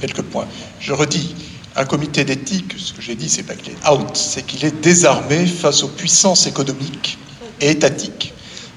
quelques 0.00 0.22
points. 0.22 0.48
Je 0.80 0.92
redis, 0.92 1.34
un 1.76 1.84
comité 1.84 2.24
d'éthique, 2.24 2.74
ce 2.76 2.92
que 2.92 3.02
j'ai 3.02 3.14
dit, 3.14 3.28
c'est 3.28 3.44
pas 3.44 3.54
qu'il 3.54 3.72
est 3.72 3.88
out, 3.88 4.16
c'est 4.16 4.44
qu'il 4.44 4.64
est 4.64 4.80
désarmé 4.80 5.46
face 5.46 5.82
aux 5.82 5.88
puissances 5.88 6.46
économiques 6.46 7.18
et 7.60 7.70
étatiques 7.70 8.32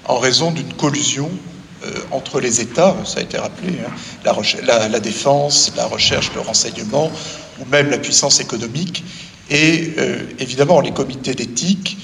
en 0.06 0.20
raison 0.20 0.52
d'une 0.52 0.74
collusion 0.74 1.30
euh, 1.30 1.51
entre 2.12 2.40
les 2.40 2.62
États, 2.62 2.96
ça 3.06 3.20
a 3.20 3.24
été 3.24 3.38
rappelé, 3.38 3.78
hein, 3.86 4.34
la, 4.64 5.00
défense, 5.00 5.72
la 5.76 5.86
recherche, 5.86 6.32
le 6.36 6.42
renseignement, 6.42 7.12
ou 7.60 7.66
même 7.66 7.90
la 7.90 7.98
puissance 7.98 8.40
économique, 8.40 9.04
et 9.50 9.94
euh, 9.98 10.24
évidemment 10.40 10.80
les 10.80 10.92
comités 10.92 11.34
d'éthique 11.34 11.98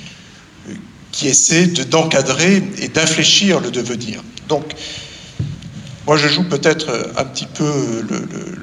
euh, 0.69 0.73
qui 1.11 1.27
essaient 1.27 1.67
d'encadrer 1.67 2.61
et 2.79 2.87
d'infléchir 2.89 3.59
le 3.59 3.71
devenir. 3.71 4.21
Donc, 4.47 4.75
moi, 6.05 6.15
je 6.15 6.27
joue 6.27 6.43
peut-être 6.43 7.11
un 7.17 7.25
petit 7.25 7.47
peu 7.47 8.05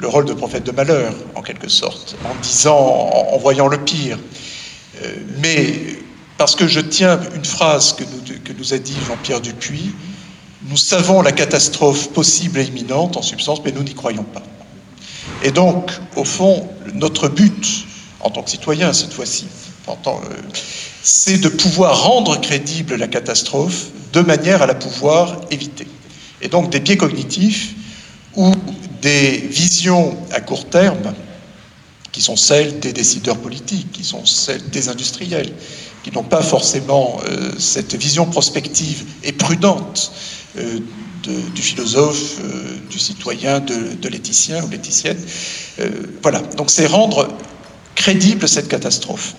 le, 0.00 0.08
rôle 0.08 0.24
de 0.24 0.32
prophète 0.32 0.64
de 0.64 0.72
malheur, 0.72 1.14
en 1.34 1.42
quelque 1.42 1.68
sorte, 1.68 2.16
en 2.24 2.34
disant, 2.42 2.76
en, 2.76 3.38
voyant 3.38 3.68
le 3.68 3.78
pire. 3.78 4.18
Euh, 5.02 5.14
mais 5.42 5.98
parce 6.38 6.56
que 6.56 6.66
je 6.66 6.80
tiens 6.80 7.20
une 7.34 7.44
phrase 7.44 7.94
que 7.94 8.04
nous, 8.04 8.38
que 8.44 8.52
nous 8.52 8.72
a 8.72 8.78
dit 8.78 8.96
Jean-Pierre 9.06 9.40
Dupuis, 9.40 9.94
nous 10.64 10.76
savons 10.76 11.22
la 11.22 11.32
catastrophe 11.32 12.10
possible 12.10 12.58
et 12.58 12.64
imminente 12.64 13.16
en 13.16 13.22
substance, 13.22 13.60
mais 13.64 13.72
nous 13.72 13.82
n'y 13.82 13.94
croyons 13.94 14.24
pas. 14.24 14.42
Et 15.42 15.50
donc, 15.50 15.90
au 16.16 16.24
fond, 16.24 16.68
notre 16.94 17.28
but, 17.28 17.86
en 18.20 18.30
tant 18.30 18.42
que 18.42 18.50
citoyen 18.50 18.92
cette 18.92 19.12
fois-ci, 19.12 19.46
euh, 19.88 19.92
c'est 21.02 21.38
de 21.38 21.48
pouvoir 21.48 22.04
rendre 22.04 22.40
crédible 22.40 22.96
la 22.96 23.08
catastrophe 23.08 23.86
de 24.12 24.20
manière 24.20 24.62
à 24.62 24.66
la 24.66 24.74
pouvoir 24.74 25.40
éviter 25.50 25.86
et 26.44 26.48
donc 26.48 26.70
des 26.70 26.80
biais 26.80 26.96
cognitifs 26.96 27.74
ou 28.36 28.52
des 29.02 29.38
visions 29.38 30.16
à 30.30 30.40
court 30.40 30.68
terme 30.68 31.14
qui 32.12 32.20
sont 32.20 32.36
celles 32.36 32.78
des 32.78 32.92
décideurs 32.92 33.38
politiques, 33.38 33.90
qui 33.92 34.04
sont 34.04 34.24
celles 34.24 34.70
des 34.70 34.88
industriels, 34.88 35.52
qui 36.04 36.12
n'ont 36.12 36.22
pas 36.22 36.42
forcément 36.42 37.18
euh, 37.26 37.52
cette 37.58 37.94
vision 37.96 38.26
prospective 38.26 39.04
et 39.24 39.32
prudente 39.32 40.12
euh, 40.56 40.80
du 41.24 41.62
philosophe, 41.62 42.38
euh, 42.40 42.76
du 42.90 42.98
citoyen, 42.98 43.60
de, 43.60 43.74
de 43.94 44.08
ou 44.64 44.68
l'éthicienne. 44.70 45.16
voilà, 46.22 46.40
donc 46.56 46.70
c'est 46.70 46.86
rendre 46.86 47.28
crédible 47.94 48.48
cette 48.48 48.68
catastrophe, 48.68 49.34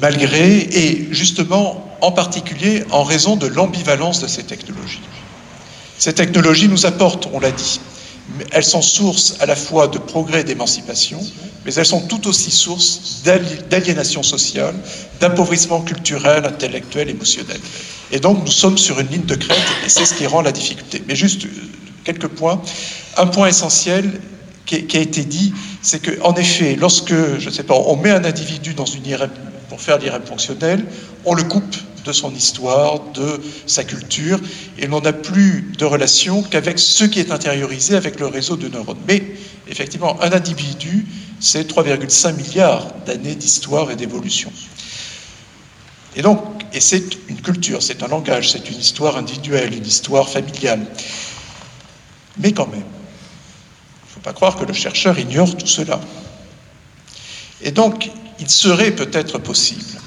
malgré, 0.00 0.58
et 0.58 1.08
justement 1.10 1.96
en 2.00 2.12
particulier 2.12 2.84
en 2.90 3.02
raison 3.02 3.36
de 3.36 3.46
l'ambivalence 3.46 4.20
de 4.20 4.26
ces 4.26 4.44
technologies. 4.44 5.00
Ces 5.98 6.12
technologies 6.12 6.68
nous 6.68 6.86
apportent, 6.86 7.28
on 7.32 7.40
l'a 7.40 7.50
dit, 7.50 7.80
elles 8.52 8.64
sont 8.64 8.82
source 8.82 9.36
à 9.40 9.46
la 9.46 9.56
fois 9.56 9.88
de 9.88 9.98
progrès 9.98 10.40
et 10.40 10.44
d'émancipation, 10.44 11.20
mais 11.64 11.74
elles 11.74 11.86
sont 11.86 12.00
tout 12.00 12.26
aussi 12.26 12.50
source 12.50 13.22
d'aliénation 13.70 14.22
sociale, 14.22 14.74
d'appauvrissement 15.20 15.80
culturel, 15.82 16.44
intellectuel, 16.44 17.10
émotionnel. 17.10 17.60
Et 18.12 18.20
donc 18.20 18.44
nous 18.44 18.50
sommes 18.50 18.78
sur 18.78 18.98
une 19.00 19.08
ligne 19.08 19.24
de 19.24 19.34
crête 19.34 19.58
et 19.84 19.88
c'est 19.88 20.06
ce 20.06 20.14
qui 20.14 20.26
rend 20.26 20.42
la 20.42 20.52
difficulté. 20.52 21.02
Mais 21.06 21.16
juste 21.16 21.44
euh, 21.44 21.48
quelques 22.04 22.28
points. 22.28 22.60
Un 23.16 23.26
point 23.26 23.48
essentiel 23.48 24.20
qui, 24.66 24.96
a 24.96 25.00
été 25.00 25.24
dit, 25.24 25.52
c'est 25.82 26.00
qu'en 26.00 26.34
effet, 26.34 26.76
lorsque, 26.76 27.14
je 27.38 27.50
sais 27.50 27.62
pas, 27.62 27.74
on 27.74 27.96
met 27.96 28.10
un 28.10 28.24
individu 28.24 28.74
dans 28.74 28.86
une 28.86 29.06
IRM 29.06 29.30
pour 29.68 29.80
faire 29.80 29.98
l'IRM 29.98 30.22
fonctionnel, 30.24 30.84
on 31.24 31.34
le 31.34 31.42
coupe 31.44 31.76
de 32.04 32.12
son 32.12 32.34
histoire, 32.34 33.00
de 33.12 33.40
sa 33.66 33.84
culture, 33.84 34.38
et 34.78 34.86
l'on 34.86 35.00
n'a 35.00 35.12
plus 35.12 35.72
de 35.78 35.84
relation 35.84 36.42
qu'avec 36.42 36.78
ce 36.78 37.04
qui 37.04 37.18
est 37.18 37.30
intériorisé 37.30 37.96
avec 37.96 38.20
le 38.20 38.26
réseau 38.26 38.56
de 38.56 38.68
neurones. 38.68 38.98
Mais 39.08 39.22
effectivement, 39.68 40.20
un 40.22 40.32
individu, 40.32 41.06
c'est 41.40 41.68
3,5 41.68 42.36
milliards 42.36 42.92
d'années 43.06 43.34
d'histoire 43.34 43.90
et 43.90 43.96
d'évolution. 43.96 44.52
Et 46.16 46.22
donc, 46.22 46.40
et 46.72 46.80
c'est 46.80 47.04
une 47.28 47.40
culture, 47.40 47.82
c'est 47.82 48.02
un 48.02 48.08
langage, 48.08 48.50
c'est 48.50 48.70
une 48.70 48.78
histoire 48.78 49.16
individuelle, 49.16 49.74
une 49.74 49.86
histoire 49.86 50.28
familiale. 50.28 50.86
Mais 52.38 52.52
quand 52.52 52.66
même, 52.66 52.80
il 52.80 54.08
ne 54.08 54.14
faut 54.14 54.20
pas 54.20 54.32
croire 54.32 54.56
que 54.56 54.64
le 54.64 54.72
chercheur 54.72 55.18
ignore 55.18 55.56
tout 55.56 55.66
cela. 55.66 56.00
Et 57.62 57.70
donc, 57.70 58.10
il 58.40 58.50
serait 58.50 58.90
peut-être 58.90 59.38
possible 59.38 60.00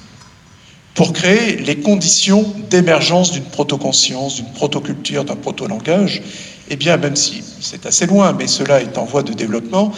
pour 0.97 1.13
créer 1.13 1.57
les 1.57 1.75
conditions 1.75 2.55
d'émergence 2.71 3.31
d'une 3.31 3.43
protoconscience, 3.43 4.37
d'une 4.37 4.51
protoculture, 4.51 5.23
d'un 5.23 5.35
proto-langage, 5.35 6.17
et 6.17 6.73
eh 6.73 6.75
bien, 6.75 6.97
même 6.97 7.15
si 7.15 7.43
c'est 7.61 7.85
assez 7.85 8.07
loin, 8.07 8.33
mais 8.33 8.47
cela 8.47 8.81
est 8.81 8.97
en 8.97 9.05
voie 9.05 9.21
de 9.21 9.31
développement, 9.31 9.93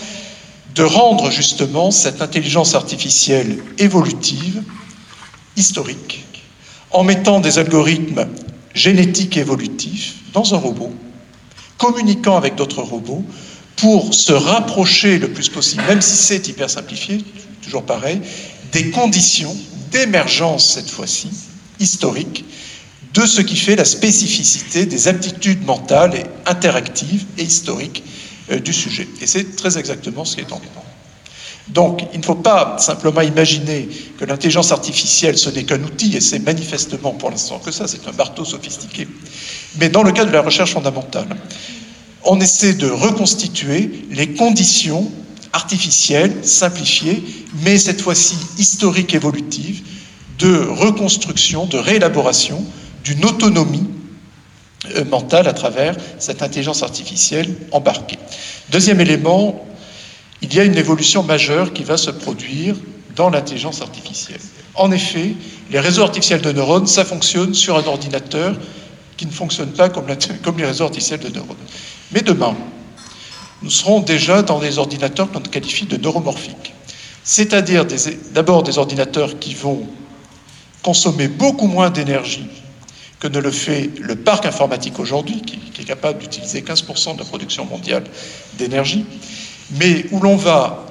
de 0.76 0.84
rendre 0.84 1.32
justement 1.32 1.90
cette 1.90 2.22
intelligence 2.22 2.76
artificielle 2.76 3.64
évolutive, 3.78 4.62
historique, 5.56 6.26
en 6.92 7.06
mettant 7.06 7.40
des 7.40 7.60
algorithmes 7.60 8.28
génétiques 8.74 9.38
évolutifs 9.38 10.16
dans 10.34 10.54
un 10.54 10.58
robot, 10.58 10.92
communiquant 11.78 12.36
avec 12.36 12.56
d'autres 12.56 12.82
robots, 12.82 13.24
pour 13.78 14.14
se 14.14 14.34
rapprocher 14.34 15.18
le 15.18 15.30
plus 15.30 15.48
possible, 15.48 15.84
même 15.88 16.02
si 16.02 16.18
c'est 16.18 16.50
hyper 16.50 16.70
simplifié, 16.70 17.24
toujours 17.62 17.84
pareil, 17.84 18.20
des 18.74 18.92
conditions 18.92 19.56
d'émergence, 19.92 20.74
cette 20.74 20.90
fois-ci, 20.90 21.30
historique, 21.80 22.46
de 23.14 23.26
ce 23.26 23.42
qui 23.42 23.56
fait 23.56 23.76
la 23.76 23.86
spécificité 23.86 24.86
des 24.86 25.08
aptitudes 25.08 25.66
mentales 25.66 26.16
et 26.16 26.50
interactives 26.50 27.26
et 27.38 27.44
historiques 27.44 28.04
euh, 28.52 28.60
du 28.60 28.74
sujet. 28.74 29.08
Et 29.22 29.28
c'est 29.28 29.56
très 29.56 29.78
exactement 29.78 30.26
ce 30.26 30.36
qui 30.36 30.42
est 30.42 30.52
en 30.52 30.58
cours. 30.58 30.86
Donc, 31.70 32.02
il 32.14 32.20
ne 32.20 32.26
faut 32.26 32.36
pas 32.36 32.78
simplement 32.80 33.22
imaginer 33.22 33.88
que 34.18 34.26
l'intelligence 34.26 34.72
artificielle, 34.72 35.38
ce 35.38 35.50
n'est 35.50 35.64
qu'un 35.64 35.84
outil, 35.84 36.16
et 36.16 36.22
c'est 36.22 36.40
manifestement 36.40 37.12
pour 37.12 37.30
l'instant 37.30 37.60
que 37.60 37.72
ça, 37.72 37.88
c'est 37.88 38.08
un 38.08 38.12
marteau 38.12 38.44
sophistiqué. 38.44 39.08
Mais 39.80 39.90
dans 39.90 40.02
le 40.02 40.12
cas 40.12 40.26
de 40.26 40.32
la 40.32 40.42
recherche 40.42 40.74
fondamentale, 40.74 41.28
on 42.24 42.42
essaie 42.42 42.74
de 42.74 42.90
reconstituer 42.90 44.06
les 44.10 44.34
conditions 44.34 45.12
artificielle, 45.54 46.34
simplifiée, 46.44 47.24
mais 47.64 47.78
cette 47.78 48.02
fois-ci 48.02 48.36
historique 48.58 49.14
évolutive, 49.14 49.82
de 50.38 50.56
reconstruction, 50.58 51.66
de 51.66 51.78
réélaboration 51.78 52.64
d'une 53.04 53.26
autonomie 53.26 53.88
euh, 54.96 55.04
mentale 55.06 55.48
à 55.48 55.54
travers 55.54 55.96
cette 56.20 56.42
intelligence 56.42 56.84
artificielle 56.84 57.54
embarquée. 57.72 58.20
Deuxième 58.70 59.02
élément, 59.02 59.66
il 60.42 60.54
y 60.54 60.60
a 60.60 60.64
une 60.64 60.78
évolution 60.78 61.24
majeure 61.24 61.74
qui 61.74 61.84
va 61.84 61.98
se 61.98 62.12
produire 62.12 62.76
dans 63.16 63.30
l'intelligence 63.30 63.82
artificielle. 63.82 64.40
En 64.76 64.92
effet, 64.92 65.36
les 65.72 65.80
réseaux 65.80 66.04
artificiels 66.04 66.42
de 66.42 66.52
neurones, 66.54 66.88
ça 66.88 67.04
fonctionne 67.04 67.54
sur 67.54 67.78
un 67.78 67.84
ordinateur 67.84 68.56
qui 69.18 69.26
ne 69.26 69.32
fonctionne 69.32 69.72
pas 69.72 69.90
comme, 69.90 70.06
comme 70.44 70.58
les 70.58 70.66
réseaux 70.66 70.86
artificiels 70.86 71.20
de 71.20 71.28
neurones. 71.28 71.58
Mais 72.14 72.22
demain, 72.22 72.56
nous 73.62 73.70
serons 73.70 74.00
déjà 74.00 74.42
dans 74.42 74.60
des 74.60 74.78
ordinateurs 74.78 75.32
qu'on 75.32 75.40
qualifie 75.40 75.86
de 75.86 75.98
neuromorphiques. 75.98 76.74
C'est-à-dire 77.24 77.86
d'abord 78.32 78.64
des 78.64 78.78
ordinateurs 78.78 79.40
qui 79.40 79.54
vont 79.54 79.88
consommer 80.82 81.28
beaucoup 81.28 81.68
moins 81.68 81.90
d'énergie 81.90 82.48
que 83.20 83.28
ne 83.28 83.40
le 83.40 83.52
fait 83.52 83.90
le 84.00 84.16
parc 84.16 84.46
informatique 84.46 84.98
aujourd'hui, 85.00 85.42
qui, 85.42 85.60
est 85.80 85.84
capable 85.84 86.20
d'utiliser 86.20 86.62
15% 86.62 87.16
de 87.16 87.20
la 87.20 87.26
production 87.26 87.66
mondiale 87.66 88.04
d'énergie, 88.58 89.06
mais 89.72 90.06
où 90.12 90.22
l'on 90.22 90.36
va 90.36 90.86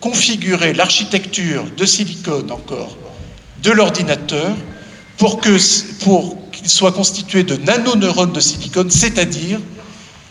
configurer 0.00 0.72
l'architecture 0.72 1.64
de 1.76 1.84
silicone 1.84 2.50
encore 2.50 2.96
de 3.62 3.70
l'ordinateur 3.70 4.54
pour 5.18 5.40
qu'il 5.40 5.60
soit 5.60 6.92
constitué 6.92 7.42
de 7.42 7.56
nanoneurones 7.56 8.32
de 8.32 8.40
silicone, 8.40 8.90
c'est-à-dire 8.90 9.60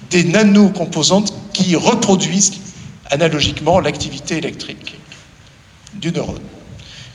des 0.09 0.23
nanocomposantes 0.23 1.33
qui 1.53 1.75
reproduisent 1.75 2.53
analogiquement 3.09 3.79
l'activité 3.79 4.37
électrique 4.37 4.95
du 5.93 6.11
neurone. 6.11 6.41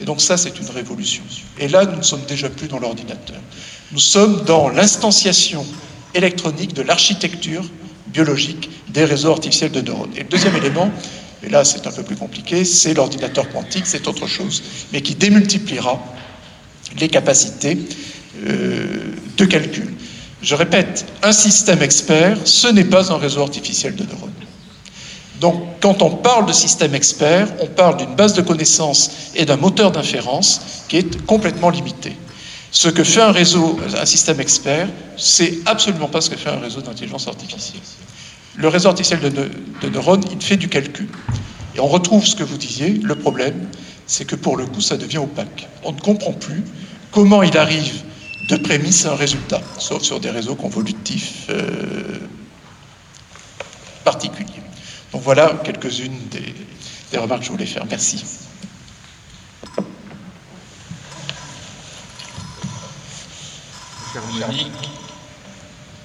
Et 0.01 0.05
donc 0.05 0.21
ça, 0.21 0.37
c'est 0.37 0.59
une 0.59 0.71
révolution. 0.71 1.23
Et 1.59 1.69
là, 1.69 1.85
nous 1.85 1.99
ne 1.99 2.03
sommes 2.03 2.25
déjà 2.27 2.49
plus 2.49 2.69
dans 2.69 2.79
l'ordinateur. 2.79 3.37
Nous 3.93 3.99
sommes 3.99 4.45
dans 4.45 4.69
l'instanciation 4.69 5.67
électronique 6.15 6.75
de 6.75 6.83
l'architecture 6.83 7.65
biologique 8.07 8.71
des 8.89 9.05
réseaux 9.05 9.31
artificiels 9.31 9.73
de 9.73 9.81
neurones. 9.81 10.13
Et 10.17 10.21
le 10.21 10.29
deuxième 10.29 10.57
élément, 10.57 10.91
et 11.43 11.49
là 11.49 11.65
c'est 11.65 11.87
un 11.87 11.93
peu 11.93 12.03
plus 12.03 12.17
compliqué, 12.17 12.65
c'est 12.65 12.95
l'ordinateur 12.95 13.49
quantique, 13.51 13.87
c'est 13.87 14.07
autre 14.09 14.27
chose, 14.27 14.63
mais 14.93 15.01
qui 15.01 15.15
démultipliera 15.15 16.03
les 16.99 17.09
capacités 17.09 17.79
euh, 18.47 19.15
de 19.37 19.45
calcul. 19.45 19.95
Je 20.43 20.55
répète, 20.55 21.05
un 21.23 21.33
système 21.33 21.83
expert, 21.83 22.39
ce 22.45 22.69
n'est 22.69 22.85
pas 22.85 23.13
un 23.13 23.19
réseau 23.19 23.43
artificiel 23.43 23.95
de 23.95 24.05
neurones. 24.05 24.31
Donc, 25.41 25.63
quand 25.81 26.03
on 26.03 26.11
parle 26.11 26.47
de 26.47 26.53
système 26.53 26.95
expert, 26.95 27.49
on 27.61 27.67
parle 27.67 27.99
d'une 27.99 28.15
base 28.15 28.35
de 28.35 28.43
connaissances 28.43 29.11
et 29.35 29.45
d'un 29.45 29.57
moteur 29.57 29.91
d'inférence 29.91 30.61
qui 30.89 30.97
est 30.99 31.25
complètement 31.27 31.71
limité. 31.71 32.17
Ce 32.73 32.89
que 32.89 33.05
fait 33.05 33.21
un 33.21 33.33
réseau, 33.33 33.79
un 33.99 34.07
système 34.07 34.41
expert, 34.41 34.89
c'est 35.17 35.59
absolument 35.67 36.09
pas 36.09 36.21
ce 36.21 36.31
que 36.31 36.37
fait 36.37 36.51
un 36.51 36.61
réseau 36.61 36.81
d'intelligence 36.81 37.27
artificielle. 37.27 37.81
Le 38.57 38.69
réseau 38.69 38.89
artificiel 38.89 39.21
de, 39.21 39.29
de, 39.31 39.89
neurones, 39.89 40.25
il 40.31 40.41
fait 40.41 40.57
du 40.57 40.69
calcul. 40.69 41.09
Et 41.75 41.81
on 41.81 41.89
retrouve 41.89 42.27
ce 42.27 42.37
que 42.37 42.45
vous 42.45 42.59
disiez, 42.59 43.01
le 43.03 43.15
problème, 43.15 43.69
c'est 44.07 44.25
que 44.25 44.37
pour 44.37 44.57
le 44.57 44.67
coup, 44.67 44.81
ça 44.81 44.97
devient 44.97 45.19
opaque. 45.19 45.69
On 45.85 45.93
ne 45.93 46.01
comprend 46.01 46.33
plus 46.33 46.63
comment 47.11 47.43
il 47.43 47.57
arrive 47.57 48.03
de 48.51 48.63
prémisse 48.63 49.07
à 49.07 49.13
un 49.13 49.17
résultat, 49.17 49.61
sauf 49.79 50.03
sur 50.03 50.21
des 50.21 50.31
réseaux 50.31 50.57
convolutifs 50.57 51.47
euh, 51.51 52.19
particuliers. 54.05 54.63
Donc 55.13 55.23
voilà 55.23 55.55
quelques-unes 55.65 56.19
des, 56.31 56.55
des 57.13 57.19
remarques 57.19 57.41
que 57.41 57.47
je 57.47 57.53
voulais 57.53 57.67
faire. 57.67 57.85
Merci. 57.89 58.25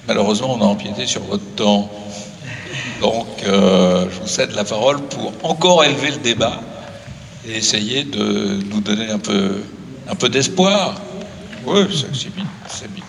malheureusement, 0.06 0.54
on 0.54 0.62
a 0.62 0.66
empiété 0.66 1.06
sur 1.06 1.22
votre 1.24 1.44
temps. 1.56 1.90
Donc, 3.00 3.26
euh, 3.44 4.06
je 4.10 4.20
vous 4.20 4.28
cède 4.28 4.52
la 4.52 4.64
parole 4.64 5.00
pour 5.02 5.32
encore 5.42 5.84
élever 5.84 6.12
le 6.12 6.18
débat 6.18 6.60
et 7.46 7.56
essayer 7.56 8.04
de 8.04 8.60
nous 8.70 8.80
donner 8.80 9.10
un 9.10 9.18
peu, 9.18 9.62
un 10.08 10.14
peu 10.14 10.28
d'espoir. 10.28 10.94
Oui, 11.66 12.06
c'est 12.14 12.32
bien. 12.32 13.02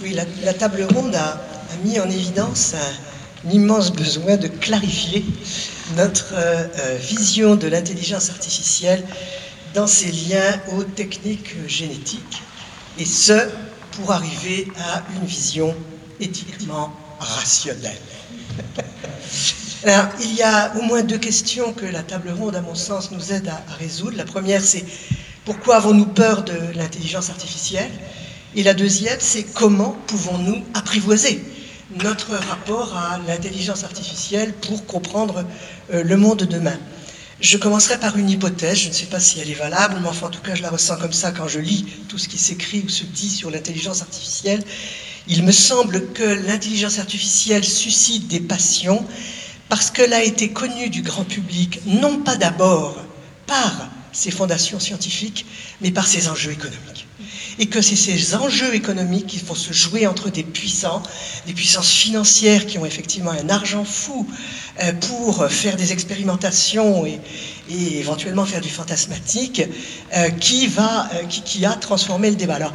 Oui, 0.00 0.16
la, 0.42 0.54
table 0.54 0.86
ronde 0.94 1.14
a, 1.14 1.38
mis 1.84 2.00
en 2.00 2.08
évidence 2.08 2.74
un, 2.74 3.50
immense 3.50 3.92
besoin 3.92 4.38
de 4.38 4.48
clarifier 4.48 5.22
notre 5.96 6.32
euh, 6.32 6.96
vision 6.98 7.56
de 7.56 7.68
l'intelligence 7.68 8.30
artificielle 8.30 9.04
dans 9.74 9.86
ses 9.86 10.12
liens 10.12 10.60
aux 10.72 10.82
techniques 10.82 11.54
génétiques, 11.66 12.42
et 12.96 13.04
ce, 13.04 13.50
pour 13.92 14.12
arriver 14.12 14.66
à 14.78 15.02
une 15.14 15.26
vision 15.26 15.76
éthiquement 16.20 16.90
rationnelle. 17.20 18.00
Alors, 19.84 20.06
il 20.20 20.34
y 20.34 20.42
a 20.42 20.74
au 20.76 20.82
moins 20.82 21.02
deux 21.02 21.18
questions 21.18 21.72
que 21.72 21.86
la 21.86 22.02
table 22.02 22.30
ronde, 22.30 22.56
à 22.56 22.60
mon 22.60 22.74
sens, 22.74 23.12
nous 23.12 23.32
aide 23.32 23.48
à, 23.48 23.74
résoudre. 23.74 24.16
La 24.16 24.24
première, 24.24 24.60
c'est 24.60 24.84
pourquoi 25.44 25.76
avons-nous 25.76 26.06
peur 26.06 26.42
de 26.42 26.58
l'intelligence 26.74 27.30
artificielle? 27.30 27.90
Et 28.56 28.64
la 28.64 28.74
deuxième, 28.74 29.20
c'est 29.20 29.44
comment 29.44 29.96
pouvons-nous 30.08 30.64
apprivoiser 30.74 31.44
notre 32.02 32.34
rapport 32.34 32.96
à 32.96 33.20
l'intelligence 33.28 33.84
artificielle 33.84 34.52
pour 34.52 34.84
comprendre 34.84 35.44
euh, 35.92 36.02
le 36.02 36.16
monde 36.16 36.40
de 36.40 36.44
demain? 36.44 36.76
Je 37.40 37.56
commencerai 37.56 37.98
par 37.98 38.18
une 38.18 38.28
hypothèse, 38.28 38.78
je 38.78 38.88
ne 38.88 38.92
sais 38.92 39.06
pas 39.06 39.20
si 39.20 39.38
elle 39.38 39.48
est 39.48 39.54
valable, 39.54 39.98
mais 40.02 40.08
enfin 40.08 40.26
en 40.26 40.30
tout 40.30 40.42
cas 40.42 40.56
je 40.56 40.62
la 40.62 40.70
ressens 40.70 40.96
comme 40.96 41.12
ça 41.12 41.30
quand 41.30 41.46
je 41.46 41.60
lis 41.60 41.86
tout 42.08 42.18
ce 42.18 42.28
qui 42.28 42.36
s'écrit 42.36 42.82
ou 42.84 42.88
se 42.88 43.04
dit 43.04 43.30
sur 43.30 43.48
l'intelligence 43.48 44.02
artificielle. 44.02 44.64
Il 45.28 45.44
me 45.44 45.52
semble 45.52 46.12
que 46.14 46.24
l'intelligence 46.24 46.98
artificielle 46.98 47.64
suscite 47.64 48.26
des 48.26 48.40
passions 48.40 49.06
parce 49.68 49.90
qu'elle 49.90 50.12
a 50.12 50.22
été 50.22 50.50
connue 50.50 50.88
du 50.88 51.02
grand 51.02 51.24
public, 51.24 51.80
non 51.86 52.18
pas 52.18 52.36
d'abord 52.36 52.96
par 53.46 53.88
ses 54.12 54.30
fondations 54.30 54.80
scientifiques, 54.80 55.46
mais 55.80 55.90
par 55.90 56.06
ses 56.06 56.28
enjeux 56.28 56.52
économiques. 56.52 57.06
Et 57.60 57.66
que 57.66 57.80
c'est 57.82 57.96
ces 57.96 58.34
enjeux 58.36 58.74
économiques 58.74 59.26
qui 59.26 59.38
vont 59.38 59.54
se 59.54 59.72
jouer 59.72 60.06
entre 60.06 60.30
des 60.30 60.44
puissants, 60.44 61.02
des 61.46 61.52
puissances 61.52 61.90
financières 61.90 62.66
qui 62.66 62.78
ont 62.78 62.86
effectivement 62.86 63.32
un 63.32 63.48
argent 63.48 63.84
fou 63.84 64.26
euh, 64.82 64.92
pour 64.92 65.44
faire 65.46 65.76
des 65.76 65.92
expérimentations 65.92 67.04
et, 67.04 67.20
éventuellement 67.68 68.46
faire 68.46 68.60
du 68.60 68.70
fantasmatique, 68.70 69.62
euh, 70.16 70.30
qui, 70.30 70.68
va, 70.68 71.08
euh, 71.14 71.24
qui, 71.26 71.66
a 71.66 71.72
transformé 71.72 72.30
le 72.30 72.36
débat. 72.36 72.54
Alors, 72.54 72.72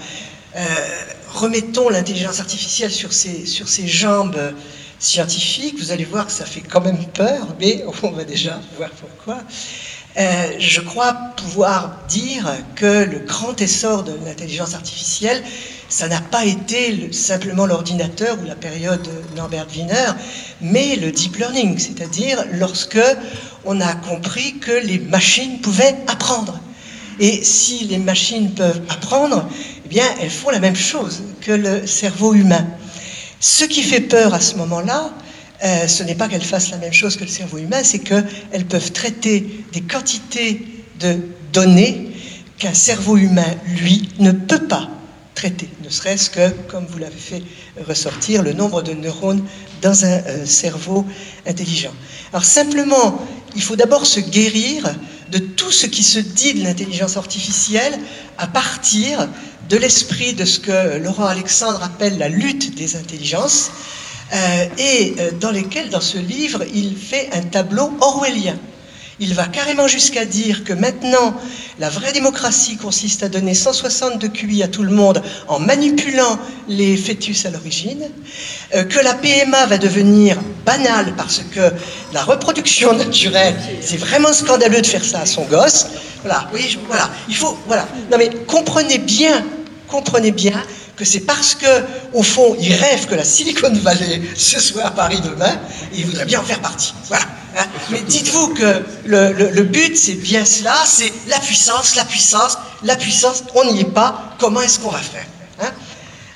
remettons 1.30 1.90
l'intelligence 1.90 2.40
artificielle 2.40 2.92
sur 2.92 3.12
ses, 3.12 3.46
sur 3.46 3.68
ses 3.68 3.88
jambes 3.88 4.54
scientifiques. 5.04 5.78
Vous 5.78 5.92
allez 5.92 6.06
voir 6.06 6.26
que 6.26 6.32
ça 6.32 6.46
fait 6.46 6.62
quand 6.62 6.82
même 6.82 7.06
peur, 7.14 7.48
mais 7.60 7.84
on 8.04 8.12
va 8.12 8.24
déjà 8.24 8.60
voir 8.78 8.90
pourquoi. 8.92 9.44
Euh, 10.16 10.48
je 10.60 10.80
crois 10.80 11.14
pouvoir 11.38 12.00
dire 12.08 12.48
que 12.76 13.04
le 13.04 13.20
grand 13.20 13.60
essor 13.60 14.04
de 14.04 14.14
l'intelligence 14.26 14.76
artificielle, 14.76 15.44
ça 15.90 16.08
n'a 16.08 16.22
pas 16.22 16.46
été 16.46 16.92
le, 16.92 17.12
simplement 17.12 17.66
l'ordinateur 17.66 18.38
ou 18.42 18.46
la 18.46 18.56
période 18.56 19.08
Norbert 19.36 19.68
Wiener, 19.76 20.12
mais 20.62 20.96
le 20.96 21.12
deep 21.12 21.38
learning, 21.38 21.80
c'est-à-dire 21.80 22.46
lorsque 22.54 23.02
on 23.66 23.82
a 23.82 23.94
compris 23.96 24.60
que 24.60 24.72
les 24.72 25.00
machines 25.00 25.60
pouvaient 25.62 25.96
apprendre. 26.08 26.60
Et 27.20 27.44
si 27.44 27.86
les 27.86 28.00
machines 28.00 28.52
peuvent 28.54 28.82
apprendre, 28.90 29.48
eh 29.86 29.88
bien, 29.88 30.06
elles 30.22 30.32
font 30.32 30.50
la 30.52 30.60
même 30.60 30.76
chose 30.76 31.24
que 31.42 31.52
le 31.52 31.88
cerveau 31.88 32.34
humain. 32.34 32.68
Ce 33.44 33.66
qui 33.66 33.84
fait 33.84 34.00
peur 34.00 34.34
à 34.34 34.40
ce 34.40 34.56
moment-là, 34.56 35.12
euh, 35.66 35.86
ce 35.90 36.02
n'est 36.04 36.16
pas 36.16 36.30
qu'elles 36.30 36.46
fassent 36.46 36.72
la 36.72 36.78
même 36.78 36.94
chose 36.94 37.18
que 37.18 37.26
le 37.26 37.30
cerveau 37.30 37.58
humain, 37.58 37.84
c'est 37.84 38.00
qu'elles 38.00 38.66
peuvent 38.70 38.94
traiter 38.94 39.66
des 39.74 39.82
quantités 39.82 40.66
de 41.02 41.18
données 41.52 42.08
qu'un 42.58 42.74
cerveau 42.74 43.18
humain, 43.18 43.54
lui, 43.82 44.08
ne 44.20 44.32
peut 44.32 44.66
pas 44.66 44.90
traiter, 45.36 45.68
ne 45.84 45.90
serait-ce 45.90 46.30
que, 46.30 46.52
comme 46.70 46.86
vous 46.86 47.00
l'avez 47.00 47.20
fait 47.20 47.44
ressortir, 47.86 48.44
le 48.44 48.54
nombre 48.54 48.82
de 48.82 48.94
neurones 48.94 49.44
dans 49.82 50.06
un 50.06 50.20
euh, 50.20 50.46
cerveau 50.46 51.06
intelligent. 51.46 51.94
Alors 52.32 52.46
simplement, 52.46 53.20
il 53.58 53.62
faut 53.62 53.76
d'abord 53.76 54.06
se 54.06 54.22
guérir 54.22 54.90
de 55.32 55.40
tout 55.40 55.72
ce 55.72 55.86
qui 55.86 56.04
se 56.04 56.20
dit 56.20 56.54
de 56.54 56.64
l'intelligence 56.64 57.18
artificielle 57.18 58.00
à 58.38 58.48
partir 58.48 59.28
de 59.70 59.78
l'esprit 59.78 60.34
de 60.34 60.46
ce 60.46 60.60
que 60.60 60.98
Laurent 60.98 61.26
Alexandre 61.26 61.84
appelle 61.84 62.18
la 62.18 62.30
lutte 62.30 62.76
des 62.76 62.96
intelligences, 62.96 63.72
euh, 64.34 64.66
et 64.78 65.16
euh, 65.20 65.32
dans 65.40 65.52
lesquels, 65.52 65.90
dans 65.90 66.02
ce 66.02 66.18
livre, 66.18 66.64
il 66.74 66.98
fait 66.98 67.30
un 67.34 67.42
tableau 67.42 67.92
orwellien. 68.02 68.58
Il 69.20 69.36
va 69.36 69.46
carrément 69.46 69.88
jusqu'à 69.88 70.26
dire 70.26 70.64
que 70.64 70.74
maintenant, 70.74 71.36
la 71.80 71.90
vraie 71.90 72.12
démocratie 72.14 72.78
consiste 72.78 73.22
à 73.22 73.30
donner 73.30 73.54
160 73.54 74.20
de 74.20 74.28
QI 74.28 74.64
à 74.64 74.68
tout 74.68 74.84
le 74.84 74.92
monde 74.92 75.22
en 75.48 75.60
manipulant 75.60 76.40
les 76.68 76.98
fœtus 76.98 77.46
à 77.46 77.52
l'origine, 77.52 78.10
euh, 78.74 78.84
que 78.84 79.00
la 79.00 79.14
PMA 79.14 79.68
va 79.68 79.78
devenir 79.78 80.40
banale 80.66 81.14
parce 81.16 81.42
que 81.54 81.72
la 82.14 82.24
reproduction 82.24 82.94
naturelle, 82.98 83.56
c'est 83.82 83.98
vraiment 83.98 84.34
scandaleux 84.34 84.82
de 84.82 84.88
faire 84.88 85.06
ça 85.06 85.22
à 85.22 85.26
son 85.26 85.44
gosse. 85.46 85.88
Voilà, 86.24 86.50
oui, 86.54 86.80
voilà, 86.88 87.10
il 87.30 87.36
faut, 87.36 87.58
voilà. 87.68 87.88
Non 88.12 88.18
mais 88.18 88.30
comprenez 88.48 88.98
bien, 88.98 89.44
comprenez 89.88 90.32
bien 90.32 90.60
que 90.96 91.06
c'est 91.06 91.22
parce 91.22 91.56
que, 91.56 91.84
au 92.14 92.24
fond, 92.24 92.56
il 92.60 92.74
rêve 92.74 93.08
que 93.08 93.16
la 93.16 93.24
Silicon 93.24 93.74
Valley 93.74 94.22
ce 94.36 94.60
soit 94.60 94.84
à 94.84 94.92
Paris 94.92 95.22
demain, 95.22 95.60
et 95.94 96.00
il 96.00 96.06
voudrait 96.06 96.26
bien 96.26 96.40
en 96.40 96.44
faire 96.44 96.60
partie. 96.60 96.94
Voilà. 97.08 97.26
Hein 97.58 97.66
Mais 97.92 98.02
dites-vous 98.02 98.50
que 98.50 98.84
le, 99.06 99.32
le, 99.34 99.50
le 99.52 99.64
but, 99.64 99.98
c'est 99.98 100.14
bien 100.14 100.46
cela, 100.46 100.76
c'est 100.86 101.12
la 101.28 101.40
puissance, 101.40 101.96
la 101.96 102.06
puissance, 102.06 102.58
la 102.84 102.96
puissance, 102.96 103.44
on 103.56 103.72
n'y 103.72 103.82
est 103.82 103.86
pas, 103.86 104.36
comment 104.40 104.62
est-ce 104.62 104.80
qu'on 104.80 104.90
va 104.90 105.00
faire 105.00 105.26
hein 105.62 105.72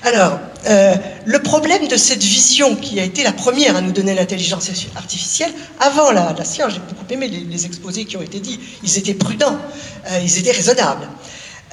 Alors, 0.03 0.39
euh, 0.67 0.95
le 1.25 1.39
problème 1.39 1.87
de 1.87 1.95
cette 1.95 2.23
vision 2.23 2.75
qui 2.75 2.99
a 2.99 3.03
été 3.03 3.23
la 3.23 3.31
première 3.31 3.75
à 3.75 3.81
nous 3.81 3.91
donner 3.91 4.13
l'intelligence 4.15 4.69
artificielle, 4.95 5.53
avant 5.79 6.11
la, 6.11 6.33
la 6.37 6.45
science, 6.45 6.73
j'ai 6.73 6.79
beaucoup 6.79 7.05
aimé 7.09 7.27
les, 7.27 7.41
les, 7.41 7.65
exposés 7.65 8.05
qui 8.05 8.17
ont 8.17 8.21
été 8.21 8.39
dits, 8.39 8.59
ils 8.83 8.97
étaient 8.97 9.13
prudents, 9.13 9.57
euh, 10.11 10.19
ils 10.21 10.37
étaient 10.37 10.51
raisonnables, 10.51 11.07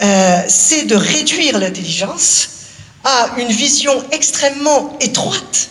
euh, 0.03 0.43
c'est 0.49 0.85
de 0.85 0.97
réduire 0.97 1.59
l'intelligence 1.59 2.49
à 3.05 3.31
une 3.39 3.49
vision 3.49 3.93
extrêmement 4.13 4.97
étroite 5.01 5.69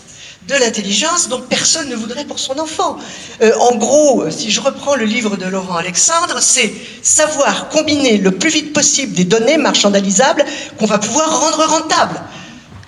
de 0.47 0.55
l'intelligence 0.55 1.29
dont 1.29 1.41
personne 1.41 1.89
ne 1.89 1.95
voudrait 1.95 2.25
pour 2.25 2.39
son 2.39 2.59
enfant. 2.59 2.97
Euh, 3.41 3.53
en 3.59 3.75
gros, 3.75 4.29
si 4.29 4.51
je 4.51 4.59
reprends 4.59 4.95
le 4.95 5.05
livre 5.05 5.37
de 5.37 5.45
Laurent 5.45 5.77
Alexandre, 5.77 6.39
c'est 6.41 6.73
savoir 7.01 7.69
combiner 7.69 8.17
le 8.17 8.31
plus 8.31 8.49
vite 8.49 8.73
possible 8.73 9.13
des 9.13 9.23
données 9.23 9.57
marchandalisables 9.57 10.43
qu'on 10.77 10.85
va 10.85 10.99
pouvoir 10.99 11.39
rendre 11.39 11.65
rentables. 11.65 12.21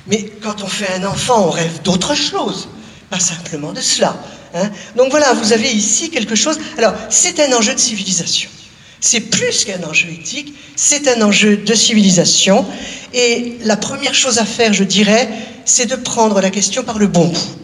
Mais 0.08 0.24
quand 0.44 0.64
on 0.64 0.68
fait 0.68 0.94
un 0.96 1.06
enfant, 1.06 1.46
on 1.48 1.50
rêve 1.50 1.82
d'autre 1.82 2.14
chose, 2.14 2.68
pas 3.10 3.20
simplement 3.20 3.72
de 3.72 3.82
cela. 3.82 4.16
Hein. 4.54 4.70
Donc 4.96 5.10
voilà, 5.12 5.34
vous 5.34 5.54
avez 5.54 5.72
ici 5.72 6.10
quelque 6.10 6.36
chose. 6.36 6.60
Alors, 6.78 6.94
c'est 7.10 7.40
un 7.40 7.54
enjeu 7.54 7.74
de 7.74 7.80
civilisation. 7.80 8.50
C'est 9.02 9.20
plus 9.20 9.66
qu'un 9.66 9.84
enjeu 9.84 10.10
éthique, 10.10 10.56
c'est 10.76 11.08
un 11.08 11.22
enjeu 11.22 11.58
de 11.58 11.74
civilisation. 11.74 12.66
Et 13.14 13.58
la 13.64 13.78
première 13.78 14.16
chose 14.16 14.40
à 14.40 14.46
faire, 14.46 14.74
je 14.74 14.84
dirais, 14.84 15.30
c'est 15.66 15.86
de 15.86 15.96
prendre 15.96 16.42
la 16.42 16.50
question 16.50 16.84
par 16.84 16.98
le 16.98 17.08
bon 17.08 17.28
bout. 17.28 17.58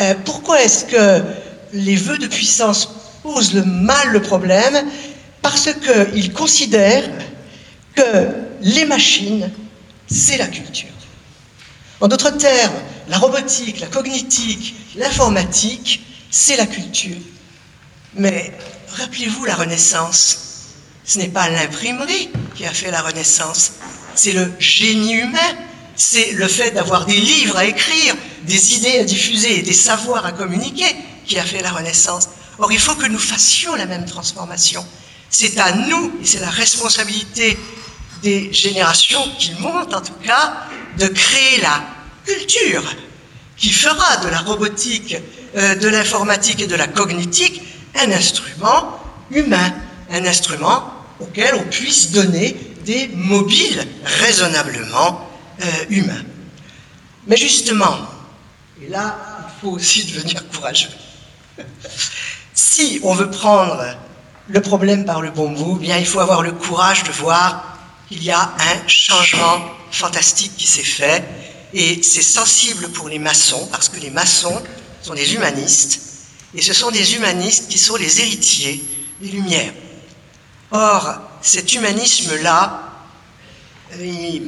Euh, 0.00 0.14
pourquoi 0.24 0.62
est-ce 0.62 0.84
que 0.84 1.22
les 1.72 1.96
vœux 1.96 2.18
de 2.18 2.26
puissance 2.26 2.88
posent 3.22 3.54
le 3.54 3.64
mal 3.64 4.10
le 4.10 4.22
problème? 4.22 4.84
Parce 5.42 5.68
qu'ils 6.12 6.32
considèrent 6.32 7.08
que 7.94 8.26
les 8.62 8.84
machines, 8.84 9.50
c'est 10.06 10.36
la 10.36 10.46
culture. 10.46 10.88
En 12.00 12.08
d'autres 12.08 12.30
termes, 12.30 12.74
la 13.08 13.18
robotique, 13.18 13.80
la 13.80 13.86
cognitique, 13.86 14.74
l'informatique, 14.96 16.02
c'est 16.30 16.56
la 16.56 16.66
culture. 16.66 17.16
Mais 18.14 18.52
rappelez-vous 18.94 19.44
la 19.44 19.54
Renaissance. 19.54 20.38
Ce 21.04 21.18
n'est 21.18 21.28
pas 21.28 21.48
l'imprimerie 21.48 22.30
qui 22.54 22.66
a 22.66 22.72
fait 22.72 22.90
la 22.90 23.02
Renaissance, 23.02 23.72
c'est 24.14 24.32
le 24.32 24.52
génie 24.58 25.14
humain, 25.14 25.38
c'est 25.96 26.32
le 26.32 26.46
fait 26.46 26.70
d'avoir 26.70 27.06
des 27.06 27.16
livres 27.16 27.56
à 27.56 27.64
écrire, 27.64 28.14
des 28.44 28.74
idées 28.74 28.98
à 28.98 29.04
diffuser, 29.04 29.62
des 29.62 29.72
savoirs 29.72 30.24
à 30.24 30.32
communiquer 30.32 30.94
qui 31.26 31.38
a 31.38 31.44
fait 31.44 31.62
la 31.62 31.72
Renaissance. 31.72 32.28
Or, 32.58 32.70
il 32.72 32.78
faut 32.78 32.94
que 32.94 33.06
nous 33.06 33.18
fassions 33.18 33.74
la 33.74 33.86
même 33.86 34.04
transformation. 34.04 34.84
C'est 35.30 35.58
à 35.58 35.72
nous, 35.72 36.12
et 36.22 36.26
c'est 36.26 36.40
la 36.40 36.50
responsabilité 36.50 37.58
des 38.22 38.52
générations 38.52 39.22
qui 39.38 39.52
montent 39.54 39.94
en 39.94 40.00
tout 40.00 40.18
cas, 40.24 40.66
de 40.98 41.06
créer 41.06 41.60
la 41.62 41.82
culture 42.26 42.82
qui 43.56 43.70
fera 43.70 44.18
de 44.18 44.28
la 44.28 44.40
robotique, 44.40 45.16
euh, 45.56 45.74
de 45.74 45.88
l'informatique 45.88 46.60
et 46.60 46.66
de 46.66 46.74
la 46.74 46.86
cognitique 46.86 47.62
un 47.96 48.10
instrument 48.12 49.00
humain, 49.30 49.72
un 50.10 50.24
instrument 50.24 50.92
auquel 51.20 51.54
on 51.54 51.64
puisse 51.64 52.10
donner 52.10 52.56
des 52.84 53.08
mobiles 53.08 53.86
raisonnablement 54.04 55.28
euh, 55.62 55.66
humains. 55.90 56.24
Mais 57.26 57.36
justement, 57.36 57.96
et 58.82 58.88
là, 58.88 59.16
il 59.46 59.60
faut 59.60 59.74
aussi 59.74 60.04
devenir 60.12 60.48
courageux. 60.48 60.88
si 62.54 63.00
on 63.02 63.14
veut 63.14 63.30
prendre 63.30 63.84
le 64.48 64.60
problème 64.60 65.04
par 65.04 65.20
le 65.20 65.30
bon 65.30 65.50
bout, 65.50 65.76
bien 65.76 65.98
il 65.98 66.06
faut 66.06 66.20
avoir 66.20 66.42
le 66.42 66.52
courage 66.52 67.04
de 67.04 67.12
voir 67.12 67.78
qu'il 68.08 68.24
y 68.24 68.30
a 68.30 68.40
un 68.58 68.88
changement 68.88 69.60
fantastique 69.92 70.56
qui 70.56 70.66
s'est 70.66 70.82
fait 70.82 71.24
et 71.72 72.02
c'est 72.02 72.22
sensible 72.22 72.88
pour 72.88 73.08
les 73.08 73.18
maçons 73.18 73.68
parce 73.70 73.88
que 73.88 74.00
les 74.00 74.10
maçons 74.10 74.60
sont 75.02 75.14
des 75.14 75.34
humanistes 75.34 76.09
et 76.54 76.62
ce 76.62 76.72
sont 76.72 76.90
des 76.90 77.14
humanistes 77.14 77.68
qui 77.68 77.78
sont 77.78 77.96
les 77.96 78.20
héritiers 78.20 78.82
des 79.20 79.28
Lumières. 79.28 79.72
Or, 80.70 81.20
cet 81.42 81.72
humanisme-là, 81.72 82.90
et, 83.98 84.42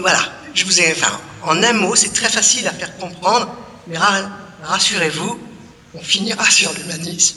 voilà, 0.00 0.20
je 0.54 0.64
vous 0.64 0.80
ai, 0.80 0.92
enfin, 0.92 1.20
en 1.42 1.62
un 1.62 1.72
mot, 1.72 1.94
c'est 1.96 2.12
très 2.12 2.28
facile 2.28 2.66
à 2.68 2.72
faire 2.72 2.96
comprendre, 2.98 3.54
mais 3.86 3.98
rassurez-vous, 4.62 5.38
on 5.94 6.02
finira 6.02 6.48
sur 6.50 6.72
l'humanisme. 6.74 7.36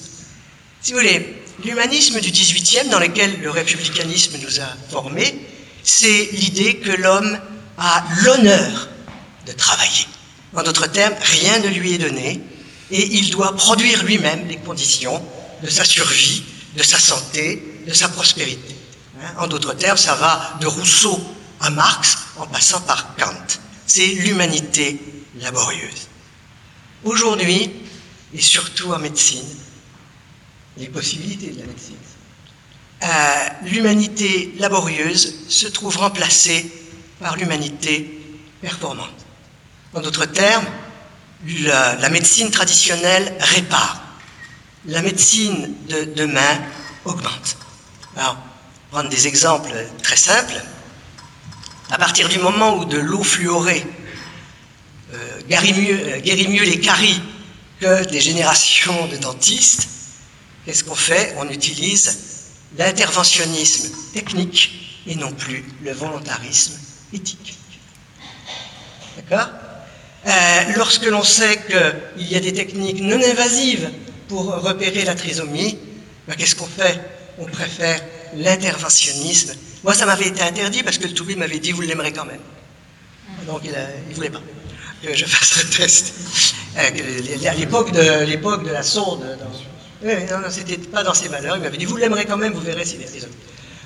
Si 0.81 0.91
vous 0.91 0.99
voulez, 0.99 1.43
l'humanisme 1.63 2.19
du 2.19 2.31
18e, 2.31 2.89
dans 2.89 2.99
lequel 2.99 3.39
le 3.41 3.49
républicanisme 3.49 4.37
nous 4.41 4.59
a 4.59 4.67
formés, 4.89 5.47
c'est 5.83 6.29
l'idée 6.33 6.77
que 6.77 6.91
l'homme 6.91 7.39
a 7.77 8.03
l'honneur 8.21 8.89
de 9.45 9.51
travailler. 9.53 10.07
En 10.55 10.63
d'autres 10.63 10.87
termes, 10.87 11.15
rien 11.19 11.59
ne 11.59 11.67
lui 11.69 11.93
est 11.93 11.97
donné 11.99 12.41
et 12.91 13.17
il 13.17 13.29
doit 13.31 13.55
produire 13.55 14.03
lui-même 14.03 14.47
les 14.47 14.57
conditions 14.57 15.21
de 15.61 15.69
sa 15.69 15.83
survie, 15.83 16.43
de 16.75 16.83
sa 16.83 16.99
santé, 16.99 17.81
de 17.87 17.93
sa 17.93 18.09
prospérité. 18.09 18.75
Hein, 19.21 19.33
en 19.37 19.47
d'autres 19.47 19.73
termes, 19.73 19.97
ça 19.97 20.15
va 20.15 20.57
de 20.61 20.67
Rousseau 20.67 21.19
à 21.59 21.69
Marx 21.69 22.17
en 22.37 22.47
passant 22.47 22.81
par 22.81 23.15
Kant. 23.15 23.59
C'est 23.85 24.07
l'humanité 24.07 24.99
laborieuse. 25.39 26.07
Aujourd'hui, 27.03 27.71
et 28.33 28.41
surtout 28.41 28.91
en 28.93 28.99
médecine, 28.99 29.47
les 30.77 30.87
possibilités 30.87 31.51
de 31.51 31.59
la 31.59 31.65
médecine, 31.65 31.95
euh, 33.03 33.47
l'humanité 33.63 34.53
laborieuse 34.59 35.35
se 35.47 35.67
trouve 35.67 35.97
remplacée 35.97 36.69
par 37.19 37.37
l'humanité 37.37 38.19
performante. 38.61 39.25
En 39.93 40.01
d'autres 40.01 40.25
termes, 40.25 40.65
la, 41.47 42.09
médecine 42.09 42.51
traditionnelle 42.51 43.33
répare. 43.39 44.01
La 44.85 45.01
médecine 45.01 45.73
de 45.87 46.05
demain 46.15 46.59
augmente. 47.05 47.57
Alors, 48.15 48.37
prendre 48.91 49.09
des 49.09 49.27
exemples 49.27 49.73
très 50.01 50.17
simples. 50.17 50.61
À 51.91 51.97
partir 51.97 52.29
du 52.29 52.39
moment 52.39 52.77
où 52.77 52.85
de 52.85 52.97
l'eau 52.97 53.23
fluorée 53.23 53.85
euh, 55.13 55.41
mieux, 55.49 55.99
euh, 56.13 56.19
guérit 56.19 56.47
mieux 56.47 56.63
les 56.63 56.79
caries 56.79 57.21
que 57.79 58.05
des 58.09 58.21
générations 58.21 59.07
de 59.07 59.17
dentistes, 59.17 59.87
qu'est-ce 60.65 60.83
qu'on 60.83 60.95
fait? 60.95 61.35
On 61.39 61.49
utilise 61.49 62.17
l'interventionnisme 62.77 63.89
technique 64.13 65.01
et 65.07 65.15
non 65.15 65.31
plus 65.31 65.65
le 65.83 65.91
volontarisme 65.91 66.77
éthique. 67.13 67.57
D'accord? 69.17 69.49
Euh, 70.27 70.29
Lorsque 70.75 71.05
l'on 71.05 71.23
sait 71.23 71.59
qu'il 71.67 72.27
y 72.27 72.35
a 72.35 72.39
des 72.39 72.53
techniques 72.53 73.01
non 73.01 73.19
invasives 73.21 73.89
pour 74.27 74.45
repérer 74.61 75.03
la 75.03 75.15
trisomie, 75.15 75.77
ben, 76.27 76.35
qu'est-ce 76.35 76.55
qu'on 76.55 76.67
fait? 76.67 76.99
On 77.39 77.45
préfère 77.45 78.01
l'interventionnisme. 78.35 79.53
Moi, 79.83 79.93
ça 79.93 80.05
m'avait 80.05 80.27
été 80.27 80.41
interdit 80.41 80.83
parce 80.83 80.97
que 80.97 81.07
le 81.07 81.13
Toubi 81.13 81.35
m'avait 81.35 81.59
dit 81.59 81.71
vous 81.71 81.81
l'aimerez 81.81 82.11
quand 82.11 82.25
même. 82.25 82.41
Donc 83.47 83.61
il 83.63 83.71
ne 83.71 84.13
voulait 84.15 84.29
pas 84.29 84.41
que 85.03 85.15
je 85.15 85.25
fasse 85.25 85.63
le 85.63 85.69
test. 85.69 86.13
Euh, 86.77 87.47
à 87.47 87.53
l'époque 87.53 87.91
de, 87.91 88.25
l'époque 88.25 88.65
de 88.65 88.71
la 88.71 88.83
sourde, 88.83 89.25
non, 90.03 90.39
non, 90.41 90.47
c'était 90.49 90.77
pas 90.77 91.03
dans 91.03 91.13
ses 91.13 91.29
valeurs. 91.29 91.55
Il 91.57 91.63
m'avait 91.63 91.77
dit 91.77 91.85
vous 91.85 91.97
l'aimerez 91.97 92.25
quand 92.25 92.37
même, 92.37 92.53
vous 92.53 92.61
verrez 92.61 92.85
s'il 92.85 93.01
est 93.01 93.05
trisomie. 93.05 93.33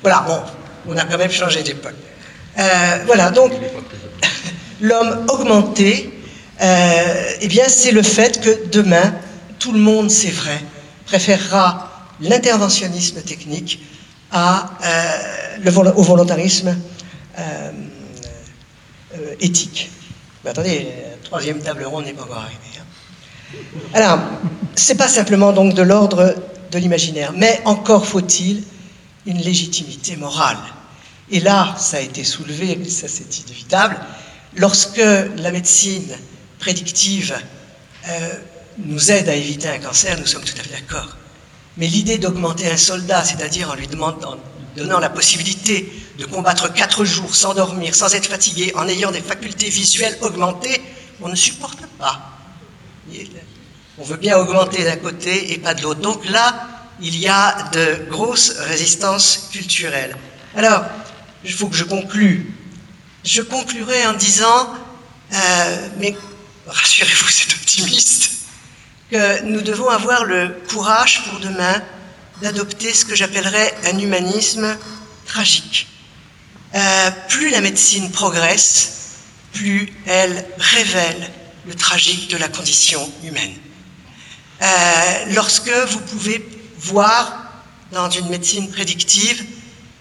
Voilà, 0.02 0.22
bon, 0.22 0.40
on 0.88 0.98
a 0.98 1.06
quand 1.06 1.18
même 1.18 1.32
changé 1.32 1.64
d'époque. 1.64 1.94
Euh, 2.60 3.04
voilà, 3.06 3.32
donc 3.32 3.52
l'homme 4.82 5.26
augmenté, 5.30 6.10
euh, 6.10 6.23
eh 6.62 7.48
bien, 7.48 7.68
c'est 7.68 7.92
le 7.92 8.04
fait 8.04 8.42
que 8.42 8.68
demain, 8.68 9.14
tout 9.60 9.72
le 9.72 9.80
monde, 9.80 10.10
c'est 10.10 10.32
vrai, 10.32 10.62
préférera 11.06 11.90
l'interventionnisme 12.22 13.22
technique 13.22 13.80
euh, 14.36 15.92
au 15.96 16.04
volontarisme 16.04 16.76
euh, 17.38 17.72
euh, 19.16 19.36
éthique. 19.40 19.92
Mais 20.44 20.50
attendez, 20.50 20.88
la 21.12 21.18
troisième 21.24 21.60
table 21.62 21.84
ronde 21.86 22.06
n'est 22.06 22.14
pas 22.14 22.24
encore 22.24 22.40
arrivée. 22.40 22.58
Hein. 22.80 23.60
Alors, 23.94 24.20
c'est 24.76 24.96
pas 24.96 25.08
simplement 25.08 25.54
donc 25.54 25.76
de 25.76 25.84
l'ordre 25.84 26.36
de 26.72 26.80
l'imaginaire, 26.80 27.32
mais 27.36 27.62
encore 27.66 28.08
faut-il 28.08 28.64
une 29.28 29.38
légitimité 29.38 30.16
morale. 30.16 30.58
Et 31.30 31.40
là, 31.40 31.76
ça 31.78 31.98
a 31.98 32.00
été 32.00 32.24
soulevé, 32.24 32.78
ça 32.90 33.08
c'est 33.08 33.40
inévitable, 33.40 33.98
lorsque 34.56 34.98
la 35.38 35.52
médecine 35.52 36.12
prédictive 36.64 37.36
euh, 38.08 38.30
nous 38.78 39.12
aide 39.12 39.28
à 39.28 39.36
éviter 39.36 39.68
un 39.68 39.80
cancer, 39.80 40.18
nous 40.18 40.26
sommes 40.26 40.46
tout 40.46 40.58
à 40.58 40.64
fait 40.64 40.72
d'accord. 40.72 41.18
Mais 41.76 41.88
l'idée 41.88 42.18
d'augmenter 42.18 42.72
un 42.72 42.78
soldat, 42.78 43.22
c'est-à-dire 43.26 43.70
en 43.70 43.76
lui 43.76 43.88
demandant, 43.88 44.38
donnant 44.78 45.00
la 45.00 45.10
possibilité 45.10 45.92
de 46.18 46.26
combattre 46.26 46.72
quatre 46.72 47.04
jours 47.04 47.36
sans 47.36 47.54
dormir, 47.54 47.96
sans 47.96 48.16
être 48.16 48.28
fatigué, 48.28 48.72
en 48.76 48.88
ayant 48.88 49.12
des 49.12 49.20
facultés 49.20 49.70
visuelles 49.70 50.18
augmentées, 50.22 50.82
on 51.22 51.28
ne 51.28 51.36
supporte 51.36 51.86
pas. 52.00 52.32
On 53.98 54.04
veut 54.04 54.18
bien 54.18 54.38
augmenter 54.38 54.86
d'un 54.86 54.96
côté 54.96 55.52
et 55.52 55.58
pas 55.58 55.74
de 55.74 55.82
l'autre. 55.82 56.00
Donc 56.00 56.28
là, 56.30 56.68
il 57.02 57.18
y 57.18 57.28
a 57.28 57.70
de 57.74 58.10
grosses 58.10 58.54
résistances 58.58 59.50
culturelles. 59.52 60.16
Alors, 60.56 60.86
il 61.44 61.52
faut 61.52 61.68
que 61.68 61.76
je 61.76 61.84
conclue. 61.84 62.54
Je 63.26 63.42
conclurai 63.42 64.08
en 64.08 64.14
disant, 64.14 64.74
Euh, 65.34 65.88
mais 65.98 66.16
rassurez-vous, 66.68 67.30
c'est 67.30 67.54
optimiste, 67.54 68.32
que 69.12 69.44
nous 69.44 69.62
devons 69.62 69.90
avoir 69.90 70.26
le 70.26 70.56
courage 70.70 71.24
pour 71.26 71.40
demain 71.40 71.82
d'adopter 72.42 72.94
ce 72.94 73.06
que 73.06 73.16
j'appellerais 73.16 73.74
un 73.86 73.98
humanisme 74.00 74.78
tragique. 75.26 75.88
Euh, 76.76 77.12
plus 77.30 77.50
la 77.52 77.62
médecine 77.62 78.12
progresse, 78.12 78.94
plus 79.54 79.94
elle 80.08 80.46
révèle 80.58 81.32
le 81.68 81.76
tragique 81.76 82.30
de 82.30 82.38
la 82.38 82.48
condition 82.48 83.12
humaine. 83.24 83.56
Euh, 84.62 85.26
lorsque 85.34 85.70
vous 85.70 86.00
pouvez 86.00 86.46
voir 86.80 87.44
dans 87.92 88.10
une 88.10 88.30
médecine 88.30 88.72
prédictive 88.72 89.46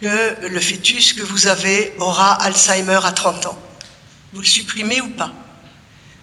que 0.00 0.46
le 0.48 0.60
fœtus 0.60 1.12
que 1.12 1.22
vous 1.22 1.46
avez 1.46 1.92
aura 1.98 2.32
Alzheimer 2.42 3.00
à 3.04 3.12
30 3.12 3.46
ans, 3.46 3.58
vous 4.32 4.40
le 4.40 4.46
supprimez 4.46 5.00
ou 5.00 5.10
pas? 5.10 5.32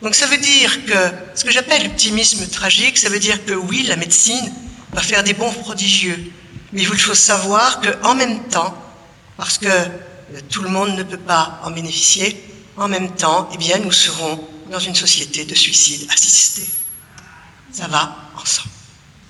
Donc 0.02 0.16
ça 0.16 0.28
veut 0.28 0.38
dire 0.38 0.86
que 0.86 1.12
ce 1.36 1.44
que 1.44 1.52
j'appelle 1.52 1.84
l'optimisme 1.84 2.48
tragique, 2.48 2.98
ça 2.98 3.10
veut 3.10 3.20
dire 3.20 3.44
que 3.46 3.54
oui, 3.54 3.84
la 3.84 3.98
médecine 3.98 4.54
va 4.94 5.02
faire 5.02 5.24
des 5.24 5.34
bons 5.34 5.52
prodigieux, 5.52 6.32
mais 6.72 6.82
il 6.82 6.88
faut 6.88 7.14
savoir 7.14 7.82
qu'en 7.82 8.16
même 8.16 8.48
temps, 8.48 8.74
parce 9.36 9.58
que 9.58 9.68
tout 10.50 10.62
le 10.62 10.70
monde 10.70 10.96
ne 10.96 11.04
peut 11.04 11.18
pas 11.18 11.60
en 11.64 11.72
bénéficier, 11.72 12.42
en 12.78 12.88
même 12.88 13.14
temps, 13.14 13.50
eh 13.54 13.58
bien, 13.58 13.78
nous 13.80 13.92
serons 13.92 14.48
dans 14.72 14.80
une 14.80 14.96
société 14.96 15.44
de 15.44 15.56
suicide 15.56 16.08
assisté. 16.12 16.64
Ça 17.72 17.88
va 17.88 18.16
ensemble. 18.42 18.70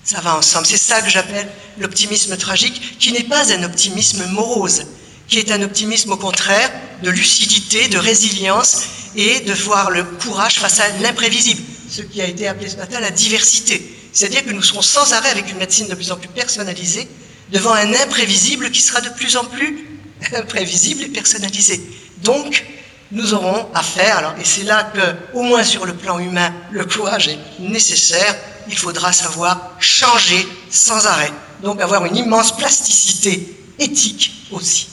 Ça 0.04 0.22
va 0.22 0.38
ensemble. 0.38 0.68
C'est 0.68 0.78
ça 0.78 1.02
que 1.02 1.10
j'appelle 1.10 1.50
l'optimisme 1.80 2.38
tragique, 2.38 3.00
qui 3.00 3.12
n'est 3.12 3.24
pas 3.24 3.52
un 3.52 3.64
optimisme 3.64 4.26
morose, 4.28 4.86
qui 5.28 5.40
est 5.40 5.52
un 5.52 5.62
optimisme 5.64 6.12
au 6.12 6.18
contraire 6.18 6.72
de 7.02 7.10
lucidité, 7.10 7.88
de 7.88 7.98
résilience 7.98 8.84
et 9.16 9.42
de 9.42 9.54
voir 9.54 9.92
le 9.92 10.04
courage 10.04 10.60
face 10.60 10.80
à 10.80 10.90
l'imprévisible, 11.02 11.62
ce 11.90 12.02
qui 12.02 12.22
a 12.22 12.28
été 12.28 12.48
appelé 12.48 12.70
ce 12.70 12.78
matin 12.78 13.00
la 13.00 13.12
diversité. 13.12 13.96
C'est-à-dire 14.12 14.46
que 14.46 14.52
nous 14.52 14.62
serons 14.62 14.82
sans 14.82 15.14
arrêt 15.14 15.30
avec 15.30 15.50
une 15.52 15.58
médecine 15.58 15.88
de 15.88 15.96
plus 15.96 16.12
en 16.12 16.18
plus 16.18 16.30
personnalisée 16.30 17.08
devant 17.52 17.74
un 17.74 17.94
imprévisible 17.94 18.72
qui 18.72 18.82
sera 18.82 19.02
de 19.02 19.10
plus 19.10 19.38
en 19.38 19.46
plus 19.46 19.88
imprévisible 20.36 21.04
et 21.04 21.08
personnalisé. 21.08 21.82
Donc, 22.24 22.66
nous 23.12 23.34
aurons 23.34 23.68
à 23.74 23.82
faire, 23.82 24.18
alors, 24.18 24.34
et 24.40 24.46
c'est 24.46 24.64
là 24.64 24.92
que, 24.94 25.38
au 25.38 25.42
moins 25.42 25.64
sur 25.64 25.86
le 25.86 25.94
plan 25.94 26.20
humain, 26.20 26.54
le 26.72 26.86
courage 26.86 27.28
est 27.28 27.40
nécessaire, 27.60 28.36
il 28.68 28.78
faudra 28.78 29.12
savoir 29.12 29.72
changer 29.80 30.48
sans 30.70 31.08
arrêt. 31.08 31.32
Donc 31.64 31.82
avoir 31.82 32.06
une 32.06 32.16
immense 32.16 32.56
plasticité 32.56 33.58
éthique 33.80 34.48
aussi. 34.52 34.88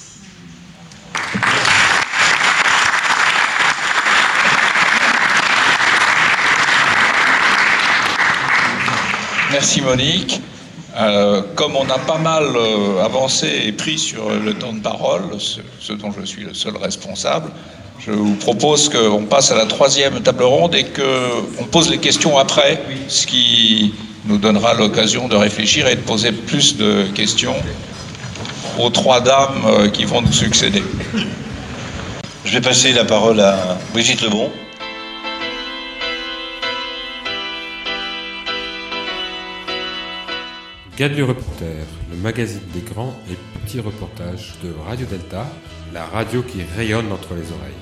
Merci 9.58 9.80
Monique. 9.80 10.42
Euh, 10.98 11.40
comme 11.54 11.76
on 11.76 11.88
a 11.88 11.98
pas 11.98 12.18
mal 12.18 12.44
euh, 12.44 13.02
avancé 13.02 13.48
et 13.64 13.72
pris 13.72 13.98
sur 13.98 14.28
le 14.28 14.52
temps 14.52 14.74
de 14.74 14.80
parole, 14.80 15.22
ce, 15.38 15.94
dont 15.94 16.12
je 16.12 16.26
suis 16.26 16.42
le 16.44 16.52
seul 16.52 16.76
responsable, 16.76 17.50
je 17.98 18.10
vous 18.10 18.34
propose 18.34 18.90
qu'on 18.90 19.24
passe 19.24 19.50
à 19.52 19.54
la 19.54 19.64
troisième 19.64 20.20
table 20.20 20.42
ronde 20.42 20.74
et 20.74 20.84
qu'on 20.84 21.64
pose 21.64 21.88
les 21.88 21.96
questions 21.96 22.36
après, 22.36 22.82
ce 23.08 23.26
qui 23.26 23.94
nous 24.26 24.36
donnera 24.36 24.74
l'occasion 24.74 25.26
de 25.26 25.36
réfléchir 25.36 25.88
et 25.88 25.94
de 25.94 26.02
poser 26.02 26.32
plus 26.32 26.76
de 26.76 27.04
questions 27.14 27.56
aux 28.78 28.90
trois 28.90 29.22
dames 29.22 29.62
euh, 29.64 29.88
qui 29.88 30.04
vont 30.04 30.20
nous 30.20 30.34
succéder. 30.34 30.82
Je 32.44 32.52
vais 32.52 32.60
passer 32.60 32.92
la 32.92 33.06
parole 33.06 33.40
à 33.40 33.78
Brigitte 33.94 34.20
Lebon. 34.20 34.50
Gadlu 40.96 41.24
Reporter, 41.24 41.84
le 42.10 42.16
magazine 42.16 42.62
des 42.72 42.80
grands 42.80 43.14
et 43.30 43.36
petits 43.60 43.80
reportages 43.80 44.54
de 44.64 44.72
Radio 44.86 45.04
Delta, 45.04 45.46
la 45.92 46.06
radio 46.06 46.42
qui 46.42 46.62
rayonne 46.74 47.12
entre 47.12 47.34
les 47.34 47.52
oreilles. 47.52 47.74